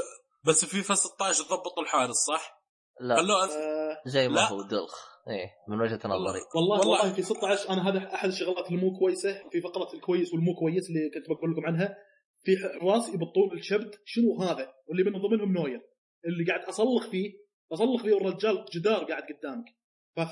بس 0.46 0.64
في 0.64 0.82
فا 0.82 0.94
16 0.94 1.44
ضبطوا 1.44 1.82
الحارس 1.82 2.16
صح؟ 2.28 2.62
لا 3.00 3.16
خلوه 3.16 3.44
أنت... 3.44 3.52
آه 3.52 4.02
زي 4.06 4.28
ما 4.28 4.34
لا. 4.34 4.48
هو 4.48 4.62
دلخ 4.62 5.11
إيه 5.28 5.50
من 5.68 5.80
وجهة 5.80 6.00
نظري 6.04 6.40
والله, 6.54 6.78
والله- 6.78 6.78
والله 7.00 7.12
في 7.14 7.22
16 7.22 7.70
أنا 7.70 7.88
هذا 7.88 8.14
أحد 8.14 8.28
الشغلات 8.28 8.70
المو 8.70 8.98
كويسة 8.98 9.48
في 9.50 9.60
فقرة 9.60 9.94
الكويس 9.94 10.32
والمو 10.34 10.54
كويس 10.54 10.88
اللي 10.90 11.10
كنت 11.14 11.28
بقول 11.30 11.52
لكم 11.52 11.66
عنها 11.66 11.96
في 12.44 12.56
حراس 12.56 13.08
يبطون 13.08 13.58
الشبد 13.58 13.94
شنو 14.04 14.42
هذا 14.42 14.72
واللي 14.86 15.10
من 15.10 15.18
ضمنهم 15.22 15.52
نوير 15.52 15.80
اللي 16.26 16.44
قاعد 16.52 16.60
أصلخ 16.68 17.10
فيه 17.10 17.32
أصلخ 17.72 18.02
فيه 18.02 18.12
والرجال 18.14 18.64
جدار 18.74 19.04
قاعد 19.04 19.22
قدامك 19.22 19.64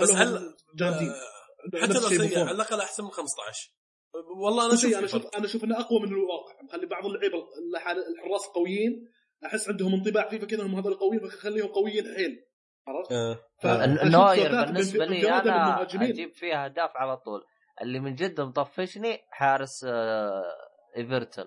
بس 0.01 0.11
هل 0.13 0.55
جامدين 0.77 1.09
آه، 1.09 1.81
حتى 1.83 1.93
لو 1.93 2.01
سيء. 2.01 2.39
على 2.39 2.51
الأقل 2.51 2.81
أحسن 2.81 3.05
من 3.05 3.11
15 3.11 3.73
والله 4.45 4.65
أنا 4.67 4.73
بس 4.73 4.85
أشوف 4.85 4.97
أنا 4.99 5.05
أشوف. 5.07 5.27
أنا 5.37 5.45
أشوف 5.47 5.65
إنه 5.65 5.81
أقوى 5.81 6.01
من 6.01 6.09
الواقع 6.09 6.63
مخلي 6.65 6.87
بعض 6.87 7.07
اللعيبة 7.07 7.35
الح- 7.75 7.89
الحراس 7.89 8.47
قويين 8.55 9.09
أحس 9.47 9.69
عندهم 9.69 9.95
انطباع 9.95 10.29
فيفا 10.29 10.47
كذا 10.47 10.63
إنهم 10.63 10.77
هذول 10.77 10.95
قويين 10.95 11.29
فخليهم 11.29 11.67
قويين 11.69 12.05
حيل 12.15 12.37
عرفت؟ 12.89 13.13
آه. 13.13 13.50
ثبات 13.63 14.67
بالنسبة 14.67 15.05
لي 15.05 15.29
أنا. 15.29 15.83
أجيب 15.83 16.35
فيها 16.35 16.65
أهداف 16.65 16.91
على 16.95 17.17
طول 17.17 17.45
اللي 17.83 18.01
من 18.01 18.15
جد 18.15 18.41
مطفشني 18.41 19.19
حارس 19.31 19.85
آه، 19.89 20.43
إيفرتون 20.97 21.45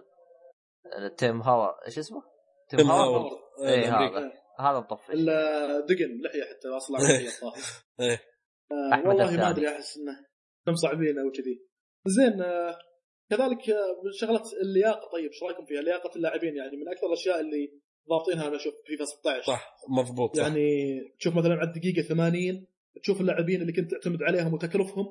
آه، 0.94 1.08
تيم 1.08 1.42
هاور 1.42 1.74
إيش 1.86 2.00
اسمه؟ 2.00 2.24
تيم. 2.70 2.92
هاورد. 2.92 3.32
إيه، 3.64 3.90
الأمريكي. 3.90 4.18
هذا. 4.18 4.32
هذا 4.60 4.80
مطفش 4.80 5.10
الا 5.10 5.80
دقن 5.80 6.22
لحية 6.22 6.44
حتى 6.44 6.68
أصلا 6.68 7.00
إيه. 8.00 8.22
آه، 8.72 8.94
أحمد 8.94 9.08
والله. 9.08 9.38
ما 9.38 9.50
أدري 9.50 9.70
أحس 9.70 9.98
إنه 9.98 10.12
انهم 10.68 10.76
صعبين 10.76 11.20
أو 11.20 11.32
كذي 11.32 11.66
زين 12.06 12.42
آه، 12.42 12.78
كذلك 13.30 13.70
آه، 13.70 14.02
من 14.04 14.12
شغلة 14.12 14.44
اللياقة 14.62 15.10
طيب 15.14 15.32
إيش 15.32 15.44
رأيكم 15.44 15.66
فيها؟ 15.66 15.82
لياقه 15.82 16.16
اللاعبين 16.16 16.56
يعني 16.56 16.78
من 16.78 16.90
أكثر 16.90 17.08
الأشياء 17.08 17.40
اللي 17.40 17.82
ضابطينها 18.10 18.48
أنا 18.48 18.56
أشوف 18.56 18.74
فيفا 18.86 19.06
16 19.06 19.42
صح 19.48 19.76
مضبوط 19.90 20.38
صح. 20.38 20.44
يعني 20.44 21.00
تشوف 21.20 21.36
مثلا 21.36 21.54
على 21.54 21.68
الدقيقه 21.68 22.02
80 22.02 22.68
تشوف 23.02 23.22
اللاعبين 23.22 23.62
اللي 23.62 23.74
كنت 23.74 23.92
تعتمد 23.92 24.24
عليهم 24.24 24.54
وتكلفهم 24.54 25.06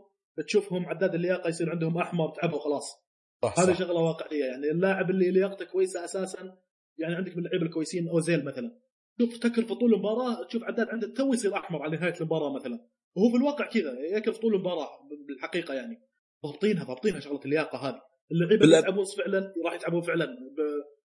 تشوفهم 0.47 0.87
عداد 0.87 1.15
اللياقة 1.15 1.49
يصير 1.49 1.71
عندهم 1.71 1.99
أحمر 1.99 2.29
تعبوا 2.29 2.59
خلاص 2.59 3.03
صح 3.43 3.59
هذه 3.59 3.73
صح. 3.73 3.79
شغلة 3.79 4.01
واقعية 4.01 4.45
يعني 4.45 4.71
اللاعب 4.71 5.11
اللي 5.11 5.31
لياقته 5.31 5.65
كويسة 5.65 6.05
أساسا 6.05 6.59
يعني 6.99 7.15
عندك 7.15 7.37
من 7.37 7.39
اللعيبة 7.39 7.67
الكويسين 7.67 8.09
أوزيل 8.09 8.45
مثلا 8.45 8.79
شوف 9.21 9.39
تكلفة 9.39 9.75
طول 9.75 9.95
المباراة 9.95 10.47
تشوف 10.47 10.65
عداد 10.65 10.89
عنده 10.89 11.15
تو 11.15 11.33
يصير 11.33 11.57
أحمر 11.57 11.83
على 11.83 11.97
نهاية 11.97 12.15
المباراة 12.21 12.53
مثلا 12.53 12.87
وهو 13.17 13.31
في 13.31 13.37
الواقع 13.37 13.69
كذا 13.69 13.93
يكلف 14.17 14.39
طول 14.39 14.55
المباراة 14.55 14.89
بالحقيقة 15.29 15.75
يعني 15.75 16.03
ضابطينها 16.47 16.85
ضابطينها 16.85 17.21
شغلة 17.21 17.41
اللياقة 17.45 17.79
هذه 17.79 18.01
اللعيبة 18.33 18.65
اللي. 18.65 18.77
يلعبون 18.77 19.05
فعلا 19.05 19.55
راح 19.65 19.75
يتعبون 19.75 20.03
فعلا 20.03 20.27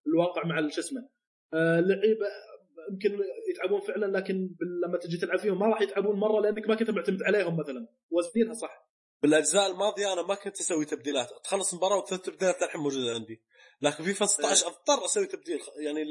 بالواقع 0.06 0.46
مع 0.46 0.68
شو 0.68 0.80
اسمه 0.80 1.08
آه، 1.54 1.78
اللعيبه 1.78 2.26
يمكن 2.90 3.18
يتعبون 3.50 3.80
فعلا 3.80 4.18
لكن 4.18 4.56
لما 4.84 4.98
تجي 4.98 5.16
تلعب 5.16 5.38
فيهم 5.38 5.58
ما 5.58 5.66
راح 5.66 5.80
يتعبون 5.80 6.16
مرة 6.20 6.40
لأنك 6.40 6.68
ما 6.68 6.74
كنت 6.74 6.90
معتمد 6.90 7.22
عليهم 7.22 7.56
مثلا. 7.60 7.88
وزنينها 8.10 8.54
صح. 8.54 8.88
بالأجزاء 9.22 9.70
الماضية 9.70 10.12
أنا 10.12 10.22
ما 10.22 10.34
كنت 10.34 10.60
أسوي 10.60 10.84
تبديلات. 10.84 11.28
تخلص 11.44 11.72
المباراه 11.72 11.96
والثلاث 11.96 12.20
تبديلات 12.20 12.62
الحين 12.62 12.80
موجودة 12.80 13.14
عندي. 13.14 13.42
لكن 13.82 14.04
في 14.04 14.14
16 14.14 14.66
أضطر 14.66 15.04
أسوي 15.04 15.26
تبديل. 15.26 15.60
يعني 15.84 16.04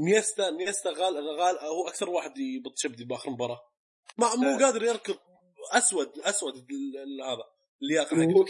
نيستا 0.00 0.50
نيستا 0.50 0.90
غال 0.90 1.14
غال 1.40 1.58
هو 1.58 1.88
أكثر 1.88 2.10
واحد 2.10 2.38
يبط 2.38 2.72
شبدي 2.76 3.04
بآخر 3.04 3.28
المباراه 3.28 3.60
ما 4.18 4.34
مو 4.34 4.48
آه. 4.48 4.58
قادر 4.58 4.82
يركض. 4.82 5.16
أسود 5.72 6.18
أسود 6.18 6.54
هذا 7.24 7.44
اللياقة 7.82 8.16
حقته. 8.16 8.46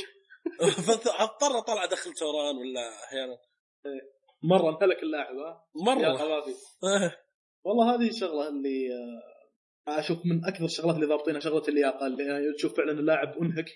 فأضطر 0.87 1.59
أطلع 1.59 1.85
أدخل 1.85 2.13
توران 2.13 2.57
ولا 2.57 3.05
أحيانا. 3.05 3.39
مرة 4.43 4.69
انهلك 4.71 5.03
اللاعب 5.03 5.37
ها؟ 5.37 5.65
يا 5.77 5.85
مره 5.85 6.17
خرافي 6.17 6.55
والله 7.65 7.95
هذه 7.95 8.09
الشغله 8.09 8.49
اللي 8.49 8.89
آه، 9.89 9.99
أشوف 9.99 10.19
من 10.27 10.45
أكثر 10.45 10.65
الشغلات 10.65 10.95
اللي 10.95 11.07
ضابطينها 11.07 11.41
شغلة 11.41 11.69
اللياقة 11.69 12.07
اللي 12.07 12.53
تشوف 12.57 12.77
فعلا 12.77 12.93
اللاعب 12.93 13.29
أنهك 13.43 13.67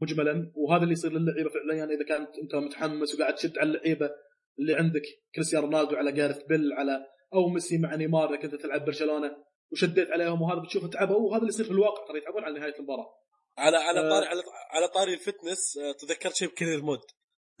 مجملا 0.00 0.52
وهذا 0.54 0.82
اللي 0.82 0.92
يصير 0.92 1.12
للعيبة 1.12 1.50
فعلا 1.50 1.74
يعني 1.74 1.94
إذا 1.94 2.04
كانت 2.04 2.38
أنت 2.42 2.54
متحمس 2.54 3.14
وقاعد 3.14 3.34
تشد 3.34 3.58
على 3.58 3.68
اللعيبة 3.70 4.10
اللي 4.58 4.74
عندك 4.74 5.02
كريستيانو 5.34 5.66
رونالدو 5.66 5.96
على 5.96 6.12
جارث 6.12 6.42
بيل 6.42 6.72
على 6.72 7.06
أو 7.34 7.48
ميسي 7.48 7.78
مع 7.78 7.94
نيمار 7.94 8.28
إذا 8.28 8.36
كنت 8.36 8.54
تلعب 8.54 8.84
برشلونة 8.84 9.36
وشديت 9.72 10.10
عليهم 10.10 10.42
وهذا 10.42 10.60
بتشوفه 10.60 10.88
تعبوا 10.88 11.16
وهذا 11.16 11.40
اللي 11.40 11.48
يصير 11.48 11.64
في 11.64 11.70
الواقع 11.70 12.06
ترى 12.08 12.18
يتعبون 12.18 12.44
على 12.44 12.58
نهاية 12.58 12.74
المباراة. 12.78 13.14
على 13.58 13.76
على 13.76 14.00
آه. 14.00 14.10
طاري 14.10 14.26
على 14.26 14.42
على 14.70 14.88
طاري 14.88 15.14
ال 15.14 15.22
fitness 15.22 15.78
آه، 15.78 15.92
تذكرت 15.92 16.34
شيء 16.34 16.48
ب 16.48 16.53
career 16.53 16.82
mode. 16.82 17.00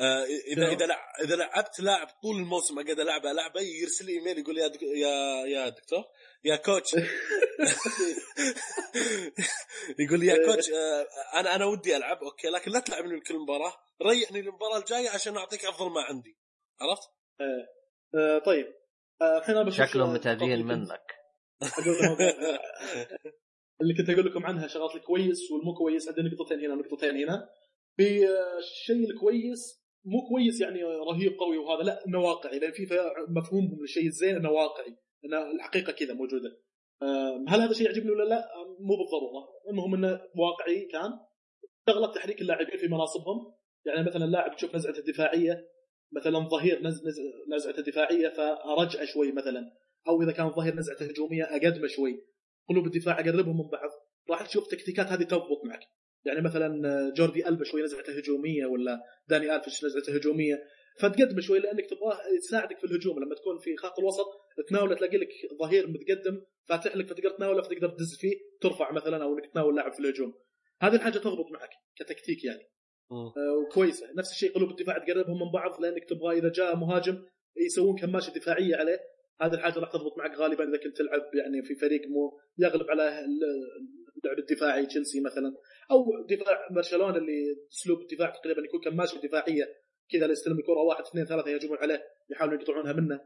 إذا 0.00 0.54
شنو؟ 0.54 0.72
إذا 0.72 0.86
لع- 0.86 1.12
إذا 1.24 1.36
لعبت 1.36 1.80
لاعب 1.80 2.06
طول 2.22 2.36
الموسم 2.36 2.78
اقعد 2.78 3.00
العبه 3.00 3.30
العبه 3.30 3.60
يرسل 3.60 4.06
لي 4.06 4.12
إيميل 4.12 4.38
يقول 4.38 4.58
يا 4.58 4.66
دك... 4.68 4.82
يا 4.82 5.44
يا 5.46 5.68
دكتور 5.68 6.04
يا 6.44 6.56
coach. 6.56 6.90
يقول 9.98 10.20
لي 10.20 10.26
يا 10.26 10.46
coach 10.46 10.70
آه، 10.70 11.06
أنا 11.40 11.54
أنا 11.54 11.64
ودي 11.64 11.96
ألعب 11.96 12.16
okay 12.24 12.48
لكن 12.48 12.70
لا 12.70 12.80
تلعبني 12.80 13.16
بكل 13.20 13.34
مباراة 13.38 13.72
ريحني 14.02 14.40
المباراه 14.40 14.78
الجاية 14.78 15.10
عشان 15.10 15.36
أعطيك 15.36 15.64
أفضل 15.64 15.90
ما 15.90 16.00
عندي. 16.00 16.36
عرفت؟ 16.80 17.08
آه 18.14 18.38
طيب. 18.38 18.66
آه، 19.22 19.38
الحين 19.38 19.70
شكلهم 19.70 20.08
آه، 20.08 20.16
اللي 20.52 20.62
كنت 20.62 20.72
منك. 20.72 21.12
اللي 23.80 23.94
كنت 23.98 24.10
أقول 24.10 24.26
لكم 24.26 24.46
عنها 24.46 24.66
شغلات 24.68 24.94
الكويس 24.94 25.50
والمو 25.50 25.74
كويس 25.74 26.08
عندنا 26.08 26.28
نقطتين 26.34 26.60
هنا 26.64 26.74
ونقطتين 26.74 27.16
هنا. 27.28 27.48
في 27.96 28.28
آه، 28.28 28.58
الشيء 28.58 29.10
الكويس 29.10 29.85
مو 30.06 30.28
كويس 30.28 30.60
يعني 30.60 30.82
رهيب 30.82 31.32
قوي 31.38 31.58
وهذا. 31.58 31.82
لا 31.82 32.06
انه 32.06 32.18
واقعي 32.18 32.58
لأن 32.58 32.72
في 32.72 32.86
مفهومهم 33.28 33.80
للشيء 33.80 34.06
الزين 34.06 34.36
انه 34.36 34.50
واقعي 34.50 34.96
انه 35.24 35.50
الحقيقة 35.50 35.92
كذا 35.92 36.14
موجودة. 36.14 36.58
هل 37.48 37.60
هذا 37.60 37.72
شيء 37.72 37.86
يعجبني 37.86 38.10
ولا 38.10 38.24
لا؟ 38.24 38.48
مو 38.80 38.96
بالضرورة. 38.96 39.48
المهم 39.70 39.94
انه 39.94 40.20
واقعي 40.36 40.84
كان 40.84 41.10
شغله 41.88 42.12
تحريك 42.12 42.40
اللاعبين 42.40 42.76
في 42.76 42.88
مناصبهم. 42.88 43.54
يعني 43.86 44.06
مثلا 44.06 44.24
لاعب 44.24 44.56
تشوف 44.56 44.74
نزعته 44.74 44.98
الدفاعية 44.98 45.68
مثلا 46.12 46.38
ظهير 46.38 46.82
نز... 46.82 47.06
نز... 47.06 47.20
نزعته 47.54 47.82
دفاعيه 47.82 48.28
فرجعه 48.28 49.04
شوي 49.04 49.32
مثلا. 49.32 49.72
أو 50.08 50.22
إذا 50.22 50.32
كان 50.32 50.50
ظهير 50.50 50.74
نزعته 50.74 51.06
هجومية 51.06 51.44
أقدمه 51.44 51.86
شوي. 51.86 52.26
قلوب 52.68 52.86
الدفاع 52.86 53.20
أقربهم 53.20 53.56
من 53.56 53.68
بعض. 53.72 53.90
راح 54.30 54.46
تشوف 54.46 54.66
تكتيكات 54.66 55.06
هذه 55.06 55.22
تضبط 55.22 55.64
معك. 55.64 55.80
يعني 56.26 56.40
مثلا 56.40 56.70
جوردي 57.16 57.48
ألبا 57.48 57.64
شوي 57.64 57.82
نزعته 57.82 58.18
هجومية 58.18 58.66
ولا 58.66 59.00
داني 59.28 59.56
الفش 59.56 59.84
نزعته 59.84 60.14
هجومية. 60.14 60.62
فتقدم 61.00 61.40
شوي 61.40 61.58
لأنك 61.58 61.86
تبغاه 61.86 62.18
يساعدك 62.36 62.78
في 62.78 62.84
الهجوم. 62.84 63.18
لما 63.18 63.34
تكون 63.34 63.58
في 63.58 63.76
خط 63.76 63.98
الوسط 63.98 64.26
تناوله 64.68 64.94
تلاقي 64.94 65.16
لك 65.16 65.28
ظهير 65.60 65.86
متقدم 65.88 66.42
فاتح 66.68 66.96
لك 66.96 67.06
فتقدر 67.06 67.30
تناوله 67.30 67.62
فتقدر 67.62 67.88
تدز 67.88 68.16
فيه 68.20 68.36
ترفع 68.60 68.92
مثلا 68.92 69.24
أو 69.24 69.34
إنك 69.34 69.52
تناول 69.52 69.76
لاعب 69.76 69.92
في 69.92 70.00
الهجوم. 70.00 70.34
هذه 70.82 70.94
الحاجة 70.94 71.18
تضبط 71.18 71.52
معك 71.52 71.70
كتكتيك 71.96 72.44
يعني. 72.44 72.70
آه، 73.12 73.32
وكويسة. 73.62 74.06
نفس 74.16 74.30
الشيء 74.30 74.54
قلوب 74.54 74.70
الدفاع 74.70 74.98
تقربهم 74.98 75.38
من 75.46 75.52
بعض 75.52 75.80
لأنك 75.80 76.04
تبغى 76.04 76.38
إذا 76.38 76.48
جاء 76.48 76.76
مهاجم 76.76 77.24
يسوون 77.56 77.96
كماشة 77.96 78.30
دفاعية 78.30 78.76
عليه. 78.76 78.98
هذه 79.40 79.54
الحاجة 79.54 79.78
راح 79.78 79.92
تضبط 79.92 80.18
معك 80.18 80.36
غالبا 80.36 80.68
إذا 80.68 80.76
كنت 80.76 80.96
تلعب 80.96 81.20
يعني 81.34 81.62
في 81.62 81.74
فريق 81.74 82.00
مو 82.08 82.38
يغلب 82.58 82.90
على 82.90 83.26
ال- 84.26 84.32
اللعب 84.32 84.38
الدفاعي 84.38 84.86
تشيلسي 84.86 85.20
مثلا 85.20 85.54
أو 85.90 86.26
دفاع 86.30 86.68
برشلونة 86.70 87.16
اللي 87.16 87.56
أسلوب 87.72 88.00
الدفاع 88.00 88.30
تقريبا 88.30 88.62
يكون 88.64 88.80
كماشة 88.80 89.18
دفاعية 89.18 89.64
كذا 90.10 90.22
اللي 90.22 90.32
يستلم 90.32 90.58
الكرة 90.58 90.82
واحد 90.88 91.04
اثنين 91.04 91.24
ثلاثة 91.24 91.50
يهجمون 91.50 91.78
عليه 91.78 92.02
يحاولون 92.30 92.60
يقطعونها 92.60 92.92
منه 92.92 93.20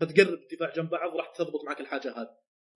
فتقرب 0.00 0.34
الدفاع 0.34 0.72
جنب 0.76 0.90
بعض 0.90 1.16
راح 1.16 1.32
تضبط 1.36 1.64
معك 1.66 1.80
الحاجة 1.80 2.10
هذه 2.10 2.28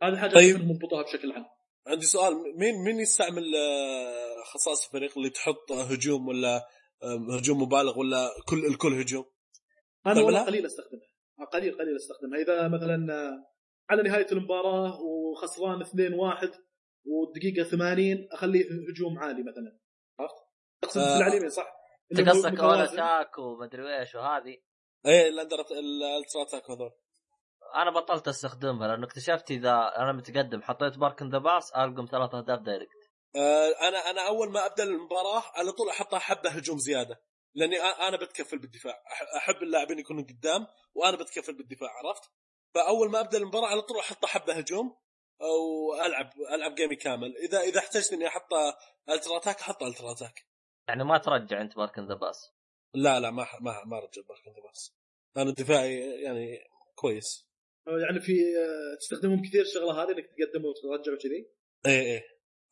هذه 0.02 0.16
حاجة 0.16 0.35
طيب. 0.35 0.57
طيب. 0.57 0.66
مضبطوها 0.69 1.02
بشكل 1.02 1.32
عام 1.32 1.44
عندي 1.86 2.07
سؤال 2.07 2.32
مين 2.59 2.74
مين 2.85 3.01
يستعمل 3.01 3.55
آه، 3.57 4.43
خصائص 4.55 4.86
الفريق 4.86 5.19
اللي 5.19 5.31
تحط 5.31 5.73
هجوم 5.73 6.28
ولا 6.28 6.57
آه، 7.02 7.36
هجوم 7.39 7.62
مبالغ 7.62 7.98
ولا 7.98 8.28
كل 8.48 8.66
الكل 8.66 8.93
هجوم؟ 9.01 9.24
أنا 10.07 10.15
تعملها؟ 10.15 10.27
والله 10.27 10.44
قليل 10.47 10.66
أستخدمها 10.66 11.47
قليل 11.52 11.78
قليل 11.78 11.97
أستخدمها 11.97 12.39
إذا 12.43 12.69
مثلا 12.69 12.97
على 13.90 14.02
نهاية 14.02 14.27
المباراة 14.32 15.01
وخسران 15.02 15.85
2-1 15.85 15.89
والدقيقه 17.05 17.68
80 17.70 18.28
اخليه 18.32 18.64
هجوم 18.90 19.18
عالي 19.18 19.43
مثلا 19.43 19.78
عرفت؟ 20.20 20.35
تقصد 20.82 21.01
آه. 21.01 21.14
على 21.14 21.27
اليمين 21.27 21.51
صح؟ 21.51 21.81
انت 22.12 22.28
قصدك 22.28 22.44
ولا 22.44 22.52
متوازن. 22.52 22.97
تاك 22.97 23.39
ومدري 23.39 23.98
إيش 23.98 24.14
وهذه 24.14 24.56
إيه 25.06 25.28
الاندر 25.28 25.56
ال 25.61 25.74
ultra 25.74 26.43
attack 26.43 26.70
هذول 26.70 26.90
أنا 27.74 27.90
بطلت 27.90 28.28
أستخدمها 28.28 28.89
لأنه 28.89 29.06
اكتشفت 29.06 29.51
إذا 29.51 29.93
أنا 29.97 30.12
متقدم 30.12 30.62
حطيت 30.62 30.98
park 30.98 31.23
the 31.23 31.39
bus 31.39 31.74
ارقع 31.77 32.07
ثلاث 32.10 32.35
أهداف 32.35 32.60
direct 32.61 33.11
آه، 33.36 33.89
أنا 33.89 34.10
أنا 34.10 34.27
أول 34.27 34.51
ما 34.51 34.66
أبدأ 34.66 34.82
المباراة 34.85 35.43
على 35.55 35.72
طول 35.72 35.89
أحطها 35.89 36.18
حبة 36.18 36.51
هجوم 36.51 36.78
زيادة 36.78 37.20
لأني 37.55 37.77
أنا 37.82 38.16
بتكفل 38.16 38.59
بالدفاع 38.59 39.02
أحب 39.36 39.62
اللاعبين 39.62 39.98
يكونوا 39.98 40.22
قدام 40.22 40.66
وأنا 40.94 41.16
بتكفل 41.16 41.55
بالدفاع 41.56 41.90
عرفت؟ 41.90 42.22
فأول 42.74 43.10
ما 43.10 43.20
أبدأ 43.20 43.39
المباراة 43.39 43.66
على 43.66 43.82
طول 43.82 43.98
أحط 43.98 44.24
حبة 44.27 44.52
هجوم 44.52 44.97
أو 45.43 45.95
ألعب 46.07 46.31
ألعب 46.55 46.75
gameي 46.74 46.97
كامل. 46.97 47.37
إذا 47.37 47.61
إذا 47.61 47.79
احتجت 47.79 48.12
إني 48.12 48.27
أحط 48.27 48.53
الترا 49.09 49.37
اتاك 49.37 49.61
أحط 49.61 49.83
ultra 49.82 50.12
attack 50.12 50.47
يعني 50.89 51.05
ما 51.05 51.19
ترجع 51.19 51.61
أنت 51.61 51.77
park 51.77 51.98
the 51.98 52.15
bus 52.15 52.52
لا 52.95 53.21
لا 53.21 53.31
ما 53.31 53.47
ما 53.61 53.85
ما 53.85 53.99
رجع 53.99 54.23
park 54.28 54.70
the 54.73 54.84
bus 54.84 54.94
أنا 55.37 55.51
دفاعي 55.51 56.23
يعني 56.23 56.59
كويس. 56.95 57.51
يعني 57.87 58.21
في 58.21 58.33
آه، 58.33 58.97
تستخدمهم 59.01 59.43
كثير 59.43 59.62
الشغلة 59.62 60.03
هذه 60.03 60.09
إنك 60.09 60.27
تقدم 60.27 60.65
وترجع 60.65 61.12
وكذي 61.12 61.51
إيه 61.87 62.01
إيه. 62.01 62.23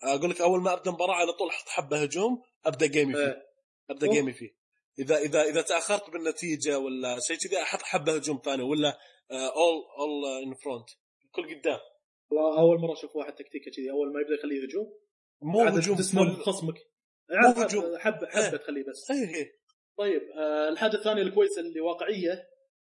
أقول 0.02 0.30
لك 0.30 0.40
أول 0.40 0.62
ما 0.62 0.72
أبدأ 0.72 0.90
مباراة 0.90 1.14
على 1.14 1.32
طول 1.32 1.48
أحط 1.48 1.68
حبة 1.68 2.02
هجوم 2.02 2.42
أبدأ 2.66 2.86
gameي 2.86 3.14
فيه. 3.14 3.26
آه. 3.26 3.42
أبدأ 3.90 4.06
أوه. 4.06 4.14
gameي 4.14 4.32
فيه. 4.32 4.56
إذا 4.98 5.18
إذا 5.18 5.42
إذا 5.42 5.62
تأخرت 5.62 6.10
بالنتيجة 6.10 6.78
ولا 6.78 7.18
شيء 7.20 7.36
كذي 7.36 7.62
أحط 7.62 7.82
حبة 7.82 8.14
هجوم 8.14 8.40
ثانية 8.44 8.64
ولا 8.64 8.98
all 9.30 9.84
all 9.98 10.42
in 10.42 10.54
front 10.54 10.88
كل 11.32 11.54
قدام. 11.54 11.78
والله 12.30 12.60
أول 12.60 12.80
مرة 12.80 12.92
أشوف 12.92 13.16
واحد 13.16 13.32
تكتيكه 13.34 13.70
كذي. 13.70 13.90
أول 13.90 14.12
ما 14.12 14.20
يبدأ 14.20 14.34
يخليه 14.34 14.64
هجوم 14.64 14.92
مو 15.42 15.62
هجوم 15.62 15.96
تسمم 15.96 16.34
فل- 16.34 16.42
خصمك 16.42 16.74
مو 17.30 17.62
هجوم. 17.62 17.82
حبه 17.98 18.26
حبة 18.28 18.46
إيه. 18.52 18.56
تخليه 18.56 18.84
بس. 18.84 19.10
إيه 19.10 19.34
إيه. 19.34 19.52
طيب 19.98 20.22
آه 20.38 20.68
الحاجة 20.68 20.94
الثانية 20.94 21.22
الكويسة 21.22 21.60
اللي 21.60 21.80
واقعية 21.80 22.32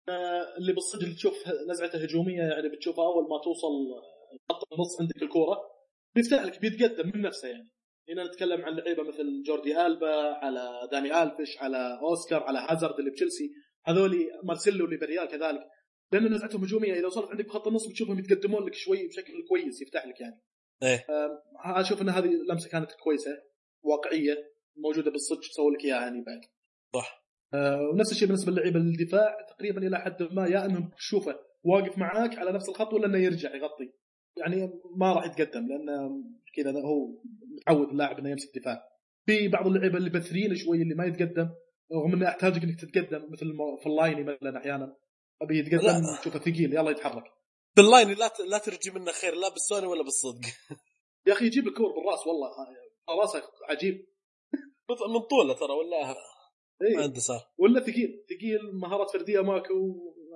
آه 0.08 0.56
اللي 0.58 0.72
بالصدق 0.72 1.14
تشوف 1.14 1.34
نزعته 1.70 2.02
هجومية 2.02 2.42
يعني 2.42 2.68
بتشوفها 2.68 3.04
أول 3.04 3.22
ما 3.30 3.38
توصل 3.44 3.68
خط 4.50 4.72
النص 4.72 5.00
عندك 5.00 5.22
الكورة 5.22 5.58
بيفتح 6.14 6.42
لك 6.44 6.60
بيتقدم 6.60 7.12
من 7.14 7.20
نفسه 7.22 7.48
يعني. 7.48 7.68
هنا 8.08 8.24
نتكلم 8.24 8.62
عن 8.64 8.76
لعيبة 8.76 9.02
مثل 9.02 9.42
جوردي 9.46 9.86
ألبا 9.86 10.14
على 10.34 10.88
داني 10.92 11.22
ألفيش 11.22 11.58
على 11.58 11.98
أوسكار 12.02 12.42
على 12.42 12.58
هازارد 12.70 12.98
اللي 12.98 13.10
بتشيلسي. 13.10 13.50
هذولي 13.86 14.26
مارسيلو 14.44 14.84
اللي 14.84 14.96
بريال 14.96 15.28
كذلك. 15.28 15.60
لأن 16.12 16.32
نزعتهم 16.32 16.62
هجومية 16.62 16.92
إذا 16.92 17.06
وصلت 17.06 17.30
عندك 17.30 17.46
بخط 17.46 17.68
النص 17.68 17.86
بتشوفهم 17.86 18.18
يتقدمون 18.18 18.66
لك 18.66 18.74
شوي 18.74 19.06
بشكل 19.06 19.32
كويس 19.48 19.82
يفتح 19.82 20.06
لك 20.06 20.20
يعني. 20.20 20.40
إيه. 20.82 21.06
آه، 21.10 21.42
أشوف 21.80 22.02
إن 22.02 22.08
هذه 22.08 22.24
اللمسه 22.24 22.70
كانت 22.70 22.92
كويسة 22.92 23.30
واقعية 23.82 24.52
موجودة 24.76 25.10
بالصدق 25.10 25.40
تسوي 25.40 25.72
لك 25.74 25.84
إياها 25.84 26.00
يعني 26.00 26.24
بعد. 26.24 26.40
صح. 26.94 27.22
آه، 27.54 27.90
ونفس 27.92 28.12
الشيء 28.12 28.28
بالنسبة 28.28 28.52
للعيبه 28.52 28.80
الدفاع 28.80 29.36
تقريبا 29.56 29.86
إلى 29.86 29.98
حد 29.98 30.22
ما 30.22 30.46
يا 30.46 30.64
إنهم 30.64 30.90
تشوفه 30.96 31.38
واقف 31.64 31.98
معاك 31.98 32.38
على 32.38 32.52
نفس 32.52 32.68
الخط 32.68 32.92
ولا 32.92 33.06
إنه 33.06 33.18
يرجع 33.18 33.54
يغطي. 33.54 33.92
يعني 34.36 34.70
ما 34.96 35.12
راح 35.12 35.24
يتقدم 35.26 35.68
لأنه 35.68 36.24
كذا 36.54 36.70
هو 36.70 37.08
متعود 37.56 37.88
اللاعب 37.88 38.18
إنه 38.18 38.30
يمسك 38.30 38.58
دفاع. 38.58 38.82
في 39.26 39.48
بعض 39.48 39.66
اللعيبة 39.66 39.98
اللي 39.98 40.10
بثرين 40.10 40.54
شوي 40.54 40.82
اللي 40.82 40.94
ما 40.94 41.04
يتقدم 41.04 41.48
رغم 41.92 42.12
انه 42.14 42.24
يحتاجك 42.24 42.62
إنك 42.62 42.80
تتقدم 42.80 43.32
مثل 43.32 43.46
في 43.82 43.86
اللايني 43.86 44.22
مثلا 44.22 44.58
أحيانا. 44.58 44.96
أبي 45.42 45.58
يتقدم 45.58 45.86
لا. 45.86 46.18
تشوفه 46.20 46.38
ثقيل 46.38 46.74
يلا 46.74 46.90
يتحرك. 46.90 47.24
باللاين 47.76 48.08
لا 48.12 48.28
ت- 48.28 48.40
لا 48.40 48.58
ترجي 48.58 48.90
منه 48.90 49.12
خير 49.12 49.34
لا 49.34 49.48
بالسوني 49.48 49.86
ولا 49.86 50.02
بالصدق. 50.02 50.48
يا 51.26 51.32
أخي 51.32 51.46
يجيب 51.46 51.68
الكور 51.68 51.86
بالراس 51.92 52.26
والله. 52.26 52.48
آه، 53.08 53.20
راسه 53.20 53.42
عجيب. 53.70 54.06
من 55.14 55.20
طوله 55.20 55.54
ترى 55.54 55.72
ولا 55.72 56.06
ما 56.06 56.14
إيه. 56.88 57.02
عنده 57.02 57.20
صار. 57.20 57.40
ولا 57.58 57.80
ثقيل. 57.80 58.24
ثقيل 58.30 58.58
مهارات 58.80 59.10
فردية 59.10 59.40
ماكو 59.40 59.74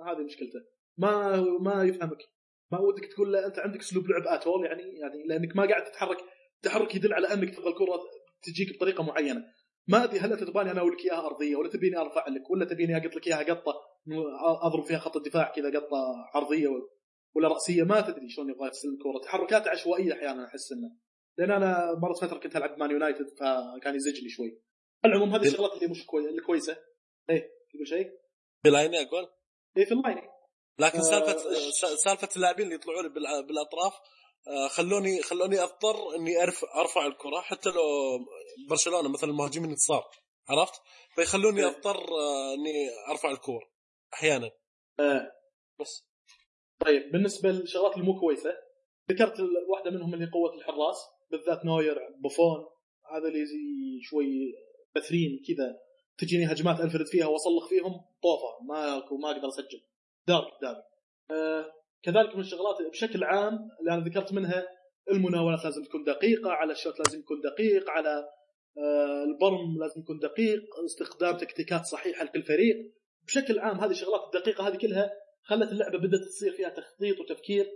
هذه 0.05 0.23
مشكلته. 0.25 0.59
ما 0.97 1.41
ما 1.61 1.83
يفهمك. 1.83 2.17
ما 2.71 2.79
ودك 2.79 3.05
تقول 3.05 3.33
له 3.33 3.45
أنت 3.45 3.59
عندك 3.59 3.79
أسلوب 3.79 4.05
لعب 4.07 4.39
at 4.39 4.49
all 4.49 4.65
يعني؟ 4.65 4.83
يعني 4.83 5.23
لأنك 5.27 5.55
ما 5.55 5.67
قاعد 5.67 5.83
تتحرك. 5.83 6.17
تحرك 6.61 6.95
يدل 6.95 7.13
على 7.13 7.33
أنك 7.33 7.55
تبغى 7.55 7.69
الكرة 7.69 7.99
تجيك 8.43 8.75
بطريقة 8.77 9.03
معينة. 9.03 9.43
ما 9.87 10.03
أدري 10.03 10.19
هل 10.19 10.37
تبغاني 10.37 10.71
أنا 10.71 10.79
أقول 10.79 10.93
لك 10.93 11.05
إياها 11.05 11.25
أرضية 11.25 11.55
ولا 11.55 11.69
تبيني 11.69 11.97
أرفع 11.97 12.27
لك 12.27 12.49
ولا 12.49 12.65
تبيني 12.65 12.97
أقط 12.97 13.15
لك 13.15 13.27
إياها 13.27 13.43
قطة 13.43 13.73
أضرب 14.61 14.85
فيها 14.85 14.99
خط 14.99 15.17
الدفاع 15.17 15.51
كذا 15.55 15.79
قطة 15.79 15.97
عرضية 16.35 16.67
ولا 17.35 17.47
رأسية 17.47 17.83
ما 17.83 18.01
تدري 18.01 18.29
شلون 18.29 18.49
يبغى 18.49 18.65
يرسل 18.65 18.87
الكره 18.89 19.19
تحركات 19.23 19.67
عشوائية 19.67 20.13
أحيانا 20.13 20.45
أحس 20.45 20.71
إنه. 20.71 20.91
لأن 21.37 21.51
أنا 21.51 21.99
مرت 22.01 22.17
فتره 22.17 22.37
كنت 22.37 22.55
ألعب 22.55 22.79
مان 22.79 22.91
يونايتد 22.91 23.29
فكان 23.29 23.95
يزجني 23.95 24.29
شوي. 24.29 24.61
على 25.05 25.13
العموم 25.13 25.35
هذه 25.35 25.47
الشغلات 25.47 25.73
اللي 25.73 25.87
مش 25.87 26.05
كوي... 26.05 26.29
اللي 26.29 26.41
كويسة. 26.41 26.77
إيه 27.29 27.49
تقول 27.73 27.87
شيء؟ 27.87 28.11
باللاين 28.63 28.95
أقول؟ 28.95 29.27
إيه 29.77 29.85
في 29.85 29.91
اللاين 29.91 30.21
لكن 30.79 30.97
آه، 30.97 31.01
سالفه 31.01 31.37
سالفة 31.95 32.29
اللاعبين 32.35 32.65
اللي 32.65 32.75
يطلعون 32.75 33.07
بالأطراف 33.47 33.93
خلوني 34.69 35.21
خلوني 35.21 35.59
أضطر 35.59 36.15
إني 36.15 36.43
ارفع 36.43 36.81
أرفع 36.81 37.05
الكرة 37.05 37.41
حتى 37.41 37.69
لو 37.69 37.81
برشلونة 38.69 39.09
مثلا 39.09 39.29
المهاجمين 39.29 39.69
انتصار 39.69 40.03
عرفت؟ 40.49 40.81
فيخلوني 41.15 41.59
إيه. 41.59 41.67
أضطر 41.67 41.97
آه، 41.97 42.53
إني 42.53 42.89
أرفع 43.09 43.31
الكور 43.31 43.69
أحيانا 44.13 44.51
آه. 44.99 45.31
بس 45.79 46.07
طيب 46.79 47.11
بالنسبة 47.11 47.49
للشغلات 47.49 47.93
اللي 47.93 48.05
مو 48.05 48.19
كويسة 48.19 48.57
ذكرت 49.11 49.39
واحدة 49.69 49.91
منهم 49.91 50.13
اللي 50.13 50.25
قوة 50.25 50.53
الحراس 50.55 50.97
بالذات 51.31 51.65
نوير 51.65 51.97
بوفون 52.21 52.65
هذا 53.11 53.27
اللي 53.27 53.45
زي 53.45 54.01
شوي 54.01 54.53
بثرين 54.95 55.41
كذا 55.47 55.77
تجيني 56.17 56.51
هجمات 56.51 56.79
أنفرد 56.79 57.07
فيها 57.07 57.25
وأصلخ 57.25 57.69
فيهم 57.69 57.91
طوفة 58.23 58.63
ما 58.67 58.95
ما 59.21 59.31
أقدر 59.31 59.47
أسجل 59.47 59.81
دار 60.27 60.41
قدامي 60.41 60.83
آه 61.31 61.73
كذلك 62.03 62.35
من 62.35 62.41
الشغلات 62.41 62.75
بشكل 62.91 63.23
عام 63.23 63.53
اللي 63.79 63.93
أنا 63.93 64.03
ذكرت 64.03 64.33
منها 64.33 64.67
المناولات 65.11 65.63
لازم 65.63 65.83
تكون 65.83 66.03
دقيقة 66.03 66.51
على 66.51 66.71
ال 66.71 66.76
shoot 66.76 66.99
لازم 66.99 67.19
يكون 67.19 67.41
دقيق 67.41 67.89
على 67.89 68.29
آه 68.77 69.23
البرم 69.23 69.77
لازم 69.79 70.01
يكون 70.01 70.19
دقيق 70.19 70.63
استخدام 70.85 71.37
تكتيكات 71.37 71.85
صحيحة 71.85 72.23
لكل 72.23 72.43
فريق. 72.43 72.75
بشكل 73.27 73.59
عام 73.59 73.79
هذه 73.79 73.91
الشغلات 73.91 74.21
الدقيقة 74.25 74.67
هذه 74.67 74.77
كلها 74.77 75.11
خلت 75.43 75.71
اللعبة 75.71 75.97
بدأت 75.97 76.21
تصير 76.21 76.51
فيها 76.51 76.69
تخطيط 76.69 77.19
وتفكير 77.19 77.67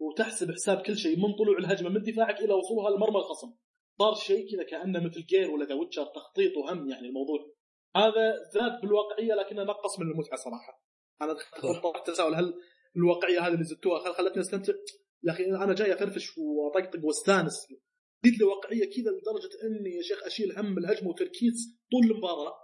وتحسب 0.00 0.50
حساب 0.50 0.82
كل 0.82 0.96
شيء 0.96 1.16
من 1.16 1.34
طلوع 1.38 1.58
الهجمة 1.58 1.88
من 1.90 2.02
دفاعك 2.02 2.40
إلى 2.40 2.54
وصولها 2.54 2.90
لمرمى 2.90 3.16
الخصم. 3.16 3.54
صار 3.98 4.14
شيء 4.14 4.52
كذا 4.52 4.62
كأنه 4.62 5.00
مثل 5.00 5.20
Gear 5.20 5.50
ولا 5.50 5.64
The 5.64 5.74
Witcher 5.74 6.04
تخطيط 6.04 6.56
وهم 6.56 6.88
يعني 6.88 7.08
الموضوع. 7.08 7.38
هذا 7.96 8.34
زاد 8.54 8.80
بالواقعية 8.80 9.34
لكنه 9.34 9.62
نقص 9.62 9.98
من 9.98 10.10
المتعة 10.10 10.36
صراحة. 10.36 10.82
أنا. 11.22 11.36
طرحت 11.82 12.06
تساؤل 12.06 12.34
هل 12.34 12.54
الواقعيه 12.96 13.40
هذه 13.40 13.52
اللي 13.54 13.64
زدتوها. 13.64 13.98
خل- 13.98 14.14
خلتني 14.14 14.40
أستمتع. 14.40 14.72
يا 15.24 15.32
أخي 15.32 15.44
أنا 15.44 15.74
جاي 15.74 15.92
أفرفش 15.94 16.38
وأطقطق 16.38 17.04
وأستانس. 17.04 17.66
لي 18.24 18.44
واقعيه 18.44 18.84
كذا 18.84 19.10
لدرجة 19.10 19.50
إني 19.64 19.96
يا 19.96 20.02
شيخ 20.02 20.24
أشيل 20.26 20.58
هم 20.58 20.78
الهجمة 20.78 21.08
وتركيز 21.08 21.78
طول 21.92 22.10
المباراة. 22.10 22.54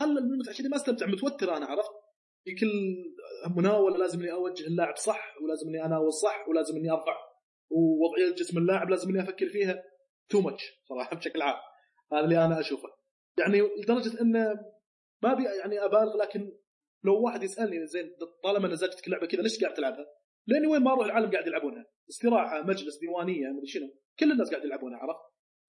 هل 0.00 0.18
المتعه 0.18 0.54
كذا 0.58 0.68
ما 0.68 0.76
أستمتع 0.76 1.06
متوتر 1.06 1.56
أنا 1.56 1.66
عرفت؟ 1.66 1.90
في 2.44 2.54
كل 2.54 2.70
مناولة 3.56 3.96
لازم 3.96 4.20
إني 4.20 4.32
أوجه 4.32 4.66
اللاعب 4.66 4.96
صح 4.96 5.34
ولازم 5.42 5.68
إني 5.68 5.84
اناول 5.84 6.12
صح 6.12 6.48
ولازم 6.48 6.76
إني 6.76 6.90
أرفع. 6.90 7.16
ووضعية 7.70 8.34
جسم 8.34 8.58
اللاعب 8.58 8.90
لازم 8.90 9.08
إني 9.08 9.22
أفكر 9.22 9.48
فيها. 9.48 9.82
تو 10.28 10.40
ماتش 10.40 10.62
صراحة 10.88 11.16
بشكل 11.16 11.42
عام. 11.42 11.60
هذا 12.12 12.24
اللي 12.24 12.44
أنا 12.44 12.60
أشوفه. 12.60 12.88
يعني 13.38 13.60
لدرجة 13.82 14.20
إنه 14.20 14.54
ما 15.22 15.32
ابي 15.32 15.44
يعني 15.44 15.84
أبالغ 15.84 16.16
لكن 16.16 16.52
لو 17.04 17.20
واحد 17.24 17.42
يسألني 17.42 17.86
زين 17.86 18.10
طالما 18.44 18.68
نزلتك 18.68 19.08
لعبة 19.08 19.26
كذا 19.26 19.42
ليش 19.42 19.60
قاعد 19.60 19.74
تلعبها؟ 19.74 20.06
لأني 20.46 20.66
وين 20.66 20.82
ما 20.82 20.92
أروح 20.92 21.04
العالم 21.06 21.30
قاعد 21.30 21.46
يلعبونها. 21.46 21.86
استراحة 22.10 22.62
مجلس 22.62 22.98
ديوانية 22.98 23.48
مدري 23.48 23.66
شنو. 23.66 23.88
كل 24.18 24.32
الناس 24.32 24.50
قاعد 24.50 24.64
يلعبونها 24.64 24.98
عرفت؟ 24.98 25.20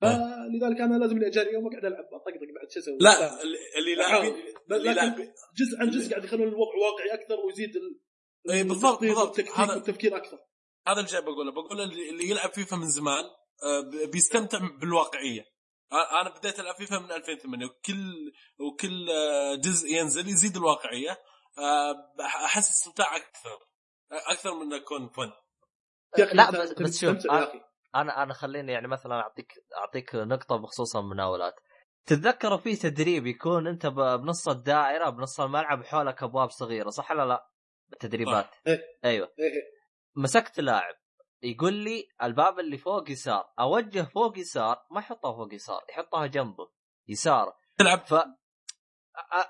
فلذلك 0.02 0.82
أنا 0.82 0.98
لازم 0.98 1.16
إني 1.18 1.28
أجاري 1.28 1.54
يوم 1.54 1.68
أقعد 1.68 1.86
ألعب 1.86 2.04
أطقطق 2.04 2.40
بعد 2.56 2.70
شو 2.72 2.80
أسوي؟ 2.80 2.98
لا 3.02 3.42
اللي- 3.78 3.96
لاعبين 3.96 4.34
لكن 4.70 5.32
جزء 5.58 5.80
عن 5.80 5.90
جزء 5.90 6.10
قاعد 6.12 6.24
يخلون 6.24 6.48
الوضع 6.48 6.72
واقعي 6.82 7.14
أكثر 7.14 7.40
ويزيد 7.40 7.76
ال- 7.76 8.00
اي 8.54 8.64
بالضبط 8.64 9.00
بالضبط. 9.02 9.40
هذا 9.40 9.74
والتفكير 9.74 10.18
أكثر. 10.18 10.38
هذا 10.88 11.00
اللي 11.00 11.12
جاي 11.12 11.22
بقوله. 11.22 11.52
بقول 11.52 11.82
اللي 11.82 12.30
يلعب 12.30 12.54
فيفا 12.54 12.76
من 12.76 12.88
زمان 12.90 13.24
آه، 13.64 14.06
بيستمتع 14.12 14.60
بالواقعية. 14.82 15.42
آه، 15.42 15.46
أنا 15.94 16.30
بديت 16.30 16.60
ألعب 16.60 16.76
فيفا 16.76 17.00
من 17.00 17.12
2008 17.12 17.66
وكل 17.66 18.32
وكل 18.60 19.10
آه، 19.10 19.56
جزء 19.56 19.90
ينزل 19.90 20.28
يزيد 20.28 20.58
الواقعية 20.58 21.18
آه، 21.58 22.26
أحس 22.46 22.70
استمتاع 22.70 23.16
أكثر 23.16 23.60
أكثر 24.12 24.56
من 24.56 24.62
إنه 24.62 24.76
يكون 24.76 25.10
فن 25.10 25.32
لا 26.34 26.52
بس 26.52 26.74
بس 26.74 27.02
شوف 27.02 27.18
أنا. 27.96 28.24
أنا 28.24 28.34
خليني 28.34 28.72
يعني 28.72 28.88
مثلا 28.88 29.16
اعطيك 29.16 29.54
أعطيك 29.78 30.16
نقطة 30.16 30.56
بخصوص 30.56 30.96
المناولات 30.96 31.54
تتذكروا 32.06 32.58
في 32.58 32.76
تدريب 32.76 33.28
يكون 33.28 33.68
أنت 33.68 33.86
بنص 33.88 34.48
الدائرة 34.48 35.10
بنص 35.10 35.40
الملعب 35.40 35.84
حولك 35.84 36.24
أبواب 36.24 36.50
صغيرة 36.50 36.90
صح 36.90 37.12
ولا 37.12 37.26
لا؟ 37.26 37.50
بالتدريبات 37.90 38.56
إيه. 38.68 38.82
أيوه 39.06 39.34
إيه 39.40 39.46
إيه. 39.46 39.62
مسكت 40.16 40.60
لاعب 40.60 40.96
يقول 41.46 41.74
لي 41.74 42.08
الباب 42.24 42.60
اللي 42.60 42.78
فوق 42.78 43.10
يسار. 43.10 43.54
أوجه 43.60 44.02
فوق 44.02 44.38
يسار 44.38 44.86
ما 44.92 45.00
يحطها 45.00 45.34
فوق 45.34 45.54
يسار 45.54 45.82
يحطها 45.90 46.26
جنبه 46.26 46.70
يسار 47.08 47.54
تلعب. 47.78 48.06
ف 48.06 48.14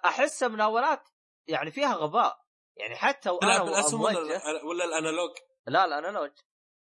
أحس 0.06 0.44
مناولات 0.44 1.10
يعني 1.48 1.72
فيها 1.72 1.94
غباء. 1.94 2.46
يعني 2.78 2.96
حتى 2.96 3.30
وأنا 3.30 3.64
موجه 3.64 3.96
ولا 3.96 4.64
ولا 4.64 4.86
الأنالوج؟ 4.86 5.30
لا 5.68 5.86
الأنالوج. 5.86 6.32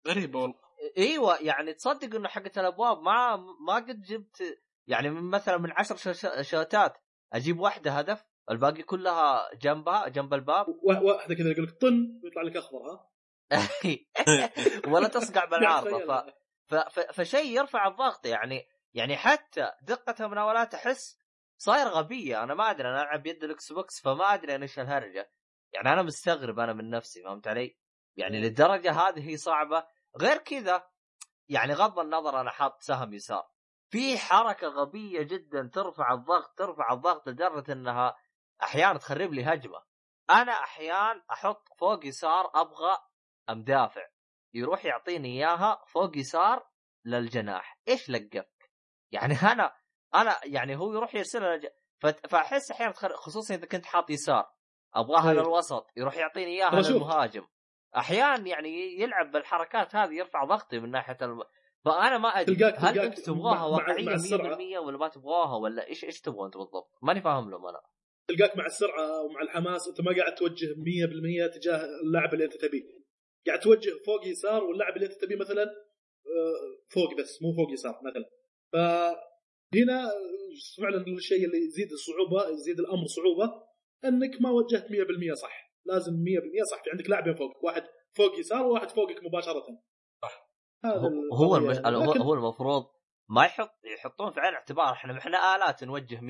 غريبة 0.07 0.39
والله. 0.39 0.55
إيوه 0.97 1.37
يعني 1.37 1.73
تصدق 1.73 2.15
إنه 2.15 2.27
حقت 2.27 2.57
الأبواب 2.57 3.01
ما 3.01 3.35
ما 3.67 3.75
قد 3.75 4.01
جبت 4.01 4.59
يعني 4.87 5.09
من 5.09 5.29
مثلا 5.29 5.57
من 5.57 5.71
عشر 5.71 6.13
شوتات 6.41 6.97
أجيب 7.33 7.59
واحدة 7.59 7.91
هدف 7.91 8.25
الباقي 8.51 8.83
كلها 8.83 9.55
جنبها 9.55 10.07
جنب 10.07 10.33
الباب. 10.33 10.65
وا- 10.69 10.99
واحدة 10.99 11.35
كذا 11.35 11.51
يقول 11.51 11.63
لك 11.63 11.81
طن 11.81 12.21
ويطلع 12.23 12.41
لك 12.41 12.57
أخضر 12.57 12.77
ها؟ 12.77 13.10
ولا 14.91 15.07
تصقع 15.07 15.45
بالعارضة 15.45 15.99
ف... 16.69 16.75
ف... 16.75 16.75
ف... 16.75 16.99
فشيء 16.99 17.57
يرفع 17.57 17.87
الضغط 17.87 18.25
يعني 18.25 18.67
يعني 18.93 19.17
حتى 19.17 19.71
دقة 19.81 20.25
المناولات 20.25 20.73
أحس 20.73 21.17
صاير 21.57 21.87
غبية. 21.87 22.43
أنا 22.43 22.53
ما 22.53 22.71
أدري 22.71 22.89
أنا 22.89 23.01
ألعب 23.01 23.27
يد 23.27 23.43
ال 23.43 23.71
Xbox 23.71 24.01
فما 24.01 24.33
أدري 24.33 24.55
أنا 24.55 24.63
إيش 24.63 24.79
الهرجة. 24.79 25.31
يعني 25.73 25.93
أنا 25.93 26.01
مستغرب 26.01 26.59
أنا 26.59 26.73
من 26.73 26.89
نفسي 26.89 27.23
فهمت 27.23 27.47
علي؟ 27.47 27.77
يعني 28.15 28.41
للدرجة 28.41 28.91
هذه 28.91 29.29
هي 29.29 29.37
صعبة. 29.37 29.85
غير 30.17 30.37
كذا 30.37 30.87
يعني 31.49 31.73
غض 31.73 31.99
النظر 31.99 32.41
أنا 32.41 32.49
حاط 32.49 32.81
سهم 32.81 33.13
يسار. 33.13 33.49
في 33.89 34.17
حركة 34.17 34.67
غبية 34.67 35.21
جدا 35.21 35.69
ترفع 35.73 36.13
الضغط 36.13 36.57
ترفع 36.57 36.93
الضغط 36.93 37.29
لدرجة 37.29 37.73
إنها 37.73 38.17
أحيانا 38.63 38.99
تخرب 38.99 39.33
لي 39.33 39.43
هجمة. 39.43 39.83
أنا 40.29 40.51
أحيانا 40.51 41.23
أحط 41.31 41.67
فوق 41.77 42.05
يسار 42.05 42.51
أبغى 42.55 42.97
مدافع 43.53 44.01
يروح 44.53 44.85
يعطيني 44.85 45.27
إياها 45.39 45.83
فوق 45.87 46.17
يسار 46.17 46.67
للجناح 47.05 47.79
إيش 47.87 48.09
لقفك 48.09 48.71
يعني 49.11 49.33
أنا 49.53 49.73
أنا 50.15 50.35
يعني 50.45 50.75
هو 50.75 50.93
يروح 50.93 51.15
يرسلها. 51.15 51.59
فت- 51.99 52.27
فأحس 52.27 52.71
أحيانا. 52.71 52.93
خصوصا 53.15 53.55
إذا 53.55 53.65
كنت 53.65 53.85
حاط 53.85 54.09
يسار 54.09 54.45
ابغاها 54.95 55.31
أيوه. 55.31 55.43
للوسط 55.43 55.87
يروح 55.97 56.17
يعطيني 56.17 56.51
إياها 56.51 56.81
شوف. 56.81 56.91
للمهاجم 56.91 57.47
أحيانا 57.97 58.47
يعني 58.47 58.99
يلعب 59.01 59.31
بالحركات 59.31 59.95
هذه 59.95 60.13
يرفع 60.13 60.43
ضغطي 60.45 60.79
من 60.79 60.91
ناحية 60.91 61.17
الم... 61.21 61.43
فأنا 61.85 62.17
ما 62.17 62.29
أدري 62.29 62.55
تلقاك- 62.55 62.79
هل 62.79 62.93
تلقاك 62.93 62.97
أنتم 63.17 63.21
تبغاها 63.33 63.65
واقعية 63.65 64.05
مع 64.05 64.13
السرعة. 64.13 64.55
100% 64.57 64.59
ولا 64.85 64.97
ما 64.97 65.07
تبغاها 65.07 65.55
ولا 65.57 65.87
إيش 65.87 66.03
إيش 66.03 66.21
تبغوا 66.21 66.45
أنت 66.45 66.57
بالضبط؟ 66.57 66.91
ماني 67.01 67.21
فاهم 67.21 67.51
لهم 67.51 67.65
أنا 67.65 67.81
تلقاك 68.27 68.57
مع 68.57 68.65
السرعة 68.65 69.21
ومع 69.21 69.41
الحماس 69.41 69.87
أنت 69.87 70.01
ما 70.01 70.15
قاعد 70.17 70.35
توجه 70.35 70.65
100% 70.65 71.53
تجاه 71.55 71.85
اللاعب 72.05 72.33
اللي 72.33 72.45
أنت 72.45 72.53
تبيه 72.57 73.00
قاعد 73.47 73.59
توجه 73.59 73.91
فوق 74.05 74.27
يسار 74.27 74.63
واللاعب 74.63 74.95
اللي 74.95 75.05
انت 75.05 75.13
تبيه 75.13 75.35
مثلا 75.35 75.63
آه، 75.63 76.85
فوق 76.89 77.17
بس 77.19 77.41
مو 77.41 77.53
فوق 77.53 77.73
يسار 77.73 77.99
مثلا. 78.03 78.25
فهنا 78.73 80.11
فعلا 80.77 81.05
الشيء 81.17 81.45
اللي 81.45 81.57
يزيد 81.57 81.91
الصعوبة 81.91 82.49
يزيد 82.49 82.79
الأمر 82.79 83.05
صعوبة 83.05 83.63
إنك 84.05 84.41
ما 84.41 84.51
وجهت 84.51 84.85
100% 84.85 85.33
صح. 85.33 85.71
لازم 85.85 86.13
100% 86.13 86.71
صح 86.71 86.83
في 86.83 86.89
عندك 86.89 87.09
لاعبين 87.09 87.35
فوقك 87.35 87.63
واحد 87.63 87.83
فوق 88.17 88.39
يسار 88.39 88.65
وواحد 88.65 88.89
فوقك 88.89 89.23
مباشرة. 89.23 89.65
صح. 90.23 90.51
هذا 90.85 91.11
هو 91.33 91.55
المش... 91.57 91.77
لكن 91.77 92.21
هو 92.21 92.33
المفروض 92.33 92.85
ما 93.29 93.45
يحط 93.45 93.79
يحطون 93.97 94.31
في 94.31 94.39
عين 94.39 94.49
الاعتبار 94.49 94.91
إحنا 94.91 95.17
إحنا 95.17 95.55
آلات 95.55 95.83
نوجه 95.83 96.15
100% 96.15 96.21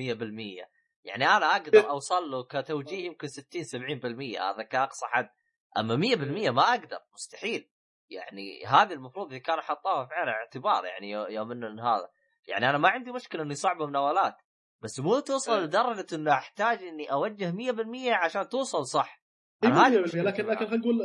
يعني 1.04 1.24
أنا 1.24 1.56
أقدر 1.56 1.90
أوصل 1.90 2.30
له 2.30 2.44
كتوجيه 2.44 3.06
يمكن 3.06 3.26
60 3.26 3.62
70% 3.64 4.40
هذا 4.40 4.62
كأقصى 4.62 5.06
حد. 5.06 5.28
أما 5.78 5.96
100% 5.96 6.50
ما 6.50 6.62
أقدر 6.62 6.98
مستحيل. 7.14 7.68
يعني 8.10 8.64
هذه 8.66 8.92
المفروض 8.92 9.26
اللي 9.26 9.40
كانوا 9.40 9.62
حطوها 9.62 10.06
في 10.06 10.14
عين 10.14 10.28
الاعتبار 10.28 10.84
يعني 10.84 11.10
يو- 11.10 11.26
يوم 11.26 11.52
إنه 11.52 11.82
هذا 11.82 12.08
يعني 12.48 12.70
أنا 12.70 12.78
ما 12.78 12.88
عندي 12.88 13.12
مشكلة 13.12 13.42
إني 13.42 13.54
صعبة 13.54 13.86
مناولات 13.86 14.34
بس 14.82 15.00
مو 15.00 15.20
توصل 15.20 15.52
إيه. 15.52 15.60
لدرجة 15.64 16.06
إنه 16.12 16.32
أحتاج 16.32 16.82
إني 16.82 17.12
أوجه 17.12 17.52
100% 17.52 18.12
عشان 18.14 18.48
توصل 18.48 18.86
صح. 18.86 19.22
أنا 19.64 19.86
هذه 19.86 19.92
100% 20.00 20.02
مشكلتي 20.04 20.22
لكن. 20.22 20.46
لكن 20.46 20.66
خلينا 20.66 20.76
نقول 20.76 20.98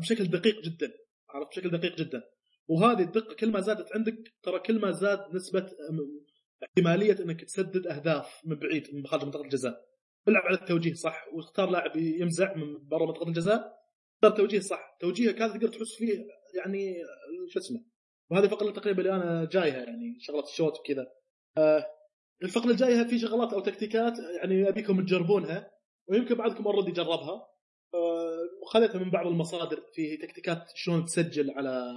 بشكل 0.00 0.24
دقيق 0.24 0.60
جدا 0.60 0.92
عرفت؟ 1.30 1.48
بشكل 1.50 1.70
دقيق 1.70 1.96
جدا. 1.96 2.22
وهذه 2.68 3.02
الدقة 3.02 3.34
كل 3.34 3.52
ما 3.52 3.60
زادت 3.60 3.86
عندك 3.94 4.14
ترى 4.42 4.58
كل 4.60 4.80
ما 4.80 4.90
زاد 4.90 5.34
نسبة 5.34 5.70
احتمالية 6.64 7.16
إنك 7.24 7.44
تسدد 7.44 7.86
أهداف 7.86 8.40
من 8.44 8.56
بعيد 8.56 8.94
من 8.94 9.06
خارج 9.06 9.24
منطقة 9.24 9.42
الجزاء. 9.42 9.84
العب 10.28 10.42
على 10.46 10.54
التوجيه 10.56 10.94
صح 10.94 11.24
واختار 11.32 11.70
لاعب 11.70 11.96
يمزع 11.96 12.54
من 12.54 12.88
برا 12.88 13.06
منطقة 13.06 13.28
الجزاء. 13.28 13.83
اختار 14.24 14.36
توجيه 14.36 14.60
صح. 14.60 14.96
توجيهك 15.00 15.42
هذا 15.42 15.52
تقدر 15.52 15.68
تحس 15.68 15.94
فيه 15.98 16.26
يعني 16.54 16.94
شو 17.48 17.58
اسمه 17.58 17.84
وهذه 18.30 18.44
الفقره 18.44 18.70
تقريبا 18.70 18.98
اللي 18.98 19.14
أنا 19.14 19.48
جايها 19.52 19.84
يعني 19.84 20.16
شغلة 20.20 20.42
ال 20.42 20.48
shoot 20.48 20.78
وكذا. 20.78 21.06
آه 21.58 21.86
الفقرة 22.42 22.70
الجايه 22.70 23.04
في 23.04 23.18
شغلات 23.18 23.52
أو 23.52 23.60
تكتيكات 23.60 24.18
يعني 24.36 24.68
أبيكم 24.68 25.04
تجربونها 25.04 25.70
ويمكن 26.08 26.34
بعضكم 26.34 26.64
already 26.64 26.92
جربها. 26.92 27.46
آه، 27.94 28.38
وخذيتها 28.62 28.98
من 28.98 29.10
بعض 29.10 29.26
المصادر 29.26 29.82
في 29.94 30.16
تكتيكات 30.16 30.64
شلون 30.74 31.04
تسجل 31.04 31.50
على 31.50 31.94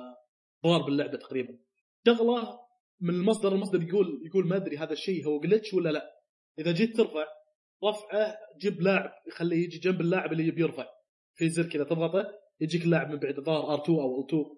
صور 0.64 0.82
باللعبة 0.82 1.18
تقريبا. 1.18 1.60
شغلة 2.08 2.60
من 3.02 3.14
المصدر 3.14 3.56
المصدر 3.56 3.84
يقول 3.84 4.22
يقول 4.26 4.48
ما 4.48 4.56
أدري 4.56 4.78
هذا 4.78 4.94
الشيء 4.94 5.26
هو 5.26 5.40
glitch 5.40 5.74
ولا 5.74 5.90
لا. 5.90 6.20
إذا 6.60 6.72
جيت 6.72 6.98
ترفع 6.98 7.26
رفعه 7.84 8.38
جيب 8.58 8.82
لاعب 8.82 9.12
يخليه 9.28 9.64
يجي 9.64 9.78
جنب 9.78 10.02
اللاعب 10.02 10.32
اللي 10.32 10.48
يبي 10.48 10.62
يرفع. 10.62 10.97
في 11.38 11.50
زر 11.50 11.70
كذا 11.70 11.84
تضغطه 11.84 12.32
يجيك 12.60 12.86
اللاعب 12.86 13.10
من 13.10 13.20
بعيد 13.20 13.38
الظاهر 13.38 13.78
R2 13.78 13.90
أو 13.90 14.28
L2 14.28 14.58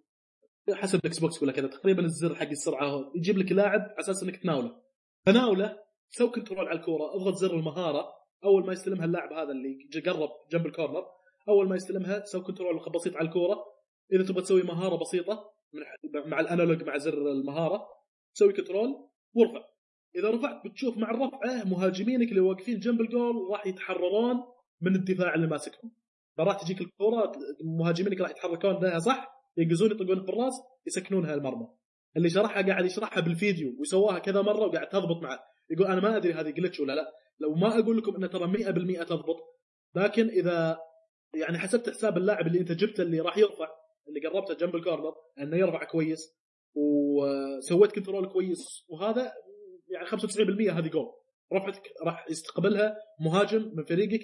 حسب 0.73 0.99
ال 0.99 1.19
Xbox 1.19 1.43
ولا 1.43 1.51
كذا. 1.51 1.68
تقريبا 1.68 2.06
الزر 2.06 2.35
حق 2.35 2.47
السرعة 2.47 2.88
هو. 2.88 3.11
يجيب 3.15 3.38
لك 3.38 3.51
لاعب 3.51 3.81
على 3.81 3.99
أساس 3.99 4.23
إنك 4.23 4.38
تناوله. 4.38 4.81
تناوله 5.26 5.80
سوي 6.10 6.30
control 6.30 6.68
على 6.68 6.80
الكورة 6.80 7.15
أضغط 7.15 7.35
زر 7.35 7.56
المهارة. 7.56 8.07
أول 8.43 8.65
ما 8.65 8.73
يستلمها 8.73 9.06
اللاعب 9.06 9.34
هذا 9.34 9.51
اللي 9.51 10.01
قرب 10.06 10.30
جنب 10.51 10.65
ال 10.65 10.71
corner 10.71 11.06
أول 11.49 11.69
ما 11.69 11.76
يستلمها 11.76 12.26
سوي 12.26 12.41
control 12.41 12.91
بسيط 12.95 13.15
على 13.15 13.27
الكورة. 13.27 13.65
إذا 14.14 14.23
تبغى 14.23 14.41
تسوي 14.41 14.64
مهارة 14.64 14.95
بسيطة 14.95 15.51
مع 16.26 16.39
ال 16.39 16.46
analog 16.46 16.84
مع 16.84 16.97
زر 16.97 17.31
المهارة 17.31 17.88
سوي 18.34 18.53
control 18.53 19.10
وارفع. 19.34 19.65
إذا 20.15 20.30
رفعت 20.30 20.65
بتشوف 20.65 20.97
مع 20.97 21.11
الرفعة 21.11 21.64
مهاجمينك 21.64 22.30
اللي 22.30 22.39
واقفين 22.39 22.80
جنب 22.80 23.01
الجول 23.01 23.35
راح 23.51 23.68
يتحررون 23.68 24.35
من 24.81 24.95
الدفاع 24.95 25.35
اللي 25.35 25.47
ماسكهم. 25.47 25.91
فراح 26.40 26.64
تجيك 26.64 26.82
الكورة 26.82 27.32
مهاجمينك 27.64 28.22
راح 28.22 28.30
يتحركون 28.30 28.84
لها 28.84 28.99
صح؟ 28.99 29.28
ينقزون 29.57 29.91
يطقون 29.91 30.26
بالراس 30.26 30.53
يسكنونها 30.88 31.34
المرمى 31.34 31.68
اللي 32.18 32.30
شرحها 32.30 32.61
قاعد 32.61 32.86
يشرحها 32.86 33.22
بالفيديو 33.22 33.76
وسواها 33.80 34.20
كذا 34.20 34.41
مرة 34.41 34.68
وقاعد 34.68 34.88
تضبط 34.88 35.24
معه. 35.24 35.40
يقول 35.70 35.88
أنا 35.88 36.02
ما 36.02 36.18
أدري 36.18 36.34
هذه 36.34 36.49
glitch 36.49 36.80
ولا 36.80 36.94
لا. 36.94 37.11
لو 37.40 37.56
ما 37.56 37.80
أقول 37.80 37.98
لكم 37.98 38.24
ان 38.24 38.30
ترى 38.30 38.64
100% 39.03 39.06
تضبط 39.06 39.38
لكن 39.95 40.30
إذا 40.30 40.78
يعني 41.34 41.57
حسبت 41.60 41.90
حساب 41.90 42.18
اللاعب 42.18 42.48
اللي 42.48 42.60
أنت 42.60 42.72
جبته 42.72 43.02
اللي 43.02 43.20
راح 43.20 43.38
يرفع 43.38 43.68
اللي 44.07 44.28
قربته 44.28 44.53
جنب 44.53 44.76
ال 44.76 44.81
corner 44.81 45.14
إنه 45.40 45.57
يرفع 45.57 45.84
كويس 45.84 46.20
وسويت 46.76 47.91
control 47.91 48.30
كويس 48.30 48.86
وهذا 48.90 49.34
يعني 49.90 50.07
95% 50.07 50.74
هذه 50.74 50.88
جول 50.88 51.07
رفعتك 51.53 51.84
راح 52.06 52.26
يستقبلها 52.30 52.98
مهاجم 53.20 53.72
من 53.76 53.84
فريقك 53.84 54.22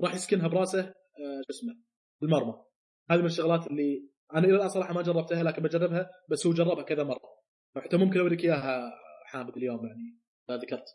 راح 0.00 0.14
يسكنها 0.14 0.48
براسه 0.48 0.94
شو 1.18 1.50
اسمه 1.50 1.76
المرمى 2.22 2.64
هذه 3.10 3.20
من 3.20 3.26
الشغلات 3.26 3.66
اللي 3.66 4.08
أنا 4.34 4.46
إلى 4.46 4.56
الآن 4.56 4.68
صراحة 4.68 4.94
ما 4.94 5.02
جربتها 5.02 5.42
لكن 5.42 5.62
بجربها 5.62 6.10
بس 6.28 6.46
هو 6.46 6.52
جربها 6.52 6.82
كذا 6.82 7.02
مرة. 7.02 7.38
حتى 7.76 7.96
ممكن 7.96 8.20
أوريك 8.20 8.44
إياها 8.44 8.92
حامد 9.24 9.56
اليوم 9.56 9.86
يعني 9.86 10.18
ما 10.48 10.56
ذكرت. 10.56 10.86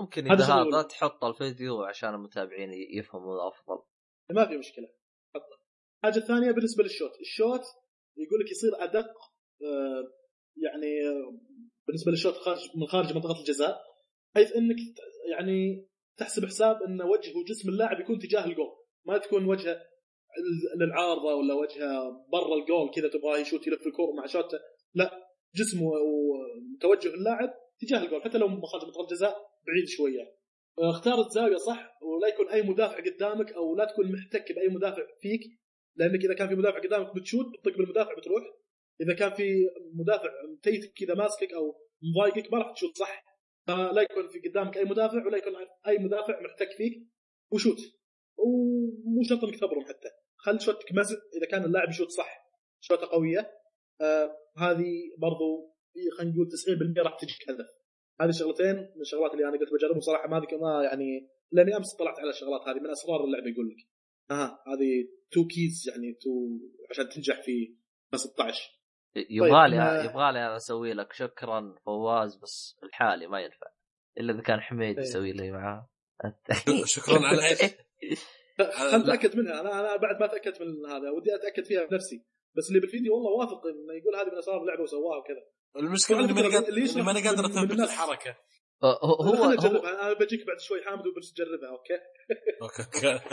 ممكن 0.00 0.32
إذا 0.32 0.44
هذا 0.44 0.82
تحط 0.82 1.24
الفيديو 1.24 1.82
عشان 1.82 2.14
المتابعين 2.14 2.70
يفهموا 2.72 3.48
افضل 3.48 3.82
ما 4.30 4.48
في 4.48 4.56
مشكلة. 4.56 4.88
حطه 5.34 5.60
الحاجة 6.04 6.22
الثانية 6.22 6.50
بالنسبة 6.50 6.82
لل 6.82 6.91
shoot. 6.91 7.20
ال 7.20 7.27
shoot 7.27 7.64
يقول 8.16 8.40
لك 8.40 8.50
يصير 8.50 8.84
أدق 8.84 9.10
آه، 9.62 10.12
يعني 10.56 11.08
آه، 11.08 11.40
بالنسبة 11.86 12.10
لل 12.10 12.17
shoot 12.17 12.34
خارج 12.34 12.58
من 12.76 12.86
خارج 12.86 13.14
منطقة 13.14 13.40
الجزاء 13.40 13.80
حيث 14.34 14.56
إنك 14.56 14.76
يعني 15.30 15.88
تحسب 16.16 16.44
حساب 16.44 16.82
إن 16.82 17.02
وجه 17.02 17.36
وجسم 17.36 17.68
اللاعب 17.68 18.00
يكون 18.00 18.18
تجاه 18.18 18.44
الجول. 18.44 18.85
ما 19.06 19.18
تكون 19.18 19.44
وجهه 19.44 19.80
للعارضة 20.80 21.34
ولا 21.34 21.54
وجهه 21.54 22.26
برا 22.32 22.54
الجول 22.60 22.90
كذا 22.94 23.08
تبغاه 23.08 23.38
يشوت 23.38 23.66
يلف 23.66 23.86
الكورة 23.86 24.12
مع 24.12 24.26
شوته. 24.26 24.58
لا 24.94 25.26
جسم 25.54 25.78
وتوجه 25.82 27.14
اللاعب 27.14 27.54
تجاه 27.80 28.04
الجول 28.04 28.22
حتى 28.22 28.38
لو 28.38 28.48
مخرج 28.48 28.84
منطقة 28.84 29.04
الجزاء 29.04 29.36
بعيد 29.66 29.88
شوية. 29.88 30.36
اختار 30.78 31.20
الزاوية 31.26 31.56
صح 31.56 31.98
ولا 32.02 32.28
يكون 32.28 32.48
أي 32.48 32.62
مدافع 32.62 32.96
قدامك 32.96 33.52
أو 33.52 33.76
لا 33.76 33.84
تكون 33.84 34.12
محتك 34.12 34.52
بأي 34.52 34.68
مدافع 34.68 35.02
فيك 35.20 35.40
لأنك 35.96 36.24
إذا 36.24 36.34
كان 36.34 36.48
في 36.48 36.54
مدافع 36.54 36.78
قدامك 36.78 37.14
بتشوت 37.14 37.46
بتطق 37.46 37.76
بالمدافع 37.76 38.14
بتروح. 38.14 38.44
إذا 39.00 39.14
كان 39.14 39.30
في 39.30 39.66
مدافع 39.94 40.30
متيتك 40.52 40.92
كذا 40.96 41.14
ماسكك 41.14 41.52
أو 41.52 41.74
مضايقك 42.02 42.52
ما 42.52 42.58
راح 42.58 42.72
تشوت 42.72 42.96
صح. 42.96 43.24
فلا 43.66 44.02
يكون 44.02 44.28
في 44.28 44.48
قدامك 44.48 44.76
أي 44.76 44.84
مدافع 44.84 45.26
ولا 45.26 45.38
يكون 45.38 45.52
أي 45.86 45.98
مدافع 45.98 46.40
محتك 46.40 46.70
فيك 46.76 46.92
وشوت. 47.52 47.78
ومو 48.38 49.22
شرط 49.22 49.44
انك 49.44 49.56
تبرم 49.60 49.84
حتى. 49.84 50.08
خل 50.36 50.60
شوتك 50.60 50.92
مزق 50.92 51.18
إذا 51.36 51.46
كان 51.50 51.64
اللاعب 51.64 51.88
يشوت 51.88 52.10
صح 52.10 52.46
شوطه 52.80 53.06
قوية. 53.06 53.50
آه 54.00 54.36
هذه 54.58 54.92
برضو 55.18 55.74
خلينا 56.18 56.34
نقول 56.34 56.48
90% 56.98 57.02
راح 57.04 57.16
تجيك 57.20 57.50
هدف. 57.50 57.66
هذه 58.20 58.30
شغلتين 58.30 58.76
من 58.76 59.00
الشغلات 59.00 59.32
اللي 59.32 59.48
أنا 59.48 59.58
قلت 59.58 59.72
بجربهم 59.72 60.00
صراحة 60.00 60.28
ما 60.28 60.40
ما 60.60 60.84
يعني 60.84 61.30
لأني 61.52 61.76
أمس 61.76 61.94
طلعت 61.94 62.18
على 62.18 62.30
الشغلات 62.30 62.60
هذه 62.68 62.80
من 62.80 62.90
أسرار 62.90 63.24
اللعبة 63.24 63.48
يقول 63.48 63.68
لك. 63.68 63.76
أها 64.30 64.62
هذه 64.66 65.08
two 65.32 65.46
keys 65.46 65.88
يعني 65.88 66.12
two 66.12 66.30
عشان 66.90 67.08
تنجح 67.08 67.42
في 67.42 67.76
16 68.14 68.76
يبغى 69.16 69.68
لي 69.68 70.00
طيب، 70.00 70.10
يبغى 70.10 70.32
لي 70.32 70.46
أنا 70.46 70.56
أسوي 70.56 70.92
لك 70.92 71.12
شكرا 71.12 71.74
فواز 71.86 72.36
بس 72.36 72.78
الحالي 72.82 73.26
ما 73.26 73.40
ينفع. 73.40 73.66
إلا 74.18 74.32
إذا 74.32 74.42
كان 74.42 74.60
حميد 74.60 74.98
إيه. 74.98 75.04
يسوي 75.04 75.32
لي 75.32 75.50
معاه. 75.50 75.88
شكرا 76.84 77.26
على 77.26 77.48
إيش؟ 77.48 77.60
خل 78.58 79.00
اتاكد 79.02 79.36
منها. 79.36 79.60
أنا 79.60 79.80
أنا 79.80 79.96
بعد 79.96 80.20
ما 80.20 80.26
تأكدت 80.26 80.60
من 80.62 80.90
هذا 80.90 81.10
ودي 81.10 81.34
أتأكد 81.34 81.64
فيها 81.64 81.84
بنفسي. 81.84 82.24
بس 82.56 82.68
اللي 82.68 82.80
بالفيديو 82.80 83.14
والله 83.14 83.30
واثق 83.30 83.66
إنه 83.66 83.94
يقول 83.94 84.16
هذه 84.16 84.32
من 84.32 84.38
أسرار 84.38 84.60
اللعبة 84.60 84.82
وسواها 84.82 85.18
وكذا. 85.18 85.42
المشكلة 85.76 86.20
اني 86.20 86.32
ماني 86.32 86.54
قادر 86.54 86.68
اللي 86.68 87.02
ماني 87.02 87.28
قادر 87.28 87.46
اثبت. 87.46 87.80
الحركة. 87.80 88.36
هو 88.84 88.90
هو 88.90 89.22
هو 89.22 89.44
هو, 89.44 89.86
أنا 89.86 90.12
بجيك 90.12 90.46
بعد 90.46 90.60
شوي 90.60 90.84
حامد 90.84 91.06
وبس 91.06 91.32
تجربها 91.32 91.68
أوكي؟ 91.68 91.94
أوكي 92.62 92.82
أوكي. 92.82 93.24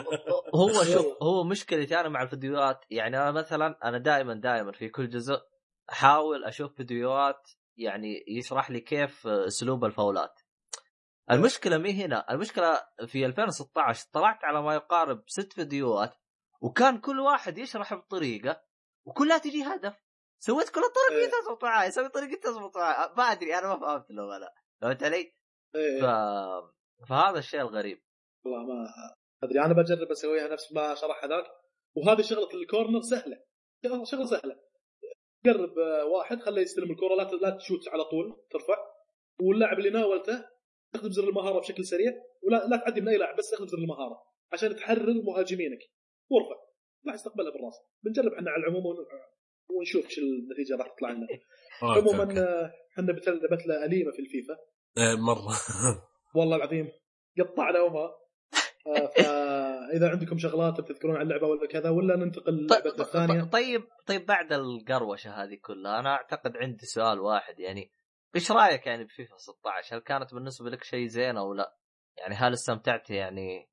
هو 0.56 0.84
شوف 0.84 1.24
هو 1.24 1.44
مشكلتي 1.44 2.00
أنا 2.00 2.10
مع 2.10 2.24
الفيديوهات. 2.24 2.86
يعني 2.90 3.18
أنا 3.18 3.32
مثلا 3.32 3.80
أنا 3.84 3.98
دائما 3.98 4.34
دائما 4.34 4.72
في 4.72 4.90
كل 4.90 5.10
جزء 5.10 5.36
أحاول 5.90 6.44
أشوف 6.44 6.76
فيديوهات 6.76 7.50
يعني 7.78 8.24
يشرح 8.28 8.72
لي 8.72 8.80
كيف 8.80 9.28
أسلوب 9.28 9.86
الفاولات. 9.86 10.40
المشكلة 11.32 11.78
مي 11.78 12.06
هنا 12.06 12.26
المشكلة 12.32 12.82
في 13.06 13.26
2016 13.26 14.08
طلعت 14.14 14.44
على 14.44 14.62
ما 14.62 14.76
يقارب 14.76 15.24
ست 15.28 15.54
فيديوهات 15.54 16.14
وكان 16.62 16.98
كل 16.98 17.20
واحد 17.20 17.58
يشرح 17.58 17.94
بطريقة 17.94 18.64
وكلها 19.06 19.38
تجي 19.38 19.64
هدف. 19.64 20.04
سويت 20.40 20.70
كل 20.70 20.82
الطرق 20.82 21.20
إيه. 21.20 21.28
تزبط 21.28 21.64
معاي 21.64 21.92
سوي 21.92 22.10
طريقة 22.10 22.40
تزبط 22.42 22.78
معاي 22.78 23.14
ما 23.18 23.24
أدري 23.24 23.58
أنا 23.58 23.68
ما 23.68 23.80
فهمت 23.80 24.10
اللعبة 24.10 24.38
لا 24.38 24.54
فهمت 24.82 25.04
علي؟ 25.04 25.34
إيه. 25.76 26.02
ف... 26.02 26.06
فهذا 27.10 27.40
الشيء 27.40 27.62
الغريب. 27.62 28.02
والله 28.46 28.64
ما 28.64 28.88
أدري 29.44 29.60
أنا 29.60 29.74
بجرب 29.74 30.12
أسويها 30.12 30.48
نفس 30.48 30.74
ما 30.74 30.96
شرح 30.96 31.24
هذاك. 31.24 31.46
وهذه 31.96 32.22
شغلة 32.22 32.54
ال 32.54 32.61
corner 32.61 33.02
سهلة. 33.02 33.44
شغلة 34.04 34.26
سهلة. 34.26 34.60
قرب 35.46 35.78
واحد 36.12 36.42
خليه 36.42 36.62
يستلم 36.62 36.92
الكره 36.92 37.16
لا 37.16 37.24
لا 37.24 37.58
تشوت 37.58 37.88
على 37.90 38.04
طول 38.04 38.46
ترفع. 38.52 38.78
واللاعب 39.42 39.80
اللي 39.80 39.90
ناولته 39.90 40.53
استخدم 40.96 41.12
زر 41.12 41.30
المهارة 41.30 41.60
بشكل 41.60 41.86
سريع 41.86 42.12
ولا 42.44 42.68
لا 42.68 42.78
تعدي 42.78 43.02
من 43.02 43.08
أي 43.08 43.18
لاعب 43.18 43.36
بس 43.38 43.46
استخدم 43.46 43.68
زر 43.68 43.78
المهارة 43.78 44.18
عشان 44.54 44.76
تحرر 44.76 45.14
مهاجمينك. 45.28 45.80
وارفع 46.32 46.56
راح 47.08 47.14
يستقبلها 47.16 47.52
بالراس. 47.52 47.74
بنجرب 48.04 48.34
إحنا 48.34 48.52
على 48.52 48.64
العموم 48.64 48.86
ون- 48.86 49.06
ونشوف 49.78 50.08
شو 50.10 50.22
النتيجة 50.22 50.76
راح 50.78 50.88
تطلع 50.96 51.10
لنا. 51.12 51.28
أوكي، 51.84 52.00
عموما. 52.00 52.40
آه، 52.42 52.72
إحنا 52.94 53.14
بتل- 53.14 53.48
بتله 53.52 53.86
أليمة 53.86 54.12
في 54.12 54.20
الفيفا. 54.20 54.54
إيه، 54.98 55.16
مرة. 55.16 55.54
والله 56.36 56.56
العظيم 56.56 56.92
قطعنا 57.40 57.82
وما 57.82 58.10
آه، 58.88 59.08
فاذا 59.18 60.10
عندكم 60.14 60.38
شغلات 60.38 60.82
بتذكرون 60.82 61.16
عن 61.16 61.22
اللعبة 61.22 61.48
ولا 61.48 61.68
كذا 61.68 61.90
ولا 61.90 62.16
ننتقل 62.16 62.54
للعبة 62.54 62.90
الثانية. 63.00 63.44
طيب 63.44 63.84
طيب 64.08 64.26
بعد 64.26 64.54
القروشة 64.54 65.30
هذه 65.44 65.58
كلها 65.62 66.00
أنا 66.00 66.10
أعتقد 66.10 66.58
عندي 66.58 66.86
سؤال 66.86 67.20
واحد 67.20 67.60
يعني 67.60 67.92
إيش 68.36 68.52
رأيك 68.52 68.88
يعني 68.88 69.04
بفيفا 69.04 69.38
16 69.38 69.96
هل 69.96 70.00
كانت 70.02 70.34
بالنسبة 70.34 70.70
لك 70.70 70.84
شيء 70.84 71.08
زين 71.08 71.38
أو 71.38 71.54
لا؟ 71.54 71.78
يعني 72.18 72.36
هل 72.36 72.54
استمتعت 72.54 73.10
يعني 73.10 73.70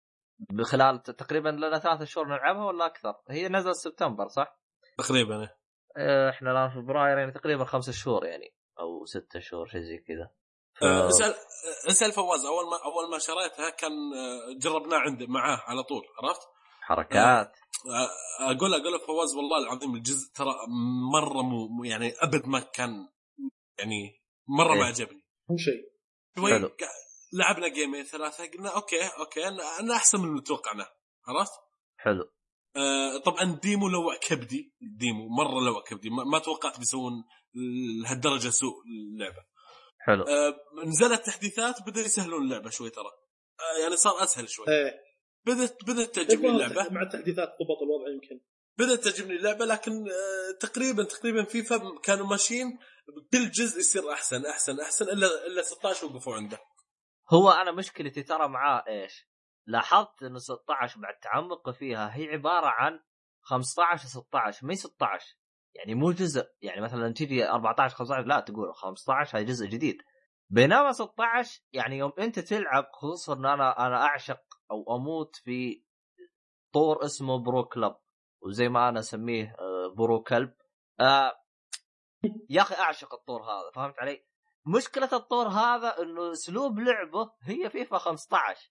بخلال 0.50 1.02
تقريبا 1.02 1.48
لنا 1.48 1.78
ثلاث 1.78 2.02
شهور 2.02 2.26
نلعبها 2.28 2.64
ولا 2.64 2.86
أكثر؟ 2.86 3.14
هي 3.30 3.48
نزلت 3.48 3.74
سبتمبر 3.74 4.28
صح؟ 4.28 4.60
تقريبا 4.98 5.40
إيه. 5.40 5.56
آه، 5.96 6.30
إحنا 6.30 6.50
الآن 6.52 6.70
فبراير 6.70 7.18
يعني 7.18 7.32
تقريبا 7.32 7.64
خمسة 7.64 7.92
شهور 7.92 8.24
يعني 8.26 8.54
أو 8.80 9.04
ستة 9.04 9.40
شهور 9.40 9.66
شيء 9.66 9.80
زي 9.80 9.98
كذا. 9.98 10.30
ف- 10.74 10.84
آه، 10.84 11.08
اسأل 11.08 11.34
اسأل 11.88 12.12
فواز 12.12 12.44
أول 12.44 12.64
ما 12.70 12.76
أول 12.84 13.10
ما 13.10 13.18
شريتها 13.18 13.70
كان 13.70 13.92
آه، 13.92 14.58
جربناه 14.58 14.98
عنده 14.98 15.26
معاه 15.26 15.56
على 15.66 15.82
طول 15.82 16.02
عرفت؟ 16.22 16.40
حركات 16.80 17.52
أقول 18.40 18.74
أقول 18.74 18.92
لك 18.92 19.00
فواز 19.06 19.34
والله 19.36 19.58
العظيم 19.58 19.94
الجزء 19.94 20.32
ترى 20.34 20.54
مرة 21.12 21.42
مو- 21.42 21.84
يعني 21.84 22.12
أبد 22.22 22.46
ما 22.48 22.60
كان 22.60 23.08
يعني 23.78 24.19
مرة 24.58 24.72
إيه. 24.72 24.80
ما 24.80 24.86
عجبني. 24.86 25.24
مو 25.50 25.56
شيء. 25.56 25.90
شوي 26.36 26.70
لعبنا 27.32 27.68
جيمين 27.68 28.04
ثلاثة 28.04 28.46
قلنا 28.46 28.70
okay 28.76 29.02
okay 29.18 29.48
أنا 29.80 29.96
أحسن 29.96 30.20
من 30.20 30.28
اللي 30.28 30.42
توقعناه 30.42 30.88
عرفت؟ 31.26 31.52
حلو. 31.96 32.32
آه 32.76 33.18
طبعا 33.18 33.58
demo 33.62 33.88
لوع 33.88 34.16
كبدي 34.16 34.74
demo 34.80 35.28
مرة 35.28 35.60
لوع 35.60 35.82
كبدي 35.82 36.10
ما, 36.10 36.24
ما 36.24 36.38
توقعت 36.38 36.78
بيسوون 36.78 37.12
لهالدرجة 38.02 38.48
سوء 38.48 38.74
اللعبة. 38.86 39.44
حلو. 39.98 40.22
آه 40.22 40.56
نزلت 40.86 41.26
تحديثات 41.26 41.82
بدا 41.86 42.00
يسهلون 42.00 42.42
اللعبة 42.42 42.70
شوي 42.70 42.90
ترى. 42.90 43.10
آه 43.60 43.82
يعني 43.82 43.96
صار 43.96 44.22
أسهل 44.22 44.48
شوي. 44.48 44.66
إيه. 44.68 45.00
بدات 45.46 45.84
بدأت 45.84 46.14
تعجبني 46.14 46.48
اللعبة. 46.48 46.90
مع 46.90 47.02
التحديثات 47.02 47.48
ضبط 47.48 47.82
الوضع 47.82 48.08
يمكن. 48.14 48.40
بدأت 48.78 49.04
تعجبني 49.04 49.36
اللعبة 49.36 49.64
لكن 49.64 49.92
آه 49.92 50.58
تقريبا 50.60 51.04
تقريبا 51.04 51.44
فيفا 51.44 51.98
كانوا 52.02 52.26
ماشيين 52.26 52.78
كل 53.32 53.50
جزء 53.50 53.78
يصير 53.78 54.12
أحسن 54.12 54.46
أحسن 54.46 54.80
أحسن 54.80 55.04
إلا 55.04 55.46
إلا 55.46 55.62
16 55.62 56.06
وقفوا 56.06 56.34
عنده. 56.34 56.58
هو 57.32 57.50
أنا 57.50 57.72
مشكلتي 57.72 58.22
ترى 58.22 58.48
معاه 58.48 58.84
إيش؟ 58.88 59.30
لاحظت 59.66 60.22
إنه 60.22 60.38
16 60.38 61.00
بعد 61.00 61.14
تعمق 61.22 61.70
فيها 61.70 62.16
هي 62.16 62.28
عبارة 62.28 62.66
عن 62.66 63.00
15 63.42 64.08
16 64.08 64.66
ما 64.66 64.72
هي 64.72 64.76
16 64.76 65.36
يعني 65.74 65.94
مو 65.94 66.12
جزء 66.12 66.46
يعني 66.62 66.80
مثلا 66.80 67.12
تجي 67.12 67.48
14 67.48 67.96
15 67.96 68.26
لا 68.26 68.40
تقول 68.40 68.74
15 68.74 69.38
هاي 69.38 69.44
جزء 69.44 69.66
جديد. 69.66 70.02
بينما 70.50 70.92
16 70.92 71.62
يعني 71.72 71.98
يوم 71.98 72.12
أنت 72.18 72.38
تلعب 72.38 72.84
خصوصا 72.92 73.34
إن 73.34 73.46
أنا 73.46 73.86
أنا 73.86 74.02
أعشق 74.02 74.40
أو 74.70 74.96
أموت 74.96 75.36
في 75.36 75.84
طور 76.72 77.04
اسمه 77.04 77.38
Pro 77.38 77.64
Club 77.64 77.96
وزي 78.42 78.68
ما 78.68 78.88
أنا 78.88 79.00
أسميه 79.00 79.56
آه، 79.58 79.94
Pro 79.96 80.22
Club 80.22 80.54
آه 81.00 81.39
يا 82.50 82.62
أخي 82.62 82.74
أعشق 82.74 83.14
الطور 83.14 83.42
هذا 83.42 83.70
فهمت 83.74 83.98
علي؟ 83.98 84.24
مشكلة 84.66 85.08
الطور 85.12 85.48
هذا 85.48 86.02
إنه 86.02 86.32
أسلوب 86.32 86.78
لعبه 86.78 87.32
هي 87.42 87.70
فيفا 87.70 87.98
15 87.98 88.70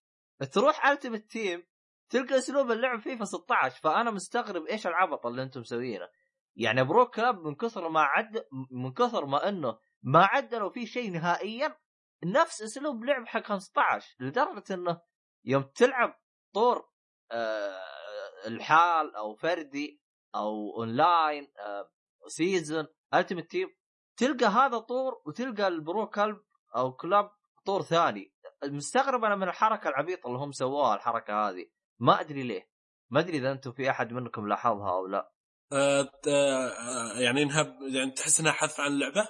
تروح 0.52 0.86
Ultimate 0.86 1.32
Team 1.32 1.64
تلقى 2.10 2.38
أسلوب 2.38 2.72
اللعب 2.72 3.00
فيفا 3.00 3.26
16 3.26 3.82
فأنا 3.82 4.12
مستغرب 4.12 4.66
إيش 4.66 4.88
العبط 4.88 5.26
اللي 5.26 5.44
أنتم 5.44 5.60
مسوينه 5.62 6.10
يعني 6.56 6.84
Pro 6.84 7.06
Clubs 7.06 7.40
من 7.40 7.56
كثر 7.56 7.90
ما 7.90 8.02
عد 8.02 8.46
من 8.72 8.94
كثر 8.94 9.26
ما 9.26 9.50
إنه 9.50 9.80
ما 10.04 10.26
عدلوا 10.26 10.70
فيه 10.70 10.86
شيء 10.86 11.12
نهائيا 11.12 11.76
نفس 12.24 12.62
أسلوب 12.62 13.04
لعب 13.04 13.28
حق 13.28 13.44
15 13.44 14.16
لدرجة 14.20 14.64
إنه 14.74 15.02
يوم 15.46 15.64
تلعب 15.64 16.20
طور 16.54 16.90
آه 17.32 17.80
الحال 18.48 19.16
أو 19.16 19.36
فردي 19.36 20.02
أو 20.36 20.78
أونلاين 20.78 21.48
آه 21.60 21.92
season 22.28 22.88
Ultimate 23.14 23.52
Team 23.52 23.68
تلقى 24.18 24.46
هذا 24.46 24.78
طور 24.78 25.22
وتلقى 25.26 25.68
ال 25.68 25.78
Pro 25.78 26.08
Club 26.08 26.42
أو 26.76 26.92
Clubs 26.94 27.32
طور 27.66 27.82
ثاني. 27.82 28.34
مستغرب 28.64 29.24
أنا 29.24 29.36
من 29.36 29.44
الحركة 29.48 29.90
العبيطة 29.90 30.28
اللي 30.28 30.40
هم 30.40 30.52
سووها 30.52 30.96
الحركة 30.96 31.50
هذه. 31.50 31.66
ما 32.00 32.20
أدري 32.22 32.44
ليه. 32.44 32.70
ما 33.10 33.20
أدري 33.20 33.38
إذا 33.38 33.52
أنتم 33.52 33.72
في 33.72 33.90
أحد 33.90 34.14
منكم 34.14 34.48
لاحظها 34.48 34.92
أو 34.92 35.08
لا. 35.08 35.32
آه 35.72 36.12
آه 36.28 37.20
يعني 37.20 37.44
إنها 37.44 37.78
يعني 37.94 38.12
تحس 38.12 38.40
إنها 38.40 38.52
حذف 38.52 38.80
عن 38.80 38.92
اللعبة؟ 38.92 39.28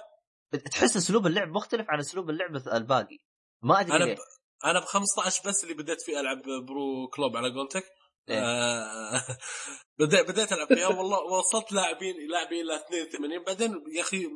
تحس 0.72 0.96
أسلوب 0.96 1.26
اللعب 1.26 1.48
مختلف 1.48 1.90
عن 1.90 1.98
أسلوب 1.98 2.30
اللعب 2.30 2.56
الباقي. 2.56 3.18
ما 3.62 3.80
أدري 3.80 3.96
أنا 3.96 4.04
ليه. 4.04 4.14
ب... 4.14 4.18
أنا 4.64 4.80
ب 4.80 4.84
15 4.84 5.48
بس 5.48 5.64
اللي 5.64 5.74
بديت 5.74 6.02
فيه 6.02 6.20
ألعب 6.20 6.42
برو 6.42 7.08
كلوب 7.08 7.36
على 7.36 7.54
قولتك. 7.54 7.84
إيه. 8.30 8.38
آه 8.38 9.22
بدأ 9.98 10.22
بديت 10.22 10.52
ألعب. 10.52 10.74
فيها 10.74 10.88
والله 10.88 11.18
وصلت 11.18 11.72
لاعبين 11.72 12.14
لاعبين 12.30 12.60
إلى 12.60 12.76
82 12.76 13.44
بعدين 13.44 13.84
يا 13.96 14.00
أخي 14.00 14.26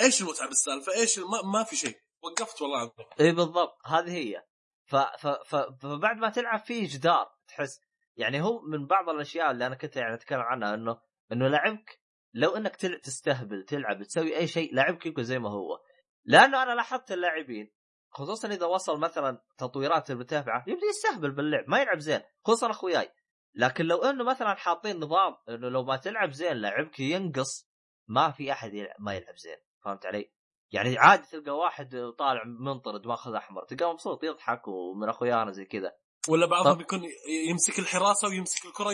إيش 0.00 0.22
المتعة 0.22 0.48
بالسالفة؟ 0.48 0.92
إيش 0.92 1.18
ما, 1.18 1.42
ما 1.52 1.64
في 1.64 1.76
شيء. 1.76 1.96
وقفت 2.22 2.62
والله 2.62 2.92
اي 3.20 3.32
بالضبط. 3.32 3.76
هذه 3.86 4.12
هي. 4.16 4.42
ف... 4.86 4.96
ف... 4.96 5.26
ف... 5.26 5.56
فبعد 5.56 6.16
ما 6.16 6.30
تلعب 6.30 6.64
فيه 6.64 6.88
جدار 6.88 7.26
تحس 7.48 7.80
يعني 8.16 8.42
هو 8.42 8.60
من 8.60 8.86
بعض 8.86 9.08
الأشياء 9.08 9.50
اللي 9.50 9.66
أنا 9.66 9.74
كنت 9.74 9.96
يعني 9.96 10.14
أتكلم 10.14 10.40
عنها 10.40 10.74
انه 10.74 10.98
إنه 11.32 11.48
لعبك 11.48 12.00
لو 12.34 12.56
إنك 12.56 12.76
تل... 12.76 13.00
تستهبل 13.00 13.64
تلعب 13.64 14.02
تسوي 14.02 14.36
أي 14.36 14.46
شيء 14.46 14.74
لاعبك 14.74 15.06
يبقى 15.06 15.24
زي 15.24 15.38
ما 15.38 15.50
هو. 15.50 15.80
لأنه 16.24 16.62
أنا 16.62 16.74
لاحظت 16.74 17.12
اللاعبين 17.12 17.72
خصوصا 18.14 18.48
إذا 18.48 18.66
وصل 18.66 19.00
مثلا 19.00 19.42
تطويرات 19.58 20.10
المتابعة 20.10 20.64
يبدأ 20.66 20.86
يستهبل 20.86 21.30
باللعب 21.30 21.64
ما 21.68 21.80
يلعب 21.80 21.98
زين 21.98 22.20
خصوصا 22.44 22.70
أخوياي 22.70 23.08
لكن 23.54 23.84
لو 23.84 24.02
إنه 24.02 24.24
مثلا 24.24 24.54
حاطين 24.54 24.96
نظام 24.96 25.36
إنه 25.48 25.68
لو 25.68 25.84
ما 25.84 25.96
تلعب 25.96 26.30
زين 26.30 26.56
لاعبك 26.56 27.00
ينقص 27.00 27.68
ما 28.08 28.30
في 28.30 28.52
أحد 28.52 28.74
يلعب 28.74 28.96
ما 28.98 29.14
يلعب 29.14 29.36
زين 29.36 29.56
فهمت 29.84 30.06
علي؟ 30.06 30.30
يعني 30.72 30.98
عادي 30.98 31.26
تلقى 31.26 31.56
واحد 31.56 32.12
طالع 32.18 32.42
منطرد 32.44 33.06
ماخذ 33.06 33.34
أحمر 33.34 33.64
تلقاه 33.64 33.92
مبسوط 33.92 34.24
يضحك 34.24 34.68
ومن 34.68 35.08
أخويانا 35.08 35.52
زي 35.52 35.64
كذا 35.64 35.92
ولا 36.28 36.46
بعضهم. 36.46 36.80
يكون 36.80 37.02
يمسك 37.48 37.78
الحراسة 37.78 38.28
ويمسك 38.28 38.66
الكرة 38.66 38.92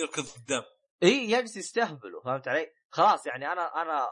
يركض 0.00 0.22
قدام 0.22 0.62
إي 1.02 1.30
يجلس 1.30 1.56
يستهبلوا 1.56 2.22
فهمت 2.22 2.48
علي؟ 2.48 2.66
خلاص 2.90 3.26
يعني 3.26 3.52
أنا 3.52 3.82
أنا 3.82 4.06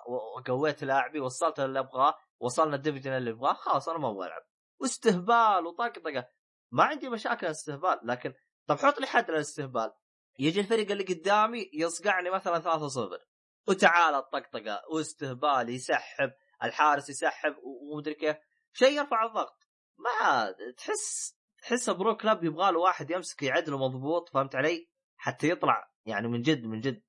قويت 0.47 0.85
لاعبي 0.85 1.20
وصلت 1.20 1.60
اللي 1.60 1.78
أبغاه 1.78 2.14
وصلنا 2.40 2.76
الديفجن 2.76 3.12
اللي 3.12 3.30
ابغاه 3.30 3.52
خلاص 3.52 3.88
أنا 3.88 3.98
ما 3.98 4.10
أبغى 4.10 4.26
ألعب. 4.26 4.42
واستهبال 4.80 5.66
وطقطقه 5.66 6.28
ما 6.70 6.84
عندي 6.84 7.08
مشاكل 7.08 7.46
الاستهبال 7.46 8.00
لكن 8.04 8.34
طب 8.66 8.78
حط 8.78 9.00
لي 9.00 9.06
حد 9.06 9.30
للاستهبال 9.30 9.92
يجي 10.38 10.60
الفريق 10.60 10.90
اللي 10.90 11.04
قدامي 11.04 11.70
يصقعني 11.72 12.30
مثلا 12.30 12.60
3-0 12.60 13.30
وتعال 13.68 14.14
الطقطقه 14.14 14.82
واستهبال 14.92 15.68
يسحب 15.68 16.32
الحارس 16.62 17.10
يسحب 17.10 17.56
ومدري 17.62 18.14
كيف. 18.14 18.36
شيء 18.72 18.98
يرفع 18.98 19.26
الضغط. 19.26 19.68
ما 19.98 20.52
تحس 20.76 21.36
تحس 21.62 21.90
Pro 21.90 22.16
Clubs 22.16 22.44
يبغى 22.44 22.72
له 22.72 22.78
واحد 22.78 23.10
يمسك 23.10 23.42
يعدله 23.42 23.78
مضبوط 23.78 24.28
فهمت 24.28 24.56
علي؟ 24.56 24.90
حتى 25.16 25.48
يطلع 25.48 25.90
يعني 26.06 26.28
من 26.28 26.42
جد 26.42 26.64
من 26.64 26.80
جد 26.80 27.02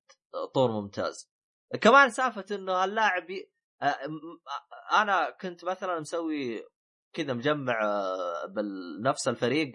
طور 0.54 0.70
ممتاز. 0.70 1.32
كمان 1.80 2.10
سالفة 2.10 2.44
إنه 2.50 2.84
اللاعب 2.84 3.26
أنا 4.92 5.30
كنت 5.30 5.64
مثلا 5.64 6.00
مسوي 6.00 6.64
كذا 7.12 7.32
مجمع 7.32 7.80
بنفس 8.48 9.28
الفريق 9.28 9.72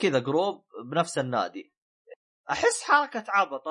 كذا 0.00 0.18
group 0.18 0.64
بنفس 0.90 1.18
النادي. 1.18 1.72
أحس 2.50 2.82
حركة 2.82 3.24
عبط 3.28 3.62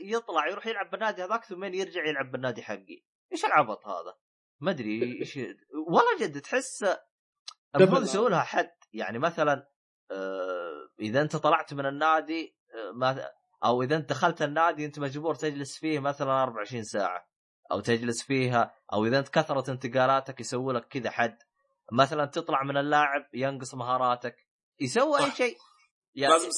يطلع 0.00 0.48
يروح 0.48 0.66
يلعب 0.66 0.90
بالنادي 0.90 1.24
هذاك 1.24 1.44
ثم 1.44 1.64
يرجع 1.64 2.06
يلعب 2.06 2.30
بالنادي 2.30 2.62
حقي. 2.62 3.04
إيش 3.32 3.44
العبط 3.44 3.86
هذا؟ 3.86 4.14
ما 4.60 4.70
أدري 4.70 5.20
إيش 5.20 5.36
والله 5.88 6.18
جد 6.20 6.40
تحس 6.40 6.84
المفروض. 7.76 8.02
يسوي 8.02 8.30
لها 8.30 8.42
حد. 8.42 8.76
يعني 8.92 9.18
مثلا 9.18 9.68
إذا 11.00 11.20
أنت 11.22 11.36
طلعت 11.36 11.74
من 11.74 11.86
النادي 11.86 12.56
ما 12.94 13.30
أو 13.64 13.82
إذا 13.82 13.96
أنت 13.96 14.10
دخلت 14.10 14.42
النادي 14.42 14.86
أنت 14.86 14.98
مجبور 14.98 15.34
تجلس 15.34 15.78
فيه 15.78 15.98
مثلا 15.98 16.42
24 16.42 16.82
ساعة. 16.82 17.33
أو 17.72 17.80
تجلس 17.80 18.22
فيها 18.22 18.74
أو 18.92 19.06
إذا 19.06 19.18
أنت 19.18 19.28
كثرت 19.28 19.68
انتقالاتك 19.68 20.40
يسوي 20.40 20.72
لك 20.72 20.88
كذا 20.88 21.10
حد 21.10 21.38
مثلا 21.92 22.24
تطلع 22.24 22.62
من 22.62 22.76
اللاعب 22.76 23.28
ينقص 23.34 23.74
مهاراتك 23.74 24.36
يسوي 24.80 25.18
أي. 25.18 25.30
شيء 25.30 25.56
يعني 26.14 26.32
لازم. 26.32 26.48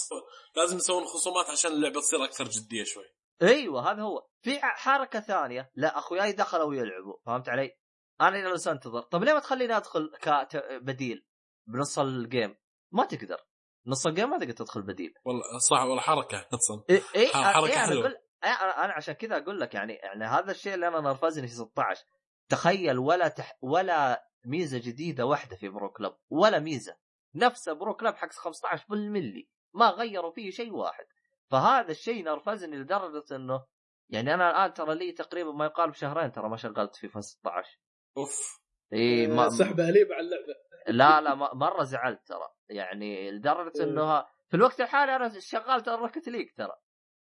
لازم 0.57 0.77
يسوون 0.77 1.05
خصومات 1.05 1.51
عشان 1.51 1.73
اللعبة 1.73 2.01
تصير 2.01 2.25
أكثر 2.25 2.45
جدية 2.45 2.85
شوي 2.85 3.05
أيوه 3.43 3.93
هذا 3.93 4.03
هو 4.03 4.29
في 4.41 4.59
حركة 4.63 5.21
ثانية 5.21 5.71
لا 5.75 5.99
أخوياي 5.99 6.33
دخلوا 6.33 6.75
يلعبوا 6.75 7.17
فهمت 7.27 7.49
علي؟ 7.49 7.77
أنا 8.21 8.41
جالس 8.41 8.69
أنتظر 8.69 9.03
طب 9.03 9.25
ليه 9.25 9.33
ما 9.33 9.41
تخليني 9.41 9.77
أدخل 9.77 10.11
كبديل 10.21 11.27
بنص 11.67 11.99
ال 11.99 12.09
game؟ 12.09 12.57
ما 12.93 13.05
تقدر 13.05 13.47
نص 13.87 14.07
ال 14.07 14.12
game 14.12 14.31
ما 14.31 14.39
تقدر 14.39 14.53
تدخل 14.53 14.83
بديل 14.83 15.15
والله 15.25 15.43
صح 15.59 15.83
والله 15.83 16.01
حركة 16.01 16.49
أصلا 16.55 16.85
إيه 16.91 17.29
حلوة. 17.29 17.51
أقول 17.51 17.71
إيه 17.71 18.26
أنا 18.45 18.85
أنا 18.85 18.93
عشان 18.93 19.15
كذا 19.15 19.37
أقول 19.37 19.61
لك 19.61 19.75
يعني 19.75 19.93
يعني 19.93 20.25
هذا 20.25 20.51
الشيء 20.51 20.75
اللي 20.75 20.89
أنا 20.89 21.01
نرفزني 21.01 21.47
في 21.47 21.55
16 21.55 22.05
تخيل 22.49 22.99
ولا 22.99 23.29
تح 23.29 23.59
ولا 23.63 24.27
ميزة 24.47 24.79
جديدة 24.79 25.27
واحدة 25.27 25.57
في 25.57 25.69
Pro 25.69 25.93
Clubs 25.93 26.17
ولا 26.31 26.59
ميزة. 26.59 26.97
نفس 27.35 27.69
Pro 27.69 27.95
Clubs 27.95 28.15
حق 28.15 28.33
15 28.33 28.87
بالملي. 28.89 29.49
ما 29.75 29.87
غيروا 29.87 30.31
فيه 30.31 30.51
شيء 30.51 30.73
واحد. 30.73 31.05
فهذا 31.51 31.91
الشيء 31.91 32.25
نرفزني 32.25 32.77
لدرجة 32.77 33.37
إنه 33.37 33.65
يعني 34.09 34.35
أنا 34.35 34.51
الآن 34.51 34.75
ترى 34.75 34.95
لي 34.95 35.13
تقريبا 35.13 35.53
ما 35.53 35.65
يقارب 35.65 35.93
شهرين 35.93 36.33
ترى 36.33 36.49
ما 36.49 36.57
شغلت 36.57 36.97
فيفا 36.97 37.21
16 37.21 37.79
أوف. 38.17 38.61
إي 38.93 39.27
ما 39.27 39.49
سحب 39.49 39.81
اليب 39.81 40.13
على 40.13 40.21
اللعبة. 40.21 40.55
لا 40.89 41.21
لا 41.21 41.35
مرة 41.55 41.83
زعلت 41.83 42.27
ترى. 42.27 42.49
يعني 42.69 43.31
لدرجة 43.31 43.83
إنه 43.83 44.23
في 44.49 44.55
الوقت 44.55 44.81
الحالي 44.81 45.17
أنا 45.17 45.41
شغلت 45.41 45.89
Rocket 45.89 46.29
League 46.29 46.51
ترى. 46.57 46.77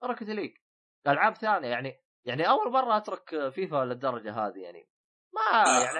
Rocket 0.04 0.22
League. 0.28 0.56
ألعاب 1.08 1.34
ثانية 1.34 1.68
يعني 1.68 2.00
يعني 2.24 2.48
أول 2.48 2.72
مرة 2.72 2.96
أترك 2.96 3.50
فيفا 3.54 3.84
للدرجة 3.84 4.32
هذه 4.32 4.58
يعني. 4.58 4.88
ما 5.34 5.64
آه. 5.66 5.84
يعني 5.84 5.98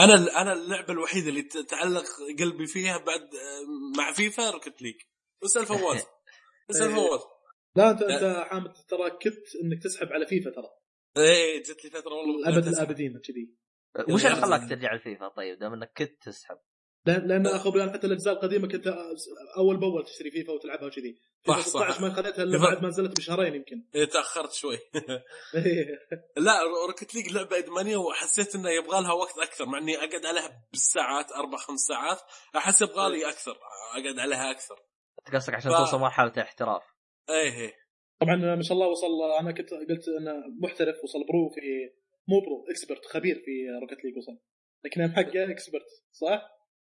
أنا 0.00 0.40
أنا 0.42 0.52
اللعبة 0.52 0.92
الوحيدة 0.92 1.28
اللي 1.28 1.42
تعلق 1.42 2.04
قلبي 2.40 2.66
فيها 2.66 2.98
بعد 2.98 3.30
مع 3.98 4.12
فيفا 4.12 4.50
Rocket 4.50 4.82
League 4.82 5.00
اسال 5.44 5.66
فواز 5.66 6.06
اسال 6.70 6.88
إيه. 6.88 6.94
فواز 6.94 7.20
لا 7.76 7.90
أنت 7.90 8.02
أنت 8.02 8.46
حامد 8.46 8.72
ترى 8.72 9.10
كنت 9.10 9.56
إنك 9.64 9.82
تسحب 9.82 10.06
على 10.06 10.26
فيفا 10.26 10.50
ترى. 10.50 10.70
إيه 11.16 11.62
جت 11.62 11.84
لي 11.84 11.90
فترة 11.90 12.14
والله 12.14 12.48
ابد. 12.48 12.66
الأبدين 12.66 13.20
كذي. 13.24 13.56
وش 14.14 14.26
اللي 14.26 14.36
خلاك 14.36 14.68
ترجع 14.68 14.92
الفيفا 14.92 15.28
طيب؟ 15.28 15.58
دام 15.58 15.72
إنك 15.72 15.92
كنت 15.96 16.22
تسحب. 16.22 16.58
لأن 17.06 17.46
أخو 17.46 17.70
بلال 17.70 17.90
حتى 17.92 18.06
الأجزاء 18.06 18.34
القديمة 18.34 18.68
كنت 18.68 18.86
أول 19.58 19.76
بأول 19.80 20.04
تشتري 20.04 20.30
فيفا 20.30 20.52
وتلعبها 20.52 20.86
وكذي. 20.86 21.18
صح، 21.46 21.58
صح. 21.60 21.90
16 21.90 22.02
ما 22.02 22.14
خذيتها 22.14 22.42
إلا 22.42 22.58
بعد 22.58 22.82
ما 22.82 22.88
نزلت 22.88 23.16
بشهرين 23.18 23.54
يمكن. 23.54 23.84
إيه 23.94 24.04
تأخرت 24.04 24.52
شوي. 24.52 24.76
لا 26.36 26.62
Rocket 26.88 27.14
League 27.14 27.32
لعبة 27.32 27.58
إدمانية 27.58 27.96
وحسيت 27.96 28.54
إنه 28.54 28.70
يبغى 28.70 29.00
لها 29.02 29.12
وقت 29.12 29.38
أكثر 29.38 29.66
مع 29.66 29.78
إني 29.78 29.96
أقعد 29.96 30.26
عليها 30.26 30.62
بالساعات 30.70 31.32
أربع 31.32 31.56
خمس 31.58 31.80
ساعات 31.80 32.18
أحس 32.56 32.82
يبغى 32.82 33.10
لي 33.16 33.28
أكثر 33.28 33.56
أقعد 33.96 34.18
عليها 34.18 34.50
أكثر. 34.50 34.76
قصدك 35.34 35.54
عشان 35.54 35.70
ف- 35.72 35.76
توصل 35.76 35.98
مرحلة 35.98 36.32
احتراف 36.38 36.82
إيه 37.30 37.52
إيه. 37.60 37.72
طبعا 38.20 38.36
ما 38.36 38.62
شاء 38.62 38.72
الله 38.72 38.86
وصل 38.86 39.06
أنا 39.40 39.52
كنت 39.52 39.70
قلت 39.70 40.08
انه 40.20 40.32
محترف 40.62 40.96
وصل 41.04 41.18
pro 41.28 41.48
في 41.54 41.60
مو 42.28 42.40
pro 42.40 42.66
expert 42.70 43.04
خبير 43.06 43.34
في 43.44 43.50
Rocket 43.82 44.04
League 44.04 44.16
وصل. 44.16 44.38
لكن 44.84 45.12
حقه 45.16 45.50
expert 45.52 45.86
صح؟ 46.12 46.42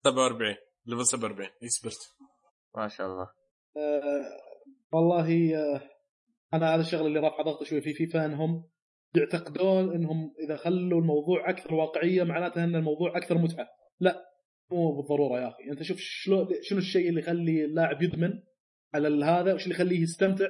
47 0.04 0.56
level 0.86 1.06
47 1.06 1.50
expert. 1.64 2.00
ما 2.76 2.88
شاء 2.88 3.08
الله. 3.08 3.30
آه 3.78 4.42
والله 4.94 5.56
آه 5.56 5.82
أنا 6.54 6.76
هذا 6.76 6.82
الشغله 6.82 7.08
اللي 7.08 7.20
رافع 7.20 7.44
ضغط 7.44 7.64
شوي 7.64 7.82
في 7.82 7.94
فيفا 7.94 8.26
انهم 8.26 8.64
يعتقدون 9.16 9.94
إنهم 9.96 10.34
إذا 10.46 10.56
خلوا 10.56 11.02
الموضوع 11.02 11.50
أكثر 11.50 11.74
واقعية 11.74 12.24
معناته 12.24 12.64
إن 12.64 12.76
الموضوع 12.76 13.18
أكثر 13.18 13.38
متعة. 13.38 13.68
لا 14.00 14.26
مو 14.72 14.96
بالضرورة 14.96 15.42
يا 15.42 15.48
أخي. 15.48 15.64
أنت 15.72 15.84
شوف 15.84 15.98
شلون 16.00 16.48
شنو 16.62 16.80
الشيء 16.80 17.10
اللي 17.10 17.20
يخلي 17.20 17.66
اللاعب 17.66 18.02
يدمن 18.02 18.34
على 18.94 19.26
هذا 19.26 19.54
وش 19.54 19.64
اللي 19.64 19.76
يخليه 19.76 20.02
يستمتع 20.02 20.48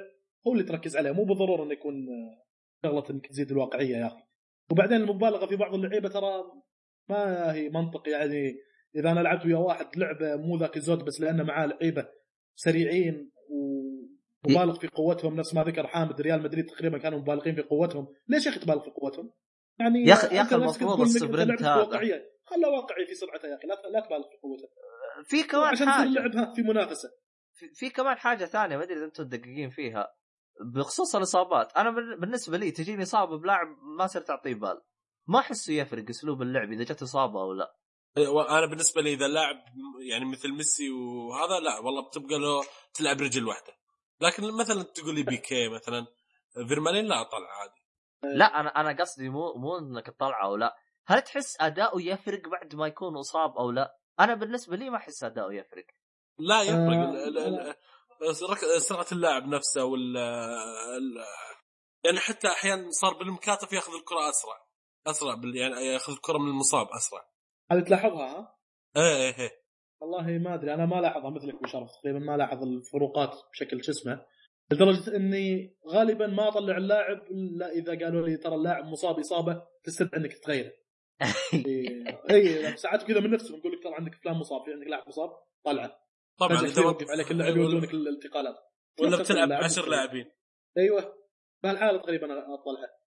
هو 0.47 0.53
اللي 0.53 0.63
تركز 0.63 0.97
عليه. 0.97 1.11
مو 1.11 1.23
بالضرورة 1.23 1.63
إنه 1.63 1.73
يكون 1.73 1.95
آه، 1.95 2.43
شغلة 2.83 3.03
إنك 3.09 3.27
تزيد 3.27 3.51
الواقعية 3.51 3.97
يا 3.97 4.07
أخي. 4.07 4.23
وبعدين 4.71 4.97
المبالغة 4.97 5.45
في 5.45 5.55
بعض 5.55 5.73
اللعيبة 5.73 6.09
ترى 6.09 6.43
ما 7.09 7.53
هي 7.53 7.69
منطق 7.69 8.09
يعني 8.09 8.55
إذا 8.95 9.11
أنا 9.11 9.19
لعبت 9.19 9.45
ويا 9.45 9.57
واحد 9.57 9.97
لعبة 9.97 10.35
مو 10.35 10.57
ذاك 10.57 10.77
الزود 10.77 11.05
بس 11.05 11.21
لأنه 11.21 11.43
معاه 11.43 11.65
لعيبة 11.65 12.07
سريعين 12.55 13.31
ومبالغ 14.45 14.79
في 14.79 14.87
قوتهم 14.87 15.35
نفس 15.35 15.53
ما 15.53 15.63
ذكر 15.63 15.87
حامد 15.87 16.21
ريال 16.21 16.43
مدريد 16.43 16.65
تقريبا 16.65 16.97
كانوا 16.97 17.19
مبالغين 17.19 17.55
في 17.55 17.61
قوتهم. 17.61 18.07
ليش 18.27 18.45
يا 18.45 18.51
أخي 18.51 18.59
تبالغ 18.59 18.83
في 18.83 18.89
قوتهم؟ 18.89 19.31
يعني 19.79 20.03
يا 20.05 20.15
أخي- 20.15 20.33
يا 20.33 20.41
نفسك 20.43 20.53
المفروض 20.81 21.01
السبرنت 21.01 21.61
هذا. 21.63 22.21
خله 22.45 22.69
واقعي 22.69 23.05
في 23.05 23.15
سرعته 23.15 23.47
يا 23.47 23.55
أخي 23.55 23.67
لا 23.67 23.89
لا 23.89 24.05
تبالغ 24.05 24.23
في 24.29 24.37
قوته 24.43 24.67
في 25.25 25.43
كمان 25.43 25.63
عشان 25.63 25.89
حاجة. 25.89 26.07
اللعب 26.07 26.35
ها 26.35 26.53
في 26.53 26.61
منافسة. 26.61 27.09
في, 27.53 27.65
في 27.73 27.89
كمان 27.89 28.17
حاجة 28.17 28.45
ثانية 28.45 28.77
ما 28.77 28.83
أدري 28.83 28.97
إذا 28.97 29.05
أنتم 29.05 29.23
مدققين 29.23 29.69
فيها. 29.69 30.07
بخصوص 30.75 31.15
الإصابات 31.15 31.77
أنا 31.77 31.89
بال- 31.91 32.19
بالنسبة 32.19 32.57
لي 32.57 32.71
تجيني 32.71 33.03
إصابة 33.03 33.37
بلاعب 33.39 33.67
ما 33.97 34.07
صرت 34.07 34.29
أعطيه 34.29 34.53
بال. 34.53 34.81
ما 35.27 35.39
أحسه 35.39 35.73
يفرق 35.73 36.09
أسلوب 36.09 36.41
اللعب 36.41 36.71
إذا 36.71 36.83
جت 36.83 37.01
إصابة 37.01 37.41
أو 37.41 37.53
لا. 37.53 37.75
أنا 38.17 38.65
بالنسبة 38.65 39.01
لي 39.01 39.13
إذا 39.13 39.27
لاعب 39.27 39.55
يعني 40.09 40.25
مثل 40.25 40.51
ميسي 40.51 40.89
وهذا 40.89 41.59
لا 41.59 41.79
والله 41.79 42.07
بتبقى 42.07 42.39
له 42.39 42.63
تلعب 42.93 43.21
رجل 43.21 43.47
واحدة. 43.47 43.73
لكن 44.21 44.57
مثلا 44.57 44.83
تقول 44.83 45.15
لي 45.15 45.23
بيكي 45.23 45.69
مثلا 45.69 46.05
فيرمالين 46.67 47.05
لا 47.05 47.23
طلع 47.23 47.47
عادي. 47.61 47.81
لا 48.37 48.45
أنا 48.59 48.69
أنا 48.69 49.01
قصدي 49.01 49.29
مو 49.29 49.53
مو 49.53 49.77
إنك 49.77 50.05
تطلعه 50.07 50.45
أو 50.45 50.55
لا. 50.55 50.75
هل 51.07 51.21
تحس 51.21 51.57
أداؤه 51.61 52.01
يفرق 52.01 52.41
بعد 52.47 52.75
ما 52.75 52.87
يكون 52.87 53.17
إصاب 53.17 53.57
أو 53.57 53.71
لا؟ 53.71 53.97
أنا 54.19 54.33
بالنسبة 54.35 54.75
لي 54.75 54.89
ما 54.89 54.97
أحس 54.97 55.23
أداؤه 55.23 55.53
يفرق. 55.53 55.85
لا 56.39 56.61
يفرق. 56.61 56.77
آه، 56.77 57.27
ال- 57.27 57.37
ال- 57.37 57.75
ال- 58.21 58.35
سرعة- 58.35 58.77
سرعه 58.77 59.07
اللاعب 59.11 59.47
نفسه 59.47 59.85
وال 59.85 60.17
ال- 60.17 61.25
يعني 62.05 62.19
حتى 62.19 62.47
أحيانا 62.47 62.87
صار 63.01 63.13
بالمكاتف 63.13 63.73
ياخذ 63.73 63.93
الكرة 63.93 64.29
أسرع 64.29 64.65
أسرع 65.07 65.35
بال 65.35 65.55
يعني 65.55 65.75
ياخذ 65.85 66.13
الكرة 66.13 66.37
من 66.37 66.47
المصاب 66.49 66.87
أسرع. 66.97 67.30
هذه 67.71 67.79
تلاحظها؟ 67.79 68.25
ها؟ 68.25 68.55
إيه 68.97 69.15
إيه 69.15 69.39
إيه. 69.39 69.51
والله 70.01 70.37
ما 70.37 70.53
أدري 70.53 70.73
أنا 70.73 70.85
ما 70.85 70.95
لاحظها 70.95 71.29
مثلك 71.29 71.63
بشرف 71.63 71.91
تقريبا 71.91 72.19
ما 72.19 72.37
لاحظ 72.37 72.63
الفروقات 72.63 73.35
بشكل 73.51 73.83
شو 73.83 73.91
اسمه؟ 73.91 74.25
لدرجة 74.71 75.15
إني 75.15 75.77
غالبا 75.87 76.27
ما 76.27 76.47
أطلع 76.47 76.77
اللاعب 76.77 77.21
إلا 77.31 77.71
إذا 77.71 78.05
قالوا 78.05 78.27
لي 78.27 78.37
ترى 78.37 78.55
اللاعب 78.55 78.85
مصاب 78.85 79.19
إصابة 79.19 79.63
تستدعي 79.83 80.21
انك 80.21 80.33
تغيره 80.33 80.71
اي 82.31 82.77
ساعات 82.77 83.03
كذا 83.03 83.19
من 83.19 83.31
نفسهم 83.31 83.57
يقول 83.57 83.71
لك 83.71 83.83
ترى 83.83 83.93
عندك 83.93 84.15
فلان 84.15 84.35
مصاب 84.35 84.65
في 84.65 84.73
عندك 84.73 84.87
لاعب 84.87 85.07
مصاب 85.07 85.29
طلعه 85.63 86.01
طبعا 86.39 86.61
إذا 86.61 86.81
يوقف 86.81 87.09
عليك 87.09 87.31
اللاعب 87.31 87.57
يودونك 87.57 87.93
الانتقالات. 87.93 88.55
ولا 89.01 89.17
بتلعب 89.17 89.43
اللاعب 89.43 89.63
10 89.63 89.89
لاعبين. 89.89 90.31
أيوه 90.77 91.13
بهالحالة 91.63 91.97
تقريبا 91.97 92.25
أطلعها. 92.25 92.85
أه 92.85 93.00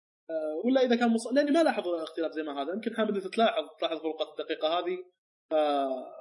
ولا 0.65 0.81
إذا 0.81 0.97
كان 0.97 1.09
مصاب 1.09 1.35
لأني 1.35 1.51
ما 1.51 1.63
لاحظ 1.63 1.89
اختلاف 1.89 2.33
زي 2.33 2.43
ما 2.43 2.63
هذا. 2.63 2.73
يمكن 2.75 2.97
حامد 2.97 3.15
أنت 3.15 3.27
تلاحظ 3.27 3.65
تلاحظ 3.79 4.01
فروقات 4.01 4.29
الدقيقة 4.29 4.69
هذه. 4.79 5.05
أه 5.53 6.15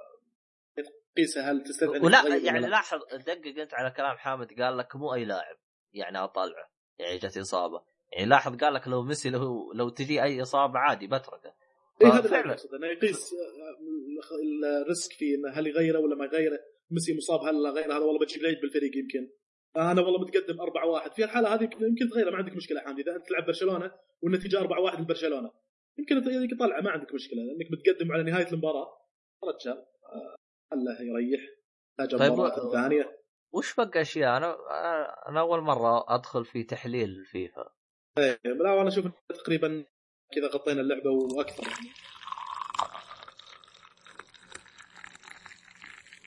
قيسها 1.17 1.51
هل 1.51 1.63
تستدعي 1.63 1.99
ولا 1.99 2.35
يعني 2.35 2.59
لا. 2.59 2.67
لاحظ 2.67 2.99
دقق 3.27 3.61
أنت 3.61 3.73
على 3.73 3.91
كلام 3.91 4.17
حامد 4.17 4.61
قال 4.61 4.77
لك 4.77 4.95
مو 4.95 5.13
أي 5.13 5.25
لاعب. 5.25 5.55
يعني 5.93 6.17
أطلعه. 6.17 6.69
يعني 6.99 7.17
جت 7.17 7.37
إصابة. 7.37 7.83
يعني 8.11 8.25
لاحظ 8.25 8.55
قال 8.57 8.73
لك 8.73 8.87
لو 8.87 9.03
ميسي 9.03 9.29
لو 9.29 9.73
لو 9.73 9.89
تجي 9.89 10.23
أي 10.23 10.41
إصابة 10.41 10.79
عادي 10.79 11.07
بتركه 11.07 11.53
اي 12.01 12.07
هذا 12.07 12.17
اللي 12.17 12.29
فعلا. 12.29 12.53
اقصد 12.53 12.73
إنه 12.73 12.87
يقيس 12.87 13.33
آه، 13.33 14.81
ال 14.81 14.88
risk 14.88 15.13
في 15.13 15.35
إنه 15.35 15.49
هل 15.49 15.67
يغيره 15.67 15.99
ولا 15.99 16.15
ما 16.15 16.25
يغيره. 16.25 16.59
ميسي 16.91 17.17
مصاب 17.17 17.39
هل 17.39 17.63
لا 17.63 17.69
غيره؟ 17.69 17.93
هذا 17.93 18.03
والله 18.03 18.19
بتجيب 18.19 18.41
العيد 18.41 18.61
بالفريق 18.61 18.97
يمكن. 18.97 19.29
أنا 19.77 20.01
والله 20.01 20.19
متقدم 20.21 20.61
4 20.61 20.87
1 20.87 21.11
في 21.13 21.23
الحالة 21.23 21.53
هذه 21.53 21.63
يمكن 21.63 21.85
يمكن 21.85 22.09
تغيره 22.09 22.29
ما 22.31 22.37
عندك 22.37 22.55
مشكلة 22.55 22.81
حامد 22.81 22.99
إذا 22.99 23.15
أنت 23.15 23.27
تلعب 23.27 23.45
برشلونة 23.45 23.91
والنتيجة 24.23 24.59
4 24.59 24.79
1 24.81 25.01
لبرشلونه 25.01 25.51
يمكن 25.97 26.15
يمكن 26.33 26.57
تطلع 26.57 26.79
ما 26.81 26.91
عندك 26.91 27.13
مشكلة. 27.13 27.37
لأنك 27.43 27.71
متقدم 27.71 28.11
على 28.11 28.23
نهاية 28.23 28.47
المباراة 28.51 28.87
رجال 29.43 29.77
آه، 29.77 30.35
خله 30.71 31.01
يريح. 31.01 31.41
تحتاج 31.97 32.19
طيب، 32.19 32.31
المباراه 32.31 32.65
و- 32.65 32.67
الثانية 32.67 33.19
وش 33.53 33.75
بقى 33.75 34.01
أشياء؟ 34.01 34.37
أنا 34.37 34.57
أنا 35.29 35.39
أول 35.39 35.61
مرة 35.61 36.15
أدخل 36.15 36.45
في 36.45 36.63
تحليل 36.63 37.09
الفيفا. 37.09 37.69
إيه، 38.17 38.39
لا 38.45 38.71
وأنا 38.71 38.87
أشوف 38.87 39.05
تقريبا 39.29 39.85
كذا 40.35 40.47
غطينا 40.47 40.81
اللعبة 40.81 41.09
وأكثر. 41.11 41.63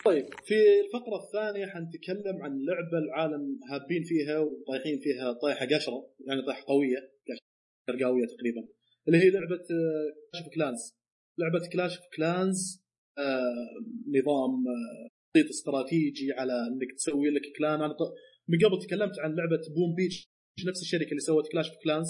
طيب 0.06 0.26
في 0.44 0.54
الفقرة 0.84 1.16
الثانية 1.24 1.66
حنتكلم 1.66 2.42
عن 2.42 2.52
لعبة 2.64 2.98
العالم 2.98 3.60
هابين 3.70 4.02
فيها 4.04 4.38
وطايحين 4.38 4.98
فيها 5.00 5.32
طايحة 5.32 5.66
قشرة 5.66 6.10
يعني 6.26 6.42
طايحة 6.42 6.64
قوية 6.66 6.98
قشرة 7.28 8.06
قوية 8.06 8.26
تقريبا 8.26 8.68
اللي 9.08 9.18
هي 9.18 9.30
لعبة 9.30 9.64
Clash 9.68 10.42
of 10.44 10.54
Clans 10.54 10.96
لعبة 11.38 11.68
Clash 11.72 11.96
of 11.96 12.06
Clans 12.16 12.86
نظام 14.16 14.52
آه، 14.68 15.08
تخطيط 15.34 15.50
استراتيجي 15.50 16.32
على 16.32 16.52
إنك 16.52 16.92
تسوي 16.96 17.30
لك 17.30 17.42
clan. 17.58 17.82
أنا 17.82 17.94
من 18.48 18.58
قبل 18.64 18.86
تكلمت 18.86 19.18
عن 19.18 19.34
لعبة 19.34 19.62
Boom 19.74 19.94
Beach 19.94 20.28
نفس 20.68 20.82
الشركة 20.82 21.10
اللي 21.10 21.20
سوت 21.20 21.52
Clash 21.52 21.68
of 21.68 21.78
Clans 21.84 22.08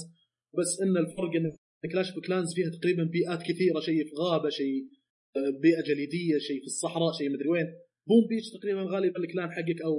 بس 0.59 0.81
إن 0.83 0.97
الفرق 0.97 1.31
إن 1.37 1.53
Clash 1.93 2.13
of 2.13 2.27
Clans 2.27 2.55
فيها 2.55 2.71
تقريبا 2.71 3.05
بيئات 3.05 3.43
كثيرة 3.43 3.81
شيء 3.81 4.05
في 4.05 4.15
غابة 4.15 4.49
شيء 4.49 4.89
آه، 5.37 5.61
بيئة 5.63 5.83
جليدية 5.83 6.39
شيء 6.39 6.61
في 6.61 6.67
الصحراء 6.67 7.13
شيء 7.19 7.31
مدري 7.31 7.49
وين. 7.49 7.86
Boom 8.09 8.27
Beach 8.29 8.51
تقريبا 8.51 8.83
غالبا 8.83 9.19
ال 9.19 9.25
clan 9.25 9.51
حقك 9.51 9.83
أو 9.85 9.95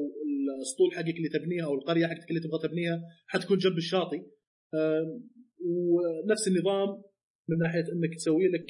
الاسطول 0.58 0.90
حقك 0.96 1.18
اللي 1.18 1.30
تبنيها 1.30 1.66
أو 1.66 1.74
القرية 1.76 2.08
حقك 2.08 2.30
اللي 2.30 2.42
تبغى 2.42 2.60
تبنيها 2.68 3.02
حتكون 3.28 3.58
جنب 3.58 3.78
الشاطئ. 3.78 4.22
ونفس 5.60 6.48
النظام 6.48 6.90
من 7.50 7.58
ناحية 7.58 7.86
إنك 7.94 8.16
تسوي 8.16 8.48
لك 8.48 8.70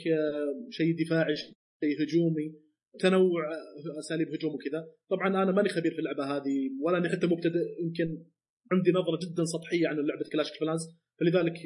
شيء 0.69 1.05
دفاعي 1.05 1.35
شيء 1.35 1.95
هجومي 2.01 2.55
تنوع 2.99 3.41
آه، 3.53 3.99
أساليب 3.99 4.27
هجوم 4.27 4.53
وكذا. 4.55 4.87
طبعا 5.09 5.43
أنا 5.43 5.51
ماني 5.51 5.69
خبير 5.69 5.91
في 5.91 5.99
اللعبة 5.99 6.23
هذه 6.23 6.69
ولا 6.81 6.97
اني 6.97 7.09
حتى 7.09 7.27
مبتدئ 7.27 7.65
يمكن 7.83 8.23
عندي 8.71 8.91
نظرة 8.91 9.19
جدا 9.23 9.43
سطحية 9.45 9.87
عن 9.87 9.95
لعبة 9.95 10.25
كلاش 10.31 10.59
كلانز 10.59 10.81
فلذلك 11.19 11.57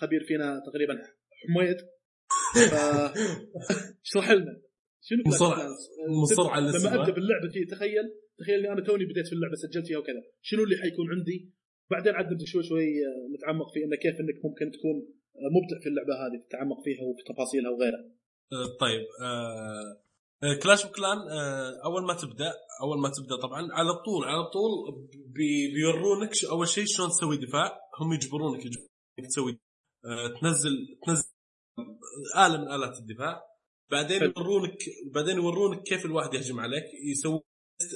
خبير 0.00 0.24
فينا 0.24 0.62
تقريبا 0.66 1.02
حميد. 1.40 1.76
ف... 2.72 2.74
اشرح 4.06 4.30
لنا 4.30 4.60
شنو 5.06 5.22
مصر-؟ 5.26 5.56
مصر 6.22 6.50
على 6.54 6.66
لما 6.66 6.94
أبدأ 7.00 7.12
باللعبة 7.16 7.46
كذا 7.54 7.64
تخيل 7.76 8.06
تخيل 8.40 8.58
إني 8.58 8.72
أنا 8.72 8.82
توني 8.86 9.04
بديت 9.04 9.26
في 9.26 9.32
اللعبة 9.36 9.54
سجلت 9.62 9.86
فيها 9.86 9.98
وكذا. 9.98 10.22
شنو 10.48 10.62
اللي 10.64 10.76
حيكون 10.82 11.06
عندي؟ 11.14 11.38
بعدين 11.90 12.14
عاد 12.14 12.26
نبدأ 12.32 12.44
شوي 12.52 12.62
شوي 12.70 12.86
آه، 13.08 13.24
نتعمق 13.36 13.66
في 13.74 13.78
انه 13.84 13.96
كيف 14.04 14.16
إنك 14.22 14.38
ممكن 14.46 14.66
تكون 14.76 14.96
آه، 15.40 15.50
مبدع 15.56 15.76
في 15.82 15.88
اللعبة 15.88 16.14
هذه 16.22 16.36
تتعمق 16.48 16.78
فيها 16.84 17.02
وفي 17.08 17.22
تفاصيلها 17.32 17.70
وغيرها. 17.70 18.04
آه، 18.52 18.68
طيب 18.80 19.02
آه، 19.26 20.54
Clash 20.62 20.84
of 20.84 20.92
Clan 20.96 21.18
أول 21.88 22.02
ما 22.08 22.14
تبدأ 22.22 22.52
أول 22.84 22.98
ما 23.02 23.08
تبدأ 23.16 23.36
طبعا 23.46 23.62
على 23.72 23.92
طول 24.06 24.24
على 24.24 24.44
طول 24.54 24.70
بي- 25.36 25.68
بيورونك 25.74 26.30
أول 26.50 26.68
شيء 26.68 26.84
شلون 26.86 27.08
تسوي 27.08 27.36
دفاع 27.36 27.66
هم 28.00 28.12
يجبرونك 28.12 28.60
يجبرونك 28.66 29.28
تسوي 29.28 29.52
تنزل 30.40 30.72
تنزل 31.06 31.24
آلة 32.46 32.56
من 32.62 32.68
آلات 32.74 32.98
الدفاع. 32.98 33.49
بعدين. 33.90 34.22
يورونك 34.22 34.78
بعدين 35.14 35.36
يورونك 35.36 35.82
كيف 35.82 36.04
الواحد 36.06 36.34
يهجم 36.34 36.60
عليك 36.60 36.84
يسوي 37.12 37.40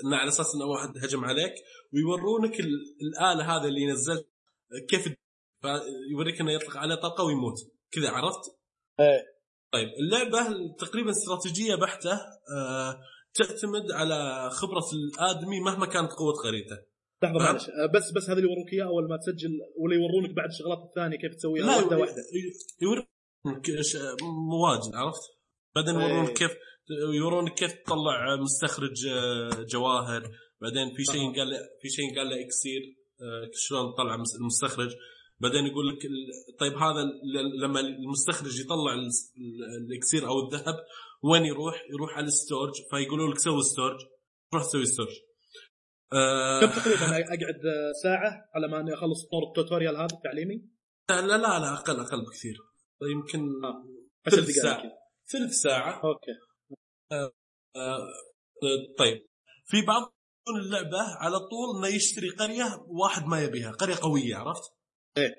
إنه 0.06 0.16
على 0.16 0.28
أساس 0.28 0.46
انه 0.54 0.64
واحد 0.64 0.98
هجم 1.04 1.24
عليك 1.24 1.54
ويورونك 1.92 2.60
ال- 2.60 2.96
الآلة 3.02 3.56
هذا 3.56 3.68
اللي 3.68 3.86
نزلت 3.86 4.28
كيف 4.90 5.08
فيوريك 5.62 6.40
إنه 6.40 6.52
يطلق 6.52 6.76
عليه 6.76 6.94
طلقه 6.94 7.24
ويموت 7.24 7.54
كذا 7.92 8.10
عرفت؟ 8.10 8.40
إيه 9.00 9.22
طيب 9.72 9.88
اللعبة 10.00 10.38
تقريبا 10.78 11.10
استراتيجية 11.10 11.74
بحتة 11.74 12.12
آه، 12.56 13.00
تعتمد 13.34 13.92
على 13.92 14.50
خبرة 14.50 14.84
الآدمي 14.92 15.60
مهما 15.60 15.86
كانت 15.86 16.12
قوة 16.12 16.32
خريطة 16.34 16.82
لحظة. 17.22 17.38
معلش 17.38 17.62
آه، 17.68 17.86
بس 17.94 18.12
بس 18.16 18.22
هذا 18.30 18.38
اللي 18.38 18.48
يوروك 18.50 18.72
اياه 18.72 18.84
أول 18.84 19.08
ما 19.08 19.16
تسجل 19.16 19.50
ولا 19.78 19.94
يورونك 19.94 20.36
بعد 20.36 20.48
الشغلات 20.48 20.78
الثانية 20.88 21.16
كيف 21.18 21.34
تسويها 21.36 21.66
واحدة 21.66 21.96
واحدة 21.98 22.22
يورونك 22.82 23.66
ش- 23.80 23.96
مواجد 24.50 24.94
عرفت؟ 24.94 25.22
بعدين 25.74 25.96
إيه. 25.96 26.08
يورونك 26.08 26.32
كيف 26.32 26.50
يورونك 27.14 27.54
كيف 27.54 27.72
تطلع 27.72 28.36
مستخرج 28.36 29.06
آه، 29.06 29.50
جواهر 29.68 30.30
بعدين 30.60 30.94
في 30.96 31.04
شيء. 31.04 31.36
قال 31.38 31.58
في 31.82 31.88
شيء 31.88 32.18
قال 32.18 32.28
له 32.28 32.44
إكسير 32.44 32.80
آه، 33.20 33.50
شلون 33.54 33.94
تطلع 33.94 34.16
مس- 34.16 34.36
المستخرج 34.40 34.94
بعدين 35.40 35.66
يقول 35.66 35.88
لك 35.88 35.98
طيب 36.60 36.72
هذا 36.72 37.02
لما 37.62 37.80
المستخرج 37.80 38.60
يطلع 38.60 38.94
ال- 38.94 39.00
ال- 39.36 39.86
الإكسير 39.90 40.26
أو 40.28 40.46
الذهب 40.48 40.76
وين 41.22 41.44
يروح؟ 41.44 41.74
يروح 41.92 42.16
على 42.16 42.26
ال 42.26 42.32
storage 42.32 42.72
فيقولوا 42.90 43.30
لك 43.32 43.38
سوي 43.38 43.62
storage 43.62 43.98
تروح 44.52 44.64
تسوي 44.64 44.86
storage 44.86 45.10
آه 46.12 46.60
كم 46.60 46.66
تقريبا 46.80 47.16
أقعد 47.16 47.60
ساعة 48.02 48.50
على 48.54 48.68
ما 48.68 48.80
أني 48.80 48.94
أخلص 48.94 49.24
طور 49.30 49.42
ال 49.48 49.54
tutorial 49.54 49.96
هذا 49.96 50.08
التعليمي 50.16 50.62
لا 51.10 51.20
لا 51.26 51.36
لا 51.36 51.72
أقل 51.74 52.00
أقل 52.00 52.24
بكثير 52.24 52.56
يمكن 53.12 53.48
عشر 54.26 54.36
ثلث 54.36 54.44
دقائق 54.50 54.62
ساعة 54.62 54.82
كذا. 54.82 54.92
ثلث 55.32 55.52
ساعة. 55.52 56.02
أوكي. 56.04 56.32
آه، 57.76 58.08
طيب. 58.98 59.26
في 59.66 59.82
بعض 59.86 60.14
اللعبة 60.56 60.98
على 61.00 61.38
طول 61.38 61.76
انه 61.78 61.96
يشتري 61.96 62.30
قرية 62.30 62.84
واحد 62.88 63.24
ما 63.26 63.42
يبيها 63.42 63.70
قرية 63.72 63.94
قوية 64.02 64.36
عرفت؟ 64.36 64.62
إيه. 65.18 65.34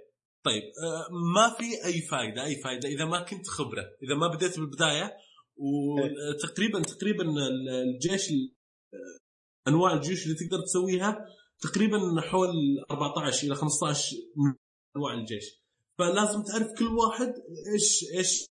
طيب 0.46 0.64
آه، 0.64 1.08
ما 1.36 1.56
في 1.58 1.86
أي 1.86 2.02
فائده 2.02 2.44
أي 2.46 2.56
فائده 2.62 2.90
إذا 2.90 3.06
ما 3.06 3.22
كنت 3.24 3.48
خبرة 3.48 3.84
إذا 4.04 4.16
ما 4.16 4.28
بديت 4.28 4.60
بالبداية 4.60 5.14
وتقريبا 5.58 6.82
تقريبا 6.82 7.24
ال- 7.24 7.70
الجيش 7.70 8.30
ال- 8.30 8.54
آه، 8.94 9.70
أنواع 9.70 9.94
الجيوش 9.94 10.24
اللي 10.26 10.36
تقدر 10.36 10.64
تسويها 10.64 11.26
تقريبا 11.62 12.22
حول 12.22 12.50
14 12.92 13.48
إلى 13.48 13.56
15 13.56 14.16
من 14.38 14.54
أنواع 14.98 15.14
الجيش. 15.14 15.62
فلازم 16.00 16.44
تعرف 16.44 16.68
كل 16.80 16.88
واحد 16.88 17.34
إيش 17.74 18.04
إيش 18.18 18.46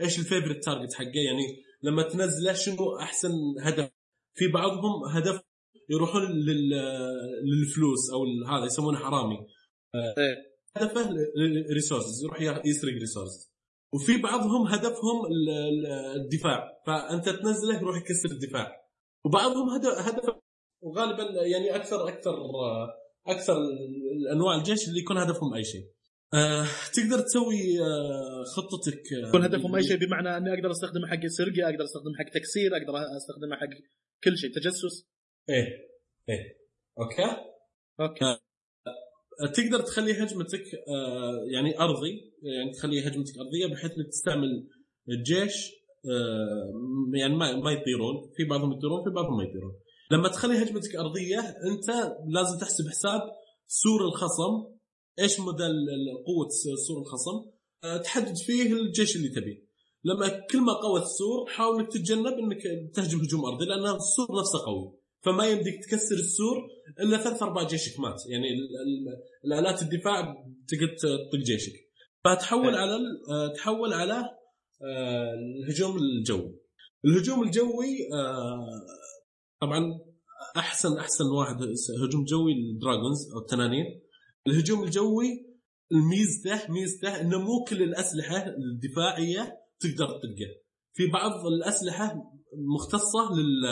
إيش 0.00 0.18
ال 0.18 0.23
favorite 0.23 0.64
target 0.64 0.94
حقه؟ 0.94 1.20
يعني 1.26 1.62
لما 1.82 2.02
تنزله 2.02 2.52
شنو 2.52 2.98
احسن 3.00 3.30
هدف؟ 3.60 3.90
في 4.34 4.48
بعضهم 4.48 5.04
هدف 5.10 5.40
يروحون 5.90 6.22
لل... 6.22 6.70
للفلوس 7.44 8.10
أو 8.12 8.24
هذا 8.56 8.66
يسمونه 8.66 8.98
حرامي. 8.98 9.38
إيه. 9.94 10.36
هدفه 10.76 11.10
resources 11.74 12.24
يروح 12.24 12.40
يسرق 12.40 12.92
ريسورسز 12.92 13.52
وفي 13.94 14.16
بعضهم 14.22 14.66
هدفهم 14.66 15.26
ال- 15.26 15.50
ال- 15.50 16.20
الدفاع. 16.20 16.82
فأنت 16.86 17.28
تنزله 17.28 17.76
يروح 17.76 17.96
يكسر 17.96 18.30
الدفاع. 18.30 18.72
وبعضهم 19.24 19.70
هدف 19.70 19.88
هدف 19.98 20.34
وغالبا 20.82 21.22
يعني 21.46 21.76
أكثر 21.76 22.08
أكثر 22.08 22.34
أكثر 23.26 23.56
أنواع 24.32 24.56
الجيش 24.56 24.88
اللي 24.88 25.00
يكون 25.00 25.18
هدفهم 25.18 25.54
أي 25.54 25.64
شيء. 25.64 25.95
آه، 26.34 26.66
تقدر 26.94 27.20
تسوي 27.20 27.80
آه، 27.80 28.44
خطتك 28.56 29.12
آه، 29.12 29.28
يكون 29.28 29.42
هدفهم 29.44 29.74
أي 29.76 29.82
شيء 29.82 29.96
بمعنى 29.96 30.36
أني 30.36 30.54
أقدر 30.54 30.70
أستخدمه 30.70 31.06
حق 31.06 31.26
سرقة 31.26 31.64
أقدر 31.64 31.84
أستخدمه 31.84 32.16
حق 32.18 32.30
تكسير 32.34 32.76
أقدر 32.76 33.16
أستخدمه 33.16 33.56
حق 33.56 33.72
كل 34.24 34.38
شيء 34.38 34.50
تجسس. 34.50 35.06
إيه 35.48 35.66
إيه. 36.28 36.56
أوكي؟ 36.98 37.36
أوكي. 38.00 38.38
تقدر 39.54 39.80
تخلي 39.80 40.12
هجمتك 40.12 40.64
آه، 40.88 41.44
يعني 41.52 41.80
أرضي 41.80 42.32
يعني 42.42 42.72
تخلي 42.72 43.08
هجمتك 43.08 43.38
أرضية 43.38 43.66
بحيث 43.74 43.90
إنك 43.90 44.06
تستعمل 44.06 44.68
الجيش 45.08 45.72
آه، 46.10 46.72
يعني 47.14 47.34
ما 47.34 47.56
ما 47.56 47.70
يطيرون. 47.70 48.32
في 48.36 48.44
بعضهم 48.44 48.72
يطيرون 48.72 49.04
في 49.04 49.10
بعضهم 49.10 49.36
ما 49.36 49.44
يطيرون. 49.44 49.72
لما 50.10 50.28
تخلي 50.28 50.62
هجمتك 50.62 50.96
أرضية 50.96 51.40
أنت 51.40 52.14
لازم 52.28 52.58
تحسب 52.58 52.88
حساب 52.88 53.20
سور 53.66 54.04
الخصم 54.04 54.75
إيش 55.18 55.40
مدى 55.40 55.64
قوة 56.26 56.48
سور 56.86 57.00
الخصم؟ 57.02 57.50
آه، 57.84 57.96
تحدد 57.96 58.36
فيه 58.36 58.72
الجيش 58.72 59.16
اللي 59.16 59.28
تبيه. 59.28 59.66
لما 60.04 60.28
كل 60.28 60.60
ما 60.60 60.72
قوى 60.72 61.00
السور 61.00 61.46
حاول 61.48 61.80
إنك 61.80 61.92
تتجنب 61.92 62.26
إنك 62.26 62.62
تهجم 62.94 63.20
هجوم 63.20 63.44
أرضي 63.44 63.64
لأن 63.64 63.96
السور 63.96 64.40
نفسه 64.40 64.58
قوي. 64.66 64.92
فما 65.20 65.46
يمديك 65.46 65.84
تكسر 65.84 66.14
السور 66.14 66.56
إلا 67.00 67.16
ثلاث 67.18 67.42
أرباع 67.42 67.62
جيشك 67.66 68.00
مات. 68.00 68.22
يعني 68.28 68.48
ال- 68.48 68.58
ال- 68.58 69.22
الآلات 69.44 69.82
الدفاع 69.82 70.44
تقدر 70.68 70.96
تطق 70.98 71.38
جيشك. 71.46 71.72
فتحول 72.24 72.74
إيه. 72.74 72.80
على 72.80 72.98
آه، 73.30 73.48
تحول 73.56 73.92
على 73.92 74.24
آه، 74.82 75.34
الهجوم 75.34 75.96
الجوي. 75.98 76.58
الهجوم 77.04 77.42
الجوي 77.42 77.98
طبعا 79.60 80.00
احسن 80.56 80.98
أحسن 80.98 81.24
واحد 81.24 81.56
هجوم 82.04 82.24
جوي 82.24 82.52
الدراجونز 82.52 83.32
أو 83.34 83.38
التنانين. 83.38 83.84
الهجوم 84.48 84.84
الجوي 84.84 85.46
الميزته 85.92 86.72
ميزته 86.72 87.20
إنه 87.20 87.38
مو 87.38 87.64
كل 87.68 87.82
الأسلحة 87.82 88.46
الدفاعية 88.46 89.42
تقدر 89.80 90.06
تطقه 90.06 90.50
في 90.92 91.06
بعض 91.12 91.46
الأسلحة 91.46 92.14
مختصة 92.74 93.34
لل 93.36 93.62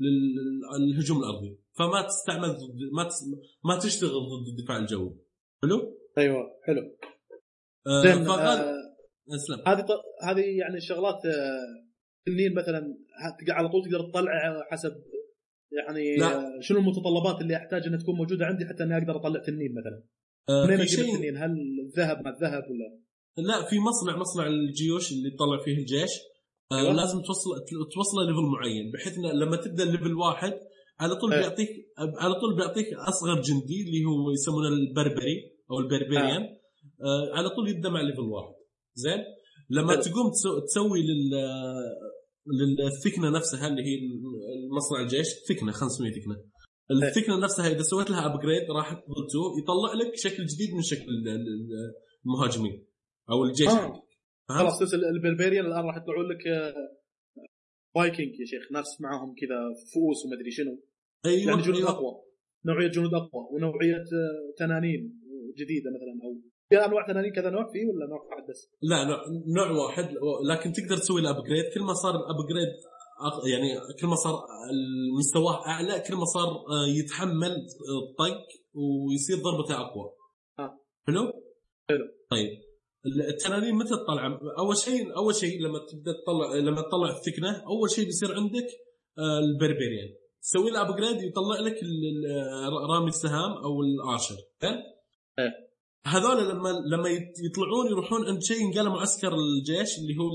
لل- 0.00 0.90
للهجوم 0.90 1.18
الأرضي. 1.18 1.58
فما 1.78 2.02
تستعمل 2.06 2.48
ضد 2.48 2.78
ما 2.92 3.04
تس... 3.08 3.24
ما 3.64 3.78
تشتغل 3.78 4.10
ضد 4.10 4.58
الدفاع 4.58 4.76
الجوي. 4.78 5.16
حلو؟ 5.62 5.98
أيوه 6.18 6.36
حلو. 6.66 6.80
آه 7.86 8.02
زين 8.02 8.24
فغال... 8.24 8.58
آه، 8.58 8.74
اسلم 9.34 9.68
هذه 9.68 9.80
ط- 9.80 10.24
هذه 10.24 10.40
يعني 10.40 10.80
شغلات 10.80 11.14
آه، 11.26 11.84
تنين 12.26 12.54
مثلا 12.54 12.78
ه- 13.24 13.36
تق- 13.44 13.54
على 13.54 13.68
طول 13.68 13.82
تقدر 13.84 14.10
تطلع 14.10 14.32
حسب 14.70 14.92
يعني 15.82 16.16
لا. 16.16 16.58
شنو 16.60 16.78
المتطلبات 16.78 17.40
اللي 17.42 17.56
أحتاج 17.56 17.82
إنها 17.86 17.98
تكون 17.98 18.16
موجودة 18.16 18.46
عندي 18.46 18.64
حتى 18.66 18.82
اني 18.82 18.96
أقدر 18.98 19.16
أطلع 19.16 19.40
تنين 19.46 19.74
مثلا 19.78 20.02
آه 20.48 20.66
منين 20.66 20.80
أجيب 20.80 21.00
التنين 21.00 21.36
هل 21.36 21.50
الذهب 21.86 22.24
مع 22.24 22.30
الذهب 22.30 22.62
ولا 22.70 23.00
لا 23.48 23.64
في 23.68 23.76
مصنع 23.78 24.16
مصنع 24.16 24.46
الجيوش 24.46 25.12
اللي 25.12 25.30
تطلع 25.30 25.64
فيه 25.64 25.76
الجيش 25.78 26.10
آه 26.72 26.78
أيوة. 26.80 26.92
لازم 26.92 27.18
توصل 27.22 27.50
توصله 27.94 28.22
level 28.26 28.46
معين 28.58 28.90
بحيث 28.92 29.18
إنه 29.18 29.32
لما 29.32 29.56
تبدأ 29.56 29.84
ليفل 29.84 30.14
واحد 30.14 30.52
على 31.00 31.14
طول 31.16 31.32
إيه. 31.32 31.40
بيعطيك 31.40 31.68
على 31.98 32.34
طول 32.34 32.56
بيعطيك 32.56 32.86
أصغر 32.94 33.34
جندي 33.42 33.82
اللي 33.86 34.04
هو 34.04 34.30
يسمونه 34.30 34.68
البربري 34.68 35.36
أو 35.70 35.78
ال 35.78 35.84
barbarian 35.84 36.42
آه 37.02 37.36
على 37.38 37.48
طول 37.50 37.68
يبدأ 37.68 37.88
مع 37.88 38.00
level 38.00 38.20
واحد 38.20 38.54
زين 38.94 39.18
لما 39.70 39.92
حلو. 39.92 40.02
تقوم 40.02 40.30
تسو- 40.30 40.60
تسوي 40.66 41.02
لل 41.02 41.30
للثكنة 42.78 43.30
نفسها 43.30 43.68
اللي 43.68 43.82
هي 43.82 43.94
مصنع 44.76 45.00
الجيش 45.00 45.26
ثكنه 45.48 45.72
500 45.72 46.12
ثكنه 46.12 46.36
الثكنه 46.90 47.36
نفسها 47.44 47.68
إذا 47.68 47.82
سويت 47.82 48.10
لها 48.10 48.26
upgrade 48.34 48.70
راح 48.76 48.90
تظل 48.92 49.26
تو 49.32 49.58
يطلع 49.62 49.92
لك 50.04 50.16
شكل 50.16 50.46
جديد 50.46 50.74
من 50.74 50.82
شكل 50.82 51.08
ال- 51.08 51.28
ال- 51.28 51.94
المهاجمين 52.26 52.86
أو 53.30 53.44
الجيش 53.44 53.68
آه. 53.68 54.02
خلاص 54.48 54.78
تنسى 54.78 54.96
ال 54.96 55.03
barbarian 55.03 55.66
الآن 55.66 55.84
راح 55.84 55.96
يطلعون 55.96 56.26
لك 56.32 56.46
آه، 56.46 56.74
فايكنج 57.94 58.40
يا 58.40 58.46
شيخ 58.46 58.72
ناس 58.72 59.00
معاهم 59.00 59.34
كذا 59.40 59.58
فؤوس 59.94 60.18
ومدري 60.26 60.50
شنو 60.50 60.82
أيوه 61.26 61.50
يعني 61.50 61.62
جنود 61.62 61.76
أيوة. 61.76 61.90
أقوى 61.90 62.12
نوعية 62.66 62.88
جنود 62.88 63.14
أقوى 63.14 63.42
ونوعية 63.52 63.96
آه، 64.20 64.54
تنانين 64.58 65.20
جديدة 65.58 65.90
مثلا 65.96 66.14
أو 66.24 66.40
في 66.68 66.76
أنواع 66.86 67.06
تنانين 67.06 67.32
كذا 67.32 67.50
نوع 67.50 67.64
فيه 67.72 67.84
ولا 67.86 68.06
نوع 68.06 68.20
واحد 68.30 68.42
بس؟ 68.50 68.70
لا 68.82 69.04
نوع, 69.04 69.18
نوع 69.56 69.70
واحد 69.84 70.04
لكن 70.50 70.72
تقدر 70.72 70.96
تسوي 70.96 71.20
له 71.22 71.30
upgrade 71.30 71.64
كل 71.74 71.80
ما 71.80 71.94
صار 71.94 72.14
ال 72.16 72.23
upgrade 72.23 72.72
يعني 73.46 73.68
كل 74.00 74.06
ما 74.06 74.14
صار 74.14 74.44
المستوى 74.70 75.54
أعلى 75.66 76.00
كل 76.08 76.14
ما 76.14 76.24
صار 76.24 76.48
آه، 76.48 76.86
يتحمل 76.98 77.50
الطق 77.50 78.38
ويصير 78.74 79.36
ضربته 79.36 79.74
أقوى 79.80 80.10
آه. 80.58 80.78
حلو؟ 81.06 81.32
حلو. 81.88 82.04
طيب 82.30 82.50
التنانين 83.28 83.74
متى 83.74 83.88
تطلع؟ 83.88 84.38
أول 84.58 84.76
شيء 84.76 85.16
أول 85.16 85.34
شيء 85.34 85.60
لما 85.62 85.78
تبدأ 85.78 86.12
تطلع 86.12 86.54
لما 86.54 86.80
تطلع 86.80 87.16
الثكنة 87.16 87.62
أول 87.66 87.90
شيء 87.90 88.04
بيصير 88.04 88.34
عندك 88.34 88.66
آه، 89.18 89.38
البربريان 89.38 90.08
تسوي 90.42 90.70
له 90.70 90.80
ابجريد 90.80 91.22
يطلع 91.22 91.60
لك 91.60 91.82
ال- 91.82 92.90
رامي 92.90 93.08
السهام 93.08 93.52
أو 93.52 93.82
الأرشر 93.82 94.34
زين؟ 94.62 94.72
إيه. 95.38 95.50
هذول 96.06 96.48
لما 96.48 96.68
لما 96.68 97.08
يطلعون 97.46 97.86
يروحون 97.90 98.26
عند 98.28 98.42
شيء 98.42 98.60
ينقال 98.60 98.88
معسكر 98.88 99.34
الجيش 99.34 99.98
اللي 99.98 100.14
هو 100.20 100.28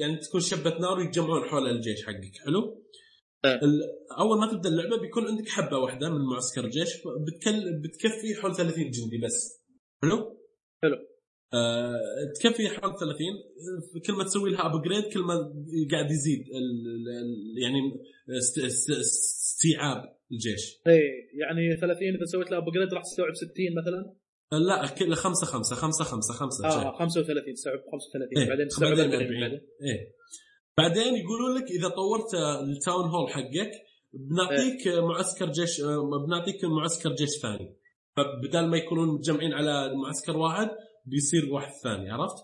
يعني 0.00 0.16
تكون 0.16 0.40
شبة 0.40 0.78
نار 0.78 0.98
ويتجمعون 0.98 1.44
حول 1.44 1.66
الجيش 1.68 2.06
حقك 2.06 2.36
حلو؟ 2.44 2.84
ال- 3.44 3.82
أول 4.18 4.38
ما 4.40 4.52
تبدأ 4.52 4.68
اللعبة 4.68 5.00
بيكون 5.00 5.26
عندك 5.26 5.48
حبة 5.48 5.78
واحدة 5.78 6.10
من 6.10 6.24
معسكر 6.24 6.64
الجيش 6.64 6.88
بتكل 7.26 7.80
بتكفي 7.82 8.34
حول 8.42 8.56
30 8.56 8.90
جندي 8.90 9.18
بس 9.24 9.62
حلو؟ 10.02 10.38
حلو. 10.82 10.96
آه 11.54 11.96
تكفي 12.40 12.68
حول 12.68 12.90
30 12.98 13.16
كل 14.06 14.12
ما 14.12 14.24
تسوي 14.24 14.50
لها 14.50 14.66
upgrade 14.66 15.04
كل 15.12 15.20
ما 15.20 15.34
قاعد 15.92 16.10
يزيد 16.10 16.40
ال 16.40 16.68
ال 17.22 17.62
يعني 17.62 17.78
است- 18.38 18.58
است- 18.58 18.90
استيعاب 18.90 20.02
الجيش 20.32 20.80
إيه 20.86 21.00
يعني 21.40 21.76
30 21.80 22.14
إذا 22.16 22.24
سويت 22.24 22.50
له 22.50 22.58
upgrade 22.58 22.94
راح 22.94 23.02
تستوعب 23.02 23.34
60 23.34 23.50
مثلا 23.80 24.14
لا 24.52 24.86
كل 24.86 25.14
خمسة 25.14 25.46
خمسة 25.46 25.76
خمسة 25.76 26.04
خمسة 26.04 26.34
خمسة 26.34 26.66
آه 26.68 26.98
35 26.98 27.54
تستوعب 27.54 27.78
35 27.92 28.28
إيه. 28.36 28.48
بعدين 28.48 28.68
بعدين 28.80 28.98
40 29.04 29.14
40 29.14 29.40
بعدين 29.40 29.60
إيه 29.82 30.12
بعدين 30.78 31.14
يقولون 31.14 31.56
لك 31.58 31.70
إذا 31.70 31.88
طورت 31.88 32.34
ال 32.68 32.75
town 32.75 33.04
hall 33.08 33.30
حقك 33.30 33.70
بنعطيك 34.12 34.88
معسكر 34.88 35.50
جيش 35.50 35.80
بنعطيك 36.26 36.64
معسكر 36.64 37.12
جيش 37.14 37.30
ثاني 37.42 37.76
فبدال 38.16 38.70
ما 38.70 38.76
يكونون 38.76 39.08
متجمعين 39.14 39.52
على 39.52 39.92
معسكر 40.04 40.36
واحد 40.36 40.70
بيصير 41.04 41.52
واحد 41.52 41.72
ثاني 41.82 42.10
عرفت؟ 42.10 42.36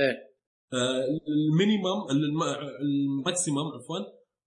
إيه. 0.00 0.28
آه 0.72 1.04
ال 1.28 1.38
minimum 1.38 2.10
الم- 2.10 2.42
ال 2.80 2.90
maximum 2.90 3.58
عفوا 3.58 3.98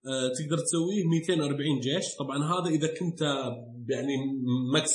آه 0.07 0.27
تقدر 0.39 0.57
تسويه 0.57 1.03
240 1.07 1.79
جيش 1.79 2.15
طبعا 2.19 2.37
هذا 2.37 2.69
إذا 2.75 2.87
كنت 2.99 3.21
يعني 3.89 4.13
max 4.73 4.91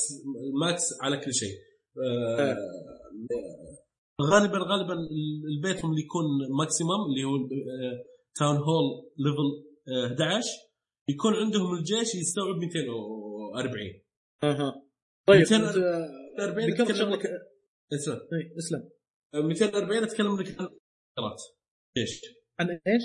max 0.60 0.82
على 1.02 1.16
كل 1.16 1.34
شيء 1.34 1.48
إيه. 1.48 1.75
غالبا 4.22 4.58
غالبا 4.58 4.94
البيتهم 5.50 5.90
اللي 5.90 6.02
يكون 6.02 6.24
maximum 6.58 7.00
اللي 7.08 7.24
هو 7.24 7.36
town 8.34 8.56
hall 8.56 9.10
level 9.18 9.48
11 10.12 10.48
يكون 11.08 11.34
عندهم 11.34 11.74
الجيش 11.74 12.14
يستوعب 12.14 12.56
240 12.56 14.00
أها. 14.44 14.82
طيب 15.26 15.40
240 15.40 15.84
أنت 16.32 16.40
40 16.40 16.70
ذكرت 16.70 16.90
اتكلم 16.90 17.10
لك 17.10 17.22
اسمع 17.92 18.14
إيه، 18.14 18.56
اسلم. 18.58 18.90
240 19.34 20.02
أتكلم 20.02 20.40
لك 20.40 20.46
عن 20.60 20.68
معسكرات 21.18 21.42
جيش. 21.98 22.20
عن 22.60 22.70
إيش؟ 22.70 23.02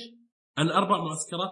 عن 0.58 0.70
أربع 0.70 1.04
معسكرات 1.04 1.52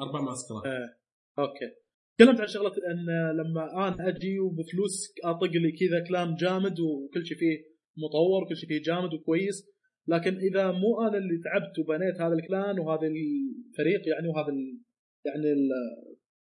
أربع 0.00 0.20
معسكرات. 0.20 0.66
آه. 0.66 0.96
okay. 1.38 1.83
تكلمت 2.18 2.40
عن 2.40 2.46
شغلة 2.46 2.72
إن 2.92 3.36
لما 3.36 3.88
أنا 3.88 4.08
أجي 4.08 4.38
وبفلوس 4.38 5.12
أطق 5.24 5.50
لي 5.52 5.72
كذا 5.72 6.04
clan 6.08 6.34
جامد 6.34 6.80
وكل 6.80 7.26
شيء 7.26 7.38
فيه 7.38 7.56
مطور 7.96 8.42
وكل 8.42 8.56
شيء 8.56 8.68
فيه 8.68 8.82
جامد 8.82 9.14
وكويس 9.14 9.74
لكن 10.08 10.36
إذا 10.36 10.72
مو 10.72 11.02
أنا 11.08 11.18
اللي 11.18 11.40
تعبت 11.44 11.78
وبنيت 11.78 12.20
هذا 12.20 12.34
الكلان 12.34 12.78
وهذا 12.78 13.06
الفريق 13.06 14.08
يعني 14.08 14.28
وهذا 14.28 14.48
ال... 14.48 14.80
يعني 15.26 15.52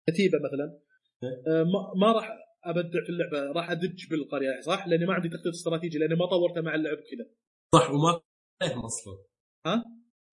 الكتيبة 0.10 0.38
مثلا 0.46 0.80
آه، 1.48 1.64
ما, 1.64 2.08
ما 2.08 2.12
راح 2.12 2.30
أبدع 2.64 3.04
في 3.06 3.10
اللعبة 3.10 3.52
راح 3.52 3.72
أدج 3.72 4.10
بالقرية 4.10 4.62
صح؟ 4.62 4.88
لأني 4.88 5.06
ما 5.06 5.14
عندي 5.14 5.30
تخطيط 5.30 5.48
استراتيجي 5.54 5.98
لأني 5.98 6.16
ما 6.16 6.26
طورته 6.26 6.62
مع 6.62 6.76
اللعب 6.76 6.98
كذا 6.98 7.26
صح 7.76 7.92
وما 7.92 8.12
فهمت 8.12 8.24
عليهم 8.62 8.86
أصلا 8.86 9.14
ها؟ 9.66 9.84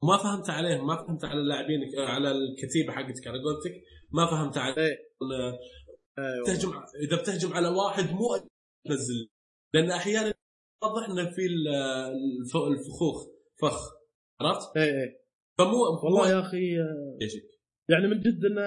وما 0.03 0.17
فهمت 0.17 0.51
عليهم 0.51 0.87
ما 0.87 0.97
فهمت 0.97 1.25
على 1.25 1.41
اللاعبين 1.41 1.81
على 1.99 2.31
الكتيبة 2.31 2.93
حقتك 2.93 3.27
على 3.27 3.39
قولتك 3.43 3.83
ما 4.11 4.27
فهمت 4.27 4.59
على 4.59 4.77
إيه 4.77 4.83
أيوه 4.87 5.08
تهجم 6.47 6.69
إذا 7.09 7.17
بتهجم 7.23 7.53
على 7.53 7.69
واحد 7.69 8.05
مو 8.13 8.29
تنزل. 8.89 9.29
لأن 9.75 9.91
أحيانا 9.91 10.35
واضح 10.83 11.09
إنه 11.09 11.31
في 11.31 11.47
ال- 11.47 11.69
الف- 11.69 12.57
الفخوخ 12.57 13.27
فخ. 13.63 13.79
عرفت؟ 14.41 14.77
إيه 14.77 14.83
إيه. 14.85 15.19
فمو 15.59 15.79
والله 16.05 16.31
يا 16.31 16.41
أخي 16.41 16.81
آه، 16.81 17.19
يعني 17.89 18.07
من 18.09 18.21
جد 18.21 18.45
انه 18.45 18.63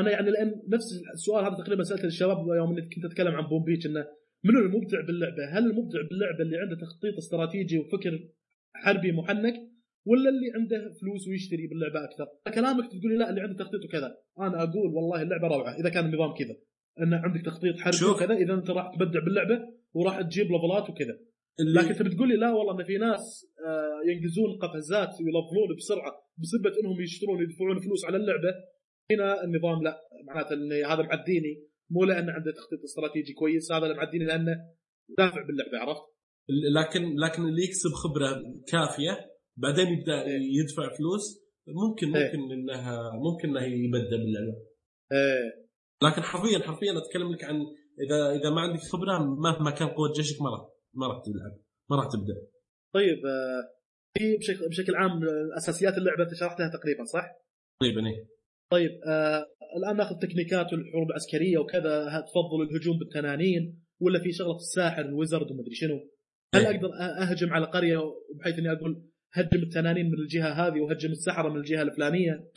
أنا 0.00 0.10
يعني 0.10 0.30
لأن 0.30 0.62
نفس 0.68 0.84
السؤال 1.14 1.44
هذا 1.44 1.54
تقريبا 1.64 1.82
سالته 1.82 2.04
للشباب 2.04 2.36
يوم 2.56 2.74
كنت 2.94 3.04
أتكلم 3.04 3.34
عن 3.34 3.48
بوم 3.48 3.64
بيتش 3.64 3.86
إنه 3.86 4.06
منو 4.44 4.58
المبدع 4.60 5.00
باللعبة؟ 5.06 5.44
هل 5.52 5.62
المبدع 5.70 6.00
باللعبة 6.10 6.42
اللي 6.42 6.56
عنده 6.58 6.76
تخطيط 6.86 7.16
استراتيجي 7.18 7.78
وفكر 7.78 8.28
حربي 8.74 9.12
محنك؟ 9.12 9.54
ولا 10.06 10.28
اللي 10.30 10.48
عنده 10.54 10.92
فلوس 11.00 11.28
ويشتري 11.28 11.66
باللعبة 11.66 12.04
أكثر؟ 12.04 12.26
كلامك 12.54 12.84
تقول 12.90 13.12
لي 13.12 13.18
لا 13.18 13.30
اللي 13.30 13.40
عنده 13.40 13.64
تخطيط 13.64 13.84
وكذا، 13.84 14.16
أنا 14.40 14.62
أقول 14.62 14.88
والله 14.94 15.22
اللعبة 15.22 15.48
روعة 15.48 15.80
إذا 15.80 15.88
كان 15.88 16.04
النظام 16.04 16.34
كذا 16.34 16.56
إن 17.00 17.14
عندك 17.14 17.42
تخطيط 17.44 17.74
شوف. 17.90 18.16
وكذا 18.16 18.34
إذا 18.34 18.54
أنت 18.54 18.70
راح 18.70 18.94
تبدع 18.94 19.20
باللعبة 19.24 19.56
وراح 19.94 20.20
تجيب 20.20 20.46
ليفلات 20.52 20.90
وكذا، 20.90 21.18
اللي 21.60 21.80
لكن 21.80 21.88
انت 21.88 22.02
بتقول 22.02 22.28
لي 22.28 22.36
لا 22.36 22.52
والله 22.52 22.80
إن 22.80 22.84
في 22.84 22.98
ناس 22.98 23.46
آه، 23.66 24.10
ينقزون 24.10 24.58
قفزات 24.62 25.08
ويلفلون 25.08 25.76
بسرعة 25.76 26.12
بسبه 26.38 26.80
إنهم 26.80 27.00
يشترون 27.00 27.42
يدفعون 27.42 27.80
فلوس 27.80 28.04
على 28.04 28.16
اللعبة 28.16 28.54
هنا 29.10 29.44
النظام 29.44 29.82
لا 29.82 30.00
معناته 30.26 30.54
إن 30.54 30.72
هذا 30.72 31.02
معديني 31.02 31.62
مو 31.90 32.04
لأنه 32.04 32.32
عنده 32.32 32.52
تخطيط 32.52 32.82
استراتيجي 32.84 33.32
كويس 33.32 33.72
هذا 33.72 33.86
اللي 33.86 33.96
معديني 33.96 34.24
لأنه 34.24 34.56
دافع 35.18 35.46
باللعبة 35.46 35.78
عرفت؟ 35.78 36.02
لكن 36.74 37.16
لكن 37.16 37.42
اللي 37.42 37.62
يكسب 37.64 37.90
خبرة 37.90 38.42
كافية 38.68 39.33
بعدين 39.56 39.86
يبدأ 39.86 40.24
يدفع 40.60 40.96
فلوس 40.96 41.44
ممكن 41.68 42.16
إيه. 42.16 42.24
ممكن 42.24 42.52
انها 42.52 43.10
ممكن 43.14 43.48
انه 43.48 43.64
يبدا 43.64 44.16
باللعبه 44.16 44.56
إيه 45.12 45.64
لكن 46.02 46.22
حرفيا 46.22 46.58
حرفيا 46.58 46.98
أتكلم 46.98 47.32
لك 47.32 47.44
عن 47.44 47.56
اذا 48.06 48.40
إذا 48.40 48.50
ما 48.50 48.60
عندك 48.60 48.80
خبرة 48.80 49.18
مهما 49.18 49.70
كان 49.70 49.88
قوة 49.88 50.12
جيشك 50.16 50.42
ما 50.42 50.50
راح 50.50 50.68
ما 50.94 51.06
راح 51.06 51.22
تلعب 51.24 51.58
ما 51.90 51.96
راح 51.96 52.06
تبدأ 52.12 52.34
طيب 52.94 53.26
آه، 53.26 53.62
في 54.18 54.36
بشكل, 54.36 54.68
بشكل 54.68 54.94
عام 54.94 55.10
آه، 55.10 55.56
أساسيات 55.56 55.98
اللعبة 55.98 56.22
أنت 56.22 56.34
شرحتها 56.34 56.70
تقريبا 56.78 57.04
صح؟ 57.04 57.24
تقريبا 57.80 58.06
إيه 58.06 58.28
طيب 58.72 58.90
آه 59.06 59.46
الآن 59.76 59.96
نأخذ 59.96 60.18
تكنيكات 60.18 60.72
الحروب 60.72 61.10
العسكرية 61.10 61.58
وكذا 61.58 62.20
تفضل 62.20 62.62
الهجوم 62.62 62.98
بالتنانين 62.98 63.82
ولا 64.00 64.20
في 64.22 64.32
شغلة 64.32 64.56
الساحر 64.56 65.02
الويزرد 65.02 65.50
ومدري 65.50 65.74
شنو؟ 65.74 66.10
هل 66.54 66.66
إيه. 66.66 66.76
أقدر 66.76 66.88
أهجم 67.22 67.52
على 67.52 67.66
قرية 67.66 67.98
بحيث 68.38 68.58
إني 68.58 68.72
أقول 68.72 69.02
هجم 69.34 69.62
التنانين 69.62 70.06
من 70.06 70.18
الجهة 70.18 70.48
هذه 70.52 70.80
وهجم 70.80 71.10
السحرة 71.10 71.48
من 71.48 71.56
الجهة 71.56 71.82
الفلانية؟ 71.82 72.50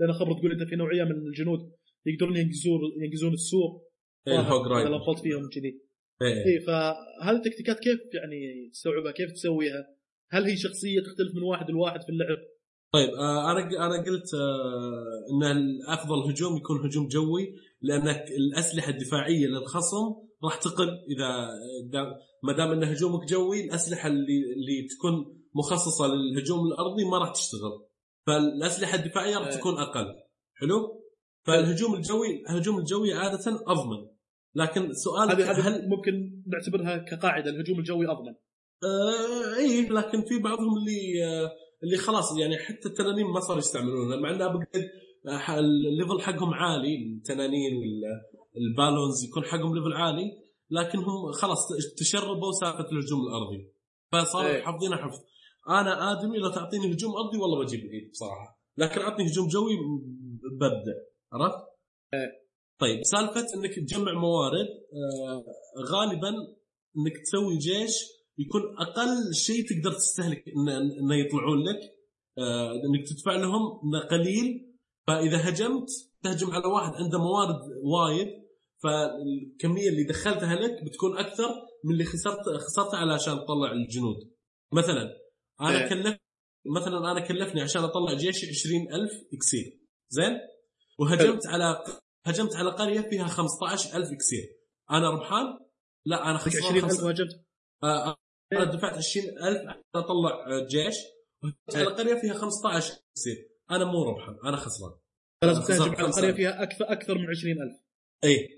لأن 0.00 0.12
خبر 0.12 0.32
تقول 0.32 0.52
إنت 0.52 0.62
في 0.62 0.76
نوعية 0.76 1.04
من 1.04 1.26
الجنود 1.26 1.72
يقدرون 2.06 2.36
ينقزون 2.36 2.80
ينقزون 3.02 3.32
السور 3.32 3.82
إيه، 4.28 4.40
الهوج 4.40 4.66
رايدر 4.66 4.96
لفظت 4.96 5.22
فيهم 5.22 5.48
كذي 5.48 5.80
إيه. 6.22 6.46
اي 6.46 6.60
فهذه 6.60 7.36
التكتيكات 7.36 7.78
كيف 7.78 7.98
يعني 8.14 8.70
تستوعبها؟ 8.72 9.12
كيف 9.12 9.32
تسويها؟ 9.32 9.86
هل 10.30 10.44
هي 10.44 10.56
شخصية 10.56 11.00
تختلف 11.00 11.34
من 11.36 11.42
واحد 11.42 11.70
لواحد 11.70 12.00
في 12.02 12.08
اللعب؟ 12.08 12.38
طيب 12.92 13.08
آه، 13.08 13.52
أنا 13.52 13.86
أنا 13.86 14.04
قلت 14.04 14.34
آه، 14.34 15.26
إن 15.32 15.56
الأفضل 15.56 16.30
هجوم 16.30 16.56
يكون 16.56 16.86
هجوم 16.86 17.08
جوي 17.08 17.54
لأنك 17.82 18.24
الأسلحة 18.30 18.90
الدفاعية 18.90 19.46
للخصم 19.46 20.14
راح 20.44 20.56
تقل 20.56 20.88
إذا 20.88 21.48
ما 22.42 22.52
دام 22.56 22.70
إن 22.70 22.84
هجومك 22.84 23.28
جوي 23.28 23.64
الأسلحة 23.64 24.08
اللي 24.08 24.52
اللي 24.56 24.88
تكون 24.96 25.41
مخصصة 25.54 26.06
للهجوم 26.06 26.66
الأرضي 26.66 27.04
ما 27.04 27.18
راح 27.18 27.32
تشتغل. 27.32 27.86
فالأسلحة 28.26 28.94
الدفاعية 28.94 29.38
راح 29.38 29.46
إيه. 29.46 29.56
تكون 29.56 29.78
أقل. 29.78 30.06
حلو؟ 30.54 31.02
فالهجوم 31.46 31.94
الجوي 31.94 32.42
الهجوم 32.50 32.78
الجوي 32.78 33.14
عادة 33.14 33.62
أضمن. 33.66 34.08
لكن 34.54 34.92
سؤالك 34.92 35.40
هذه 35.40 35.68
هل 35.68 35.88
ممكن 35.88 36.42
نعتبرها 36.46 36.96
كقاعدة 36.96 37.50
الهجوم 37.50 37.78
الجوي 37.78 38.06
أضمن؟ 38.06 38.34
آه 38.84 39.56
اي 39.56 39.88
لكن 39.88 40.22
في 40.22 40.38
بعضهم 40.38 40.78
اللي 40.78 41.24
آه 41.24 41.50
اللي 41.84 41.96
خلاص 41.96 42.38
يعني 42.38 42.58
حتى 42.58 42.88
التنانين 42.88 43.26
ما 43.26 43.40
صاروا 43.40 43.58
يستعملونها 43.58 44.16
مع 44.16 44.30
انها 44.30 44.48
بعد 44.48 44.90
آه، 45.28 45.58
ال 45.58 45.68
level 45.68 46.20
حقهم 46.20 46.54
عالي 46.54 46.96
التنانين 46.96 47.72
وال 47.74 48.04
balloons 48.04 49.24
يكون 49.24 49.44
حقهم 49.44 49.74
level 49.74 49.92
عالي 49.92 50.42
لكنهم 50.70 51.32
خلاص 51.32 51.68
تشربوا 51.98 52.52
سالفة 52.52 52.90
الهجوم 52.92 53.20
الأرضي. 53.20 53.72
فصاروا 54.12 54.50
إيه. 54.50 54.62
حافظينها 54.62 54.96
حفظ. 54.96 55.18
أنا 55.68 56.12
آدمي 56.12 56.38
لو 56.38 56.50
تعطيني 56.50 56.92
هجوم 56.92 57.12
أرضي 57.16 57.38
والله 57.38 57.64
بجيب 57.64 57.80
الايد 57.80 58.10
بصراحة. 58.10 58.62
لكن 58.78 59.00
أعطني 59.00 59.26
هجوم 59.26 59.48
جوي 59.48 59.72
ببدا 60.60 60.94
عرفت؟ 61.32 61.66
طيب 62.78 63.04
سالفة 63.04 63.46
إنك 63.54 63.74
تجمع 63.74 64.12
موارد 64.12 64.66
آه 64.94 65.44
غالبا 65.92 66.28
إنك 66.96 67.12
تسوي 67.24 67.58
جيش 67.58 67.94
يكون 68.38 68.62
أقل 68.78 69.34
شيء 69.34 69.64
تقدر 69.68 69.92
تستهلك 69.92 70.44
إنه 71.00 71.14
يطلعون 71.14 71.58
لك. 71.64 71.80
آه 72.38 72.72
إنك 72.72 73.08
تدفع 73.08 73.36
لهم 73.36 73.80
إنه 73.84 74.00
قليل. 74.10 74.68
فإذا 75.06 75.48
هجمت 75.48 75.88
تهجم 76.22 76.50
على 76.50 76.66
واحد 76.66 76.92
عنده 76.94 77.18
موارد 77.18 77.60
وايد 77.82 78.28
فالكمية 78.82 79.88
اللي 79.88 80.04
دخلتها 80.04 80.54
لك 80.54 80.84
بتكون 80.84 81.18
أكثر 81.18 81.48
من 81.84 81.92
اللي 81.92 82.04
خسرت 82.04 82.48
خسرتها 82.48 82.96
علشان 82.96 83.34
تطلع 83.34 83.72
الجنود. 83.72 84.16
مثلا 84.72 85.21
أنا 85.62 85.82
إيه. 85.84 85.88
كلف 85.88 86.18
مثلا 86.66 87.10
أنا 87.12 87.20
كلفني 87.20 87.62
عشان 87.62 87.82
أطلع 87.84 88.14
جيش 88.14 88.44
20000 88.48 89.10
إكسير. 89.34 89.78
زين؟ 90.08 90.38
وهجمت 90.98 91.46
على 91.46 91.84
هجمت 92.26 92.56
على 92.56 92.70
قرية 92.70 93.00
فيها 93.00 93.26
15000 93.26 94.12
إكسير. 94.12 94.56
أنا 94.90 95.10
ربحان؟ 95.10 95.44
لا 96.06 96.30
أنا 96.30 96.38
خسران 96.38 96.64
20000 96.76 96.92
خمسة- 97.00 97.04
هجمت 97.04 97.44
آه، 97.84 98.16
أنا 98.52 98.64
دفعت 98.64 98.96
20000 98.96 99.60
عشان 99.68 99.82
أطلع 99.94 100.46
آه، 100.46 100.66
جيش. 100.66 100.94
وهجمت 101.42 101.76
على 101.76 101.84
قرية 101.86 102.20
فيها 102.20 102.34
15 102.34 102.92
إكسير. 103.10 103.48
أنا 103.70 103.84
مو 103.84 104.02
ربحان 104.04 104.36
أنا 104.44 104.56
خسران. 104.56 104.92
خسرت 105.44 105.68
تهجم 105.68 105.94
على. 105.94 106.12
قرية 106.12 106.32
فيها 106.32 106.62
أكثر 106.62 106.92
أكثر 106.92 107.18
من 107.18 107.26
20000 107.30 107.80
اي 108.24 108.48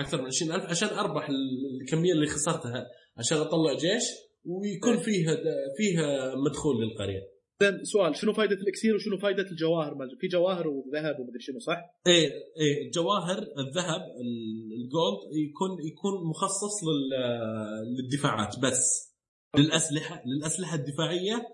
أكثر 0.00 0.18
من 0.20 0.26
20000 0.26 0.64
عشان 0.70 0.88
أربح 0.88 1.28
ال- 1.28 1.80
الكمية 1.82 2.12
اللي 2.12 2.26
خسرتها 2.26 2.86
عشان 3.16 3.38
أطلع 3.38 3.72
جيش. 3.74 4.04
ويكون 4.44 4.94
إيه. 4.94 5.02
فيها 5.02 5.36
فيها 5.76 6.34
مدخول 6.34 6.76
للقرية 6.82 7.34
زين 7.62 7.84
سؤال 7.84 8.16
شنو 8.16 8.32
فائده 8.32 8.54
الإكسير 8.54 8.94
وشنو 8.94 9.18
فائده 9.18 9.42
الجواهر 9.42 9.94
في 10.20 10.26
جواهر 10.26 10.68
وذهب 10.68 11.20
ومدري 11.20 11.40
شنو 11.40 11.58
صح؟ 11.58 11.78
إيه 12.06 12.30
إيه 12.60 12.86
الجواهر 12.86 13.38
الذهب 13.38 14.00
ال- 14.00 14.72
ال 14.84 14.91
gold 14.91 15.18
يكون 15.48 15.70
يكون 15.86 16.28
مخصص 16.30 16.84
لل- 16.84 17.96
للدفاعات 17.96 18.58
بس 18.62 19.14
للاسلحه 19.58 20.22
للأسلحة 20.26 20.76
الدفاعية 20.76 21.46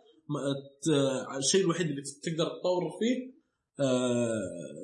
الشيء 1.38 1.60
الوحيد 1.60 1.86
اللي 1.86 2.02
تقدر 2.22 2.44
تطور 2.60 2.90
فيه 3.00 3.40
آه، 3.80 4.32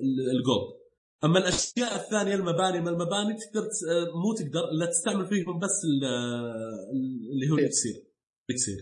ال- 0.03 0.31
ال 0.39 0.46
gold 0.46 0.76
أما 1.25 1.39
الأشياء 1.39 1.95
الثانية 1.97 2.35
المباني 2.35 2.81
ما 2.81 2.91
المباني 2.91 3.35
تقدر 3.39 3.63
آه، 3.91 4.05
مو 4.23 4.35
تقدر 4.35 4.65
الا 4.73 4.87
تستعمل 4.87 5.27
فيهم 5.27 5.59
بس 5.59 5.77
ال- 5.85 6.05
اللي 7.33 7.51
هو 7.51 7.57
إيه. 7.59 7.63
الإكسير. 7.65 7.95
الإكسير. 8.51 8.77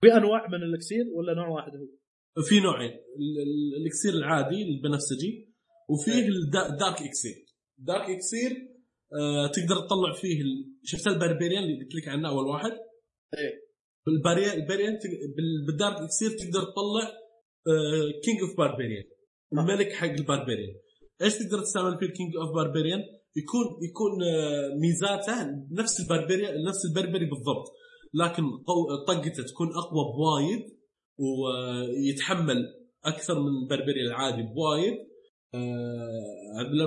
في 0.00 0.12
أنواع 0.16 0.48
من 0.48 0.62
الإكسير 0.62 1.04
ولا 1.14 1.34
نوع 1.34 1.48
واحد 1.48 1.72
هو؟ 1.76 2.42
في 2.42 2.60
نوعين. 2.60 2.90
ال- 2.90 3.38
ال- 3.42 3.80
الإكسير 3.80 4.12
العادي 4.12 4.62
البنفسجي 4.62 5.52
وفيه 5.88 6.28
ال 6.28 6.39
da- 6.39 6.72
ال 6.72 6.78
dark 6.78 7.02
إكسير. 7.02 7.34
dark 7.78 8.10
إكسير 8.10 8.50
آه 9.20 9.46
تقدر 9.46 9.76
تطلع 9.86 10.12
فيه. 10.20 10.42
شفت 10.82 11.06
ال 11.06 11.12
barbarian 11.12 11.62
اللي 11.64 11.84
قلت 11.84 11.94
لك 11.94 12.08
عنه 12.08 12.28
أول 12.28 12.46
واحد؟ 12.46 12.70
إيه. 13.38 13.66
بال 14.06 14.14
barbarian 14.14 14.50
ال 14.60 14.64
barbarian 14.64 14.98
تق- 14.98 15.34
بال- 15.36 15.66
بال 15.66 15.76
dark 15.76 15.96
إكسير 16.02 16.30
تقدر 16.30 16.60
تطلع 16.62 17.08
آه 17.68 18.20
king 18.24 18.40
of 18.40 18.58
barbarian 18.58 19.04
الملك 19.52 19.92
حق 19.92 20.08
ال 20.10 20.16
barbarian 20.16 20.74
إيش 21.22 21.34
تقدر 21.38 21.62
تستعمل 21.62 21.98
فيه 21.98 22.06
ال 22.06 22.12
king 22.12 22.36
of 22.36 22.54
barbarian 22.54 23.00
يكون 23.36 23.66
يكون 23.82 24.22
آه 24.22 24.74
ميزاته 24.80 25.46
نفس 25.72 26.00
ال 26.00 26.06
barbarian 26.06 26.64
نفس 26.64 26.84
البربري 26.84 27.24
بالضبط. 27.24 27.72
لكن 28.14 28.42
طقته 29.08 29.42
تكون 29.42 29.68
أقوى 29.68 30.04
بوايد 30.16 30.76
ويتحمل 31.18 32.56
أكثر 33.04 33.40
من 33.40 33.48
البربري 33.62 34.00
العادي 34.06 34.42
بوايد. 34.42 34.94
آه 35.54 36.58
عبد 36.58 36.70
الله 36.70 36.86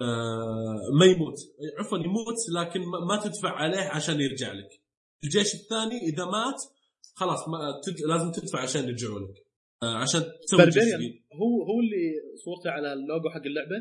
آه 0.00 0.78
ما 0.98 1.06
يموت. 1.06 1.34
عفوا 1.78 1.98
يموت 1.98 2.36
لكن 2.54 2.80
ما 3.08 3.16
تدفع 3.24 3.50
عليه 3.50 3.88
عشان 3.88 4.20
يرجع 4.20 4.52
لك. 4.52 4.80
الجيش 5.24 5.54
الثاني 5.54 5.98
إذا 6.02 6.24
مات 6.24 6.62
خلاص 7.14 7.48
ما 7.48 7.80
تد... 7.84 8.00
لازم 8.00 8.30
تدفع 8.32 8.60
عشان 8.60 8.84
يرجعوا 8.84 9.18
لك. 9.18 9.36
آه 9.36 9.43
عشان 9.84 10.20
تسوي 10.42 11.24
هو 11.32 11.62
هو 11.62 11.80
اللي 11.80 12.14
صورته 12.44 12.70
على 12.70 12.92
اللوجو 12.92 13.30
حق 13.30 13.42
اللعبة. 13.46 13.76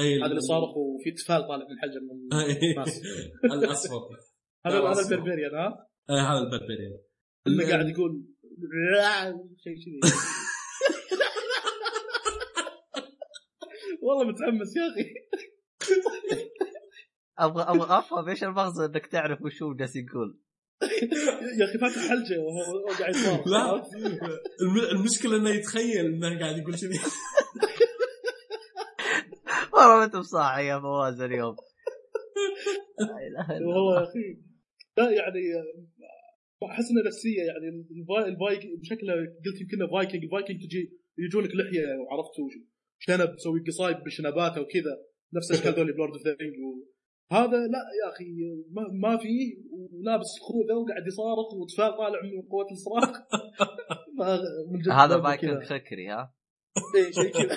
أي 0.00 0.18
هذا 0.20 0.26
اللي 0.26 0.40
صارخ 0.40 0.76
وفي 0.76 1.10
تفال 1.10 1.48
طالع 1.48 1.64
من 1.64 1.72
الحجر 1.72 2.00
من 2.00 2.10
الناس. 2.70 3.00
الأصفر. 3.64 4.08
هذا 4.66 4.80
هذا. 4.80 5.00
البربريان 5.00 5.54
ها؟ 5.54 5.86
آه 6.10 6.20
هذا 6.20 6.38
البربريان. 6.38 6.98
اللي 7.46 7.64
قاعد 7.72 7.88
يقول 7.88 8.24
شيء 9.64 9.74
كذي. 9.74 10.00
والله 14.02 14.24
متحمس 14.24 14.76
يا 14.76 14.82
أخي. 14.82 15.14
أبغى 17.38 17.62
أبغى 17.62 17.98
أفهم 17.98 18.28
إيش 18.28 18.44
المغزى 18.44 18.84
إنك 18.84 19.06
تعرف 19.06 19.42
وش 19.42 19.62
هو 19.62 19.74
جالس 19.74 19.96
يقول. 19.96 20.38
يا 21.58 21.64
أخي 21.64 21.78
فاتح 21.78 22.08
حلجة 22.08 22.38
وهو 22.38 22.86
قاعد 22.98 23.14
لا. 23.46 23.74
الم- 24.62 24.90
المشكلة 24.98 25.36
إنه 25.36 25.50
يتخيل 25.50 26.06
إنه 26.06 26.38
قاعد 26.40 26.58
يقول 26.58 26.74
كذي 26.74 26.98
والله 29.72 29.96
ما 29.98 30.04
انت 30.04 30.16
بصاحي 30.16 30.66
يا 30.66 30.78
فواز 30.80 31.20
اليوم. 31.20 31.56
لا 33.00 33.06
إله 33.28 33.56
إلا 33.58 33.66
وهو 33.66 33.78
الله. 33.90 34.00
يا 34.00 34.04
أخي. 34.04 34.38
لا 34.98 35.10
يعني 35.10 35.40
احس 36.70 36.90
انه 36.90 37.02
نفسية 37.06 37.42
يعني 37.42 37.68
الفاي- 38.00 38.28
الفايك 38.32 38.80
بشكله 38.80 39.12
قلت 39.14 39.60
يمكن 39.60 39.78
فايكنج 39.92 40.24
الفايكنج 40.24 40.62
تجي 40.66 40.92
يجونك 41.18 41.50
لحية 41.54 41.86
وعرفت 41.98 42.30
شنب 42.98 43.36
تسوي 43.36 43.60
قصايد 43.66 43.96
بشنباته 43.96 44.60
وكذا. 44.60 44.94
نفس 45.34 45.52
اشكال 45.52 45.72
ذولي 45.78 45.92
بلورد 45.92 46.12
اوف 46.12 46.22
ذا 46.26 46.36
رينج 46.40 46.54
هذا 47.32 47.56
لا 47.66 47.78
يا 48.04 48.12
أخي 48.12 48.24
ما, 48.70 48.82
ما 48.92 49.16
فيه 49.18 49.56
ولابس 49.72 50.26
خوذة 50.40 50.74
وقاعد 50.74 51.06
يصارخ 51.06 51.54
وتفال 51.54 51.96
طالع 51.98 52.22
من 52.22 52.42
قوة 52.50 52.66
الصراخ. 52.70 53.10
ما- 54.18 54.40
من 54.72 54.78
جد 54.80 54.88
هذا 54.90 55.36
كذا. 55.36 55.60
خكري 55.60 56.08
ها؟ 56.08 56.34
اي 56.96 57.12
شيء 57.12 57.32
كذا. 57.32 57.56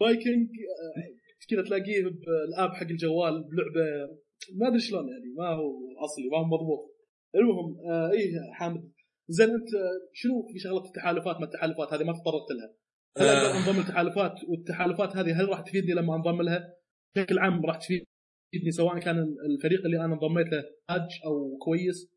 فايكنج 0.00 0.48
آه، 0.48 1.14
كذا 1.50 1.62
تلاقيه 1.62 2.02
بالآب 2.02 2.70
حق 2.74 2.86
الجوال 2.86 3.32
بلعبة 3.32 4.12
ما 4.58 4.68
أدري 4.68 4.80
شلون 4.80 5.08
يعني 5.08 5.34
ما 5.38 5.48
هو 5.48 5.72
أصلي 6.04 6.28
ما 6.32 6.38
هو 6.38 6.44
مضبوط. 6.44 6.94
المهم 7.34 7.90
آه 7.90 8.10
اي 8.10 8.32
حامد. 8.52 8.90
زين 9.28 9.50
أنت 9.50 9.68
شنو 10.12 10.46
في 10.52 10.58
شغلة 10.58 10.84
التحالفات 10.84 11.36
ما 11.36 11.44
التحالفات 11.44 11.92
هذه؟ 11.92 12.04
ما 12.04 12.12
تطرقت 12.12 12.50
لها. 12.50 12.74
هل 13.18 13.26
آه. 13.26 13.46
أقدر 13.46 13.58
أنضم 13.70 13.80
للتحالفات 13.80 14.34
والتحالفات 14.48 15.16
هذه 15.16 15.40
هل 15.40 15.48
راح 15.48 15.60
تفيدني 15.60 15.94
لما 15.94 16.16
أنضم 16.16 16.42
لها؟ 16.42 16.73
بشكل 17.16 17.38
عام 17.38 17.66
راح 17.66 17.76
تفيدني 17.76 18.70
سواء 18.70 18.98
كان 18.98 19.36
الفريق 19.50 19.84
اللي 19.84 20.04
أنا 20.04 20.14
انضميت 20.14 20.46
له 20.46 20.62
داج 20.88 21.08
أو 21.26 21.58
كويس 21.58 22.14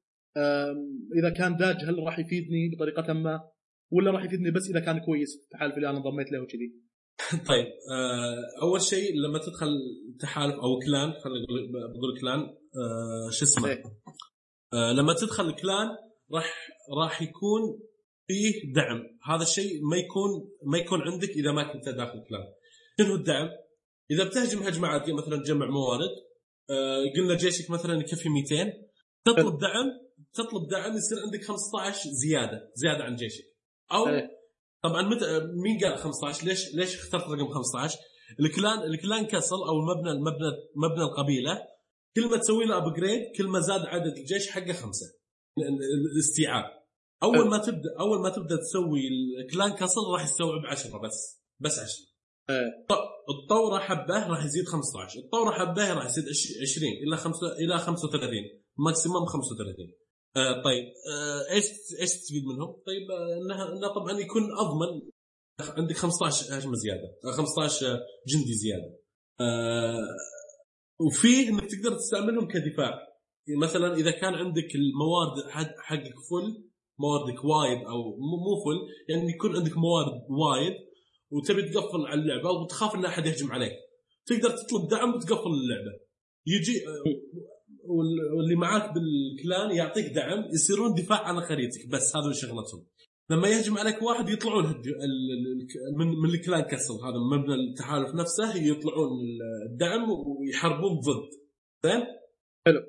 إذا 1.19 1.29
كان 1.37 1.57
داج 1.57 1.75
هل 1.85 1.99
راح 1.99 2.19
يفيدني 2.19 2.69
بطريقة 2.75 3.13
ما؟ 3.13 3.39
ولا 3.91 4.11
راح 4.11 4.23
يفيدني 4.23 4.51
بس 4.51 4.69
إذا 4.69 4.79
كان 4.79 4.99
كويس 4.99 5.41
التحالف 5.43 5.75
اللي 5.75 5.89
أنا 5.89 5.97
انضميت 5.97 6.31
له 6.31 6.41
وكذي. 6.41 6.73
طيب 7.49 7.65
آه 7.91 8.61
أول 8.61 8.81
شيء 8.81 9.15
لما 9.15 9.39
تدخل 9.39 9.67
تحالف 10.19 10.55
أو 10.55 10.79
كلان 10.79 11.11
خلينا 11.11 11.43
نقول 11.43 11.71
بقول 11.71 12.19
كلان 12.21 12.39
آه 12.39 13.29
شو 13.31 13.45
اسمه؟ 13.45 13.69
إيه. 13.69 13.83
آه 14.73 14.93
لما 14.93 15.13
تدخل 15.13 15.49
الكلان 15.49 15.87
راح 16.33 16.67
راح 16.97 17.21
يكون 17.21 17.79
فيه 18.27 18.73
دعم. 18.73 19.03
هذا 19.23 19.43
الشيء 19.43 19.85
ما 19.91 19.97
يكون 19.97 20.49
ما 20.65 20.77
يكون 20.77 21.01
عندك 21.01 21.29
إذا 21.29 21.51
ما 21.51 21.73
كنت 21.73 21.89
داخل 21.89 22.23
كلان. 22.29 22.43
شنو 22.99 23.15
الدعم؟ 23.15 23.49
إذا 24.11 24.23
بتهجم 24.23 24.63
هجمه 24.63 24.87
عاديه 24.87 25.13
مثلا 25.13 25.37
تجمع 25.43 25.65
موارد 25.69 26.09
آه 26.69 27.03
قلنا 27.17 27.35
جيشك 27.35 27.69
مثلا 27.69 27.93
يكفي 27.99 28.29
200 28.29 28.73
تطلب 29.25 29.57
دعم 29.57 29.85
تطلب 30.33 30.67
دعم 30.71 30.97
يصير 30.97 31.17
عندك 31.25 31.43
15 31.43 32.09
زيادة 32.09 32.71
زيادة 32.75 33.03
عن 33.03 33.15
جيشك. 33.15 33.43
أو 33.91 34.07
إيه. 34.07 34.29
طبعا 34.83 35.01
متى 35.01 35.39
مين 35.63 35.79
قال 35.83 35.97
15 35.97 36.45
ليش 36.45 36.75
ليش 36.75 36.95
اخترت 36.95 37.23
رقم 37.23 37.47
15 37.53 37.97
ال 38.39 38.48
clan 38.48 38.83
ال 38.83 38.92
clan 38.92 39.25
castle 39.25 39.55
أو 39.55 39.79
المبنى 39.79 40.11
المبنى 40.11 40.51
مبنى 40.75 41.03
القبيلة 41.03 41.61
كل 42.15 42.29
ما 42.29 42.37
تسوي 42.37 42.65
له 42.65 42.77
upgrade 42.77 43.21
كل 43.37 43.47
ما 43.47 43.59
زاد 43.59 43.81
عدد 43.81 44.17
الجيش 44.17 44.49
حقه 44.49 44.73
خمسة. 44.73 45.05
ال- 45.57 45.63
ال- 45.63 46.11
الاستيعاب. 46.15 46.63
أول 47.23 47.47
ما 47.49 47.57
تبدأ 47.57 47.89
أول 47.99 48.21
ما 48.21 48.29
تبدأ 48.29 48.55
تسوي 48.55 49.01
ال 49.43 49.49
clan 49.49 49.71
castle 49.71 50.01
راح 50.13 50.23
يستوعب 50.23 50.65
10 50.65 50.97
بس 50.97 51.41
بس 51.59 51.79
10 51.79 51.85
إيه. 51.85 51.87
ط- 51.87 52.15
الطوره 53.29 53.79
حبه 53.79 54.27
راح 54.27 54.45
يزيد 54.45 54.65
15 54.67 55.19
الطوره 55.19 55.51
حبه 55.51 55.93
راح 55.93 56.05
يزيد 56.05 56.23
عش- 56.29 56.53
20 56.61 56.91
إلى 57.07 57.17
5 57.17 57.47
إلى 57.59 57.77
35 57.79 58.43
maximum 58.77 59.25
35 59.25 59.93
آه 60.35 60.61
طيب. 60.63 60.83
آه 61.11 61.53
إيش 61.53 61.65
إيش 62.01 62.09
تستفيد 62.09 62.43
منهم؟ 62.45 62.71
طيب 62.87 63.11
آه 63.11 63.37
إنها 63.77 63.93
طبعا 63.95 64.19
يكون 64.19 64.41
أضمن. 64.43 65.01
عندك 65.77 65.95
15 65.95 66.57
هجمه 66.57 66.73
زيادة. 66.75 67.07
آه 67.25 67.31
15 67.31 67.99
جندي 68.27 68.53
زيادة. 68.53 68.99
آه 69.41 70.07
وفيه 70.99 71.49
إنك 71.49 71.63
تقدر 71.71 71.95
تستعملهم 71.95 72.47
كدفاع. 72.47 73.07
مثلا 73.61 73.93
إذا 73.95 74.11
كان 74.11 74.33
عندك 74.33 74.75
الموارد 74.75 75.49
حق- 75.49 75.79
حقك 75.79 76.13
فل 76.29 76.63
مواردك 76.99 77.43
وايد 77.43 77.77
أو 77.87 78.17
مو 78.17 78.55
فل 78.65 78.77
يعني 79.13 79.29
يكون 79.31 79.55
عندك 79.55 79.77
موارد 79.77 80.21
وايد 80.29 80.73
وتبي 81.31 81.61
تقفل 81.69 82.05
على 82.07 82.21
اللعبة 82.21 82.51
وتخاف 82.51 82.95
إن 82.95 83.05
أحد 83.05 83.25
يهجم 83.25 83.51
عليك 83.51 83.71
تقدر 84.25 84.49
تطلب 84.49 84.87
دعم 84.91 85.13
وتقفل 85.15 85.49
اللعبة 85.49 85.99
يجي 86.47 86.83
وال- 87.83 88.33
واللي 88.37 88.55
معاك 88.55 88.93
بالكلان 88.93 89.71
يعطيك 89.75 90.05
دعم 90.05 90.43
يصيرون 90.53 90.93
دفاع 90.93 91.21
عن 91.27 91.41
خريطتك 91.41 91.87
بس 91.89 92.15
هذا 92.15 92.31
شغلتهم 92.33 92.85
لما 93.29 93.47
يهجم 93.47 93.77
عليك 93.77 94.01
واحد 94.01 94.29
يطلعون 94.29 94.65
من 95.97 96.07
من 96.07 96.29
الكلان 96.29 96.61
كسل 96.61 96.93
هذا 96.93 97.17
مبنى 97.37 97.55
التحالف 97.55 98.15
نفسه 98.15 98.55
يطلعون 98.57 99.09
الدعم 99.71 100.09
ويحاربون 100.11 100.99
ضد 100.99 101.29
زين؟ 101.83 102.03
حلو. 102.67 102.79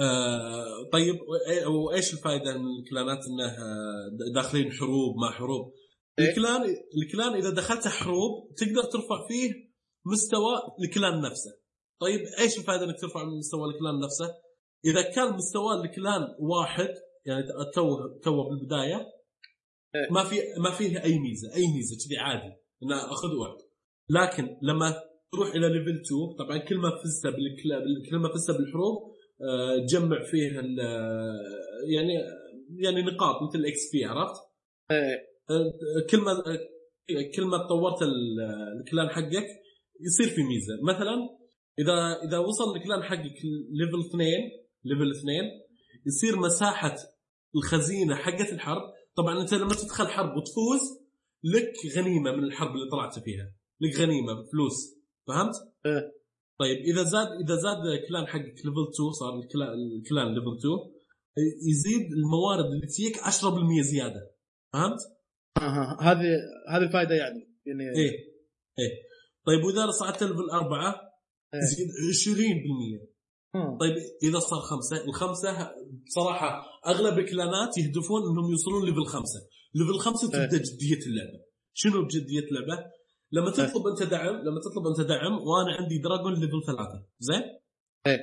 آه 0.00 0.88
طيب 0.92 1.14
وإيه- 1.14 1.66
وإيش 1.66 2.12
الفائده 2.14 2.58
من 2.58 2.66
الكلانات 2.78 3.18
إنه 3.26 3.44
آه، 3.48 4.32
داخلين 4.34 4.72
حروب 4.72 5.16
ما 5.16 5.30
حروب 5.30 5.66
إيه؟ 5.66 5.78
الكلان 6.20 6.62
الكلان 7.02 7.34
إذا 7.34 7.50
دخلت 7.50 7.88
حروب 7.88 8.54
تقدر 8.56 8.82
ترفع 8.82 9.26
فيه 9.28 9.50
مستوى 10.06 10.54
ال 10.84 10.91
clan 10.91 11.20
نفسه 11.20 11.50
طيب 12.00 12.20
إيش 12.38 12.58
الفائدة 12.58 12.84
إنك 12.84 13.00
ترفع 13.00 13.24
من 13.24 13.38
مستوى 13.38 13.68
ال 13.68 13.74
clan 13.74 14.00
نفسه؟ 14.04 14.34
إذا 14.84 15.02
كان 15.14 15.34
مستوى 15.34 15.74
ال 15.84 15.92
clan 15.92 16.22
واحد 16.40 16.88
يعني 17.26 17.42
تو 17.74 17.96
تو 18.22 18.48
بالبداية 18.48 18.96
إيه. 19.94 20.12
ما 20.12 20.24
في 20.24 20.36
ما 20.64 20.70
فيه 20.70 21.02
أي 21.04 21.18
ميزة 21.18 21.54
أي 21.54 21.62
ميزة 21.74 21.96
كذي 22.06 22.18
عادي 22.18 22.54
إنه 22.82 22.96
أخذ 23.12 23.28
وقت 23.36 23.70
لكن 24.10 24.56
لما 24.62 25.02
تروح 25.32 25.48
إلى 25.54 25.68
level 25.68 26.00
2 26.00 26.02
طبعا 26.38 26.58
كل 26.58 26.76
ما 26.76 26.90
فزت 27.04 27.26
بال 27.26 27.54
cla- 27.54 28.10
كل 28.10 28.16
ما 28.16 28.28
فزت 28.34 28.50
بالحروب 28.50 29.12
آه، 29.42 29.78
تجمع 29.86 30.24
فيه 30.30 30.60
ال- 30.60 30.80
آه، 30.80 31.38
يعني 31.94 32.12
يعني 32.84 33.02
نقاط 33.02 33.42
مثل 33.48 33.58
ال 33.58 33.90
XP 33.92 34.04
عرفت؟ 34.04 34.40
إيه. 34.90 35.27
كل 36.10 36.18
ما 36.18 36.34
كل 37.36 37.44
ما 37.44 37.58
تطورت 37.58 38.02
ال- 38.02 38.80
ال 38.80 38.86
clan 38.86 39.08
حقك 39.08 39.46
يصير 40.00 40.28
في 40.34 40.42
ميزة 40.42 40.74
مثلا 40.88 41.14
إذا 41.78 42.28
إذا 42.28 42.38
وصل 42.38 42.76
ال 42.76 42.81
clan 42.81 43.02
حقك 43.02 43.34
level 43.72 44.00
2 44.10 44.30
level 44.84 45.10
2 45.10 45.44
يصير 46.06 46.36
مساحة 46.40 46.96
الخزينة 47.56 48.14
حقت 48.14 48.52
الحرب 48.52 48.82
طبعا 49.16 49.40
أنت 49.40 49.54
لما 49.54 49.74
تدخل 49.74 50.06
حرب 50.08 50.36
وتفوز 50.36 50.80
لك 51.44 51.72
غنيمة 51.96 52.32
من 52.32 52.44
الحرب 52.44 52.74
اللي 52.76 52.90
طلعت 52.90 53.18
فيها 53.18 53.52
لك 53.80 53.96
غنيمة 54.00 54.32
فلوس 54.52 54.98
فهمت؟ 55.28 55.54
إيه. 55.86 56.12
طيب 56.58 56.76
إذا 56.78 57.02
زاد 57.02 57.26
إذا 57.44 57.54
زاد 57.56 57.76
clan 58.08 58.26
حقك 58.26 58.54
level 58.64 58.86
2 58.94 59.12
صار 59.20 59.38
ال 59.38 59.44
clan 59.44 59.68
ال 59.98 60.04
clan 60.04 60.26
level 60.34 60.56
2 60.58 60.98
يزيد 61.70 62.12
الموارد 62.12 62.64
اللي 62.64 62.86
تجيك 62.86 63.16
10% 63.16 63.80
زيادة 63.82 64.30
فهمت؟ 64.72 64.98
هذه 66.00 66.36
هذه 66.70 66.82
الفائده 66.82 67.14
يعني 67.14 67.48
يعني 67.66 67.82
إيه 67.82 68.10
إيه 68.78 68.90
طيب 69.46 69.64
وإذا 69.64 69.90
صعدت 69.90 70.22
level 70.22 70.50
اربعه 70.50 71.00
إيه. 71.54 71.60
يزيد 71.60 71.88
20% 73.08 73.18
آه. 73.54 73.78
طيب 73.80 73.94
إذا 74.22 74.38
صار 74.38 74.60
خمسة 74.60 75.04
الخمسة 75.04 75.70
بصراحه 76.06 76.62
أغلب 76.86 77.18
الكلانات 77.18 77.78
يهدفون 77.78 78.22
إنهم 78.22 78.50
يوصلون 78.50 78.84
level 78.84 79.06
خمسة 79.06 79.40
level 79.74 79.98
خمسة 79.98 80.34
إيه. 80.34 80.46
تبدأ 80.46 80.58
جدية 80.58 81.06
اللعبة 81.06 81.44
شنو 81.74 82.06
جديه 82.06 82.40
اللعبة؟ 82.40 82.84
لما 83.32 83.50
تطلب 83.50 83.86
انت 83.86 84.02
دعم 84.02 84.36
لما 84.36 84.60
تطلب 84.60 84.86
انت 84.86 85.00
دعم 85.00 85.32
وأنا 85.32 85.76
عندي 85.76 85.98
dragon 85.98 86.34
level 86.34 86.62
ثلاثة 86.66 87.06
زين؟ 87.18 87.42
إيه. 88.06 88.20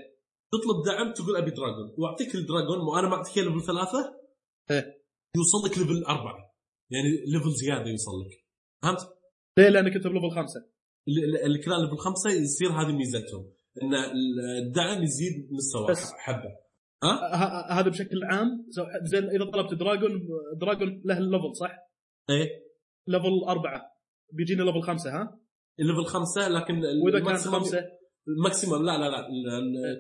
تطلب 0.52 0.86
دعم 0.86 1.14
تقول 1.14 1.36
أبي 1.36 1.52
dragon 1.52 1.96
وأعطيك 1.98 2.36
ال 2.36 2.42
dragon 2.42 2.80
وأنا 2.80 3.10
ما 3.10 3.16
أعطيك 3.16 3.38
level 3.38 3.66
ثلاثة 3.66 4.14
إيه. 4.72 4.86
يوصل 5.36 5.68
لك 5.68 5.78
level 5.78 6.04
أربعة 6.04 6.55
يعني 6.92 7.10
level 7.28 7.52
زياده 7.52 7.90
يوصل 7.90 8.12
لك. 8.22 8.46
فهمت؟ 8.84 9.00
ليه؟ 9.58 9.70
لأنك 9.70 9.96
أنت 9.96 10.08
ب 10.08 10.12
level 10.12 10.32
خمسة. 10.36 10.60
ال- 11.08 11.24
ال- 11.24 11.46
ال 11.56 11.61
clan 11.61 11.82
level 11.82 11.98
خمسة 11.98 12.30
يصير 12.32 12.70
هذه 12.70 12.92
ميزتهم. 12.96 13.52
إن 13.84 13.94
الدعم 14.66 15.04
يزيد 15.04 15.48
مستوى 15.52 15.88
بس. 15.90 16.12
حبة. 16.18 16.50
ه- 17.04 17.36
ه- 17.36 17.80
هذا 17.80 17.90
بشكل 17.90 18.24
عام 18.24 18.66
زين 19.04 19.24
إذا 19.24 19.46
طلبت 19.52 19.74
dragon 19.74 20.28
dragon 20.62 21.02
له 21.06 21.18
ال 21.18 21.24
level 21.24 21.56
صح؟ 21.56 21.72
إيه. 22.30 22.50
level 23.08 23.44
أربعة. 23.48 23.82
بيجيني 24.34 24.64
level 24.64 24.82
خمسة 24.82 25.10
ها؟ 25.10 25.40
الليفل 25.80 26.06
خمسة 26.06 26.48
لكن 26.50 26.82
وإذا 27.06 27.20
كان 27.26 27.38
خمسة؟ 27.38 27.84
الماكسيموم 28.28 28.86
لا 28.86 28.98
لا 28.98 29.10
لا. 29.10 29.22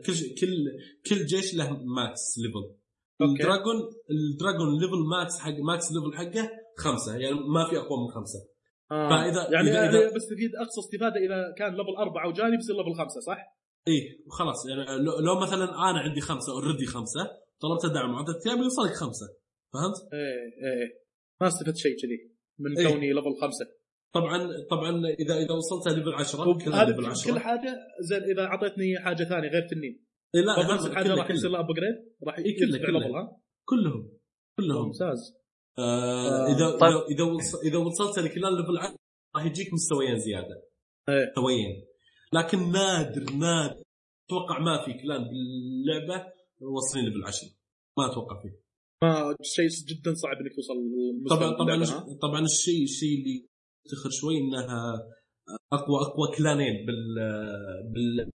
كل 0.05 0.13
كل 0.41 0.65
كل 1.09 1.25
جيش 1.25 1.55
له 1.55 1.69
ماكس 1.83 2.37
ليفل. 2.37 2.75
الدراجون 3.21 3.75
الدراجون 4.11 4.81
ليفل 4.81 4.97
ماكس 5.11 5.39
حق 5.39 5.53
ماكس 5.67 5.85
ليفل 5.91 6.17
حقه 6.17 6.49
خمسة 6.77 7.15
يعني 7.17 7.33
ما 7.33 7.69
في 7.69 7.77
أقوى 7.77 7.97
من 8.03 8.07
خمسة 8.15 8.39
آه. 8.91 9.09
فإذا- 9.09 9.53
يعني 9.53 9.71
إذا- 9.71 9.91
إذا- 9.91 10.15
بستفيد 10.15 10.51
أقصى 10.55 10.79
استفادة 10.79 11.15
إذا 11.25 11.53
كان 11.57 11.71
ليفل 11.75 11.95
أربعة 11.97 12.27
وجاني 12.29 12.55
بيصير 12.57 12.75
ليفل 12.75 12.93
خمسة 12.99 13.19
صح؟ 13.19 13.37
إيه 13.87 14.25
وخلاص 14.27 14.65
يعني 14.69 15.03
لو, 15.25 15.39
مثلا 15.39 15.63
أنا 15.89 15.99
عندي 15.99 16.21
خمسة 16.21 16.51
اوريدي 16.53 16.85
خمسة 16.85 17.21
طلبت 17.61 17.93
دعم 17.95 18.13
وعدد 18.13 18.33
ثياب 18.43 18.57
يوصلك 18.57 18.93
خمسة 18.93 19.27
فهمت؟ 19.73 20.13
إيه 20.13 20.19
إيه 20.67 20.89
ما 21.41 21.47
استفدت 21.47 21.77
شيء 21.77 21.91
كذي 22.01 22.31
من 22.59 22.77
إيه. 22.77 22.87
كوني 22.87 23.13
level 23.13 23.35
خمسة 23.41 23.65
طبعا 24.13 24.47
طبعا 24.69 24.89
اذا 25.19 25.37
إذا 25.37 25.51
وصلت 25.53 25.87
level 25.97 26.13
10 26.13 26.53
كلها 26.65 26.83
level 26.85 26.99
كل 27.03 27.05
10 27.05 27.39
حاجة 27.39 27.77
زين 28.09 28.23
إذا 28.23 28.41
اعطيتني 28.45 28.99
حاجة 28.99 29.23
ثانية 29.23 29.49
غير 29.49 29.67
تنين 29.69 30.05
إيه 30.35 30.41
لا 30.41 30.55
كله- 30.55 31.15
راح. 31.15 31.29
يصير 31.31 31.49
لها 31.49 31.59
upgrade 31.59 31.95
راح 32.27 32.37
إيه، 32.39 32.59
كله- 32.59 32.77
كله. 32.77 33.37
كلهم 33.65 34.11
كلهم 34.59 34.85
ممتاز 34.85 35.35
آه 35.79 35.81
آه، 35.81 36.55
إذا 36.55 36.71
طيب. 36.77 36.83
اذا 36.83 37.05
إذا 37.11 37.23
وص- 37.23 37.55
إذا 37.65 37.77
وصلت 37.77 38.19
ل 38.19 38.26
clan 38.26 38.55
level 38.57 38.77
10 38.77 38.95
راح 39.35 39.45
يجيك 39.45 39.73
مستويين 39.73 40.19
زيادة. 40.19 40.63
إيه. 41.09 41.25
مستويين. 41.29 41.85
لكن 42.33 42.71
نادر 42.71 43.33
نادر. 43.33 43.83
أتوقع 44.29 44.59
ما 44.59 44.85
في 44.85 44.93
clan 44.93 45.23
باللعبة 45.29 46.31
واصلين 46.61 47.05
level 47.05 47.23
10 47.23 47.47
ما 47.97 48.11
أتوقع 48.11 48.41
فيه. 48.41 48.59
ما 49.03 49.35
شيء 49.43 49.67
جدا 49.87 50.13
صعب 50.13 50.37
إنك 50.37 50.55
توصل 50.55 50.75
طبعا 51.29 51.51
طبعا؟ 51.57 52.17
طبعا 52.21 52.41
الشيء 52.41 52.83
الشيء 52.83 53.19
اللي 53.19 53.47
يفتخر 53.85 54.09
شوي 54.09 54.37
إنها 54.37 54.93
اقوى 55.73 56.01
أقوى 56.01 56.37
كلانين 56.37 56.85
بال 56.85 57.15
بال 57.93 58.31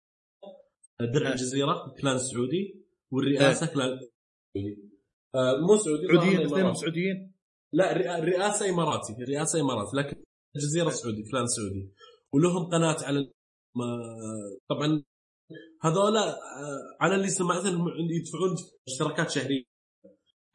درع 1.13 1.31
الجزيرة 1.33 1.95
clan 2.01 2.19
سعودي 2.19 2.85
والرئاسة 3.13 3.67
clan 3.75 3.99
سعودي. 3.99 4.88
مو 5.37 5.77
سعودي 5.77 6.07
سعوديين. 6.49 6.75
سعوديين 6.75 7.35
لا 7.73 7.93
الرئا- 7.93 8.19
الرئاسة 8.19 8.69
إماراتي 8.71 9.13
الرئاسة 9.13 9.61
إماراتي 9.61 9.97
لكن 9.97 10.23
الجزيرة 10.57 10.91
سعودي 10.91 11.23
clan 11.31 11.47
سعودي 11.47 11.93
ولهم 12.35 12.67
قناة 12.71 12.97
على 13.03 13.31
طبعا 14.69 15.03
هذولا 15.83 16.29
آه، 16.31 16.97
على 17.01 17.15
اللي 17.15 17.29
سمعت 17.29 17.65
انهم 17.67 17.89
يدفعون 18.11 18.57
اشتراكات 18.89 19.31
شهرية 19.31 19.65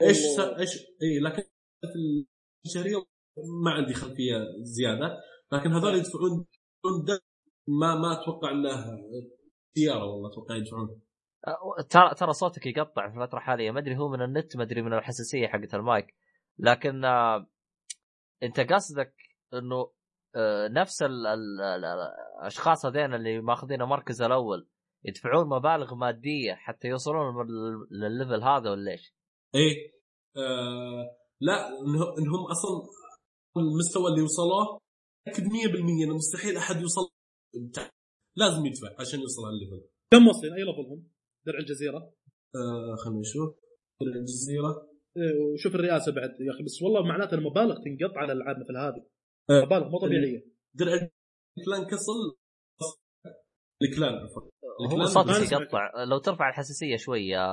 إيش 0.01 0.17
س- 0.17 0.39
والله. 0.39 0.59
إيش 0.59 0.69
إي 1.03 1.19
لكن 1.19 1.43
في 1.81 2.25
الشهرية 2.65 2.95
ما 3.63 3.71
عندي 3.71 3.93
خلفية 3.93 4.37
زيادة 4.61 5.17
لكن 5.53 5.71
هذول 5.71 5.95
يدفعون 5.95 6.45
ما 7.67 7.95
ما 7.95 8.21
أتوقع 8.21 8.51
إنه 8.51 8.97
سيارة 9.77 10.05
والله 10.05 10.29
أتوقع 10.31 10.55
يدفعون 10.55 11.01
ترى 11.89 12.13
ترى 12.15 12.33
صوتك 12.33 12.65
يقطع 12.65 13.09
في 13.09 13.15
الفترة 13.21 13.37
الحالية. 13.37 13.71
ما 13.71 13.79
أدري 13.79 13.97
هو 13.97 14.09
من 14.09 14.21
النت 14.21 14.57
ما 14.57 14.63
أدري 14.63 14.81
من 14.81 14.93
الحساسية 14.93 15.47
حقت 15.47 15.73
المايك. 15.75 16.15
لكن 16.59 17.05
آه، 17.05 17.47
أنت 18.43 18.59
قصدك 18.59 19.13
إنه 19.53 19.91
آه، 20.35 20.67
نفس 20.67 21.01
ال 21.03 21.27
ال 21.27 21.61
ال 21.61 21.85
الأشخاص 22.41 22.85
هذين 22.85 23.13
اللي 23.13 23.41
ماخذين 23.41 23.81
المركز 23.81 24.21
الأول 24.21 24.67
يدفعون 25.05 25.49
مبالغ 25.49 25.95
مادية 25.95 26.53
حتى 26.53 26.87
يوصلون 26.87 27.47
لل- 27.47 27.87
لل 27.99 28.12
level 28.12 28.43
هذا 28.43 28.71
ولا 28.71 28.91
إيش؟ 28.91 29.15
إيه. 29.55 29.91
آه 30.37 31.15
لا 31.41 31.67
إنهم 32.19 32.45
أصلا 32.51 32.89
المستوى 33.57 34.11
اللي 34.11 34.21
وصلوه 34.21 34.79
اكد 35.27 35.43
100% 35.43 36.03
إنه 36.05 36.15
مستحيل 36.15 36.57
أحد 36.57 36.75
يوصل. 36.81 37.01
لازم 38.35 38.65
يدفع 38.65 38.87
عشان 38.99 39.19
يوصل 39.19 39.41
على 39.45 39.53
ال 39.55 39.60
level. 39.60 39.87
كم 40.11 40.27
واصلين 40.27 40.53
أي 40.53 40.59
level 40.63 40.89
هم؟ 40.91 41.12
درع 41.47 41.59
الجزيرة. 41.59 42.13
آه 42.55 42.95
خلينا 42.95 43.19
نشوف. 43.19 43.55
الجزيرة. 44.01 44.89
إيه، 45.17 45.53
وشوف 45.53 45.75
الرئاسة 45.75 46.11
بعد 46.11 46.29
يا 46.29 46.51
أخي. 46.51 46.63
بس 46.63 46.81
والله 46.81 47.03
معناته 47.03 47.35
المبالغ 47.35 47.75
تنقط 47.75 48.17
على 48.17 48.33
الالعاب 48.33 48.55
مثل 48.57 48.77
هذه 48.77 49.05
آه. 49.49 49.65
مبالغ 49.65 49.89
مو 49.89 49.99
طبيعية. 49.99 50.45
درع 50.73 50.93
ال 51.57 51.63
clan 51.63 51.85
كسل. 51.85 52.37
ال 53.81 53.88
clan 53.88 54.13
عفوا. 54.13 54.41
هو 54.91 55.05
صوتك. 55.05 55.51
يقطع 55.51 56.03
لو 56.03 56.17
ترفع 56.17 56.49
الحساسية 56.49 56.95
شوي 56.95 57.27
يا 57.27 57.47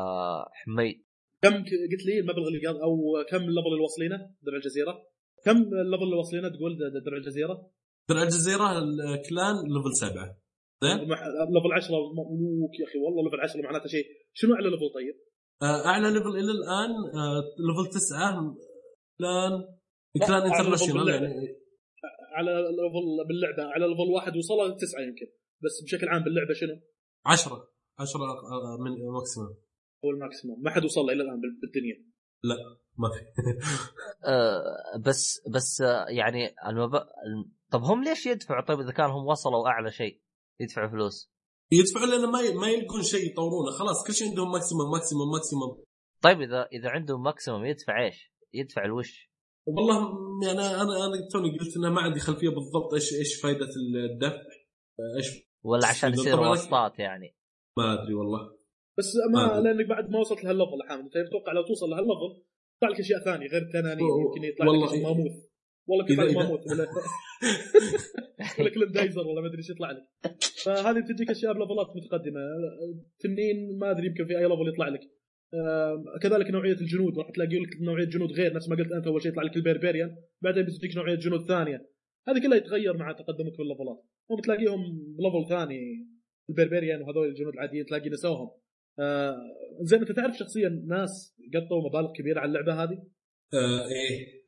حميد. 0.53 1.05
كم 1.43 1.55
قلت 1.55 2.07
لي 2.07 2.19
المبلغ 2.21 2.49
اللي 2.49 2.67
قال 2.67 2.83
أو 2.83 3.25
كم 3.31 3.37
ال 3.37 3.42
level 3.42 3.69
اللي 3.73 3.83
واصلينه 3.83 4.17
درع 4.43 4.57
الجزيرة؟ 4.57 5.07
كم 5.45 5.57
ال 5.57 5.65
level 5.65 6.03
اللي 6.03 6.17
واصلينه 6.17 6.49
تقول 6.49 6.79
درع 7.05 7.17
الجزيرة؟ 7.17 7.71
درع 8.09 8.23
الجزيرة 8.23 8.79
ال 8.79 8.94
clan 8.94 9.55
level 9.55 9.95
سبعة. 9.95 10.40
level 10.85 11.73
10 11.73 11.95
ملوك 11.97 12.75
يا 12.81 12.85
أخي 12.89 12.99
والله 12.99 13.25
level 13.25 13.41
10 13.41 13.63
معناته 13.63 13.89
شيء. 13.89 14.05
شنو 14.33 14.55
أعلى 14.55 14.71
level 14.71 14.91
طيب؟ 14.95 15.15
آه 15.63 15.87
أعلى 15.87 16.11
level 16.11 16.29
إلى 16.29 16.53
الآن 16.59 16.91
level 17.69 17.91
تسعة 17.93 18.57
clan 19.19 19.53
clan 20.27 20.43
international 20.43 21.05
باللعبة. 21.05 21.25
يعني. 21.27 21.57
على 22.37 22.51
level 22.53 23.29
باللعبة 23.29 23.63
على 23.73 23.87
level 23.87 24.11
واحد 24.15 24.37
وصلها 24.37 24.77
تسعة 24.77 25.01
يمكن 25.03 25.27
بس 25.65 25.83
بشكل 25.85 26.09
عام 26.09 26.23
باللعبة 26.25 26.53
شنو؟ 26.55 26.81
10 27.27 27.69
10 27.99 28.21
آه، 28.23 28.79
من 28.85 28.91
maximum 29.15 29.55
هو 30.05 30.11
ال 30.11 30.17
maximum 30.17 30.63
ما 30.63 30.71
حد 30.71 30.85
وصل 30.85 31.01
له 31.01 31.13
إلى 31.13 31.23
الآن 31.23 31.41
بال- 31.41 31.59
بالدنيا. 31.63 32.11
ما 32.99 33.09
في. 33.15 33.21
آه، 34.29 34.99
بس 35.07 35.41
بس 35.55 35.81
يعني 36.09 36.55
المب... 36.67 36.95
الم- 36.95 37.53
طب 37.71 37.81
هم 37.83 38.05
ليش 38.05 38.27
يدفعوا؟ 38.27 38.65
طيب 38.65 38.81
إذا 38.81 38.93
كان 38.93 39.11
هم 39.11 39.27
وصلوا 39.27 39.69
أعلى 39.69 39.91
شيء. 39.91 40.21
يدفعوا 40.61 40.89
فلوس 40.89 41.31
يدفعوا 41.73 42.07
لنا 42.07 42.27
ما. 42.27 42.61
ما 42.61 42.69
يلقون 42.69 43.03
شيء 43.03 43.31
يطورونه 43.31 43.71
خلاص 43.71 44.07
كل 44.07 44.15
شيء 44.15 44.29
عندهم 44.29 44.53
maximum 44.53 44.91
maximum 44.93 45.31
maximum 45.33 45.85
طيب 46.23 46.41
إذا 46.41 46.69
إذا 46.73 46.89
عندهم 46.89 47.23
maximum 47.23 47.65
يدفع 47.65 48.05
إيش؟ 48.05 48.33
يدفع 48.55 48.85
الوش 48.85 49.31
والله 49.67 50.13
يعني 50.47 50.61
أنا 50.61 51.07
أنا 51.07 51.29
توني 51.33 51.59
قلت 51.59 51.77
إنه 51.77 51.91
ما 51.91 52.01
عندي 52.01 52.21
خلفية 52.21 52.49
بالضبط 52.49 52.95
إيش 52.95 53.13
إيش 53.15 53.41
فائده 53.43 53.67
الدفع 54.13 54.43
إيش 55.17 55.51
ولا 55.65 55.87
عشان 55.87 56.13
يصير 56.13 56.41
واسطات 56.41 56.99
يعني 56.99 57.37
ما 57.79 58.03
أدري 58.03 58.15
والله 58.15 58.61
بس 58.99 59.13
ما 59.35 59.59
آه. 59.59 59.61
لأنك 59.61 59.87
بعد 59.89 60.11
ما 60.11 60.19
وصلت 60.19 60.45
لهال 60.45 60.58
level 60.58 60.81
يا 60.85 60.89
حامد 60.89 61.05
انت 61.05 61.29
تتوقع 61.29 61.53
لو 61.53 61.63
توصل 61.63 61.91
لهال 61.91 62.10
level 62.10 62.43
يطلع 62.77 62.95
لك 62.95 63.01
أشياء 63.01 63.25
ثانية 63.25 63.47
غير 63.49 63.71
تنانين 63.73 64.07
يمكن 64.07 64.45
يطلع 64.45 64.67
لك. 64.67 65.03
ماموث 65.03 65.50
والله 65.87 66.05
لك 66.05 66.13
إذا- 66.13 66.37
ماموث 66.37 66.61
ولا 66.71 66.87
ولا 68.59 68.71
غرندايزر 68.71 69.27
ولا 69.27 69.41
ما 69.41 69.47
أدري 69.47 69.59
إيش 69.59 69.71
يطلع 69.71 69.91
لك. 69.91 70.03
فهذه 70.65 71.01
تجيك 71.01 71.31
أشياء 71.31 71.53
بليفلات 71.53 71.87
متقدمة. 71.97 72.41
تنين 73.21 73.79
ما 73.79 73.91
أدري 73.91 74.07
يمكن 74.07 74.27
في 74.27 74.39
أي 74.39 74.43
level 74.43 74.69
يطلع 74.73 74.89
لك. 74.89 75.01
كذلك 76.23 76.51
نوعية 76.51 76.73
الجنود. 76.73 77.19
راح 77.19 77.31
تلاقي 77.35 77.59
لك 77.59 77.69
نوعية 77.83 78.05
جنود 78.05 78.33
غير 78.33 78.53
نفس 78.55 78.69
ما 78.69 78.77
قلت 78.77 78.93
أنت 78.93 79.07
أول 79.07 79.23
شيء 79.23 79.31
يطلع 79.33 79.43
لك 79.43 79.57
ال 79.57 79.62
barbarian. 79.62 80.17
بعدين 80.43 80.63
بتجيك 80.65 80.97
نوعية 80.97 81.15
جنود 81.15 81.49
ثانية. 81.49 81.87
هذه 82.29 82.39
كلها 82.43 82.57
يتغير 82.57 82.97
مع 82.97 83.13
تقدمك 83.13 83.59
بالليفلات 83.59 84.03
هم 84.31 84.41
تلاقيهم 84.41 84.81
ب 85.19 85.24
level 85.24 85.49
ثاني 85.49 86.07
ال 86.51 86.56
barbarian 86.56 87.03
وهذول 87.03 87.29
الجنود 87.29 87.53
العاديين 87.55 87.87
تلاقي 87.87 88.11
نسوهم. 88.11 88.51
آه 88.99 89.37
زين 89.83 90.01
أنت 90.01 90.13
تعرف 90.13 90.37
شخصيا 90.37 90.69
ناس 90.89 91.37
قطوا 91.55 91.89
مبالغ 91.89 92.13
كبيرة 92.13 92.41
على 92.41 92.49
اللعبة 92.49 92.83
هذه؟ 92.83 93.03
آه 93.55 93.89
إيه. 93.89 94.40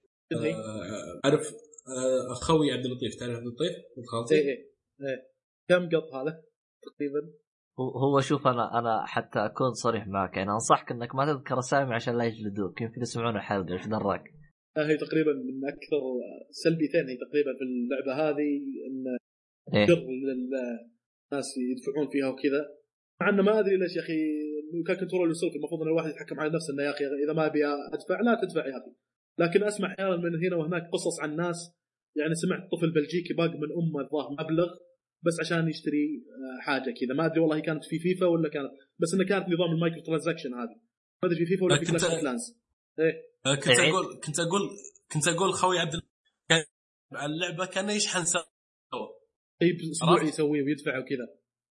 اعرف 1.24 1.46
آه 1.88 2.32
أخوي 2.32 2.72
عبد 2.72 2.84
اللطيف 2.84 3.14
تعرف 3.14 3.36
عبد 3.36 3.46
اللطيف؟ 3.46 3.70
ابن 3.70 3.98
إيه 3.98 4.06
خالتي 4.06 4.34
إيه 4.34 4.72
إيه. 5.00 5.32
كم 5.68 5.88
قط 5.88 6.14
هذا 6.14 6.42
تقريبا؟ 6.82 7.32
هو 7.80 7.90
هو 7.90 8.20
شوف 8.20 8.46
أنا 8.46 8.78
أنا 8.78 9.06
حتى 9.06 9.38
أكون 9.38 9.72
صريح 9.72 10.06
معك 10.06 10.36
يعني 10.36 10.50
أنصحك 10.50 10.90
إنك 10.90 11.14
ما 11.14 11.32
تذكر 11.32 11.58
أسامي 11.58 11.94
عشان 11.94 12.18
لا 12.18 12.24
يجلدوك 12.24 12.80
يمكن 12.80 13.00
يسمعون 13.00 13.36
الحلقة 13.36 13.72
إيش 13.72 13.86
دراك 13.86 14.24
آه 14.76 14.86
هي 14.86 14.96
تقريبا 14.96 15.32
من 15.32 15.68
أكثر 15.68 16.02
سلبيتين 16.50 17.08
هي 17.08 17.16
تقريبا 17.16 17.52
في 17.58 17.64
اللعبة 17.64 18.12
هذه 18.28 18.50
إن 18.88 19.04
جر 19.86 20.06
للناس 20.28 21.48
يدفعون 21.58 22.08
فيها 22.12 22.28
وكذا. 22.28 22.62
مع 23.20 23.28
إنه 23.28 23.42
ما 23.42 23.58
أدري 23.58 23.76
ليش 23.76 23.96
يا 23.96 24.02
أخي 24.02 24.20
كان 24.86 24.96
control 24.96 25.28
يوصلك 25.28 25.56
المفروض 25.56 25.82
إن 25.82 25.88
الواحد 25.88 26.10
يتحكم 26.10 26.40
على 26.40 26.52
نفسه 26.54 26.72
إنه 26.74 26.82
يا 26.82 26.90
أخي 26.90 27.04
إذا 27.24 27.32
ما 27.32 27.46
أبي 27.46 27.66
أدفع 27.66 28.20
لا 28.20 28.40
تدفع 28.42 28.66
يا 28.66 28.76
أخي. 28.78 28.92
لكن 29.38 29.64
أسمع 29.64 29.92
أحيانا 29.94 30.16
من 30.16 30.46
هنا 30.46 30.56
وهناك 30.56 30.82
قصص 30.92 31.20
عن 31.22 31.36
ناس 31.36 31.72
يعني 32.16 32.34
سمعت 32.34 32.60
طفل 32.72 32.92
بلجيكي 32.92 33.34
باق 33.34 33.50
من 33.50 33.68
أمه 33.80 34.00
الظاهر 34.04 34.30
مبلغ 34.32 34.68
بس 35.26 35.36
عشان 35.40 35.68
يشتري 35.68 36.04
آه، 36.26 36.62
حاجة 36.62 36.94
كذا. 37.00 37.14
ما 37.16 37.26
أدري 37.26 37.40
والله 37.40 37.56
هي 37.56 37.60
كانت 37.60 37.84
في 37.84 37.98
فيفا 37.98 38.26
ولا 38.26 38.48
كانت 38.48 38.70
بس 39.00 39.14
إنه 39.14 39.24
كانت 39.28 39.44
نظام 39.48 39.70
ال 39.74 39.79
micro 39.79 40.02
transaction 40.02 40.54
هذه. 40.54 40.76
ما 41.22 41.28
أدري 41.28 41.38
في 41.38 41.46
فيفا 41.46 41.64
ولا 41.64 41.78
في 41.78 41.84
كنت- 41.84 41.90
Clash 42.04 42.20
Clans. 42.20 42.58
آه 43.46 43.54
كنت 43.54 43.68
عيد. 43.68 43.94
أقول 43.94 44.20
كنت 44.26 44.38
أقول 44.40 44.60
كنت 45.12 45.28
أقول 45.28 45.52
خوي 45.52 45.78
عبد 45.78 45.92
كان 46.48 46.64
على 47.12 47.32
اللعبة 47.32 47.66
كان 47.66 47.90
يشحن 47.90 48.24
سوا 48.24 48.40
طيب 49.60 49.76
اسبوعي؟ 49.90 50.28
يسويه 50.28 50.62
ويدفع 50.62 50.98
وكذا. 50.98 51.26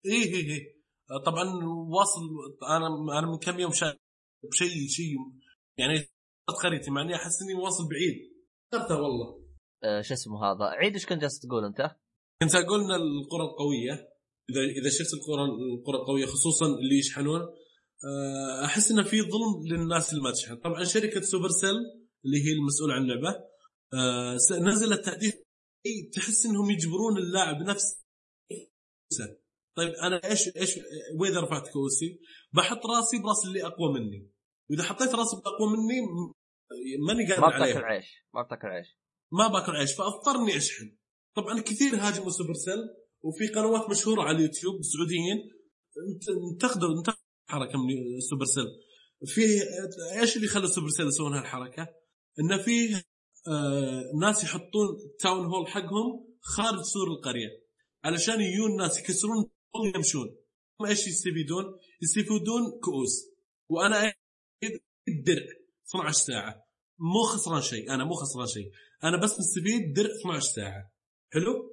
إيه 0.05 0.33
إيه 0.33 0.49
إيه. 0.51 0.81
آه، 1.11 1.23
طبعا 1.25 1.43
واصل 1.89 2.21
أنا 2.77 3.19
أنا 3.19 3.27
من 3.31 3.37
كم 3.37 3.59
يوم 3.59 3.71
شايف 3.71 3.95
بشيء 4.51 4.87
شيء 4.87 5.15
يعني 5.77 5.99
قريتي 6.51 6.91
مع 6.91 7.01
إني 7.01 7.15
أحس 7.15 7.41
إني 7.41 7.53
واصل 7.53 7.83
بعيد. 7.89 8.15
اخترتها 8.73 8.97
والله. 8.97 9.41
آه 9.83 10.01
شو 10.01 10.13
اسمه 10.13 10.45
هذا؟ 10.45 10.65
عيد 10.65 10.93
إيش 10.93 11.05
كنت 11.05 11.21
جالس 11.21 11.39
تقول 11.39 11.65
أنت؟ 11.65 11.91
كنت 12.41 12.55
أقول 12.55 12.79
إن 12.79 12.91
القرى 12.91 13.43
القوية 13.51 13.93
إذا 14.49 14.61
إذا 14.81 14.89
شفت 14.89 15.13
القرى 15.13 15.43
القرى 15.45 15.97
القوية 16.01 16.25
خصوصا 16.25 16.65
اللي 16.65 16.99
يشحنون 16.99 17.41
آه، 17.41 18.65
أحس 18.65 18.91
إنه 18.91 19.03
في 19.03 19.21
ظلم 19.21 19.65
للناس 19.71 20.11
اللي 20.13 20.23
ما 20.23 20.31
تشحن. 20.31 20.55
طبعا 20.55 20.83
شركة 20.83 21.21
Supercell 21.21 21.75
اللي 22.25 22.37
هي 22.45 22.51
المسؤولة 22.53 22.93
عن 22.93 23.01
اللعبة 23.01 23.35
س- 24.37 24.51
نزلت 24.51 25.05
تحديث 25.05 25.33
تحس 26.13 26.45
إنهم 26.45 26.69
يجبرون 26.71 27.17
اللاعب 27.17 27.55
نفس 27.61 28.01
طيب 29.77 29.89
أنا 29.93 30.21
إيش 30.25 30.47
إيش 30.57 30.79
واذا 31.19 31.41
رفعت 31.41 31.67
كوسي 31.73 32.19
بحط 32.53 32.85
راسي 32.85 33.17
براس 33.23 33.45
اللي 33.45 33.65
أقوى 33.65 33.93
مني. 33.93 34.31
وإذا 34.69 34.83
حطيت 34.83 35.15
راسي 35.15 35.35
بأقوى 35.35 35.67
مني 35.77 36.01
ماني 37.07 37.25
قادر 37.27 37.41
ما 37.41 37.47
بتاكل 37.47 37.83
عيش 37.85 38.05
ما 38.33 38.41
بتاكل 38.41 38.67
عيش. 38.67 38.87
ما 39.31 39.47
باكل 39.47 39.71
عيش 39.75 39.93
فاضطر 39.93 40.35
اني 40.35 40.57
اشحن. 40.57 40.97
طبعا 41.35 41.61
كثير 41.61 41.95
هاجموا 41.95 42.29
Supercell 42.29 42.79
وفي 43.21 43.47
قنوات 43.47 43.89
مشهورة 43.89 44.21
على 44.21 44.37
اليوتيوب 44.37 44.81
سعوديين. 44.81 45.37
انت- 46.13 46.29
انتقدوا 46.53 46.97
انتقدوا 46.97 47.21
حركه 47.49 47.77
من 47.79 48.19
Supercell 48.29 48.65
في 49.25 49.41
إيش 50.19 50.35
اللي 50.37 50.47
خلى 50.47 50.67
Supercell 50.67 51.07
يسوون 51.07 51.33
هالحركة؟ 51.33 51.87
انه 52.39 52.57
في 52.57 52.95
آه 53.47 54.03
ناس 54.21 54.43
يحطون 54.43 54.87
ال 55.11 55.18
town 55.18 55.45
hall 55.45 55.67
حقهم 55.67 56.27
خارج 56.41 56.81
سور 56.81 57.07
القرية 57.07 57.49
علشان 58.03 58.41
يجون 58.41 58.71
الناس 58.71 58.99
يكسرون 58.99 59.49
ويمشون. 59.75 60.37
إيش 60.87 61.07
يستفيدون؟ 61.07 61.65
يستفيدون 62.01 62.79
كؤوس. 62.83 63.29
وأنا 63.69 64.13
الدرع. 65.07 65.45
12 65.95 66.11
ساعة. 66.11 66.55
مو 66.99 67.23
خسران 67.23 67.61
شيء. 67.61 67.93
أنا 67.93 68.03
مو 68.03 68.13
خسران 68.13 68.47
شيء. 68.47 68.71
أنا 69.03 69.17
بس 69.17 69.39
مستفيد 69.39 69.93
درع 69.93 70.09
12 70.21 70.41
ساعة. 70.41 70.91
حلو؟ 71.33 71.71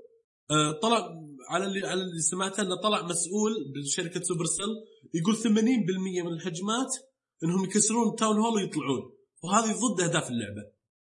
آه، 0.50 0.72
طلع 0.72 1.08
على 1.50 1.64
اللي 1.64 1.86
على 1.86 2.02
اللي 2.02 2.20
سمعته 2.20 2.62
إنه 2.62 2.76
طلع 2.82 3.02
مسؤول 3.02 3.52
بشركة 3.74 4.20
Supercell 4.20 4.66
يقول 5.14 5.36
80% 5.36 6.22
من 6.22 6.32
الهجمات 6.32 6.92
إنهم 7.44 7.64
يكسرون 7.64 8.16
تاون 8.16 8.36
هول 8.38 8.54
ويطلعون. 8.54 9.12
وهذه 9.44 9.72
ضد 9.72 10.00
أهداف 10.00 10.30
اللعبة. 10.30 10.62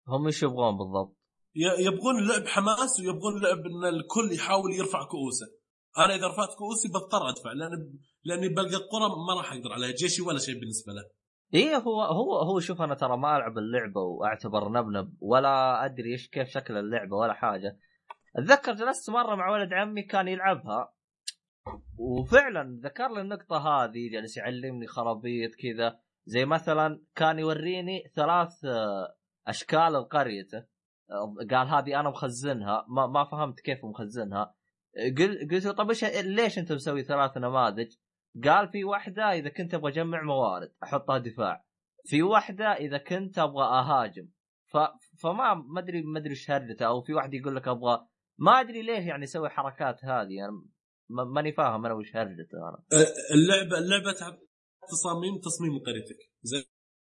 هم 0.08 0.26
إيش 0.26 0.44
يبغون 0.44 0.78
بالضبط؟ 0.78 1.18
يبغون 1.56 2.20
اللعب 2.20 2.48
حماس 2.48 3.00
ويبغون 3.00 3.38
اللعب 3.38 3.58
إن 3.58 3.86
الكل 3.96 4.34
يحاول 4.34 4.74
يرفع 4.74 5.04
كؤوسه. 5.04 5.48
أنا 5.98 6.16
إذا 6.16 6.28
رفعت 6.28 6.50
كؤوسي 6.58 6.88
بضطر 6.88 7.30
أدفع 7.30 7.54
لأن 7.54 8.00
لأني 8.24 8.50
بلقى 8.50 8.76
القرى 8.76 9.10
ما 9.28 9.34
راح 9.38 9.54
أقدر 9.54 9.72
عليها 9.72 9.92
جيشي 9.92 10.22
ولا 10.22 10.40
شيء 10.40 10.60
بالنسبة 10.60 10.94
له. 10.94 11.21
إيه 11.54 11.76
هو 11.76 12.02
هو 12.02 12.38
هو 12.40 12.60
شوف 12.60 12.82
أنا 12.82 12.96
ترى 12.96 13.18
ما 13.18 13.38
ألعب 13.38 13.58
اللعبة 13.58 14.02
وأعتبر 14.02 14.70
نبنب 14.72 15.14
ولا 15.22 15.86
أدري 15.86 16.12
إيش 16.12 16.30
كيف 16.30 16.48
شكل 16.50 16.78
اللعبة 16.78 17.16
ولا 17.18 17.34
حاجة. 17.34 17.78
أتذكر 18.36 18.74
جلست 18.74 19.10
مرة 19.10 19.36
مع 19.36 19.50
ولد 19.50 19.74
عمي 19.74 20.04
كان 20.04 20.28
يلعبها 20.28 20.94
وفعلا 21.98 22.80
ذكر 22.84 23.14
لي 23.14 23.22
النقطة 23.22 23.58
هذه 23.58 24.12
جالس 24.12 24.38
يعلمني 24.38 24.88
خرابيط 24.88 25.52
كذا. 25.56 26.00
زي 26.26 26.46
مثلا 26.46 27.02
كان 27.16 27.40
يوريني 27.40 28.04
ثلاث 28.16 28.66
آه، 28.66 29.16
أشكال 29.48 29.94
لقريته 29.94 30.66
قال 31.52 31.68
هذه 31.68 32.00
أنا 32.00 32.10
مخزنها 32.10 32.86
ما 32.90 33.08
ما 33.08 33.24
فهمت 33.24 33.60
كيف 33.60 33.86
مخزنها. 33.86 34.56
قل- 35.18 35.48
قلت 35.52 35.66
له 35.66 35.72
طب 35.72 35.90
إيش 35.90 36.04
ليش 36.06 36.60
أنت 36.60 36.72
مسوي 36.72 37.04
ثلاث 37.04 37.38
نماذج؟ 37.38 37.88
قال 38.44 38.70
في 38.72 38.84
واحدة 38.84 39.24
إذا 39.24 39.50
كنت 39.50 39.74
أبغى 39.74 39.92
أجمع 39.92 40.22
موارد 40.22 40.74
أحطها 40.84 41.18
دفاع. 41.18 41.66
في 42.06 42.24
واحدة 42.24 42.66
إذا 42.66 42.98
كنت 42.98 43.40
أبغى 43.40 43.64
أهاجم. 43.64 44.28
ف... 44.68 44.78
فما 45.22 45.54
ما 45.54 45.80
أدري 45.80 46.02
ما 46.02 46.20
أدري 46.20 46.30
إيش 46.30 46.52
هرجته 46.52 46.86
أو 46.86 47.02
في 47.02 47.14
واحد 47.14 47.34
يقول 47.34 47.56
لك 47.56 47.68
أبغى 47.68 48.08
ما 48.38 48.52
أدري 48.60 48.82
ليش 48.82 49.06
يعني 49.06 49.24
يسوي 49.24 49.50
حركات 49.50 50.06
هذه 50.06 50.32
يعني 50.34 50.52
ما- 51.10 51.24
ماني 51.24 51.54
فاهم 51.54 51.86
أنا 51.86 51.94
وش 51.94 52.16
هرجته 52.16 52.58
أنا. 52.70 52.84
آه، 52.94 53.08
اللعبة 53.34 53.78
اللعبه 53.78 54.12
تصاميم 54.92 55.40
تصميم 55.44 55.80
قريتك 55.80 56.18
زين. 56.42 56.64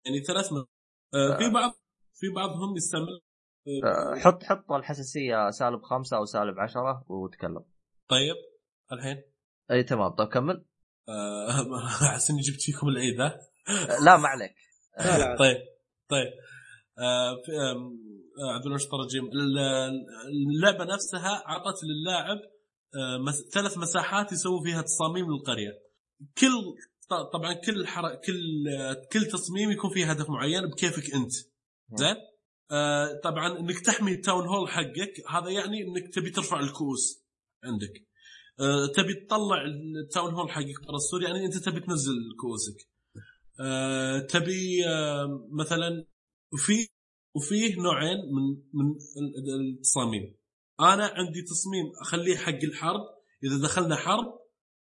يعني 0.07 0.21
ثلاث 0.25 0.53
م... 0.53 0.57
آه، 0.57 1.37
في 1.39 1.51
بعض 1.55 1.73
في 2.15 2.27
بعضهم 2.37 2.77
يستعمل 2.77 3.21
أه، 3.85 4.15
حط 4.19 4.43
حط 4.45 4.73
الحساسية 4.73 5.51
سالب 5.51 5.83
خمسة 5.83 6.17
أو 6.17 6.25
سالب 6.25 6.59
عشرة 6.59 7.05
وتكلم. 7.09 7.65
طيب. 8.09 8.37
الحين؟ 8.93 9.23
أي 9.71 9.83
تمام. 9.83 10.09
طيب 10.09 10.29
كمل. 10.29 10.55
آه، 10.55 10.65
أحس 12.09 12.31
إني 12.31 12.41
جبت 12.41 12.61
فيكم 12.63 12.89
العيد 12.89 13.21
ها؟ 13.21 13.41
لا 14.05 14.17
ما 14.17 14.29
عليك. 14.29 14.55
طيب 15.39 15.57
طيب. 16.09 16.33
آه، 16.99 17.31
آه، 17.33 18.55
عبد 18.55 18.67
الله 18.67 18.79
شطر 18.79 19.03
ال 19.03 19.07
game 19.07 19.25
ال- 19.25 19.59
اللعبة 20.57 20.85
نفسها 20.95 21.43
أعطت 21.49 21.77
للاعب 21.85 22.39
آه، 22.97 23.33
ثلاث 23.53 23.79
مساحات 23.79 24.33
يسوي 24.33 24.61
فيها 24.65 24.83
تصاميم 24.83 25.27
للقرية. 25.33 25.71
كل 26.39 26.51
ط- 27.09 27.33
طبعا 27.33 27.53
كل 27.53 27.87
حر... 27.87 28.15
كل 28.15 28.69
آه، 28.79 28.97
كل 29.13 29.25
تصميم 29.27 29.71
يكون 29.71 29.91
فيه 29.91 30.11
هدف 30.11 30.31
معين 30.31 30.67
بكيفك 30.67 31.15
أنت. 31.15 31.33
زين؟ 31.95 32.17
آه، 32.71 33.21
طبعا 33.25 33.59
إنك 33.59 33.81
تحمي 33.81 34.13
ال 34.13 34.19
town 34.19 34.47
hall 34.49 34.69
حقك 34.69 35.13
هذا 35.31 35.51
يعني 35.51 35.83
إنك 35.83 36.15
تبي 36.15 36.31
ترفع 36.31 36.61
الكؤوس 36.61 37.25
عندك. 37.65 37.93
آه، 38.61 38.87
تبي 38.97 39.15
تطلع 39.15 39.65
ال 40.05 40.11
town 40.11 40.35
hall 40.35 40.51
حقك 40.51 40.87
برا 40.89 40.97
السور 40.97 41.23
يعني 41.23 41.47
أنت 41.47 41.57
تبي 41.57 41.81
تنزل 41.81 42.15
كؤوسك 42.41 42.89
آه، 43.61 44.19
تبي 44.19 44.87
آه، 44.89 45.49
مثلا 45.53 46.07
وفي 46.53 46.87
وفيه 47.37 47.77
نوعين 47.77 48.17
من 48.17 48.43
من 48.75 48.91
ال- 48.91 49.37
ال- 49.39 49.75
التصاميم. 49.77 50.35
أنا 50.81 51.07
عندي 51.07 51.43
تصميم 51.43 51.85
أخليه 52.03 52.37
حق 52.37 52.65
الحرب. 52.65 53.01
إذا 53.45 53.63
دخلنا 53.63 53.97
حرب 53.97 54.27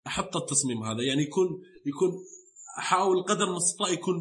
أحط 0.08 0.38
التصميم 0.38 0.84
هذا. 0.84 1.04
يعني 1.04 1.22
يكون 1.22 1.48
يكون 1.86 2.12
احاول 2.80 3.24
قدر 3.24 3.44
المستطاع 3.44 3.90
يكون 3.90 4.16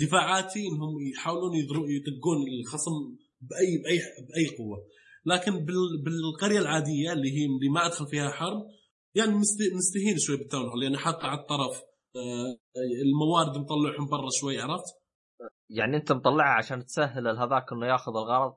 دفاعاتي 0.00 0.60
إنهم 0.68 1.00
يحاولون 1.14 1.54
يطقون 1.56 2.38
الخصم 2.60 2.92
بأي 3.40 3.78
بأي 3.84 3.98
بأي 4.28 4.56
قوة. 4.58 4.78
لكن 5.26 5.52
بال- 5.64 6.02
بالقرية 6.04 6.58
العادية 6.58 7.12
اللي 7.12 7.28
هي 7.30 7.44
اللي 7.46 7.68
ما 7.74 7.86
أدخل 7.86 8.06
فيها 8.06 8.30
حرب 8.30 8.66
يعني 9.14 9.30
مست- 9.30 9.72
مستهين 9.76 10.18
شوي 10.18 10.36
بال 10.36 10.47
town 10.47 10.68
hall 10.68 10.82
يعني 10.82 10.96
حاطه 10.98 11.26
على 11.26 11.40
الطرف 11.40 11.82
آه، 12.16 12.56
الموارد 13.06 13.58
مطلعهم 13.58 14.06
برا 14.10 14.28
شوي 14.40 14.60
عرفت؟ 14.60 14.84
يعني 15.70 15.96
أنت 15.96 16.12
مطلعها 16.12 16.54
عشان 16.58 16.84
تسهل 16.84 17.28
هذاك 17.28 17.72
إنه 17.72 17.86
ياخذ 17.86 18.12
الغرض؟ 18.16 18.54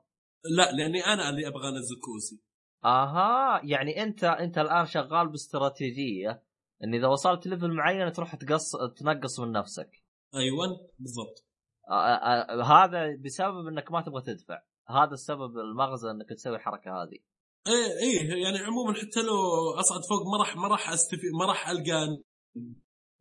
لا 0.56 0.72
لأني 0.72 1.06
أنا 1.06 1.28
اللي 1.30 1.48
أبغى 1.48 1.68
أنزل 1.68 1.96
كؤوسي 2.04 2.42
أها 2.84 3.60
يعني 3.64 4.02
أنت 4.02 4.24
أنت 4.24 4.58
الآن 4.58 4.86
شغال 4.86 5.28
باستراتيجية 5.28 6.42
إن 6.84 6.94
إذا 6.94 7.06
وصلت 7.06 7.46
level 7.46 7.72
معين 7.72 8.12
تروح 8.12 8.34
تقص 8.36 8.72
تنقص 8.96 9.40
من 9.40 9.52
نفسك. 9.52 9.90
أيوه 10.34 10.90
بالضبط. 10.98 11.46
آه، 11.90 11.94
آه، 11.94 12.62
هذا 12.62 13.16
بسبب 13.24 13.66
إنك 13.66 13.92
ما 13.92 14.00
تبغى 14.02 14.22
تدفع. 14.22 14.62
هذا 14.90 15.12
السبب 15.12 15.58
المغزى 15.58 16.10
إنك 16.10 16.28
تسوي 16.28 16.56
الحركة 16.56 16.90
هذه. 17.02 17.18
إيه 17.66 17.98
إيه 18.02 18.42
يعني 18.42 18.58
عموما 18.58 18.94
حتى 18.94 19.22
لو 19.22 19.34
أصعد 19.80 20.00
فوق 20.08 20.22
ما 20.32 20.38
راح 20.38 20.56
ما 20.56 20.68
راح 20.68 20.90
استفيد 20.90 21.30
ما 21.40 21.46
راح 21.46 21.68
ألقى 21.68 22.06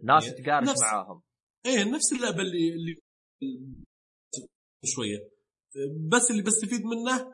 ناس 0.03 0.23
إيه. 0.25 0.43
تقارش 0.43 0.67
نفس- 0.69 0.81
معاهم. 0.81 1.21
إيه 1.65 1.83
نفس 1.83 2.13
اللعبة 2.13 2.41
اللي 2.41 2.69
اللي 2.73 3.01
شوية. 4.85 5.29
بس 6.11 6.31
اللي 6.31 6.41
بستفيد 6.43 6.81
منه 6.85 7.33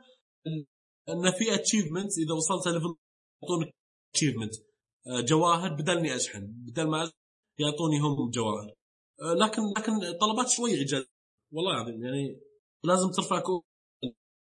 انه 1.09 1.31
في 1.31 1.55
achievement 1.55 2.11
إذا 2.17 2.33
وصلت 2.33 2.67
level 2.67 2.95
يعطونك 3.43 3.73
achievement 4.15 4.53
جواهر 5.29 5.73
بدل 5.73 5.97
إني 5.97 6.15
أشحن 6.15 6.47
بدل 6.47 6.87
ما 6.89 7.11
يعطوني 7.59 7.99
هم 7.99 8.29
جواهر. 8.29 8.73
آه، 9.21 9.33
لكن 9.33 9.61
لكن 9.77 10.17
طلبات 10.21 10.49
شوي 10.49 10.79
عجاز 10.79 11.05
والله 11.53 11.71
العظيم 11.71 12.03
يعني 12.03 12.41
لازم 12.83 13.09
ترفع 13.11 13.39
كو 13.39 13.63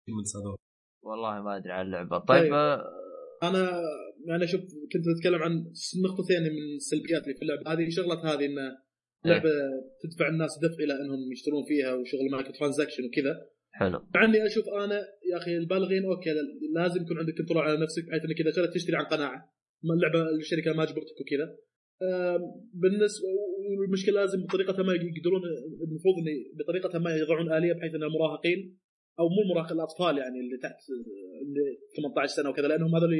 achievements 0.01 0.35
هذول. 0.35 0.57
والله 1.03 1.41
ما 1.41 1.57
أدري 1.57 1.71
عن 1.71 1.85
اللعبة. 1.85 2.17
طيب 2.19 2.41
طيب. 2.41 2.53
آه، 2.53 2.83
أنا 3.43 3.81
يعني 4.27 4.47
شوف 4.47 4.61
كنت 4.61 5.05
اتكلم 5.17 5.41
عن 5.43 5.51
نقطتين 6.05 6.43
من 6.43 6.75
السلبيات 6.75 7.23
اللي 7.23 7.35
في 7.35 7.41
اللعبة. 7.41 7.73
هذه 7.73 7.89
شغلة 7.89 8.33
هذه 8.33 8.45
إن 8.45 8.57
لعبة 9.25 9.49
تدفع 10.03 10.27
الناس 10.27 10.57
دفع 10.57 10.83
إلى 10.83 10.93
إنهم 10.93 11.31
يشترون 11.31 11.63
فيها 11.67 11.93
وشغل 11.93 12.31
micro 12.31 12.53
transaction 12.53 13.03
وكذا. 13.05 13.33
حلو. 13.71 13.99
مع 14.15 14.25
إني 14.25 14.45
أشوف 14.45 14.65
أنا 14.83 14.99
يا 15.31 15.37
أخي 15.37 15.57
البالغين 15.57 16.05
okay 16.05 16.29
لازم 16.75 17.01
يكون 17.01 17.17
عندك 17.17 17.33
control 17.37 17.63
على 17.63 17.77
نفسك 17.83 18.03
بحيث 18.07 18.23
إنك 18.25 18.41
إذا 18.41 18.51
شريت 18.51 18.73
تشتري 18.73 18.97
عن 18.97 19.05
قناعة. 19.05 19.39
ما 19.83 19.93
اللعبة 19.93 20.29
الشركة 20.39 20.73
ما 20.73 20.85
جبرتك 20.85 21.17
وكذا. 21.21 21.57
بالنسبة 22.73 23.27
والمشكلة 23.79 24.15
لازم 24.21 24.43
بطريقة 24.43 24.83
ما 24.83 24.93
يقدرون 24.93 25.41
المفروض 25.87 26.15
ان 26.21 26.27
بطريقة 26.59 26.99
ما 26.99 27.15
يضعون 27.15 27.53
آلية 27.53 27.73
بحيث 27.73 27.93
ان 27.95 28.03
المراهقين 28.03 28.77
أو 29.19 29.29
مو 29.29 29.41
المراهقين 29.45 29.77
الأطفال 29.77 30.17
يعني 30.17 30.39
اللي 30.39 30.57
تحت 30.63 30.79
اللي 31.43 31.65
18 31.97 32.33
سنة 32.33 32.49
وكذا 32.49 32.67
لأنهم 32.67 32.95
هذول 32.95 33.13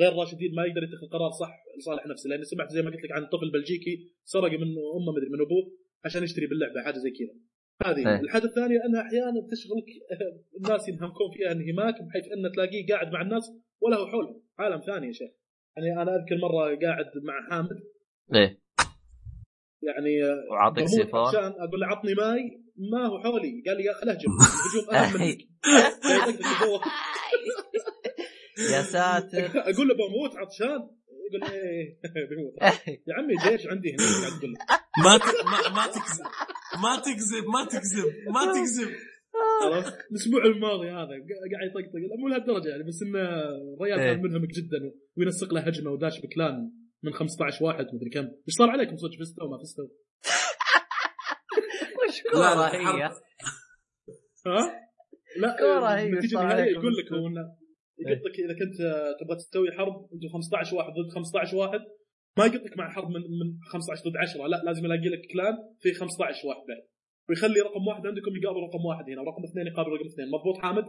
غير 0.00 0.12
راشدين 0.12 0.54
ما 0.54 0.62
يقدر 0.66 0.82
يتخذ 0.82 1.06
قرار 1.12 1.30
صح 1.30 1.52
لصالح 1.78 2.06
نفسه. 2.06 2.30
لأني 2.30 2.44
سمعت 2.44 2.70
زي 2.70 2.82
ما 2.82 2.90
قلت 2.90 3.04
لك 3.04 3.12
عن 3.12 3.26
طفل 3.26 3.50
بلجيكي 3.52 3.94
سرق 4.24 4.52
من 4.52 4.68
أمه 4.96 5.12
مدري 5.16 5.28
من 5.32 5.40
أبوه 5.46 5.64
عشان 6.04 6.22
يشتري 6.22 6.46
باللعبة 6.46 6.82
حاجة 6.82 6.98
زي 6.98 7.10
كذا. 7.10 7.34
هذه. 7.86 8.08
إيه. 8.08 8.20
الحاجة 8.20 8.44
الثانية 8.44 8.78
أنها 8.86 9.00
أحيانا 9.00 9.40
تشغلك 9.50 9.88
الناس 10.58 10.88
ينهمكون 10.88 11.30
فيها 11.34 11.52
انهماك 11.52 11.94
بحيث 12.02 12.24
أن 12.24 12.52
تلاقيه 12.54 12.86
قاعد 12.86 13.12
مع 13.12 13.22
الناس 13.22 13.44
ولا 13.80 13.96
هو 13.96 14.06
حولهم 14.06 14.42
عالم 14.58 14.80
ثاني 14.80 15.06
يا 15.06 15.12
شيخ. 15.12 15.30
يعني 15.76 16.02
أنا 16.02 16.16
أذكر 16.16 16.36
مرة 16.42 16.76
قاعد 16.82 17.06
مع 17.24 17.48
حامد. 17.50 17.78
إيه. 18.34 18.61
يعني 19.82 20.10
واعطيك 20.50 20.78
بموت 20.84 20.90
سيفون. 20.90 21.20
عشان 21.28 21.52
أقول 21.64 21.80
له 21.80 21.86
عطني 21.86 22.14
ماي 22.14 22.42
ما 22.92 23.06
هو 23.08 23.18
حولي. 23.22 23.62
قال 23.66 23.76
لي 23.76 23.84
يا 23.84 23.92
أخي 23.92 24.10
اهجم 24.10 24.30
الهجوم 24.40 24.94
اهم 24.94 25.20
منك. 25.20 25.38
يا 28.74 28.82
ساتر. 28.82 29.46
أقول 29.70 29.88
له 29.88 29.94
بموت 29.94 30.36
عطشان. 30.36 30.80
يقول 31.28 31.40
لي 31.40 31.46
إيه 31.60 31.98
بموت 32.30 32.54
يا 33.08 33.14
عمي 33.18 33.34
جيش 33.56 33.66
عندي 33.66 33.88
هنا 33.90 33.98
قاعد 34.20 34.32
أقول 34.38 34.54
ما 35.04 35.16
ت- 35.18 35.44
ما 35.44 35.58
ما 35.76 35.86
تكذب. 35.86 36.26
ما 36.82 36.96
تكذب 36.96 37.44
ما 37.54 37.64
تكذب 37.64 38.12
ما 38.34 38.42
تكذب. 38.52 38.90
خلاص 39.62 39.86
الأسبوع 40.10 40.44
الماضي 40.44 40.88
هذا 40.88 41.14
قاعد 41.52 41.66
يطقطق. 41.70 42.18
مو 42.20 42.28
لهالدرجة 42.28 42.68
يعني 42.68 42.82
بس 42.88 43.02
إنه 43.02 43.18
الرجال 43.78 43.98
إيه. 44.00 44.12
كان 44.14 44.22
منهمك 44.22 44.48
جدا 44.48 44.78
وينسق 45.16 45.54
له 45.54 45.60
هجمة 45.60 45.90
وداش 45.90 46.20
بكلان. 46.20 46.70
من 47.04 47.12
15 47.12 47.64
واحد 47.64 47.86
مدري 47.94 48.10
كم 48.10 48.24
إيش 48.24 48.54
صار 48.58 48.70
عليكم 48.70 48.96
صدق 48.96 49.18
فزتوا 49.20 49.48
ما 49.48 49.58
فزتوا 49.58 49.88
وش 52.08 52.22
كوره 52.32 52.66
هي. 52.68 53.02
ها؟ 54.46 54.80
لا 55.40 55.56
كورة 55.58 55.86
هي 55.86 56.06
النتيجه 56.06 56.40
النهائية 56.40 56.72
يقول 56.72 56.92
لك. 56.96 57.12
هو 57.12 57.26
إنه 57.26 57.56
يقطك 57.98 58.38
إذا 58.38 58.54
كنت 58.60 58.76
تبغى 59.20 59.36
تسوي 59.36 59.72
حرب 59.72 60.08
أنتم 60.14 60.28
15 60.32 60.76
واحد 60.76 60.90
ضد 60.90 61.10
15 61.14 61.56
واحد 61.56 61.80
ما 62.38 62.44
يقطك 62.46 62.76
مع 62.78 62.90
حرب 62.90 63.08
من 63.08 63.20
من 63.20 63.58
15 63.72 64.02
ضد 64.10 64.16
10 64.16 64.46
لا 64.46 64.56
لازم 64.64 64.84
يلاقي 64.84 65.08
لك 65.08 65.22
كلان 65.32 65.54
في 65.80 65.92
15 65.92 66.48
واحد 66.48 66.60
بعد 66.68 66.82
ويخلي 67.28 67.60
رقم 67.60 67.86
واحد 67.88 68.06
عندكم 68.06 68.36
يقابل 68.42 68.60
رقم 68.60 68.84
واحد 68.84 69.04
هنا 69.10 69.20
ورقم 69.20 69.44
اثنين 69.44 69.66
يقابل 69.66 69.90
رقم 69.90 70.06
اثنين 70.06 70.28
مضبوط 70.30 70.56
حامد؟ 70.62 70.84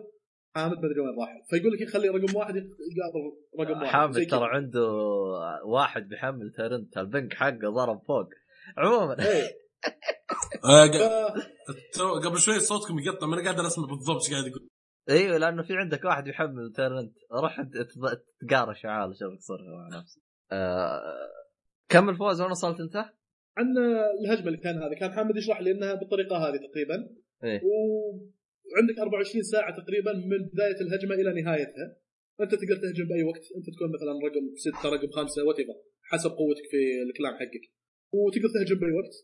حامد 0.55 0.73
ما 0.73 0.85
أدري 0.85 0.99
وين 0.99 1.19
راح 1.19 1.41
فيقول 1.49 1.73
لك 1.73 1.89
خلي 1.89 2.09
رقم 2.09 2.35
واحد 2.35 2.55
يقابل 2.55 3.35
رقم 3.59 3.81
واحد. 3.81 3.93
حامد. 3.93 4.27
ترى 4.27 4.49
عنده 4.49 4.87
واحد 5.65 6.07
بيحمل 6.07 6.51
ترنت 6.57 6.97
البنك 6.97 7.33
حقه 7.33 7.69
ضرب 7.69 8.01
فوق. 8.07 8.29
عموما. 8.77 9.15
إيه. 9.19 9.63
آه، 10.65 12.19
قبل 12.25 12.39
شوي 12.39 12.59
صوتكم 12.59 12.99
يقطع 12.99 13.27
ما 13.27 13.35
أنا 13.35 13.49
قادر 13.49 13.67
اسمع 13.67 13.85
بالضبط 13.85 14.23
إيش 14.23 14.31
قاعد 14.31 14.47
يقول. 14.47 14.67
أيوه 15.09 15.37
لأنه 15.37 15.63
في 15.63 15.73
عندك 15.73 16.05
واحد 16.05 16.27
يحمل 16.27 16.73
ترنت 16.75 17.13
روح 17.31 17.61
تقارش 18.41 18.85
عال 18.85 19.15
شوف 19.19 19.39
تصرف 19.39 19.61
مع 19.61 19.99
نفسك 19.99 20.21
آه... 20.51 21.01
كمل 21.89 22.17
فوز 22.17 22.41
وين 22.41 22.51
وصلت 22.51 22.79
أنت؟ 22.79 22.95
عن 23.57 23.65
الهجمة 24.25 24.47
اللي 24.47 24.57
كان 24.57 24.83
هذا. 24.83 24.93
كان 24.99 25.11
حامد 25.11 25.37
يشرح 25.37 25.61
لي 25.61 25.71
إنها 25.71 25.93
بالطريقة 25.93 26.37
هذه 26.37 26.59
تقريبا. 26.71 27.09
إيه. 27.43 27.61
وعندك 28.73 28.99
24 28.99 29.43
ساعة 29.43 29.71
تقريبا 29.81 30.13
من 30.13 30.39
بداية 30.53 30.79
الهجمة 30.85 31.15
إلى 31.15 31.41
نهايتها. 31.41 31.85
أنت 32.41 32.51
تقدر 32.51 32.77
تهجم 32.83 33.07
بأي 33.07 33.23
وقت. 33.23 33.45
أنت 33.57 33.65
تكون 33.75 33.89
مثلا 33.95 34.13
رقم 34.27 34.45
6 34.55 34.89
رقم 34.93 35.09
5 35.11 35.43
وات 35.43 35.57
حسب 36.11 36.29
قوتك 36.29 36.65
في 36.71 37.01
الكلام 37.07 37.33
حقك. 37.33 37.65
وتقدر 38.13 38.49
تهجم 38.55 38.79
بأي 38.79 38.91
وقت. 38.91 39.15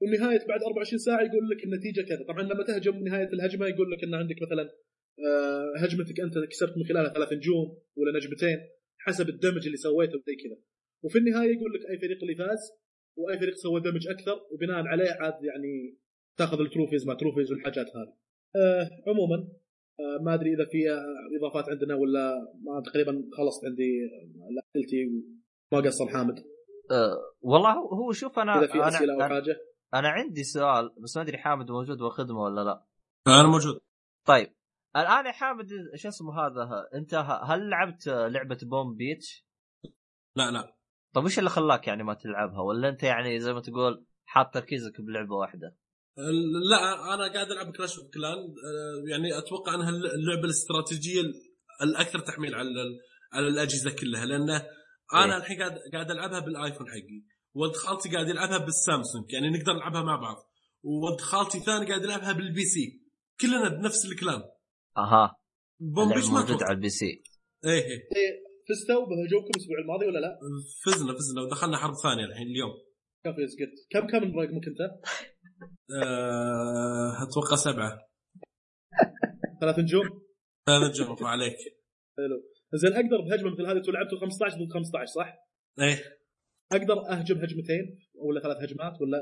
والنهاية 0.00 0.46
بعد 0.48 0.62
24 0.62 0.98
ساعة 0.98 1.22
يقول 1.28 1.44
لك 1.50 1.64
النتيجه 1.64 2.02
كذا. 2.08 2.22
طبعا 2.28 2.42
لما 2.42 2.64
تهجم 2.64 2.96
نهاية 3.08 3.28
الهجمة 3.36 3.66
يقول 3.66 3.90
لك 3.92 4.04
إن 4.04 4.14
عندك 4.14 4.38
مثلا 4.42 4.64
آه، 5.26 5.72
هجمتك 5.82 6.20
أنت 6.20 6.34
كسبت 6.50 6.74
من 6.78 6.84
خلالها 6.88 7.12
ثلاث 7.12 7.32
نجوم 7.32 7.78
ولا 7.96 8.18
نجمتين 8.18 8.58
حسب 8.98 9.28
الدمج 9.28 9.66
اللي 9.66 9.76
سويته 9.76 10.16
وزي 10.18 10.36
كذا. 10.42 10.58
وفي 11.04 11.18
النهاية 11.18 11.50
يقول 11.56 11.70
لك 11.74 11.82
أي 11.90 11.98
فريق 11.98 12.18
اللي 12.22 12.34
فاز 12.34 12.62
وأي 13.16 13.38
فريق 13.38 13.54
سوى 13.54 13.80
دمج 13.80 14.08
أكثر. 14.08 14.36
وبناء 14.52 14.86
عليه 14.92 15.10
عاد 15.10 15.44
يعني 15.44 15.98
تأخذ 16.38 16.60
ال 16.60 16.65
trophies 16.65 17.06
ما 17.06 17.14
trophies 17.14 17.52
والحاجات 17.52 17.86
هذه. 17.96 18.25
آه 18.56 19.10
عموما 19.10 19.48
آه 20.00 20.22
ما 20.22 20.34
أدري 20.34 20.54
إذا 20.54 20.64
في 20.70 20.90
آه، 20.90 21.38
إضافات 21.38 21.70
عندنا 21.70 21.94
ولا 21.94 22.34
ما 22.64 22.82
تقريبا 22.86 23.12
خلصت 23.36 23.64
عندي 23.64 23.90
آه، 24.04 24.70
اسئلتي 24.70 25.04
ما 25.72 25.78
قصر 25.80 26.08
حامد. 26.08 26.34
آه... 26.90 27.16
والله 27.40 27.72
هو- 27.72 27.94
هو 27.94 28.12
شوف 28.12 28.38
أنا 28.38 28.58
إذا 28.58 28.66
في 28.66 28.88
أسئلة 28.88 29.14
أو 29.14 29.20
أنا, 29.20 29.28
حاجة. 29.28 29.56
أنا 29.94 30.08
عندي 30.08 30.42
سؤال 30.44 30.94
بس 31.02 31.16
ما 31.16 31.22
أدري 31.22 31.38
حامد 31.38 31.70
موجود 31.70 32.00
واخدمه 32.00 32.40
ولا 32.40 32.60
لا. 32.64 32.84
أنا 33.26 33.48
موجود. 33.48 33.80
طيب 34.26 34.54
الآن 34.96 35.26
يا 35.26 35.32
حامد 35.32 35.68
شو 35.94 36.08
اسمه 36.08 36.40
هذا؟ 36.46 36.88
أنت 36.94 37.14
هل 37.42 37.68
لعبت 37.70 38.06
لعبة 38.08 38.58
بوم 38.62 38.94
بيتش؟ 38.96 39.46
لا 40.36 40.50
لا. 40.50 40.76
طيب 41.14 41.24
وش 41.24 41.38
اللي 41.38 41.50
خلاك 41.50 41.86
يعني 41.88 42.02
ما 42.02 42.14
تلعبها؟ 42.14 42.60
ولا 42.60 42.88
أنت 42.88 43.02
يعني 43.02 43.40
زي 43.40 43.52
ما 43.52 43.60
تقول 43.60 44.04
حاط 44.24 44.54
تركيزك 44.54 45.00
بلعبة 45.00 45.34
واحدة؟ 45.34 45.76
لا 46.70 47.14
أنا 47.14 47.32
قاعد 47.32 47.50
ألعب 47.50 47.72
كلاش 47.76 47.98
اوف 47.98 48.06
كلانس 48.14 48.54
يعني 49.10 49.38
أتوقع 49.38 49.74
أنها 49.74 49.90
اللعبة 49.90 50.44
الاستراتيجية 50.44 51.22
الأكثر 51.82 52.18
تحميل 52.18 52.54
على 52.54 52.68
على 53.32 53.48
الأجهزة 53.48 53.90
كلها 53.90 54.26
لأنه 54.26 54.66
أنا 55.14 55.34
إيه. 55.34 55.36
الحين 55.36 55.58
قاعد 55.58 55.78
قاعد 55.92 56.10
ألعبها 56.10 56.40
بالآيفون 56.40 56.88
حقي 56.88 57.22
ولد 57.54 57.72
خالتي 57.72 58.08
قاعد 58.08 58.28
يلعبها 58.28 58.58
بالسامسونج 58.58 59.32
يعني 59.32 59.50
نقدر 59.50 59.72
نلعبها 59.72 60.02
مع 60.02 60.16
بعض 60.16 60.36
وولد 60.82 61.20
خالتي 61.20 61.60
ثاني 61.60 61.86
قاعد 61.86 62.04
يلعبها 62.04 62.32
بال 62.32 62.64
PC 62.64 63.02
كلنا 63.40 63.68
بنفس 63.68 64.04
ال 64.04 64.12
clan 64.12 64.42
أها 64.96 65.36
بوم 65.80 66.08
بيتش 66.08 66.24
اللعبه 66.24 66.32
ما 66.32 66.44
أتوقع. 66.44 66.66
على 66.66 66.76
ال 66.76 66.88
PC 66.88 67.06
إيه 67.06 67.70
إيه 67.70 68.08
إيه، 68.16 68.46
فزتوا 68.68 69.06
بهجومكم 69.06 69.50
الأسبوع 69.56 69.78
الماضي 69.78 70.06
ولا 70.06 70.18
لا؟ 70.18 70.38
فزنا 70.84 71.12
فزنا 71.14 71.42
ودخلنا 71.42 71.76
حرب 71.76 71.94
ثانية 72.02 72.24
الحين 72.24 72.46
اليوم 72.46 72.70
كم 73.90 74.06
كم 74.06 74.38
رقمك 74.38 74.66
انت؟ 74.68 74.80
أه 75.62 77.22
أتوقع 77.22 77.56
سبعة. 77.56 77.98
ثلاث 79.60 79.78
نجوم؟ 79.78 80.22
ثلاث 80.66 80.92
جرف 80.96 81.22
عليك. 81.22 81.56
حلو. 82.16 82.42
زين 82.74 82.92
أقدر 82.92 83.20
بهجمة 83.28 83.50
مثل 83.52 83.66
هذه 83.66 83.76
أنتوا 83.76 83.92
لعبتوا 83.92 84.18
15 84.20 84.56
ضد 84.56 84.72
15 84.72 85.06
صح؟ 85.06 85.34
إيه. 85.80 86.02
أقدر 86.72 87.10
أهجم 87.10 87.36
هجمتين 87.38 87.98
ولا 88.14 88.40
ثلاث 88.40 88.56
هجمات 88.56 89.00
ولا 89.00 89.18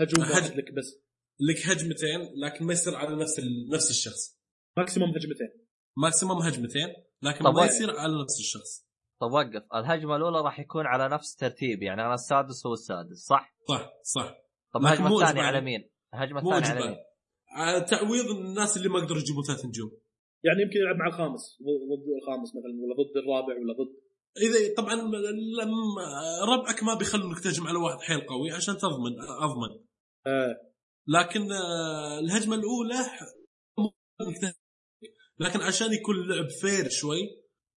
هجوم 0.00 0.24
هج- 0.24 0.30
واحد 0.34 0.56
لك 0.56 0.72
بس؟ 0.74 1.02
لك 1.40 1.66
هجمتين 1.66 2.20
لكن 2.44 2.64
ما 2.64 2.72
يصير 2.72 2.94
على 2.94 3.16
نفس 3.16 3.38
ال... 3.38 3.68
نفس 3.72 3.90
الشخص. 3.90 4.38
ماكسيموم 4.78 5.08
هجمتين. 5.10 5.66
ماكسيموم 5.98 6.38
هجمتين 6.38 6.88
لكن 7.22 7.44
ما 7.44 7.64
يصير 7.66 7.90
على 7.90 8.22
نفس 8.22 8.38
الشخص. 8.40 8.86
طب 9.20 9.32
وقف. 9.32 9.62
الهجمة 9.74 10.16
الأولى 10.16 10.40
راح 10.40 10.60
يكون 10.60 10.86
على 10.86 11.08
نفس 11.08 11.34
ترتيب 11.36 11.82
يعني 11.82 12.02
أنا 12.02 12.14
السادس 12.14 12.66
هو 12.66 12.72
السادس 12.72 13.16
صح؟ 13.26 13.54
صح 13.68 13.90
صح. 14.02 14.34
طب 14.74 14.80
الهجمه 14.80 15.22
الثانية. 15.22 15.42
على 15.42 15.60
مين؟ 15.60 15.90
الهجمه 16.14 16.38
الثانية 16.38 16.80
على 16.80 16.88
مين؟ 16.88 16.96
تعويض 17.84 18.30
الناس 18.30 18.76
اللي 18.76 18.88
ما 18.88 19.00
قدروا 19.00 19.20
يجيبوا 19.20 19.42
ثلاث 19.42 19.64
نجوم 19.64 19.90
يعني 20.44 20.62
يمكن 20.62 20.78
يلعب 20.78 20.96
مع 20.96 21.06
الخامس 21.06 21.58
ضد 21.62 22.06
الخامس 22.22 22.48
مثلا 22.48 22.72
ولا 22.82 22.94
ضد 22.94 23.16
الرابع 23.16 23.54
ولا 23.60 23.72
ضد 23.72 24.06
إذا 24.42 24.74
طبعا 24.76 24.94
ربعك 26.52 26.82
ما 26.82 26.94
بيخلونك 26.94 27.40
تهجم 27.40 27.66
على 27.66 27.78
واحد 27.78 28.00
حيل 28.00 28.20
قوي 28.20 28.52
عشان 28.52 28.76
تضمن 28.76 29.12
أضمن 29.40 29.84
آه. 30.26 30.56
لكن 31.08 31.52
آه، 31.52 32.18
الهجمة 32.18 32.54
الأولى. 32.54 32.98
لكن 35.38 35.60
عشان 35.60 35.92
يكون 35.92 36.16
اللعب 36.16 36.48
فير 36.50 36.88
شوي 36.88 37.20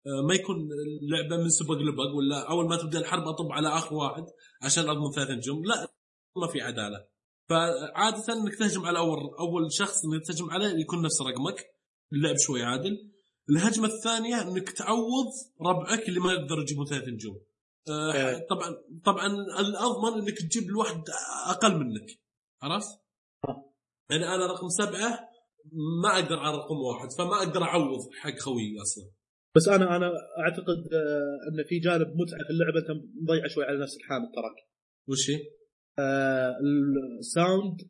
آه، 0.07 0.27
ما 0.29 0.35
يكون 0.35 0.57
اللعبه 1.03 1.43
من 1.43 1.49
سبق 1.49 1.75
لبق 1.75 2.15
ولا 2.17 2.51
أول 2.51 2.69
ما 2.69 2.77
تبدأ 2.77 2.99
الحرب 2.99 3.23
أطب 3.23 3.53
على 3.53 3.69
اخر 3.69 3.95
واحد 3.95 4.25
عشان 4.63 4.89
أضمن 4.89 5.11
ثلاث 5.15 5.31
نجوم 5.31 5.65
لا 5.65 5.89
ما 6.37 6.47
في 6.47 6.61
عداله. 6.61 7.07
فعادة 7.49 8.33
إنك 8.33 8.55
تهجم 8.59 8.87
على 8.87 8.99
اول 8.99 9.19
أول 9.39 9.73
شخص 9.73 10.05
إنك 10.05 10.27
تهجم 10.27 10.51
عليه 10.51 10.81
يكون 10.81 11.03
نفس 11.03 11.23
رقمك 11.23 11.65
اللعب 12.13 12.37
شوي 12.37 12.63
عادل. 12.63 13.13
الهجمة 13.51 13.87
الثانية 13.87 14.43
إنك 14.43 14.71
تعوض 14.71 15.27
ربعك 15.67 16.09
اللي 16.09 16.21
ما 16.21 16.33
يقدر 16.33 16.59
يجيبون 16.59 16.87
ثلاث 16.87 17.09
نجوم 17.09 17.41
آه، 17.91 18.13
إيه. 18.13 18.47
طبعا 18.47 18.77
طبعا 19.05 19.27
الأضمن 19.61 20.21
إنك 20.23 20.39
تجيب 20.39 20.63
الواحد 20.63 21.03
أقل 21.47 21.77
منك. 21.77 22.07
عرفت؟ 22.63 22.89
يعني 24.11 24.35
أنا 24.35 24.47
رقم 24.47 24.69
سبعة 24.69 25.29
ما 26.03 26.15
أقدر 26.15 26.39
على 26.39 26.57
رقم 26.57 26.77
واحد 26.77 27.13
فما 27.19 27.37
أقدر 27.37 27.63
أعوض 27.63 28.01
حق 28.21 28.39
خويي 28.39 28.83
أصلا. 28.83 29.11
بس 29.57 29.69
أنا 29.69 29.97
أنا 29.97 30.13
أعتقد 30.39 30.93
آه 30.93 31.39
إن 31.49 31.65
في 31.69 31.79
جانب 31.79 32.07
متعة 32.07 32.45
في 32.47 32.51
اللعبة 32.51 32.79
أنت 32.79 32.91
مضيع 33.23 33.47
شوي 33.47 33.65
على 33.65 33.83
نفسك 33.83 34.03
حامد 34.09 34.29
تراك. 34.35 34.69
وش 35.09 35.31
هي؟ 35.31 35.58
ال 37.19 37.29
sound 37.29 37.81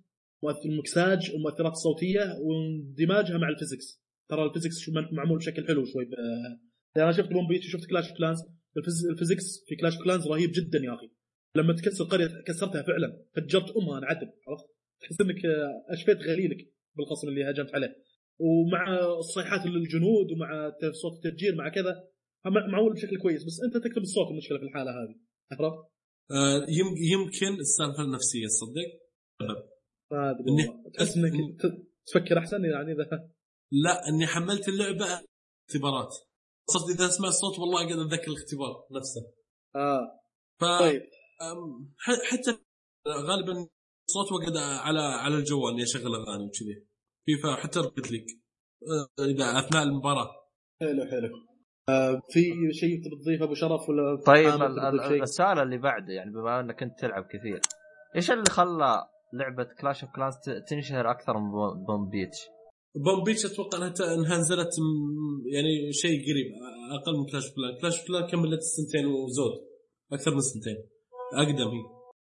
مؤثر 0.43 0.69
المكساج 0.69 1.31
المؤثرات 1.35 1.73
الصوتيه 1.73 2.21
واندماجها 2.41 3.39
مع 3.39 3.49
ال 3.49 3.56
physics 3.56 4.03
ترى 4.31 4.45
ال 4.45 4.50
physics 4.50 4.89
معمول 5.13 5.39
بشكل 5.39 5.67
حلو 5.67 5.85
شوي. 5.85 6.05
ب... 6.05 6.13
يعني 6.97 7.09
أنا 7.09 7.13
شفت 7.13 7.33
بوم 7.33 7.49
بيتش 7.49 7.67
وشفت 7.75 7.89
كلاش 7.91 8.13
كلانز 8.13 8.39
ال 8.77 8.81
phys... 8.81 9.07
ال 9.07 9.14
physics 9.14 9.65
في 9.67 9.77
كلاش 9.77 9.99
كلانز 9.99 10.27
رهيب 10.27 10.51
جدا 10.55 10.79
يا 10.79 10.95
أخي. 10.95 11.11
لما 11.57 11.73
تكسر 11.73 12.05
قرية 12.05 12.43
كسرتها 12.47 12.83
فعلا 12.83 13.23
فجرت 13.37 13.77
أمها 13.77 13.99
أنا 13.99 14.07
عدل 14.07 14.27
عرفت؟ 14.49 14.65
تحس 15.01 15.21
إنك 15.21 15.45
آه، 15.45 15.95
شفيت 15.95 16.19
غليلك 16.19 16.73
بالقصر 16.97 17.29
اللي 17.29 17.51
هجمت 17.51 17.75
عليه. 17.75 17.97
ومع 18.39 18.99
الصيحات 19.19 19.67
للجنود 19.67 20.33
ومع 20.33 20.73
صوت 20.93 21.13
التفجير 21.17 21.55
مع 21.55 21.69
كذا 21.69 22.05
معمول 22.47 22.93
بشكل 22.93 23.19
كويس. 23.19 23.45
بس 23.45 23.61
أنت 23.65 23.85
تكتم 23.85 24.03
الصوت 24.03 24.31
المشكلة 24.31 24.59
في 24.59 24.65
الحالة 24.65 24.91
هذه 24.91 25.15
عرفت؟ 25.53 25.98
آه 26.31 26.57
يم- 26.69 26.97
يمكن 27.13 27.61
السالفة 27.61 28.03
النفسية 28.03 28.47
تصدق؟ 28.47 28.91
ما 30.13 30.31
أدري. 30.31 30.91
تحس 30.95 31.17
إنك 31.17 31.33
تفكر 32.07 32.39
أحسن 32.39 32.65
يعني 32.65 32.93
اذا 32.93 33.29
لا 33.73 34.09
إني 34.09 34.27
حملت 34.27 34.69
اللعبة 34.69 35.07
اختبارات. 35.69 36.15
صرت 36.71 36.97
إذا 36.97 37.07
أسمع 37.07 37.29
الصوت 37.29 37.59
والله 37.59 37.79
قاعد 37.87 37.99
اتذكر 37.99 38.31
الاختبار 38.31 38.87
نفسه. 38.93 39.33
آه. 39.77 40.21
ف 40.61 40.65
طيب. 40.65 41.03
حتى 42.31 42.59
غالبا 43.09 43.69
صوت 44.07 44.33
وقعد 44.33 44.57
على 44.57 45.01
على 45.01 45.35
الجوال 45.37 45.73
اني 45.73 45.83
اشغل 45.83 46.15
اغاني 46.15 46.45
وكذي. 46.45 46.87
فيفا 47.27 47.57
حتى 47.57 47.79
ركبت 47.81 48.13
لك. 48.13 48.27
أه، 49.19 49.25
إذا 49.25 49.59
أثناء 49.59 49.83
المباراة. 49.83 50.31
حلو 50.81 51.05
حلو. 51.11 51.27
آه 51.37 51.48
في 52.31 52.41
شيء 52.73 52.91
تبي 53.05 53.17
تضيفه 53.25 53.45
أبو 53.45 53.55
شرف 53.55 53.89
ولا 53.89 54.17
طيب؟ 54.27 55.23
السؤال 55.23 55.59
اللي 55.59 55.79
بعده 55.79 56.13
يعني 56.13 56.31
بما 56.31 56.61
إنك 56.61 56.83
أنت 56.83 56.99
تلعب 57.01 57.25
كثير 57.25 57.61
إيش 58.17 58.31
اللي 58.31 58.45
خلى 58.51 59.05
لعبة 59.35 59.65
كلاش 59.81 60.05
اوف 60.05 60.13
كلانس 60.17 60.35
تنشهر 60.71 61.11
أكثر 61.11 61.39
من 61.39 61.51
بو- 61.51 61.75
بوم 61.87 62.09
بيتش؟ 62.09 62.39
بوم 63.05 63.25
بيتش 63.25 63.47
أتوقع 63.47 63.79
إنها 64.15 64.39
نزلت 64.39 64.71
يعني 65.53 65.93
شيء 65.93 66.21
قريب 66.23 66.47
أقل 67.01 67.19
من 67.19 67.27
كلاش 67.33 67.45
كلان 67.55 67.81
كلاش 67.81 68.09
كلان 68.09 68.27
كملت 68.31 68.61
سنتين 68.61 69.07
وزود 69.07 69.53
أكثر 70.13 70.35
من 70.35 70.41
سنتين 70.41 70.77
أقدم 71.35 71.69
هي 71.69 71.83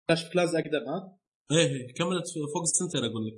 كلاش 0.07 0.29
كلانز 0.33 0.55
أقدم 0.55 0.85
ها؟ 0.87 1.17
إيه 1.51 1.67
إيه، 1.67 1.93
كملت 1.93 2.25
فوق 2.53 2.61
السنتين 2.61 3.09
أقول 3.09 3.27
لك 3.27 3.37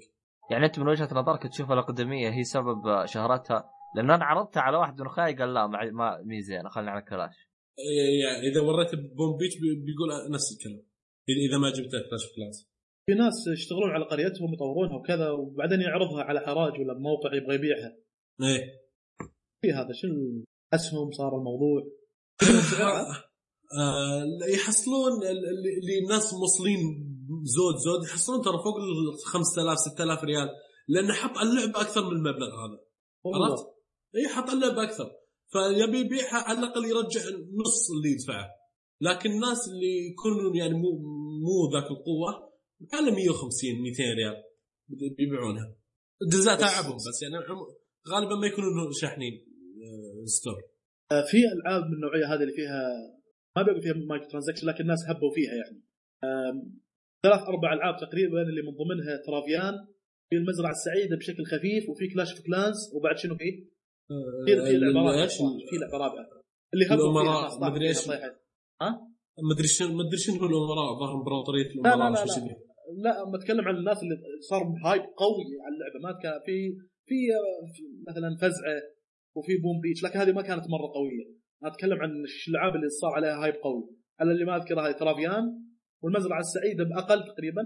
يعني 0.52 0.66
أنت 0.66 0.80
من 0.80 0.88
وجهة 0.88 1.10
نظرك 1.14 1.48
تشوف 1.48 1.72
الأقدمية 1.72 2.30
هي 2.30 2.44
سبب 2.44 3.06
شهرتها 3.06 3.70
لأن 3.96 4.12
أنا 4.12 4.26
عرضتها 4.26 4.62
على 4.62 4.78
واحد 4.78 5.02
من 5.02 5.06
أخوياي 5.08 5.36
قال 5.36 5.54
لا 5.54 5.68
ما 5.68 5.92
ما 5.92 6.22
مي 6.26 6.42
زينه 6.42 6.70
خلينا 6.70 6.92
على 6.92 7.02
كلاش. 7.02 7.36
إيه، 7.80 8.22
يعني 8.24 8.48
إذا 8.48 8.62
وريت 8.62 8.96
بوم 8.96 9.38
بيتش 9.38 9.56
بي- 9.62 9.76
بيقول 9.86 10.32
نفس 10.32 10.48
الكلام. 10.54 10.86
إذا- 11.30 11.50
إذا 11.50 11.58
ما 11.58 11.70
جبته 11.70 11.98
كلاش. 12.10 12.24
كلاش 12.36 12.70
في 13.06 13.14
ناس 13.14 13.34
يشتغلون 13.54 13.90
على 13.92 14.06
قريتهم 14.06 14.54
يطورونها 14.54 14.96
وكذا 14.98 15.30
وبعدين 15.30 15.82
يعرضها 15.82 16.24
على 16.24 16.40
حراج 16.40 16.74
ولا 16.80 16.94
بموقع 16.94 17.36
يبغى 17.36 17.56
يبيعها. 17.56 17.92
إيه. 18.42 18.64
في 19.62 19.72
هذا 19.74 19.90
شنو 19.94 20.44
أسهم 20.74 21.12
صار 21.12 21.38
الموضوع؟ 21.38 21.82
آه، 23.80 24.24
يحصلون 24.54 25.12
ال- 25.24 25.28
ال- 25.52 25.78
اللي 25.82 26.00
الناس 26.04 26.34
موصلين 26.34 26.80
زود 27.44 27.76
زود 27.86 28.04
يحصلون 28.10 28.42
ترى 28.42 28.54
فوق 28.54 28.76
ال 28.78 29.18
5000 29.26 29.78
6000 29.80 30.24
ريال 30.24 30.50
لأنه 30.88 31.14
حط 31.14 31.38
اللعبة 31.38 31.82
أكثر 31.82 32.02
من 32.02 32.12
المبلغ 32.12 32.48
هذا. 32.48 32.80
عرفت؟ 33.26 33.66
اي 34.16 34.28
حط 34.28 34.50
اللعبه 34.50 34.84
أكثر. 34.84 35.12
فيبي 35.52 36.00
يبيعها 36.00 36.38
على 36.48 36.60
الأقل 36.60 36.86
يرجع 36.86 37.22
نص 37.62 37.92
اللي 37.92 38.12
يدفعه. 38.12 38.50
لكن 39.02 39.32
الناس 39.32 39.68
اللي 39.68 40.08
يكونون 40.12 40.56
يعني 40.56 40.74
مو 40.74 40.92
مو 41.46 41.72
ذاك 41.74 41.92
القوة 41.92 42.54
على 42.94 43.12
150 43.12 43.82
200 43.82 44.04
ريال 44.04 44.44
بيبيعونها 45.18 45.76
جزاء 46.34 46.60
تعبهم 46.60 46.96
بس 46.96 47.22
يعني 47.24 47.36
غالبا 48.10 48.36
ما 48.36 48.48
يكونون 48.48 48.92
شاحنين 49.02 49.34
آه، 49.84 50.26
store. 50.26 50.62
آه، 51.12 51.26
في 51.32 51.38
ألعاب 51.38 51.84
من 51.84 51.94
النوعية 51.94 52.26
هذه 52.34 52.42
اللي 52.42 52.54
فيها 52.54 52.82
ما 53.56 53.64
بيبقى 53.64 53.82
فيها 53.82 53.94
microtransaction 53.94 54.68
لكن 54.68 54.82
الناس 54.82 55.00
هبوا 55.10 55.34
فيها 55.36 55.54
يعني. 55.54 55.84
ثلاث 57.24 57.42
أربع 57.42 57.74
ألعاب 57.74 57.96
تقريبا 57.98 58.42
اللي 58.42 58.62
من 58.62 58.74
ضمنها 58.82 59.18
Travian 59.26 59.74
في 60.30 60.36
المزرعه 60.36 60.72
السعيده 60.72 61.16
بشكل 61.18 61.46
خفيف 61.46 61.90
وفي 61.90 62.08
Clash 62.08 62.32
of 62.32 62.42
Clans 62.46 62.78
وبعد 62.94 63.18
شنو 63.18 63.36
في؟ 63.36 63.68
في 64.46 64.52
في 64.66 64.78
لعبه 64.78 65.00
رابعه 65.00 65.24
إيش 65.24 65.34
في 65.70 65.76
لعبه 65.82 65.98
رابعه 65.98 66.26
اللي 66.74 66.86
طاحوا 66.90 67.70
مدري 67.70 67.80
فيها 67.80 67.90
إيش. 67.90 68.08
طيحة. 68.08 68.30
مدري 69.52 69.68
شنو 69.68 69.94
مدري 69.94 70.18
شنو 70.18 70.36
هو 70.36 70.46
الأمراء 70.46 71.00
ظهر 71.00 71.14
امبراطوريه 71.20 71.64
لا 71.64 71.72
الأمراء 71.96 72.12
لا 72.12 72.26
لا, 72.26 72.46
لا. 72.46 72.56
لا 73.04 73.24
أما 73.24 73.36
أتكلم 73.38 73.68
عن 73.68 73.76
الناس 73.76 74.04
اللي 74.04 74.16
صار 74.50 74.62
hype 74.86 75.02
قوي 75.02 75.46
على 75.64 75.74
اللعبة. 75.76 76.00
ما 76.04 76.20
كان 76.24 76.34
في 76.46 76.58
في 77.08 77.16
آه، 77.38 77.72
في 77.74 77.84
مثلا 78.10 78.30
فزعة 78.42 78.82
وفي 79.36 79.58
Boom 79.58 79.80
Beach 79.82 80.04
لكن 80.04 80.20
هذه 80.20 80.32
ما 80.32 80.42
كانت 80.42 80.66
مرة 80.70 80.88
قوية. 80.98 81.26
أنا 81.64 81.72
أتكلم 81.72 81.98
عن 82.02 82.10
الالعاب 82.48 82.76
اللي 82.76 82.90
صار 82.90 83.12
عليها 83.12 83.44
hype 83.44 83.56
قوي. 83.56 83.84
على 84.20 84.32
اللي 84.32 84.46
ما 84.46 84.56
اذكرها 84.58 84.88
هذه 84.88 84.92
Travian 84.92 85.44
والمزرعه 86.04 86.40
السعيده 86.40 86.84
بأقل 86.84 87.24
تقريبا. 87.34 87.62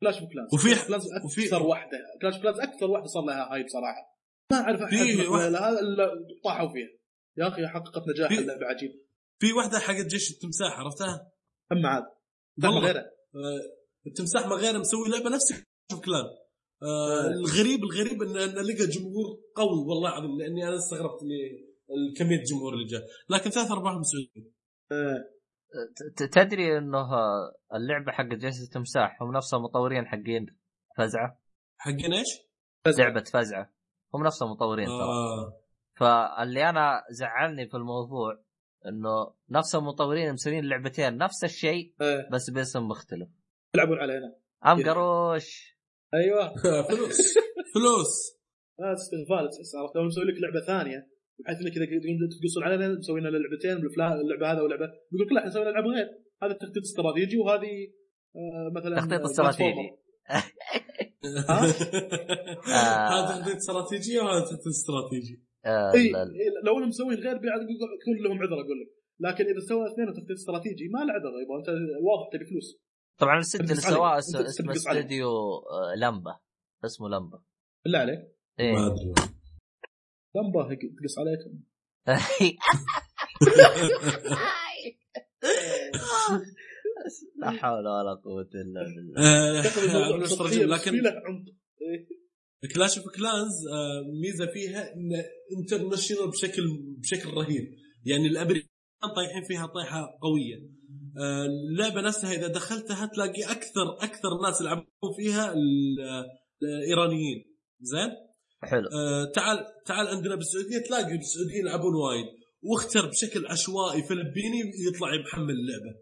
Clash 0.00 0.20
of 0.20 0.28
Clans 0.32 0.54
وفي- 0.54 0.86
Clash 0.88 1.44
أكثر 1.46 1.62
واحدة. 1.62 1.98
Clash 2.22 2.34
of 2.34 2.42
Clans 2.42 2.60
أكثر 2.60 2.90
واحدة 2.90 3.06
صار 3.06 3.24
لها 3.24 3.52
hype 3.52 3.66
صراحة. 3.68 4.19
ما 4.50 4.56
أعرف 4.56 4.80
أحد 4.82 4.94
هذا 4.94 5.80
إلا 5.80 6.10
طاحوا 6.44 6.68
فيها. 6.72 6.88
يا 7.36 7.48
أخي 7.48 7.66
حققت 7.66 8.02
نجاح 8.08 8.28
في- 8.28 8.38
اللعبه 8.38 8.66
عجيب. 8.66 8.90
في 9.38 9.52
واحدة 9.52 9.78
حقت 9.78 10.06
جيش 10.06 10.30
التمساح 10.30 10.78
عرفتها؟ 10.78 11.32
اما 11.72 11.88
عاد. 11.88 12.04
والله. 12.64 12.80
غيره. 12.80 12.98
آه، 13.00 13.60
التمساح 14.06 14.46
ما 14.46 14.54
غيره 14.54 14.78
مسوي 14.78 15.08
لعبة 15.08 15.30
نفس 15.30 15.64
Clan 16.04 16.24
آه 16.82 17.26
الغريب 17.26 17.84
الغريب 17.84 18.22
ان 18.22 18.36
إن 18.36 18.66
لقى 18.66 18.86
جمهور 18.86 19.26
قوي 19.56 19.78
والله 19.88 20.08
العظيم 20.10 20.38
لأني 20.38 20.68
أنا 20.68 20.76
استغربت 20.76 21.22
من 21.22 22.14
كميه 22.16 22.38
الجمهور 22.38 22.74
اللي 22.74 22.86
جاء. 22.86 23.02
لكن 23.30 23.50
ثلاث 23.50 23.70
ارباعهم 23.70 24.02
سعوديين 24.02 24.52
آه، 24.92 25.24
ت- 26.16 26.22
تدري 26.38 26.78
إنه 26.78 27.08
اللعبة 27.74 28.12
حق 28.12 28.24
جيش 28.34 28.54
التمساح 28.62 29.22
هم 29.22 29.36
نفسهم 29.36 29.62
مطورين 29.62 30.06
حقين 30.06 30.46
فزعة؟ 30.98 31.40
حقين 31.78 32.12
إيش؟ 32.12 32.28
فزعة. 32.84 33.04
لعبة 33.04 33.24
فزعة. 33.24 33.72
هم 34.14 34.24
نفسهم 34.26 34.50
مطورين 34.50 34.86
ترى. 34.86 35.02
آه. 35.02 35.60
فاللي 35.96 36.68
أنا 36.68 37.02
زعلني 37.10 37.68
في 37.68 37.76
الموضوع 37.76 38.38
إنه 38.86 39.34
نفس 39.50 39.74
المطورين 39.74 40.32
مسوين 40.32 40.64
لعبتين 40.64 41.16
نفس 41.16 41.44
الشيء 41.44 41.94
آه، 42.00 42.28
بس 42.32 42.50
باسم 42.50 42.88
مختلف. 42.88 43.28
يلعبون 43.74 43.98
علينا 43.98 44.36
أم 44.66 44.82
قروش. 44.82 45.76
أيوه. 46.14 46.54
فلوس. 46.88 47.34
فلوس. 47.74 48.40
لا 48.78 48.92
استغفال 48.92 49.50
تحس 49.50 49.74
عرفت؟ 49.74 49.96
لو 49.96 50.04
مسوي 50.04 50.24
لك 50.24 50.42
لعبة 50.42 50.66
ثانية 50.66 51.06
بحيث 51.38 51.58
إنك 51.60 51.72
إذا 51.72 51.86
تقول 51.86 52.28
تقصون 52.40 52.64
علينا 52.64 52.98
مسوي 52.98 53.20
لنا 53.20 53.28
لعبتين 53.28 53.76
اللعبة 54.20 54.52
هذا 54.52 54.60
ولعبه 54.60 54.84
يقول 54.84 55.26
لك 55.26 55.32
لا 55.32 55.38
إحنا 55.40 55.50
سوينا 55.50 55.70
العاب 55.70 55.86
غير. 55.86 56.06
هذا 56.42 56.52
التخطيط 56.52 56.82
استراتيجي 56.82 57.36
وهذه 57.38 57.92
آه 58.36 58.70
مثلا 58.74 58.96
تخطيط 58.96 59.20
آه، 59.20 59.24
استراتيجي. 59.24 59.90
هذا 63.12 63.38
تخطيط 63.38 63.56
استراتيجي 63.56 64.18
وهذا 64.18 64.40
تخطيط 64.44 64.66
استراتيجي؟ 64.66 65.44
آه 65.64 65.92
إي 65.94 66.12
لو 66.64 66.78
انهم 66.78 66.88
مسوين 66.88 67.18
غير 67.18 67.34
بعد 67.34 67.60
يكون 68.00 68.24
لهم 68.24 68.38
عذر 68.42 68.54
أقول 68.54 68.80
لك. 68.80 68.90
لكن 69.20 69.44
إذا 69.44 69.60
سوى 69.68 69.92
اثنين 69.92 70.12
تخطيط 70.12 70.30
استراتيجي 70.30 70.88
ما 70.88 70.98
له 70.98 71.12
عذر 71.12 71.32
يبغى 71.42 71.58
أنت 71.58 71.68
واضح 72.02 72.28
تبي 72.32 72.44
فلوس. 72.44 72.80
طبعا 73.18 73.34
الاستديو 73.34 73.70
اللي. 73.70 73.80
سواه 73.80 74.18
اسمه. 74.18 74.72
استديو 74.72 75.28
آه، 75.28 75.94
لمبة. 75.96 76.38
اسمه 76.84 77.08
لمبة. 77.08 77.42
بالله 77.84 77.98
عليك. 77.98 78.20
إيه. 78.60 78.72
ما 78.72 78.86
أدري. 78.86 79.14
لمبة 80.36 80.70
هيك 80.70 80.80
تقص 80.80 81.18
عليكم 81.18 81.60
لا 87.40 87.50
حول 87.50 87.78
ولا 87.88 88.14
قوة 88.24 88.50
إلا 88.54 88.82
بالله. 88.82 89.18
آه، 89.18 89.62
لكن 90.66 91.02
له 91.02 91.10
عمق. 91.10 91.44
Clash 92.74 92.98
of 92.98 93.06
Clans 93.16 93.54
ميزة 94.22 94.46
فيها 94.46 94.94
إن 94.94 95.10
انترناشونال 95.58 96.30
بشكل 96.30 96.62
بشكل 96.98 97.28
رهيب. 97.30 97.64
يعني 98.04 98.26
الأمريكان 98.26 98.68
طايحين 99.16 99.42
فيها 99.48 99.66
طيحه 99.66 100.18
قوية. 100.22 100.80
آه، 101.18 101.46
اللعبة 101.46 102.00
نفسها 102.00 102.32
إذا 102.32 102.48
دخلتها 102.48 103.06
تلاقي 103.06 103.42
أكثر 103.44 103.92
أكثر 104.00 104.28
ناس 104.42 104.60
يلعبون 104.60 104.86
فيها 105.16 105.52
آه، 105.52 106.26
الإيرانيين. 106.62 107.44
زين؟ 107.80 108.10
حلو. 108.62 108.88
آه، 108.88 109.24
تعال 109.34 109.66
تعال 109.86 110.08
عندنا 110.08 110.34
بالسعودية 110.34 110.78
تلاقي 110.78 111.16
السعوديين 111.16 111.66
يلعبون 111.66 111.94
وايد. 111.94 112.26
واختر 112.62 113.06
بشكل 113.06 113.46
عشوائي 113.46 114.02
فلبيني 114.02 114.60
يطلع 114.88 115.08
محمل 115.24 115.54
اللعبة. 115.54 115.94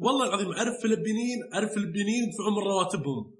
والله 0.00 0.26
العظيم 0.28 0.52
أعرف 0.52 0.82
فلبينيين 0.82 1.38
أعرف 1.54 1.74
فلبينيين 1.74 2.24
يدفعون 2.28 2.52
من 2.52 2.58
رواتبهم. 2.62 3.34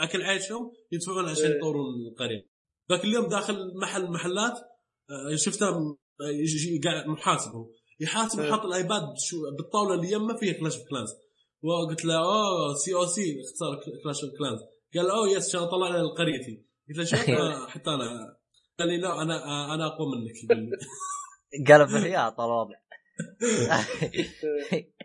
أكل 0.00 0.22
عيشهم 0.22 0.72
يدفعون 0.92 1.28
عشان 1.28 1.44
إيه. 1.44 1.56
يطورون 1.56 1.84
القرية. 2.12 2.48
ذاك 2.90 3.04
اليوم 3.04 3.26
داخل 3.28 3.72
محل 3.82 4.10
محلات 4.10 4.52
آه، 5.10 5.36
شفته 5.36 5.68
آه، 5.68 5.96
يجي- 6.32 6.80
قاعد 6.84 7.06
محاسبه 7.06 7.70
يحاسب 8.00 8.40
إيه. 8.40 8.50
حاط 8.50 8.64
ال 8.64 8.72
iPad 8.72 9.02
شو 9.18 9.36
بالطاولة 9.58 9.94
اللي 9.94 10.12
يمه 10.12 10.36
فيها 10.36 10.52
Clash 10.52 10.76
of 10.76 10.88
Clans 10.90 11.08
وقلت 11.62 12.04
له 12.04 12.14
oh 12.18 12.74
COC 12.74 13.40
اختصار 13.40 13.80
Clash 14.04 14.24
of 14.24 14.32
Clans 14.38 14.60
قال 14.96 15.10
oh 15.10 15.28
yes 15.30 15.48
عشان 15.56 15.68
طلعنا 15.68 15.98
لقريتي 16.02 16.64
قلت 16.88 16.98
له 16.98 17.04
شوف 17.04 17.30
آه، 17.30 17.66
حتى 17.66 17.90
أنا 17.90 18.36
قال 18.78 18.88
لي 18.88 18.96
لا 18.98 19.22
أنا 19.22 19.74
أنا 19.74 19.86
أقوى 19.86 20.06
منك. 20.16 20.32
قلب 21.68 21.88
الهياط 21.88 22.40
الوضع. 22.40 22.74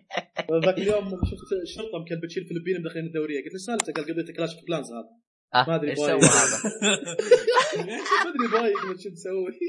ذاك 0.65 0.77
اليوم 0.77 1.09
شفت 1.09 1.49
شرطة 1.75 1.99
مكلبتشين 1.99 2.43
الفلبين 2.43 2.81
مدخلين 2.81 3.05
الدورية. 3.05 3.43
قلت 3.43 3.53
له 3.53 3.59
سالته 3.59 3.93
قال 3.93 4.05
قضيه 4.05 4.33
Clash 4.33 4.55
of 4.55 4.65
Clans 4.67 4.91
هذا. 4.91 5.09
آه، 5.55 5.65
ما 5.69 5.75
أدري 5.75 5.89
إيش. 5.89 5.97
سوى 5.97 6.07
هذا؟ 6.07 6.57
ما 8.23 8.29
أدري 8.29 8.47
ضايق 8.53 8.85
من 8.85 8.97
شو 8.97 9.09
مسوي. 9.09 9.51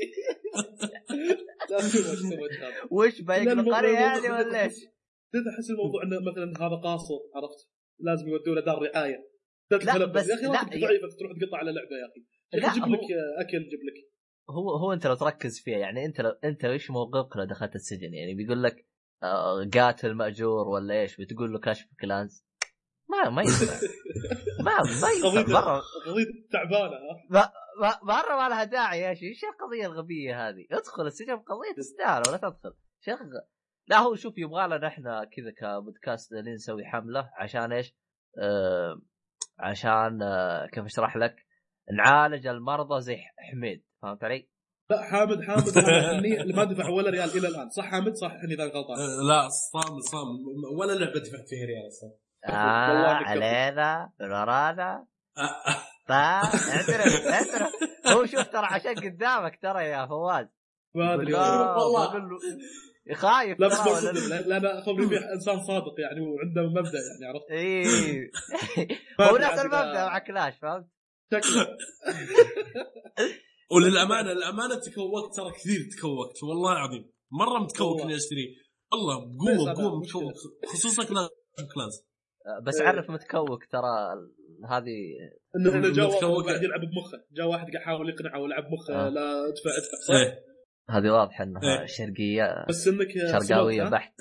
وش 2.91 3.21
بايق 3.21 3.51
القرية 3.51 3.93
يعني 3.93 4.31
ولا 4.31 4.65
إيش؟ 4.65 4.75
بديت 5.33 5.47
أحس 5.55 5.71
الموضوع 5.71 6.03
إنه 6.03 6.17
مثلا 6.21 6.67
هذا 6.67 6.77
قاصر 6.77 7.19
عرفت؟ 7.35 7.69
لازم 8.01 8.29
يودوا 8.29 8.55
له 8.55 8.61
دار 8.61 8.83
رعاية. 8.83 9.37
لا،. 9.71 10.05
بس 10.05 10.29
يا 10.29 10.35
أخي 10.35 10.47
لا، 10.47 10.63
ضعيفة 10.63 11.09
تروح 11.19 11.33
تقطع 11.41 11.59
على 11.59 11.73
لعبة 11.73 11.97
يا 11.97 12.07
أخي. 12.07 12.21
لا، 12.53 12.75
جيب 12.75 12.95
لك 12.95 13.01
أكل 13.39 13.59
جيب 13.59 13.81
لك. 13.81 14.17
هو 14.51 14.71
هو 14.71 14.93
أنت 14.93 15.07
لو 15.07 15.15
تركز 15.15 15.61
فيها 15.61 15.79
يعني 15.79 16.05
أنت 16.05 16.21
لو 16.21 16.31
أنت 16.45 16.65
إيش 16.65 16.91
موقفك 16.91 17.37
لو 17.37 17.45
دخلت 17.45 17.75
السجن؟ 17.75 18.15
يعني 18.15 18.35
بيقول 18.35 18.63
لك 18.63 18.87
قاتل 19.75 20.15
مأجور 20.15 20.69
ولا 20.69 21.01
إيش 21.01 21.21
بتقول 21.21 21.53
له 21.53 21.61
كشف 21.61 21.87
كلانز 22.01 22.47
ما 23.09 23.31
ما 23.31 23.43
ينفع 23.43 23.87
ما 24.67 24.73
ما 25.03 25.09
ينفع 25.11 25.61
مرة 25.61 25.83
قضية 26.07 26.49
تعبانة 26.53 26.97
مرة 28.03 28.37
ما 28.37 28.49
لها 28.49 28.65
داعي 28.65 29.01
يا 29.01 29.15
شيخ 29.15 29.29
إيش 29.29 29.45
القضية 29.45 29.87
الغبية 29.87 30.49
هذه؟ 30.49 30.67
ادخل 30.73 31.07
السجن 31.07 31.37
قضيه 31.37 31.75
تستاهل 31.77 32.23
ولا 32.29 32.37
تدخل 32.37 32.75
شيخ 33.01 33.19
لا 33.89 33.99
هو 33.99 34.15
شوف 34.15 34.39
يبغى 34.39 34.67
لنا 34.67 34.87
إحنا 34.87 35.25
كذا 35.25 35.51
كبودكاست 35.51 36.35
نسوي 36.35 36.85
حملة 36.85 37.31
عشان 37.39 37.73
إيش؟ 37.73 37.95
آه 38.39 39.03
عشان 39.59 40.23
آه 40.23 40.67
كيف 40.67 40.85
أشرح 40.85 41.17
لك؟ 41.17 41.47
نعالج 41.93 42.47
المرضى 42.47 43.01
زي 43.01 43.17
حميد 43.51 43.85
فهمت 44.03 44.25
علي؟ 44.25 44.49
لا 44.91 45.03
حامد 45.03 45.43
حامد 45.43 45.69
اللي 45.79 46.53
ما 46.53 46.65
دفع 46.65 46.89
ولا 46.89 47.11
ريال 47.11 47.37
إلى 47.39 47.49
الآن. 47.49 47.71
صح 47.71 47.85
حامد؟ 47.85 48.15
صح 48.15 48.33
إني 48.45 48.55
اذا 48.55 48.65
غلطان. 48.65 48.99
آه، 48.99 49.23
لا 49.29 49.49
صامل 49.49 50.03
صامل 50.03 50.39
ولا 50.79 50.93
لعبة 50.93 51.21
دفعت 51.21 51.49
فيها 51.49 51.67
ريال 51.67 51.87
أصلا 51.89 52.11
آه 52.49 53.15
علينا 53.15 54.11
من 54.21 54.33
ورانا. 54.33 55.07
آه، 55.39 55.77
طيب 56.09 56.17
اعترف 56.71 57.27
اعترف 57.27 57.73
هو 58.07 58.27
شوف 58.27 58.43
ترى 58.49 58.67
عشان 58.67 58.95
قدامك 58.95 59.59
ترى 59.63 59.85
يا 59.85 60.07
فواز. 60.07 60.47
ما 60.95 61.15
أدري. 61.15 61.35
والله. 61.35 62.21
خايف 63.15 63.61
لا 63.61 63.67
بس 63.69 63.81
لأن 64.47 64.65
ربيع 64.89 65.33
إنسان 65.33 65.61
صادق 65.67 65.95
يعني 65.99 66.21
وعنده 66.21 66.63
مبدأ 66.63 66.99
يعني 66.99 67.27
عرفت؟ 67.33 67.51
ما 69.19 69.27
هو 69.31 69.37
نفس 69.37 69.57
إذا- 69.57 69.61
المبدأ 69.61 70.07
مع 70.07 70.19
كلاش 70.19 70.55
فهمت؟ 70.63 70.87
شكله. 71.33 71.67
وللأمانة 73.71 74.33
الأمانة 74.33 74.75
تكوكت 74.75 75.37
ترى 75.37 75.51
كثير 75.51 75.89
تكوكت 75.99 76.43
والله 76.43 76.73
العظيم 76.73 77.13
مرة 77.33 77.59
متكوك. 77.59 78.01
إني 78.01 78.17
اشتريه 78.17 78.49
والله 78.93 79.19
بقوه 79.19 79.73
بقوه. 79.75 80.01
متكوك 80.01 80.35
خصوصا 80.67 81.05
كلاس 81.05 81.31
كلاس 81.75 82.07
بس 82.63 82.81
إيه. 82.81 82.89
عرف 82.89 83.11
متكوك 83.11 83.65
ترى 83.65 84.15
هذه 84.71 84.97
إنه 85.57 85.93
جاء 85.93 86.07
واحد. 86.07 86.49
قاعد 86.49 86.63
يلعب 86.63 86.81
بمخه 86.81 87.25
جاء 87.33 87.47
واحد 87.47 87.61
قاعد 87.63 87.75
يحاول 87.75 88.09
يقنعه 88.09 88.41
ويلعب 88.41 88.65
مخه 88.65 89.07
آه. 89.07 89.09
لا 89.09 89.49
ادفع 89.49 89.71
ادفع 89.77 89.99
صح؟ 90.09 90.15
إيه 90.15 90.47
هذه 90.91 91.11
واضحة 91.11 91.45
إنها 91.45 91.63
إيه. 91.63 91.87
شرقية 91.87 92.67
بس 92.69 92.89
إنك 92.89 93.09
شرقاوية؟ 93.33 93.83
بحت 93.83 94.15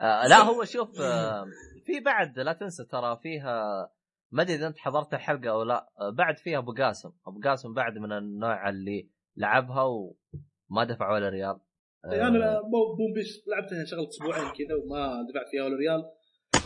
آه 0.00 0.26
لا 0.28 0.36
هو 0.36 0.64
شوف 0.64 1.00
آه 1.00 1.44
في 1.86 2.00
بعد 2.00 2.38
لا 2.38 2.52
تنسى 2.52 2.84
ترى 2.84 3.18
فيها 3.22 3.88
ما 4.30 4.42
أدري 4.42 4.54
إذا 4.54 4.66
أنت 4.66 4.78
حضرت 4.78 5.14
الحلقة 5.14 5.50
أو 5.50 5.62
لا. 5.62 5.88
آه 6.00 6.10
بعد 6.10 6.36
فيها 6.38 6.58
أبو 6.58 6.72
قاسم. 6.72 7.10
أبو 7.26 7.40
قاسم 7.44 7.74
بعد 7.74 7.98
من 7.98 8.12
النوع 8.12 8.68
اللي 8.68 9.08
لعبها 9.36 9.82
وما 9.82 10.84
دفع 10.84 11.12
ولا 11.12 11.28
ريال. 11.28 11.60
يعني 12.04 12.36
أنا 12.36 12.60
بو- 12.60 12.96
بوم 12.96 13.12
بيش 13.14 13.42
لعبتها 13.48 13.84
شغله 13.84 14.08
أسبوعين 14.08 14.52
كذا 14.58 14.74
وما 14.76 15.26
دفعت 15.30 15.48
فيها 15.50 15.64
ولا 15.64 15.76
ريال. 15.76 16.02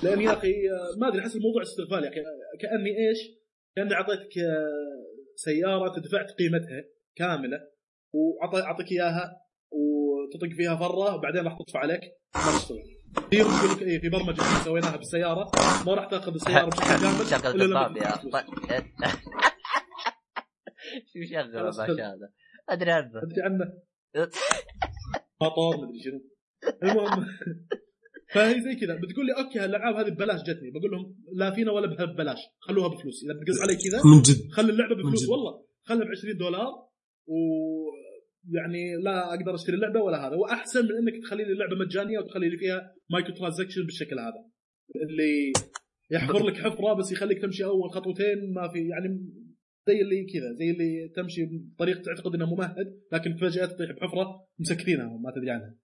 لأن 0.03 0.21
يا 0.21 0.33
أخي 0.33 0.49
آه، 0.71 0.99
ما 1.01 1.09
أدري 1.09 1.21
أحس 1.21 1.37
الموضوع 1.37 1.63
استغلال 1.63 2.05
يا 2.05 2.09
أخي. 2.09 2.21
كأني 2.61 2.91
إيش؟ 3.09 3.19
كأني 3.77 3.95
أعطيتك 3.95 4.39
آه، 4.39 5.03
سيارة 5.37 6.01
دفعت 6.01 6.31
قيمتها 6.39 6.85
كاملة 7.17 7.59
واعطيك 8.15 8.93
إياها 8.93 9.43
وتطق 10.23 10.57
فيها 10.57 10.77
فره 10.77 11.15
وبعدين 11.15 11.45
راح 11.45 11.59
تطفى 11.59 11.79
عليك. 11.79 12.01
ما 12.35 12.59
تشتغل. 12.59 13.03
في 13.31 13.37
يقول 13.37 13.71
لك 13.71 13.83
إيه 13.83 14.01
في 14.01 14.09
برمجة 14.09 14.43
سويناها 14.65 14.97
بالسيارة. 14.97 15.51
ما 15.87 15.95
راح 15.95 16.07
تأخذ 16.11 16.35
السيارة 16.35 16.67
بشكل 16.67 16.87
كامل 17.03 17.27
شغل 17.27 17.69
دباب 17.69 17.97
يا. 17.97 18.11
شو 21.11 21.19
شغل 21.31 21.57
الباشا 21.59 21.93
هذا؟ 21.93 22.29
أدري 22.69 22.93
عنه. 22.93 23.11
أدري 23.23 23.43
عنه. 23.43 23.65
مطار 25.43 25.77
مدري 25.77 26.01
شنو. 26.05 26.21
المهم. 26.83 27.27
فهي 28.35 28.61
زي 28.61 28.75
كذا. 28.75 28.95
بتقول 28.95 29.27
لي 29.27 29.33
أوكي 29.45 29.65
الالعاب 29.65 29.95
هذه 29.95 30.11
ببلاش 30.11 30.41
جتني. 30.41 30.71
بقول 30.71 30.91
لهم 30.91 31.17
لا 31.35 31.51
فينا 31.51 31.73
ولا 31.73 31.87
بها 31.87 32.05
ببلاش. 32.05 32.39
خلوها 32.61 32.89
بفلوس. 32.89 33.25
إذا 33.25 33.41
بتقز 33.41 33.61
علي 33.61 33.77
كذا 33.77 34.01
من 34.05 34.23
جد. 34.23 34.51
خلي 34.53 34.71
اللعبة 34.73 34.95
بفلوس. 34.95 35.29
والله 35.29 35.65
خلها 35.85 36.05
ب 36.05 36.09
20 36.09 36.37
دولار 36.37 36.73
و 37.27 37.37
يعني 38.51 38.97
لا 39.05 39.35
أقدر 39.35 39.55
أشتري 39.55 39.75
اللعبة 39.77 40.01
ولا 40.01 40.27
هذا. 40.27 40.37
واحسن 40.37 40.85
من 40.85 40.91
إنك 40.91 41.23
تخلي 41.23 41.45
لي 41.45 41.53
اللعبة 41.53 41.77
مجانية 41.77 42.19
وتخلي 42.19 42.49
لي 42.49 42.57
فيها 42.57 42.95
microtransaction 43.11 43.83
بالشكل 43.83 44.19
هذا. 44.19 44.45
اللي 45.09 45.53
يحفر 46.11 46.47
لك 46.47 46.57
حفرة 46.57 46.93
بس 46.95 47.13
يخليك 47.13 47.43
تمشي 47.43 47.65
أول 47.65 47.91
خطوتين 47.91 48.53
ما 48.55 48.69
في 48.69 48.79
يعني 48.79 49.09
زي 49.89 50.01
اللي 50.01 50.25
كذا 50.25 50.53
زي 50.59 50.71
اللي 50.71 51.09
تمشي 51.17 51.41
بطريقه 51.75 52.03
تعتقد 52.03 52.35
إنه 52.35 52.47
ممهد 52.55 53.01
لكن 53.13 53.37
فجأة 53.37 53.67
تطيح 53.67 53.91
بحفرة 53.91 54.47
مسكرينها 54.59 55.07
ما 55.07 55.33
تدري 55.37 55.51
عنها. 55.51 55.75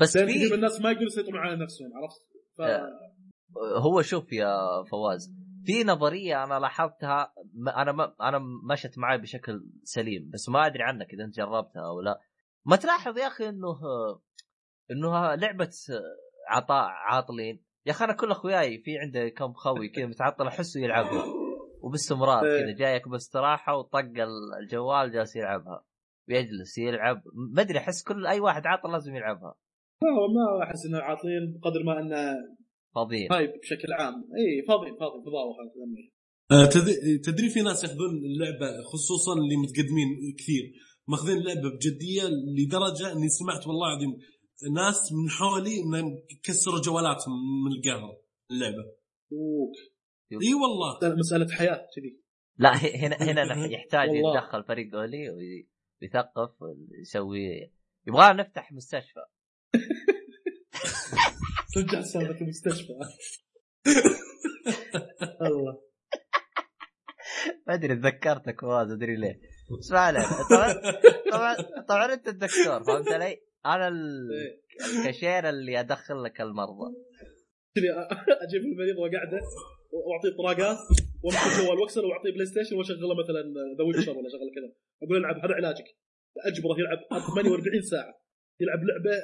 بس 0.00 0.18
كثير 0.18 0.42
من 0.42 0.48
في 0.48 0.54
الناس 0.54 0.80
ما 0.80 0.90
يقدروا 0.90 1.06
يسيطرون 1.06 1.36
على 1.36 1.62
نفسهم 1.62 1.90
عرفت؟ 1.94 2.20
ف... 2.58 2.62
هو 3.82 4.02
شوف 4.02 4.32
يا 4.32 4.56
فواز 4.90 5.32
في 5.64 5.84
نظرية 5.84 6.44
أنا 6.44 6.58
لاحظتها 6.58 7.34
أنا 7.76 7.92
ما 7.92 8.14
أنا 8.20 8.40
مشت 8.72 8.98
معي 8.98 9.18
بشكل 9.18 9.66
سليم 9.82 10.30
بس 10.32 10.48
ما 10.48 10.66
أدري 10.66 10.82
عنك 10.82 11.14
إذا 11.14 11.24
أنت 11.24 11.36
جربتها 11.36 11.88
أو 11.88 12.00
لا. 12.00 12.20
ما 12.66 12.76
تلاحظ 12.76 13.18
يا 13.18 13.26
أخي 13.26 13.48
إنه 13.48 13.76
انه 14.90 15.34
لعبة 15.34 15.70
عطاء 16.48 16.86
عاطلين. 16.88 17.64
يا 17.86 17.92
أخي 17.92 18.04
أنا 18.04 18.12
كل 18.12 18.30
أخوياي 18.30 18.78
في 18.78 18.98
عنده 18.98 19.28
كم 19.28 19.52
خوي 19.52 19.88
كذا 19.88 20.06
متعطل 20.06 20.46
أحسه 20.46 20.80
يلعبها 20.80 21.24
وباستمرار 21.82 22.44
إيه. 22.44 22.60
كذا 22.60 22.76
جايك 22.78 23.08
باستراحة 23.08 23.76
وطق 23.76 23.98
الجوال 24.60 25.12
جالس 25.12 25.36
يلعبها 25.36 25.84
ويجلس 26.28 26.78
يلعب. 26.78 27.22
ما 27.54 27.62
أدري 27.62 27.78
أحس 27.78 28.02
كل 28.02 28.26
أي 28.26 28.40
واحد 28.40 28.66
عاطل 28.66 28.92
لازم 28.92 29.16
يلعبها. 29.16 29.54
ما 30.02 30.10
ما 30.58 30.64
أحس 30.64 30.86
إنه 30.86 30.98
عاطلين 30.98 31.58
بقدر 31.58 31.82
ما 31.82 32.00
إنه 32.00 32.34
فاضيين 32.94 33.32
هايب 33.32 33.50
بشكل 33.62 33.92
عام. 33.92 34.14
إي 34.14 34.62
فاضي 34.68 34.90
فاضي 35.00 35.22
فضاوه. 35.26 35.54
آه، 36.52 36.66
تدري- 36.66 37.18
تدري 37.18 37.48
في 37.50 37.62
ناس 37.62 37.84
ياخذون 37.84 38.10
اللعبة 38.16 38.82
خصوصا 38.92 39.32
اللي 39.32 39.56
متقدمين 39.56 40.08
كثير 40.38 40.72
ماخذين 41.08 41.36
اللعبة 41.36 41.68
بجدية 41.76 42.22
لدرجة 42.58 43.12
إني 43.12 43.28
سمعت 43.28 43.66
والله 43.66 43.88
العظيم 43.92 44.18
ناس 44.74 45.12
من 45.12 45.30
حولي 45.30 45.80
إنهم 45.80 46.22
كسروا 46.42 46.80
جوالاتهم 46.80 47.34
من 47.64 47.72
القهر 47.72 48.16
اللعبة. 48.50 48.84
اوك 49.32 49.72
إي 50.32 50.54
والله. 50.54 51.16
مسألة 51.18 51.48
حياة 51.54 51.86
كذي. 51.96 52.20
لا 52.58 52.70
هنا 52.76 53.16
هنا 53.16 53.66
يحتاج. 53.76 54.08
يتدخل 54.14 54.64
فريق 54.64 54.94
اولي 54.94 55.30
ويثقف 55.30 56.62
ويسوي 56.62 57.70
يبغى 58.06 58.32
نفتح 58.32 58.72
مستشفى. 58.72 59.20
رجع 61.76 62.02
سالفه 62.02 62.40
المستشفى 62.40 62.92
الله 65.42 65.90
ما 67.66 67.74
أدري 67.74 67.96
تذكرتك 67.96 68.60
فواز 68.60 68.90
أدري 68.92 69.16
ليه. 69.16 69.40
اسمع 69.80 70.10
لي 70.10 70.18
طبعا 70.50 70.72
طبعا 71.32 71.56
طبعا 71.88 72.12
أنت 72.12 72.28
الدكتور 72.28 72.84
فهمت 72.84 73.08
علي؟ 73.08 73.36
أنا 73.66 73.88
إيه. 73.88 74.60
الكاشير 74.98 75.48
اللي 75.48 75.80
أدخل 75.80 76.22
لك 76.24 76.40
المرضى. 76.40 76.88
أجيب 78.44 78.60
المريض 78.60 78.96
وأقعده 78.98 79.40
وأعطيه 79.92 80.36
طراقات 80.38 80.78
وأمسك 81.22 81.60
الجوال 81.60 81.78
واكسره 81.80 82.06
وأعطيه 82.06 82.32
PlayStation 82.32 82.76
وأشغله 82.76 83.14
مثلا 83.22 83.40
The 83.78 83.84
Witcher 83.84 84.18
ولا 84.18 84.28
شغلة 84.28 84.50
كذا. 84.56 84.72
أقول 85.02 85.16
العب 85.16 85.36
هذا 85.36 85.54
علاجك. 85.54 85.84
أجبره 86.46 86.76
يلعب 86.78 86.98
48 87.08 87.82
ساعة. 87.82 88.12
يلعب 88.60 88.78
لعبة 88.78 89.16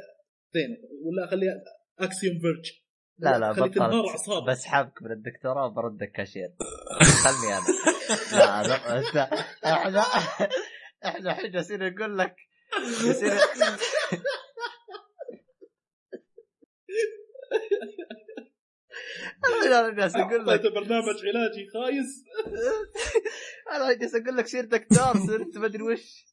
زينه 0.55 0.77
ولا 1.05 1.25
أخليه 1.25 1.51
Axiom 1.99 2.39
Verge 2.41 2.71
لا 3.19 3.39
لا 3.39 3.47
اعصابه 4.11 4.47
بسحبك 4.53 5.03
من 5.03 5.13
الدكتوراه 5.13 5.67
وبردك 5.67 6.13
كاشير 6.13 6.49
خلني 7.25 7.57
أنا. 7.59 7.67
لا 8.33 8.69
لا 8.69 8.99
انت 8.99 9.17
إحنا 9.65 10.01
إحنا 11.05 11.31
الحين 11.33 11.51
جالسين 11.51 11.79
نقول 11.95 12.19
لك 12.19 12.37
جالسين 13.03 13.33
أنا 19.45 19.91
جالس 19.91 20.17
أقول 20.17 20.47
لك 20.47 20.61
برنامج 20.61 21.15
علاجي 21.27 21.67
خايس. 21.75 22.25
أنا 23.73 23.93
جالس 23.93 24.15
أقول 24.15 24.37
لك 24.37 24.47
سير 24.47 24.65
دكتور 24.65 25.27
صرت 25.27 25.57
ما 25.57 25.67
أدري 25.67 25.83
وش. 25.83 26.25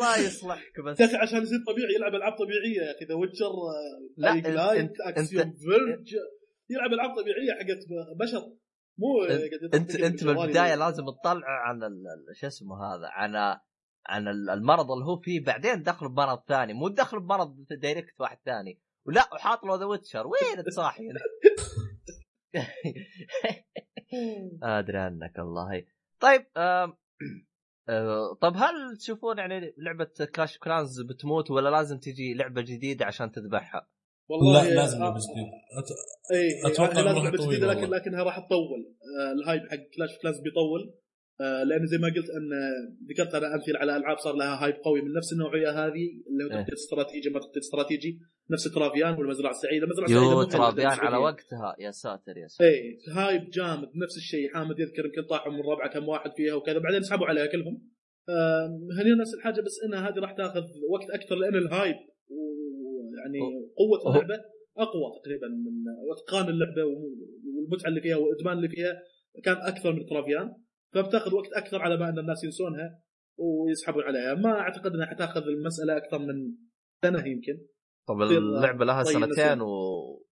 لا 0.00 0.16
يصلحك 0.26 0.80
بس 0.86 1.00
يا 1.00 1.06
أخي 1.06 1.16
عشان 1.16 1.42
يصير 1.42 1.58
طبيعي 1.66 1.94
يلعب 1.96 2.14
ألعاب 2.14 2.32
طبيعية 2.32 2.80
يا 2.86 2.96
أخي. 2.96 3.04
The 3.04 3.14
Witcher 3.14 3.52
لا، 4.16 4.28
لايت 4.34 4.46
انت- 4.80 5.00
Axiom 5.00 5.52
Verge 5.52 6.14
يلعب 6.70 6.92
ألعاب 6.92 7.10
طبيعية 7.10 7.52
حقت 7.52 7.78
بشر. 8.20 8.52
مو 8.98 9.26
أنت- 9.28 9.74
انت 9.74 9.94
أنت 9.94 10.24
بالجوال 10.24 10.36
بالبداية 10.36 10.72
يلعب. 10.72 10.88
لازم 10.90 11.04
تطلع 11.04 11.46
عن 11.68 11.82
ال- 11.82 12.06
ال- 12.30 12.36
شو 12.36 12.46
اسمه 12.46 12.76
هذا 12.84 13.06
عن 13.08 13.36
عن 14.06 14.28
ال- 14.28 14.50
المرض 14.50 14.90
اللي 14.92 15.04
هو 15.04 15.20
فيه. 15.20 15.44
بعدين 15.44 15.82
دخل 15.82 16.08
بمرض 16.08 16.42
ثاني. 16.48 16.72
مو 16.72 16.88
دخل 16.88 17.20
بمرض 17.20 17.66
direct 17.70 18.20
واحد 18.20 18.38
ثاني. 18.44 18.80
ولا 19.06 19.28
وحاط 19.34 19.64
له 19.64 19.76
The 19.78 19.84
Witcher 19.84 20.26
وين 20.26 20.64
تصاحي 20.64 21.02
أدري 24.62 24.98
عنك 24.98 25.38
والله 25.38 25.84
طيب 26.20 26.46
آه، 26.56 26.98
طب 28.40 28.52
هل 28.56 28.96
تشوفون 29.00 29.38
يعني 29.38 29.74
لعبة 29.78 30.08
Clash 30.34 30.58
Clans 30.58 31.00
بتموت 31.00 31.50
ولا 31.50 31.68
لازم 31.68 31.98
تجي 31.98 32.34
لعبة 32.34 32.62
جديدة 32.62 33.06
عشان 33.06 33.32
تذبحها؟ 33.32 33.88
والله 34.28 34.68
لا 34.68 34.74
لازم 34.74 34.96
آه، 34.96 35.00
لعبه 35.00 35.16
جديده 35.18 35.50
أت- 35.80 36.32
اي 36.34 36.72
أتوقع 36.72 36.90
أتوقع 36.90 37.02
لازم 37.02 37.24
لعبه 37.24 37.46
جديده 37.46 37.66
لكن 37.66 37.80
والله. 37.82 37.96
لكنها 37.98 38.22
راح 38.24 38.38
تطول 38.38 38.94
آه، 39.20 39.32
ال 39.32 39.38
hype 39.38 39.60
حق 39.70 39.76
Clash 39.96 40.18
Clans 40.22 40.40
بيطول 40.40 40.94
آه، 41.40 41.62
لأن 41.62 41.86
زي 41.86 41.98
ما 41.98 42.08
قلت 42.08 42.30
أن 42.30 42.52
آه، 42.52 43.12
ذكرت 43.12 43.34
أنا 43.34 43.54
أمثلة 43.54 43.78
على 43.78 43.96
ألعاب 43.96 44.18
صار 44.18 44.34
لها 44.34 44.64
hype 44.64 44.74
قوي 44.84 45.00
من 45.02 45.12
نفس 45.12 45.32
النوعية 45.32 45.70
هذه 45.70 46.06
اللي 46.28 46.44
هو 46.44 46.48
إيه. 46.50 46.56
تخطيط 46.62 46.72
استراتيجي 46.74 47.30
ما 47.30 47.38
تخطيط 47.40 47.56
استراتيجي 47.56 48.18
نفس 48.50 48.74
Travian 48.74 49.14
والمزرعه 49.14 49.50
السعيده 49.50 49.84
المزرعه 49.86 50.06
السعيده 50.06 50.34
بالنسبة 50.34 51.04
على 51.06 51.16
لي. 51.16 51.22
وقتها. 51.22 51.76
يا 51.78 51.90
ساتر 51.90 52.36
يا 52.36 52.46
ساتر. 52.46 52.64
اي 52.64 52.98
hype 53.16 53.50
جامد 53.50 53.88
نفس 54.04 54.16
الشيء. 54.16 54.48
حامد 54.54 54.78
يذكر 54.78 55.04
يمكن 55.04 55.22
طاحوا 55.30 55.52
من 55.52 55.60
ربعة 55.60 55.90
كم 55.92 56.08
واحد 56.08 56.30
فيها 56.36 56.54
وكذا. 56.54 56.78
بعدين 56.78 57.02
سحبوا 57.02 57.26
عليها 57.26 57.46
كلهم. 57.46 57.82
هنا 58.98 59.14
نفس 59.20 59.34
الحاجة 59.34 59.60
بس 59.60 59.80
إنها 59.84 60.08
هذه 60.08 60.18
راح 60.18 60.32
تاخذ 60.32 60.64
وقت 60.90 61.10
أكثر 61.10 61.34
لأن 61.34 61.54
ال 61.54 61.62
hype 61.62 61.96
ويعني 62.30 63.40
قوة. 63.76 64.14
اللعبة 64.14 64.44
أقوى 64.78 65.12
تقريبا 65.22 65.48
من 65.48 65.84
واتقان 66.08 66.48
اللعبة 66.54 66.84
والمتعة 66.84 67.88
اللي 67.88 68.00
فيها 68.00 68.16
والادمان 68.16 68.56
اللي 68.56 68.68
فيها 68.68 69.02
كان 69.44 69.56
أكثر 69.56 69.92
من 69.92 70.06
Travian. 70.06 70.54
فبتاخذ 70.94 71.34
وقت 71.34 71.52
أكثر 71.52 71.78
على 71.78 71.96
ما 71.96 72.08
إن 72.08 72.18
الناس 72.18 72.44
ينسونها 72.44 73.00
ويسحبون 73.38 74.02
عليها. 74.02 74.34
ما 74.34 74.50
أعتقد 74.50 74.92
إنها 74.94 75.06
حتاخذ 75.06 75.42
المسألة 75.42 75.96
أكثر 75.96 76.18
من 76.18 76.54
سنة 77.04 77.26
يمكن. 77.26 77.58
طب 78.08 78.24
تصير 78.24 78.38
اللعبة 78.38 78.84
لها 78.84 79.02
طي 79.02 79.12
سنتين. 79.12 79.60
و... 79.60 79.68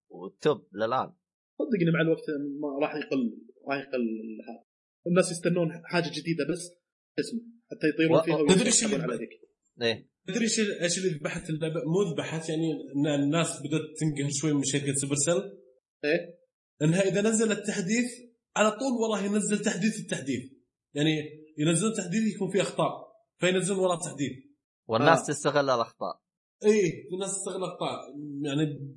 وال 0.09 0.32
top 0.32 0.69
للآن. 0.73 1.13
صدقني 1.59 1.91
مع 1.95 2.01
الوقت 2.01 2.23
ما 2.61 2.87
راح 2.87 2.95
يقل 2.95 3.39
راح 3.69 3.79
يقل 3.79 4.05
هذا 4.49 4.65
الناس 5.07 5.31
يستنون 5.31 5.69
حاجة 5.85 6.09
جديدة 6.09 6.45
بس 6.53 6.71
اسمه 7.19 7.41
حتى 7.71 7.87
يطيرون 7.95 8.19
و- 8.19 8.23
فيها 8.23 8.55
تدري 8.57 8.67
إيش 8.67 8.85
اللي- 8.85 9.29
إيه. 9.83 10.09
تدري 10.27 10.45
إيش 10.45 10.61
إيش 10.61 10.99
اللي 10.99 11.09
ذبحت 11.19 11.51
اللعبه؟ 11.51 11.81
مو 11.85 12.13
ذبحت 12.13 12.49
يعني 12.49 12.73
إن 12.97 13.07
الناس 13.23 13.61
بدأت 13.61 13.81
تنقهر 14.01 14.31
شوي 14.33 14.53
من 14.53 14.65
شركة 14.65 14.95
Supercell 14.95 15.35
إيه. 16.05 16.39
إنها 16.83 17.01
إذا 17.01 17.23
نزل 17.23 17.53
التحديث 17.53 18.05
على 18.57 18.71
طول 18.71 18.93
وراه 19.03 19.21
ينزل 19.21 19.59
تحديث 19.59 20.01
التحديث. 20.01 20.53
يعني 20.95 21.11
ينزلون 21.59 21.93
تحديث 21.93 22.35
يكون 22.35 22.51
فيه 22.51 22.61
أخطاء 22.63 22.93
فينزلون 23.39 23.79
وراه 23.79 23.99
تحديث. 23.99 24.33
والناس 24.87 25.19
آه. 25.21 25.33
تستغل 25.33 25.71
الأخطاء. 25.71 26.24
اي 26.64 27.09
الناس 27.12 27.31
تستغل 27.31 27.64
اخطاء 27.64 27.98
يعني 28.43 28.94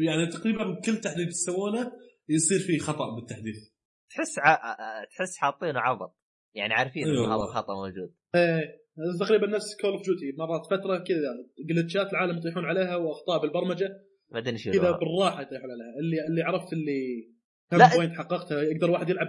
يعني 0.00 0.26
تقريبا 0.26 0.80
كل 0.84 0.96
تحديث 0.96 1.28
يسوونه 1.28 1.92
يصير 2.28 2.58
فيه 2.58 2.78
خطأ 2.78 3.14
بالتحديث. 3.14 3.68
تحس 4.10 4.38
ع... 4.38 4.74
تحس 5.04 5.36
حاطينه 5.38 5.80
عبط. 5.80 6.16
يعني 6.54 6.74
عارفين 6.74 7.04
أيوة 7.04 7.24
إنه 7.24 7.34
هذا. 7.34 7.42
الخطأ 7.42 7.74
موجود. 7.74 8.14
إيه 8.34 8.78
تقريبا 9.20 9.46
نفس 9.46 9.76
Call 9.80 9.90
of 9.90 10.02
Duty 10.02 10.36
مرات 10.38 10.66
فترة 10.66 10.98
كذا 10.98 11.46
glitch 11.68 12.06
ات 12.06 12.12
العالم 12.12 12.38
يطيحون 12.38 12.64
عليها 12.64 12.96
وأخطاء 12.96 13.42
بالبرمجة. 13.42 13.88
بعدين 14.32 14.56
كذا 14.56 14.90
بالراحة 14.90 15.42
يطيحون 15.42 15.70
عليها. 15.70 15.98
اللي 16.00 16.26
اللي 16.28 16.42
عرفت 16.42 16.72
اللي 16.72 17.30
كم 17.70 17.76
لا. 17.76 17.96
point 17.96 18.12
حققتها 18.12 18.62
يقدر 18.62 18.90
واحد 18.90 19.10
يلعب 19.10 19.28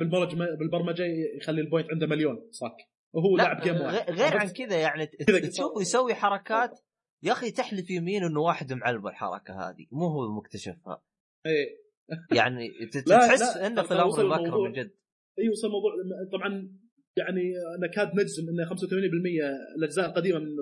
بالبرمجة 0.60 1.04
يخلي 1.38 1.62
ال 1.62 1.66
point 1.66 1.88
عنده 1.92 2.08
مليون. 2.08 2.48
صك 2.52 2.78
وهو 3.14 3.38
لا 3.38 3.44
لاعب 3.44 3.62
game 3.62 3.76
واحد. 3.82 4.12
غير 4.12 4.38
عن؟ 4.38 4.48
كذا 4.48 4.78
يعني. 4.78 5.06
تشوفه 5.50 5.82
يسوي 5.82 6.14
حركات 6.14 6.80
يا 7.24 7.32
أخي 7.32 7.52
تحلف 7.52 7.90
يمين 7.90 8.24
إنه 8.24 8.40
واحد 8.40 8.74
معلم 8.74 9.08
الحركة 9.08 9.54
هذه 9.54 9.86
مو 9.92 10.08
هو 10.08 10.32
مكتشفها 10.38 11.04
إيه 11.46 11.90
يعني 12.36 12.70
تحس 13.08 13.58
انه 13.58 13.84
في 13.84 13.92
الامر 13.92 14.22
الموضوع. 14.22 14.68
من 14.68 14.74
جد 14.74 14.92
اي 15.40 15.50
وصل 15.50 15.68
الموضوع 15.68 15.92
طبعا 16.32 16.80
يعني 17.18 17.54
نكاد 17.84 18.16
نجزم 18.16 18.44
إن 18.50 18.66
85% 18.66 19.78
الأجزاء 19.78 20.10
القديمة 20.10 20.40
من 20.40 20.56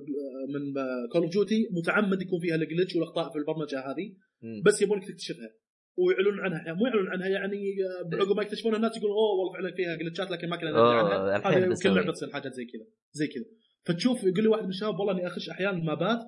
من 0.54 0.74
Call 1.12 1.22
of 1.22 1.32
Duty 1.32 1.70
متعمد 1.72 2.22
يكون 2.22 2.40
فيها 2.40 2.56
ال 2.56 2.61
glitch 2.61 2.96
والأخطاء 2.96 3.32
في 3.32 3.38
البرمجة 3.38 3.80
هذه 3.80 4.16
مم. 4.42 4.62
بس 4.66 4.82
يبونك 4.82 5.08
تكتشفها 5.08 5.54
ويعلنون 5.98 6.40
عنها 6.40 6.66
يعني 6.66 6.78
مو 6.78 6.86
يعلنون 6.86 7.08
عنها 7.08 7.28
يعني 7.28 7.76
بعقب 8.12 8.36
ما 8.36 8.44
يكتشفونها 8.44 8.78
الناس 8.78 8.98
يقولون 8.98 9.18
أوه 9.18 9.40
والله 9.40 9.54
فعلا 9.54 9.76
فيها 9.76 9.96
جلتشات 9.96 10.32
لكن 10.32 10.50
ما 10.50 10.56
كنا 10.56 10.70
ندري 10.70 10.82
عنها 10.82 11.38
هذه 11.38 11.74
كل. 11.84 11.96
لعبة 11.96 12.12
تصير 12.12 12.30
حاجات 12.30 12.54
زي 12.54 12.66
كذا 12.66 12.86
زي 13.12 13.28
كذا 13.28 13.46
فتشوف 13.84 14.24
يقول 14.24 14.44
لي 14.44 14.48
واحد 14.48 14.64
من 14.64 14.70
الشباب 14.70 15.00
والله 15.00 15.14
إني 15.14 15.28
أخش 15.28 15.50
أحيانا 15.50 15.84
مابات 15.84 16.20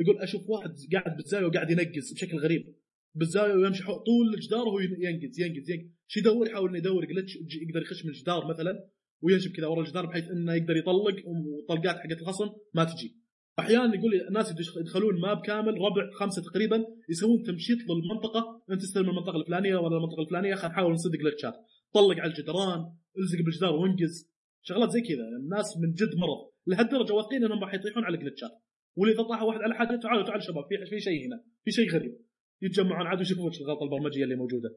يقول 0.00 0.18
أشوف 0.18 0.42
واحد 0.48 0.70
قاعد 0.92 1.16
بالزاويه 1.16 1.46
وقاعد 1.46 1.70
ينقز 1.70 2.12
بشكل 2.12 2.38
غريب. 2.38 2.74
بالزاويه 3.14 3.54
ويمشي 3.54 3.82
طول 3.84 4.34
الجدار 4.34 4.68
وهو 4.68 4.78
ينقز 4.78 5.40
ينقز 5.40 5.70
ينقز. 5.70 5.90
شو 6.06 6.20
يدور 6.20 6.46
يحاول 6.46 6.68
إنه 6.68 6.78
يدور 6.78 7.04
جلتش 7.04 7.36
يقدر 7.36 7.82
يخش 7.82 8.04
من 8.04 8.10
الجدار 8.10 8.46
مثلا 8.46 8.88
وينشب 9.22 9.50
كذا 9.50 9.66
ورا 9.66 9.80
الجدار 9.80 10.06
بحيث 10.06 10.24
إنه 10.30 10.54
يقدر 10.54 10.76
يطلق 10.76 11.16
وطلقات 11.26 11.96
حقت 11.96 12.20
الخصم 12.20 12.48
ما 12.74 12.84
تجي. 12.84 13.16
أحيانا 13.58 13.94
يقول 13.94 14.10
لي 14.10 14.28
الناس 14.28 14.54
يدخلون 14.80 15.20
map 15.20 15.40
كامل 15.40 15.74
أربع 15.74 16.10
خمسة 16.18 16.42
تقريبا 16.42 16.84
يسوون 17.10 17.42
تمشيط 17.42 17.78
للمنطقة. 17.78 18.62
أنت 18.70 18.80
تستلم 18.80 19.10
المنطقة 19.10 19.36
الفلانية 19.36 19.76
ولا 19.76 19.96
المنطقة 19.96 20.22
الفلانية 20.22 20.54
خلينا 20.54 20.72
نحاول 20.72 20.92
نصدق 20.92 21.18
glitch 21.18 21.49
ات 21.49 21.54
طلق 21.94 22.16
على 22.18 22.30
الجدران 22.30 22.80
الزق 23.18 23.44
بالجدار 23.44 23.74
وانقز. 23.74 24.30
شغلات 24.62 24.90
زي 24.90 25.00
كذا. 25.00 25.28
الناس 25.42 25.76
من 25.76 25.92
جد 25.92 26.14
مرض. 26.16 26.50
لهالدرجة 26.66 27.12
واثقين 27.12 27.44
إنهم 27.44 27.64
راح 27.64 27.74
يطيحون 27.74 28.04
على 28.04 28.16
glitch 28.16 28.45
ات 28.45 28.50
واللي 28.98 29.14
إذا 29.14 29.22
طاح 29.22 29.42
واحد 29.42 29.60
على 29.60 29.74
حاجة 29.74 29.96
تعالوا 30.02 30.22
تعالوا 30.22 30.40
شباب 30.40 30.64
في 30.68 30.90
في 30.90 31.00
شيء 31.00 31.26
هنا 31.26 31.44
في 31.64 31.70
شيء 31.70 31.90
غريب. 31.90 32.18
يتجمعون 32.62 33.06
عاد 33.06 33.18
ويشوفون 33.18 33.46
وش 33.46 33.60
الغلطة 33.60 33.84
البرمجية 33.84 34.24
اللي 34.24 34.36
موجودة. 34.36 34.70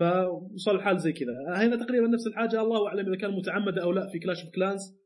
فوصل 0.00 0.76
الحال 0.76 0.98
زي 0.98 1.12
كذا. 1.12 1.32
هنا 1.56 1.76
تقريبا 1.76 2.08
نفس 2.08 2.26
الحاجة 2.26 2.62
الله 2.62 2.88
أعلم 2.88 3.06
إذا 3.06 3.16
كان 3.20 3.30
متعمدة 3.30 3.82
أو 3.82 3.92
لا 3.92 4.08
في 4.12 4.18
Clash 4.18 4.44
of 4.44 4.54
Clans 4.54 4.96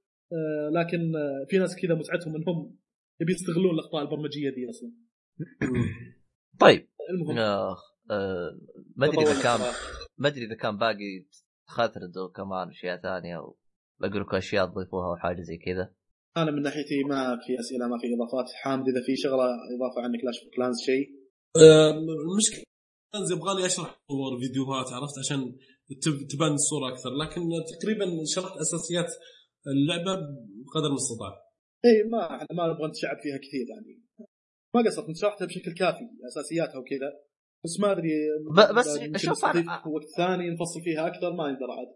لكن 0.73 1.17
آه، 1.17 1.47
في 1.49 1.59
ناس 1.59 1.77
كذا 1.77 1.95
متعتهم 1.95 2.37
إنهم 2.37 2.77
يبي 3.21 3.33
يستغلون 3.33 3.75
الأخطاء 3.75 4.03
البرمجية 4.03 4.51
دي 4.51 4.71
أصلا. 4.71 4.93
طيب. 6.65 6.89
المهم. 7.11 7.39
آه، 7.39 7.77
ما 8.97 9.07
أدري 9.07 9.23
إذا 9.23 9.43
كان. 9.43 9.61
ما 10.19 10.29
أدري 10.29 10.45
إذا 10.45 10.55
كان 10.55 10.79
باقي 10.79 11.27
تخثردوا 11.67 12.29
كمان 12.37 12.69
أشياء 12.69 12.97
ثانية 12.97 13.37
أو 13.37 13.59
باقي 14.01 14.19
لكم 14.19 14.37
أشياء 14.37 14.67
تضيفوها 14.67 15.07
أو 15.07 15.17
حاجة 15.17 15.41
زي 15.41 15.57
كذا. 15.57 15.95
أنا 16.37 16.51
من 16.51 16.63
ناحيتي 16.63 17.05
ما 17.05 17.39
في 17.47 17.61
أسئلة 17.61 17.87
ما 17.89 17.99
في 17.99 18.07
إضافات. 18.15 18.53
حامد 18.63 18.85
إذا 18.89 19.03
في 19.07 19.17
شغلة 19.17 19.45
إضافة 19.77 19.99
عن 20.05 20.13
Clash 20.23 20.39
of 20.43 20.49
Clans 20.57 20.77
شيء. 20.87 21.07
المشكلة 22.33 22.65
يبغى 23.37 23.61
لي 23.61 23.67
أشرح 23.67 24.01
صور 24.09 24.41
فيديوهات 24.41 24.87
عرفت؟ 24.93 25.19
عشان 25.19 25.41
تب- 26.03 26.27
تبان 26.31 26.53
الصورة 26.53 26.89
أكثر. 26.93 27.11
لكن 27.23 27.41
تقريبا 27.81 28.05
شرحت 28.35 28.57
أساسيات 28.57 29.11
اللعبة 29.67 30.13
بقدر 30.67 30.87
المستطاع 30.89 31.33
اي 31.85 32.03
ما 32.13 32.27
إحنا 32.37 32.47
ما 32.53 32.73
نبغى 32.73 32.89
نتشعب 32.89 33.17
فيها 33.23 33.39
كثير 33.39 33.67
يعني. 33.69 34.03
ما 34.75 34.81
قصرت 34.87 35.07
انت 35.09 35.17
شرحتها 35.17 35.47
بشكل 35.47 35.73
كافي 35.75 36.05
أساسياتها 36.29 36.79
وكذا. 36.79 37.11
بس 37.65 37.81
ما 37.81 37.93
أدري 37.93 38.11
بس 38.77 39.21
شوف 39.23 39.45
أنا- 39.45 39.87
وقت 39.87 40.07
ثاني 40.17 40.51
نفصل 40.51 40.81
فيها 40.85 41.07
أكثر 41.07 41.33
ما 41.33 41.53
نقدر 41.53 41.71
عاد 41.71 41.89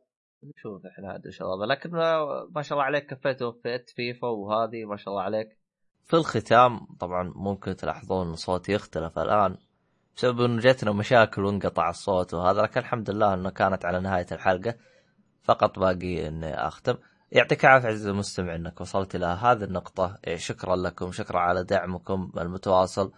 نشوف 0.56 0.86
إحنا 0.86 1.12
عاد 1.12 1.26
ان 1.26 1.32
شاء 1.32 1.54
الله 1.54 1.66
لكن 1.66 1.90
ما, 1.90 2.62
شاء 2.62 2.72
الله 2.78 2.84
عليك 2.84 3.06
كفيت 3.06 3.42
وفيت 3.42 3.90
فيفا 3.90 4.28
وهذه 4.28 4.84
ما 4.84 4.96
شاء 4.96 5.08
الله 5.14 5.22
عليك. 5.22 5.58
في 6.04 6.14
الختام 6.14 6.86
طبعا 7.00 7.32
ممكن 7.36 7.76
تلاحظون 7.76 8.28
إن 8.28 8.34
صوتي 8.34 8.72
يختلف 8.72 9.18
الآن 9.18 9.56
بسبب 10.16 10.40
إنه 10.40 10.60
جتنا 10.60 10.92
مشاكل 10.92 11.44
وانقطع 11.44 11.88
الصوت 11.88 12.34
وهذا 12.34 12.62
لكن 12.62 12.80
الحمد 12.80 13.10
لله 13.10 13.34
إنه 13.34 13.50
كانت 13.50 13.84
على 13.84 14.00
نهاية 14.00 14.26
الحلقة. 14.32 14.74
فقط 15.42 15.78
باقي 15.78 16.28
إني 16.28 16.54
أختم. 16.54 16.94
يعطيك 17.32 17.64
العافية 17.64 17.88
عزيزي 17.88 18.10
المستمع 18.10 18.54
إنك 18.54 18.80
وصلت 18.80 19.14
إلى 19.14 19.26
هذه 19.26 19.64
النقطة. 19.64 20.18
إيه، 20.26 20.36
شكرا 20.36 20.76
لكم 20.76 21.12
شكرا 21.12 21.38
على 21.38 21.64
دعمكم 21.64 22.32
المتواصل. 22.38 23.12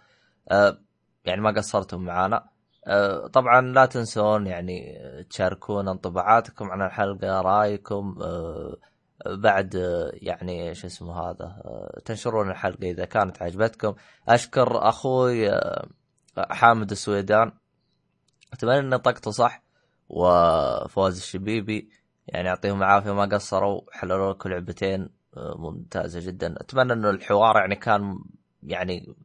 أه 0.51 0.77
يعني 1.25 1.41
ما 1.41 1.51
قصرتم 1.51 2.01
معنا 2.01 2.49
طبعا 3.33 3.61
لا 3.61 3.85
تنسون 3.85 4.47
يعني 4.47 4.97
آه، 4.99 5.21
تشاركون 5.21 5.87
انطباعاتكم 5.87 6.71
عن 6.71 6.81
الحلقة 6.81 7.41
رأيكم 7.41 8.15
أه 8.21 8.77
بعد 9.25 9.75
آه، 9.75 10.11
يعني 10.13 10.75
شو 10.75 10.87
اسمه 10.87 11.19
هذا 11.21 11.45
آه، 11.45 12.01
تنشرون 12.05 12.51
الحلقة 12.51 12.91
إذا 12.91 13.05
كانت 13.05 13.41
عجبتكم. 13.41 13.95
أشكر 14.29 14.89
أخوي 14.89 15.49
آه، 15.49 15.87
حامد 16.37 16.91
السويدان. 16.91 17.51
أتمنى 18.53 18.79
ان 18.79 18.89
نطقته 18.89 19.31
صح 19.31 19.63
وفوز 20.09 21.17
الشبيبي. 21.17 21.89
يعني 22.27 22.47
يعطيهم 22.47 22.77
العافية 22.77 23.13
ما 23.13 23.25
قصروا 23.25 23.81
حللوا 23.91 24.33
لكم 24.33 24.49
لعبتين 24.49 25.09
آه، 25.37 25.55
ممتازة 25.57 26.19
جدا. 26.19 26.55
أتمنى 26.61 26.93
إنه 26.93 27.09
الحوار 27.09 27.57
يعني 27.57 27.75
كان 27.75 28.19
يعني 28.63 29.07
آه، 29.09 29.15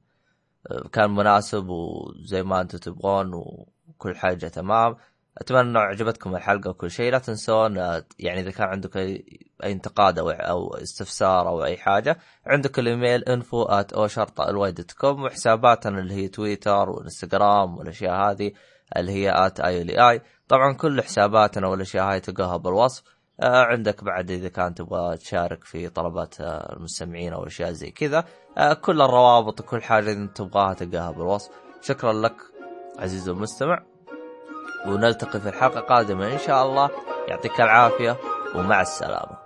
كان 0.92 1.10
مناسب 1.10 1.68
وزي 1.68 2.42
ما 2.42 2.60
أنتم 2.60 2.78
تبغون 2.78 3.34
وكل 3.34 4.16
حاجة 4.16 4.46
تمام. 4.48 4.96
أتمنى 5.38 5.60
إنه 5.60 5.80
عجبتكم 5.80 6.36
الحلقة 6.36 6.70
وكل 6.70 6.90
شيء. 6.90 7.12
لا 7.12 7.18
تنسون 7.18 7.76
يعني 8.18 8.40
إذا 8.40 8.50
كان 8.50 8.68
عندك 8.68 8.96
اي 8.96 9.24
انتقاد 9.64 10.18
أو 10.18 10.30
أو 10.30 10.74
استفسار 10.74 11.48
أو 11.48 11.64
أي 11.64 11.76
حاجة 11.76 12.18
عندك 12.46 12.78
الإيميل 12.78 13.24
الواي 14.48 14.72
dot 14.72 14.92
com 14.92 15.22
وحساباتنا 15.22 15.98
اللي 15.98 16.14
هي 16.14 16.28
تويتر 16.28 16.90
وإنستغرام 16.90 17.78
والأشياء 17.78 18.30
هذه 18.30 18.52
اللي 18.96 19.12
هي 19.12 19.46
at 19.46 19.60
اي 19.60 20.10
اي 20.10 20.20
طبعا 20.48 20.72
كل 20.72 21.02
حساباتنا 21.02 21.68
والأشياء 21.68 22.04
هاي 22.04 22.20
تلقاها 22.20 22.56
بالوصف. 22.56 23.02
آه، 23.40 23.64
عندك 23.64 24.04
بعد 24.04 24.30
إذا 24.30 24.48
كان 24.48 24.74
تبغى 24.74 25.16
تشارك 25.16 25.64
في 25.64 25.88
طلبات 25.88 26.40
آه، 26.40 26.76
المستمعين 26.76 27.32
أو 27.32 27.46
أشياء 27.46 27.72
زي 27.72 27.90
كذا. 27.90 28.24
كل 28.80 29.02
الروابط 29.02 29.60
وكل 29.60 29.82
حاجة 29.82 30.12
انت 30.12 30.36
تبغاها 30.36 30.74
تلقاها 30.74 31.10
بالوصف. 31.10 31.50
شكرا 31.80 32.12
لك 32.12 32.36
عزيزي 32.98 33.30
المستمع. 33.30 33.82
ونلتقي 34.86 35.40
في 35.40 35.48
الحلقة 35.48 35.78
القادمة 35.78 36.32
إن 36.32 36.38
شاء 36.38 36.66
الله. 36.66 36.90
يعطيك 37.28 37.60
العافية 37.60 38.16
ومع 38.54 38.80
السلامة. 38.80 39.41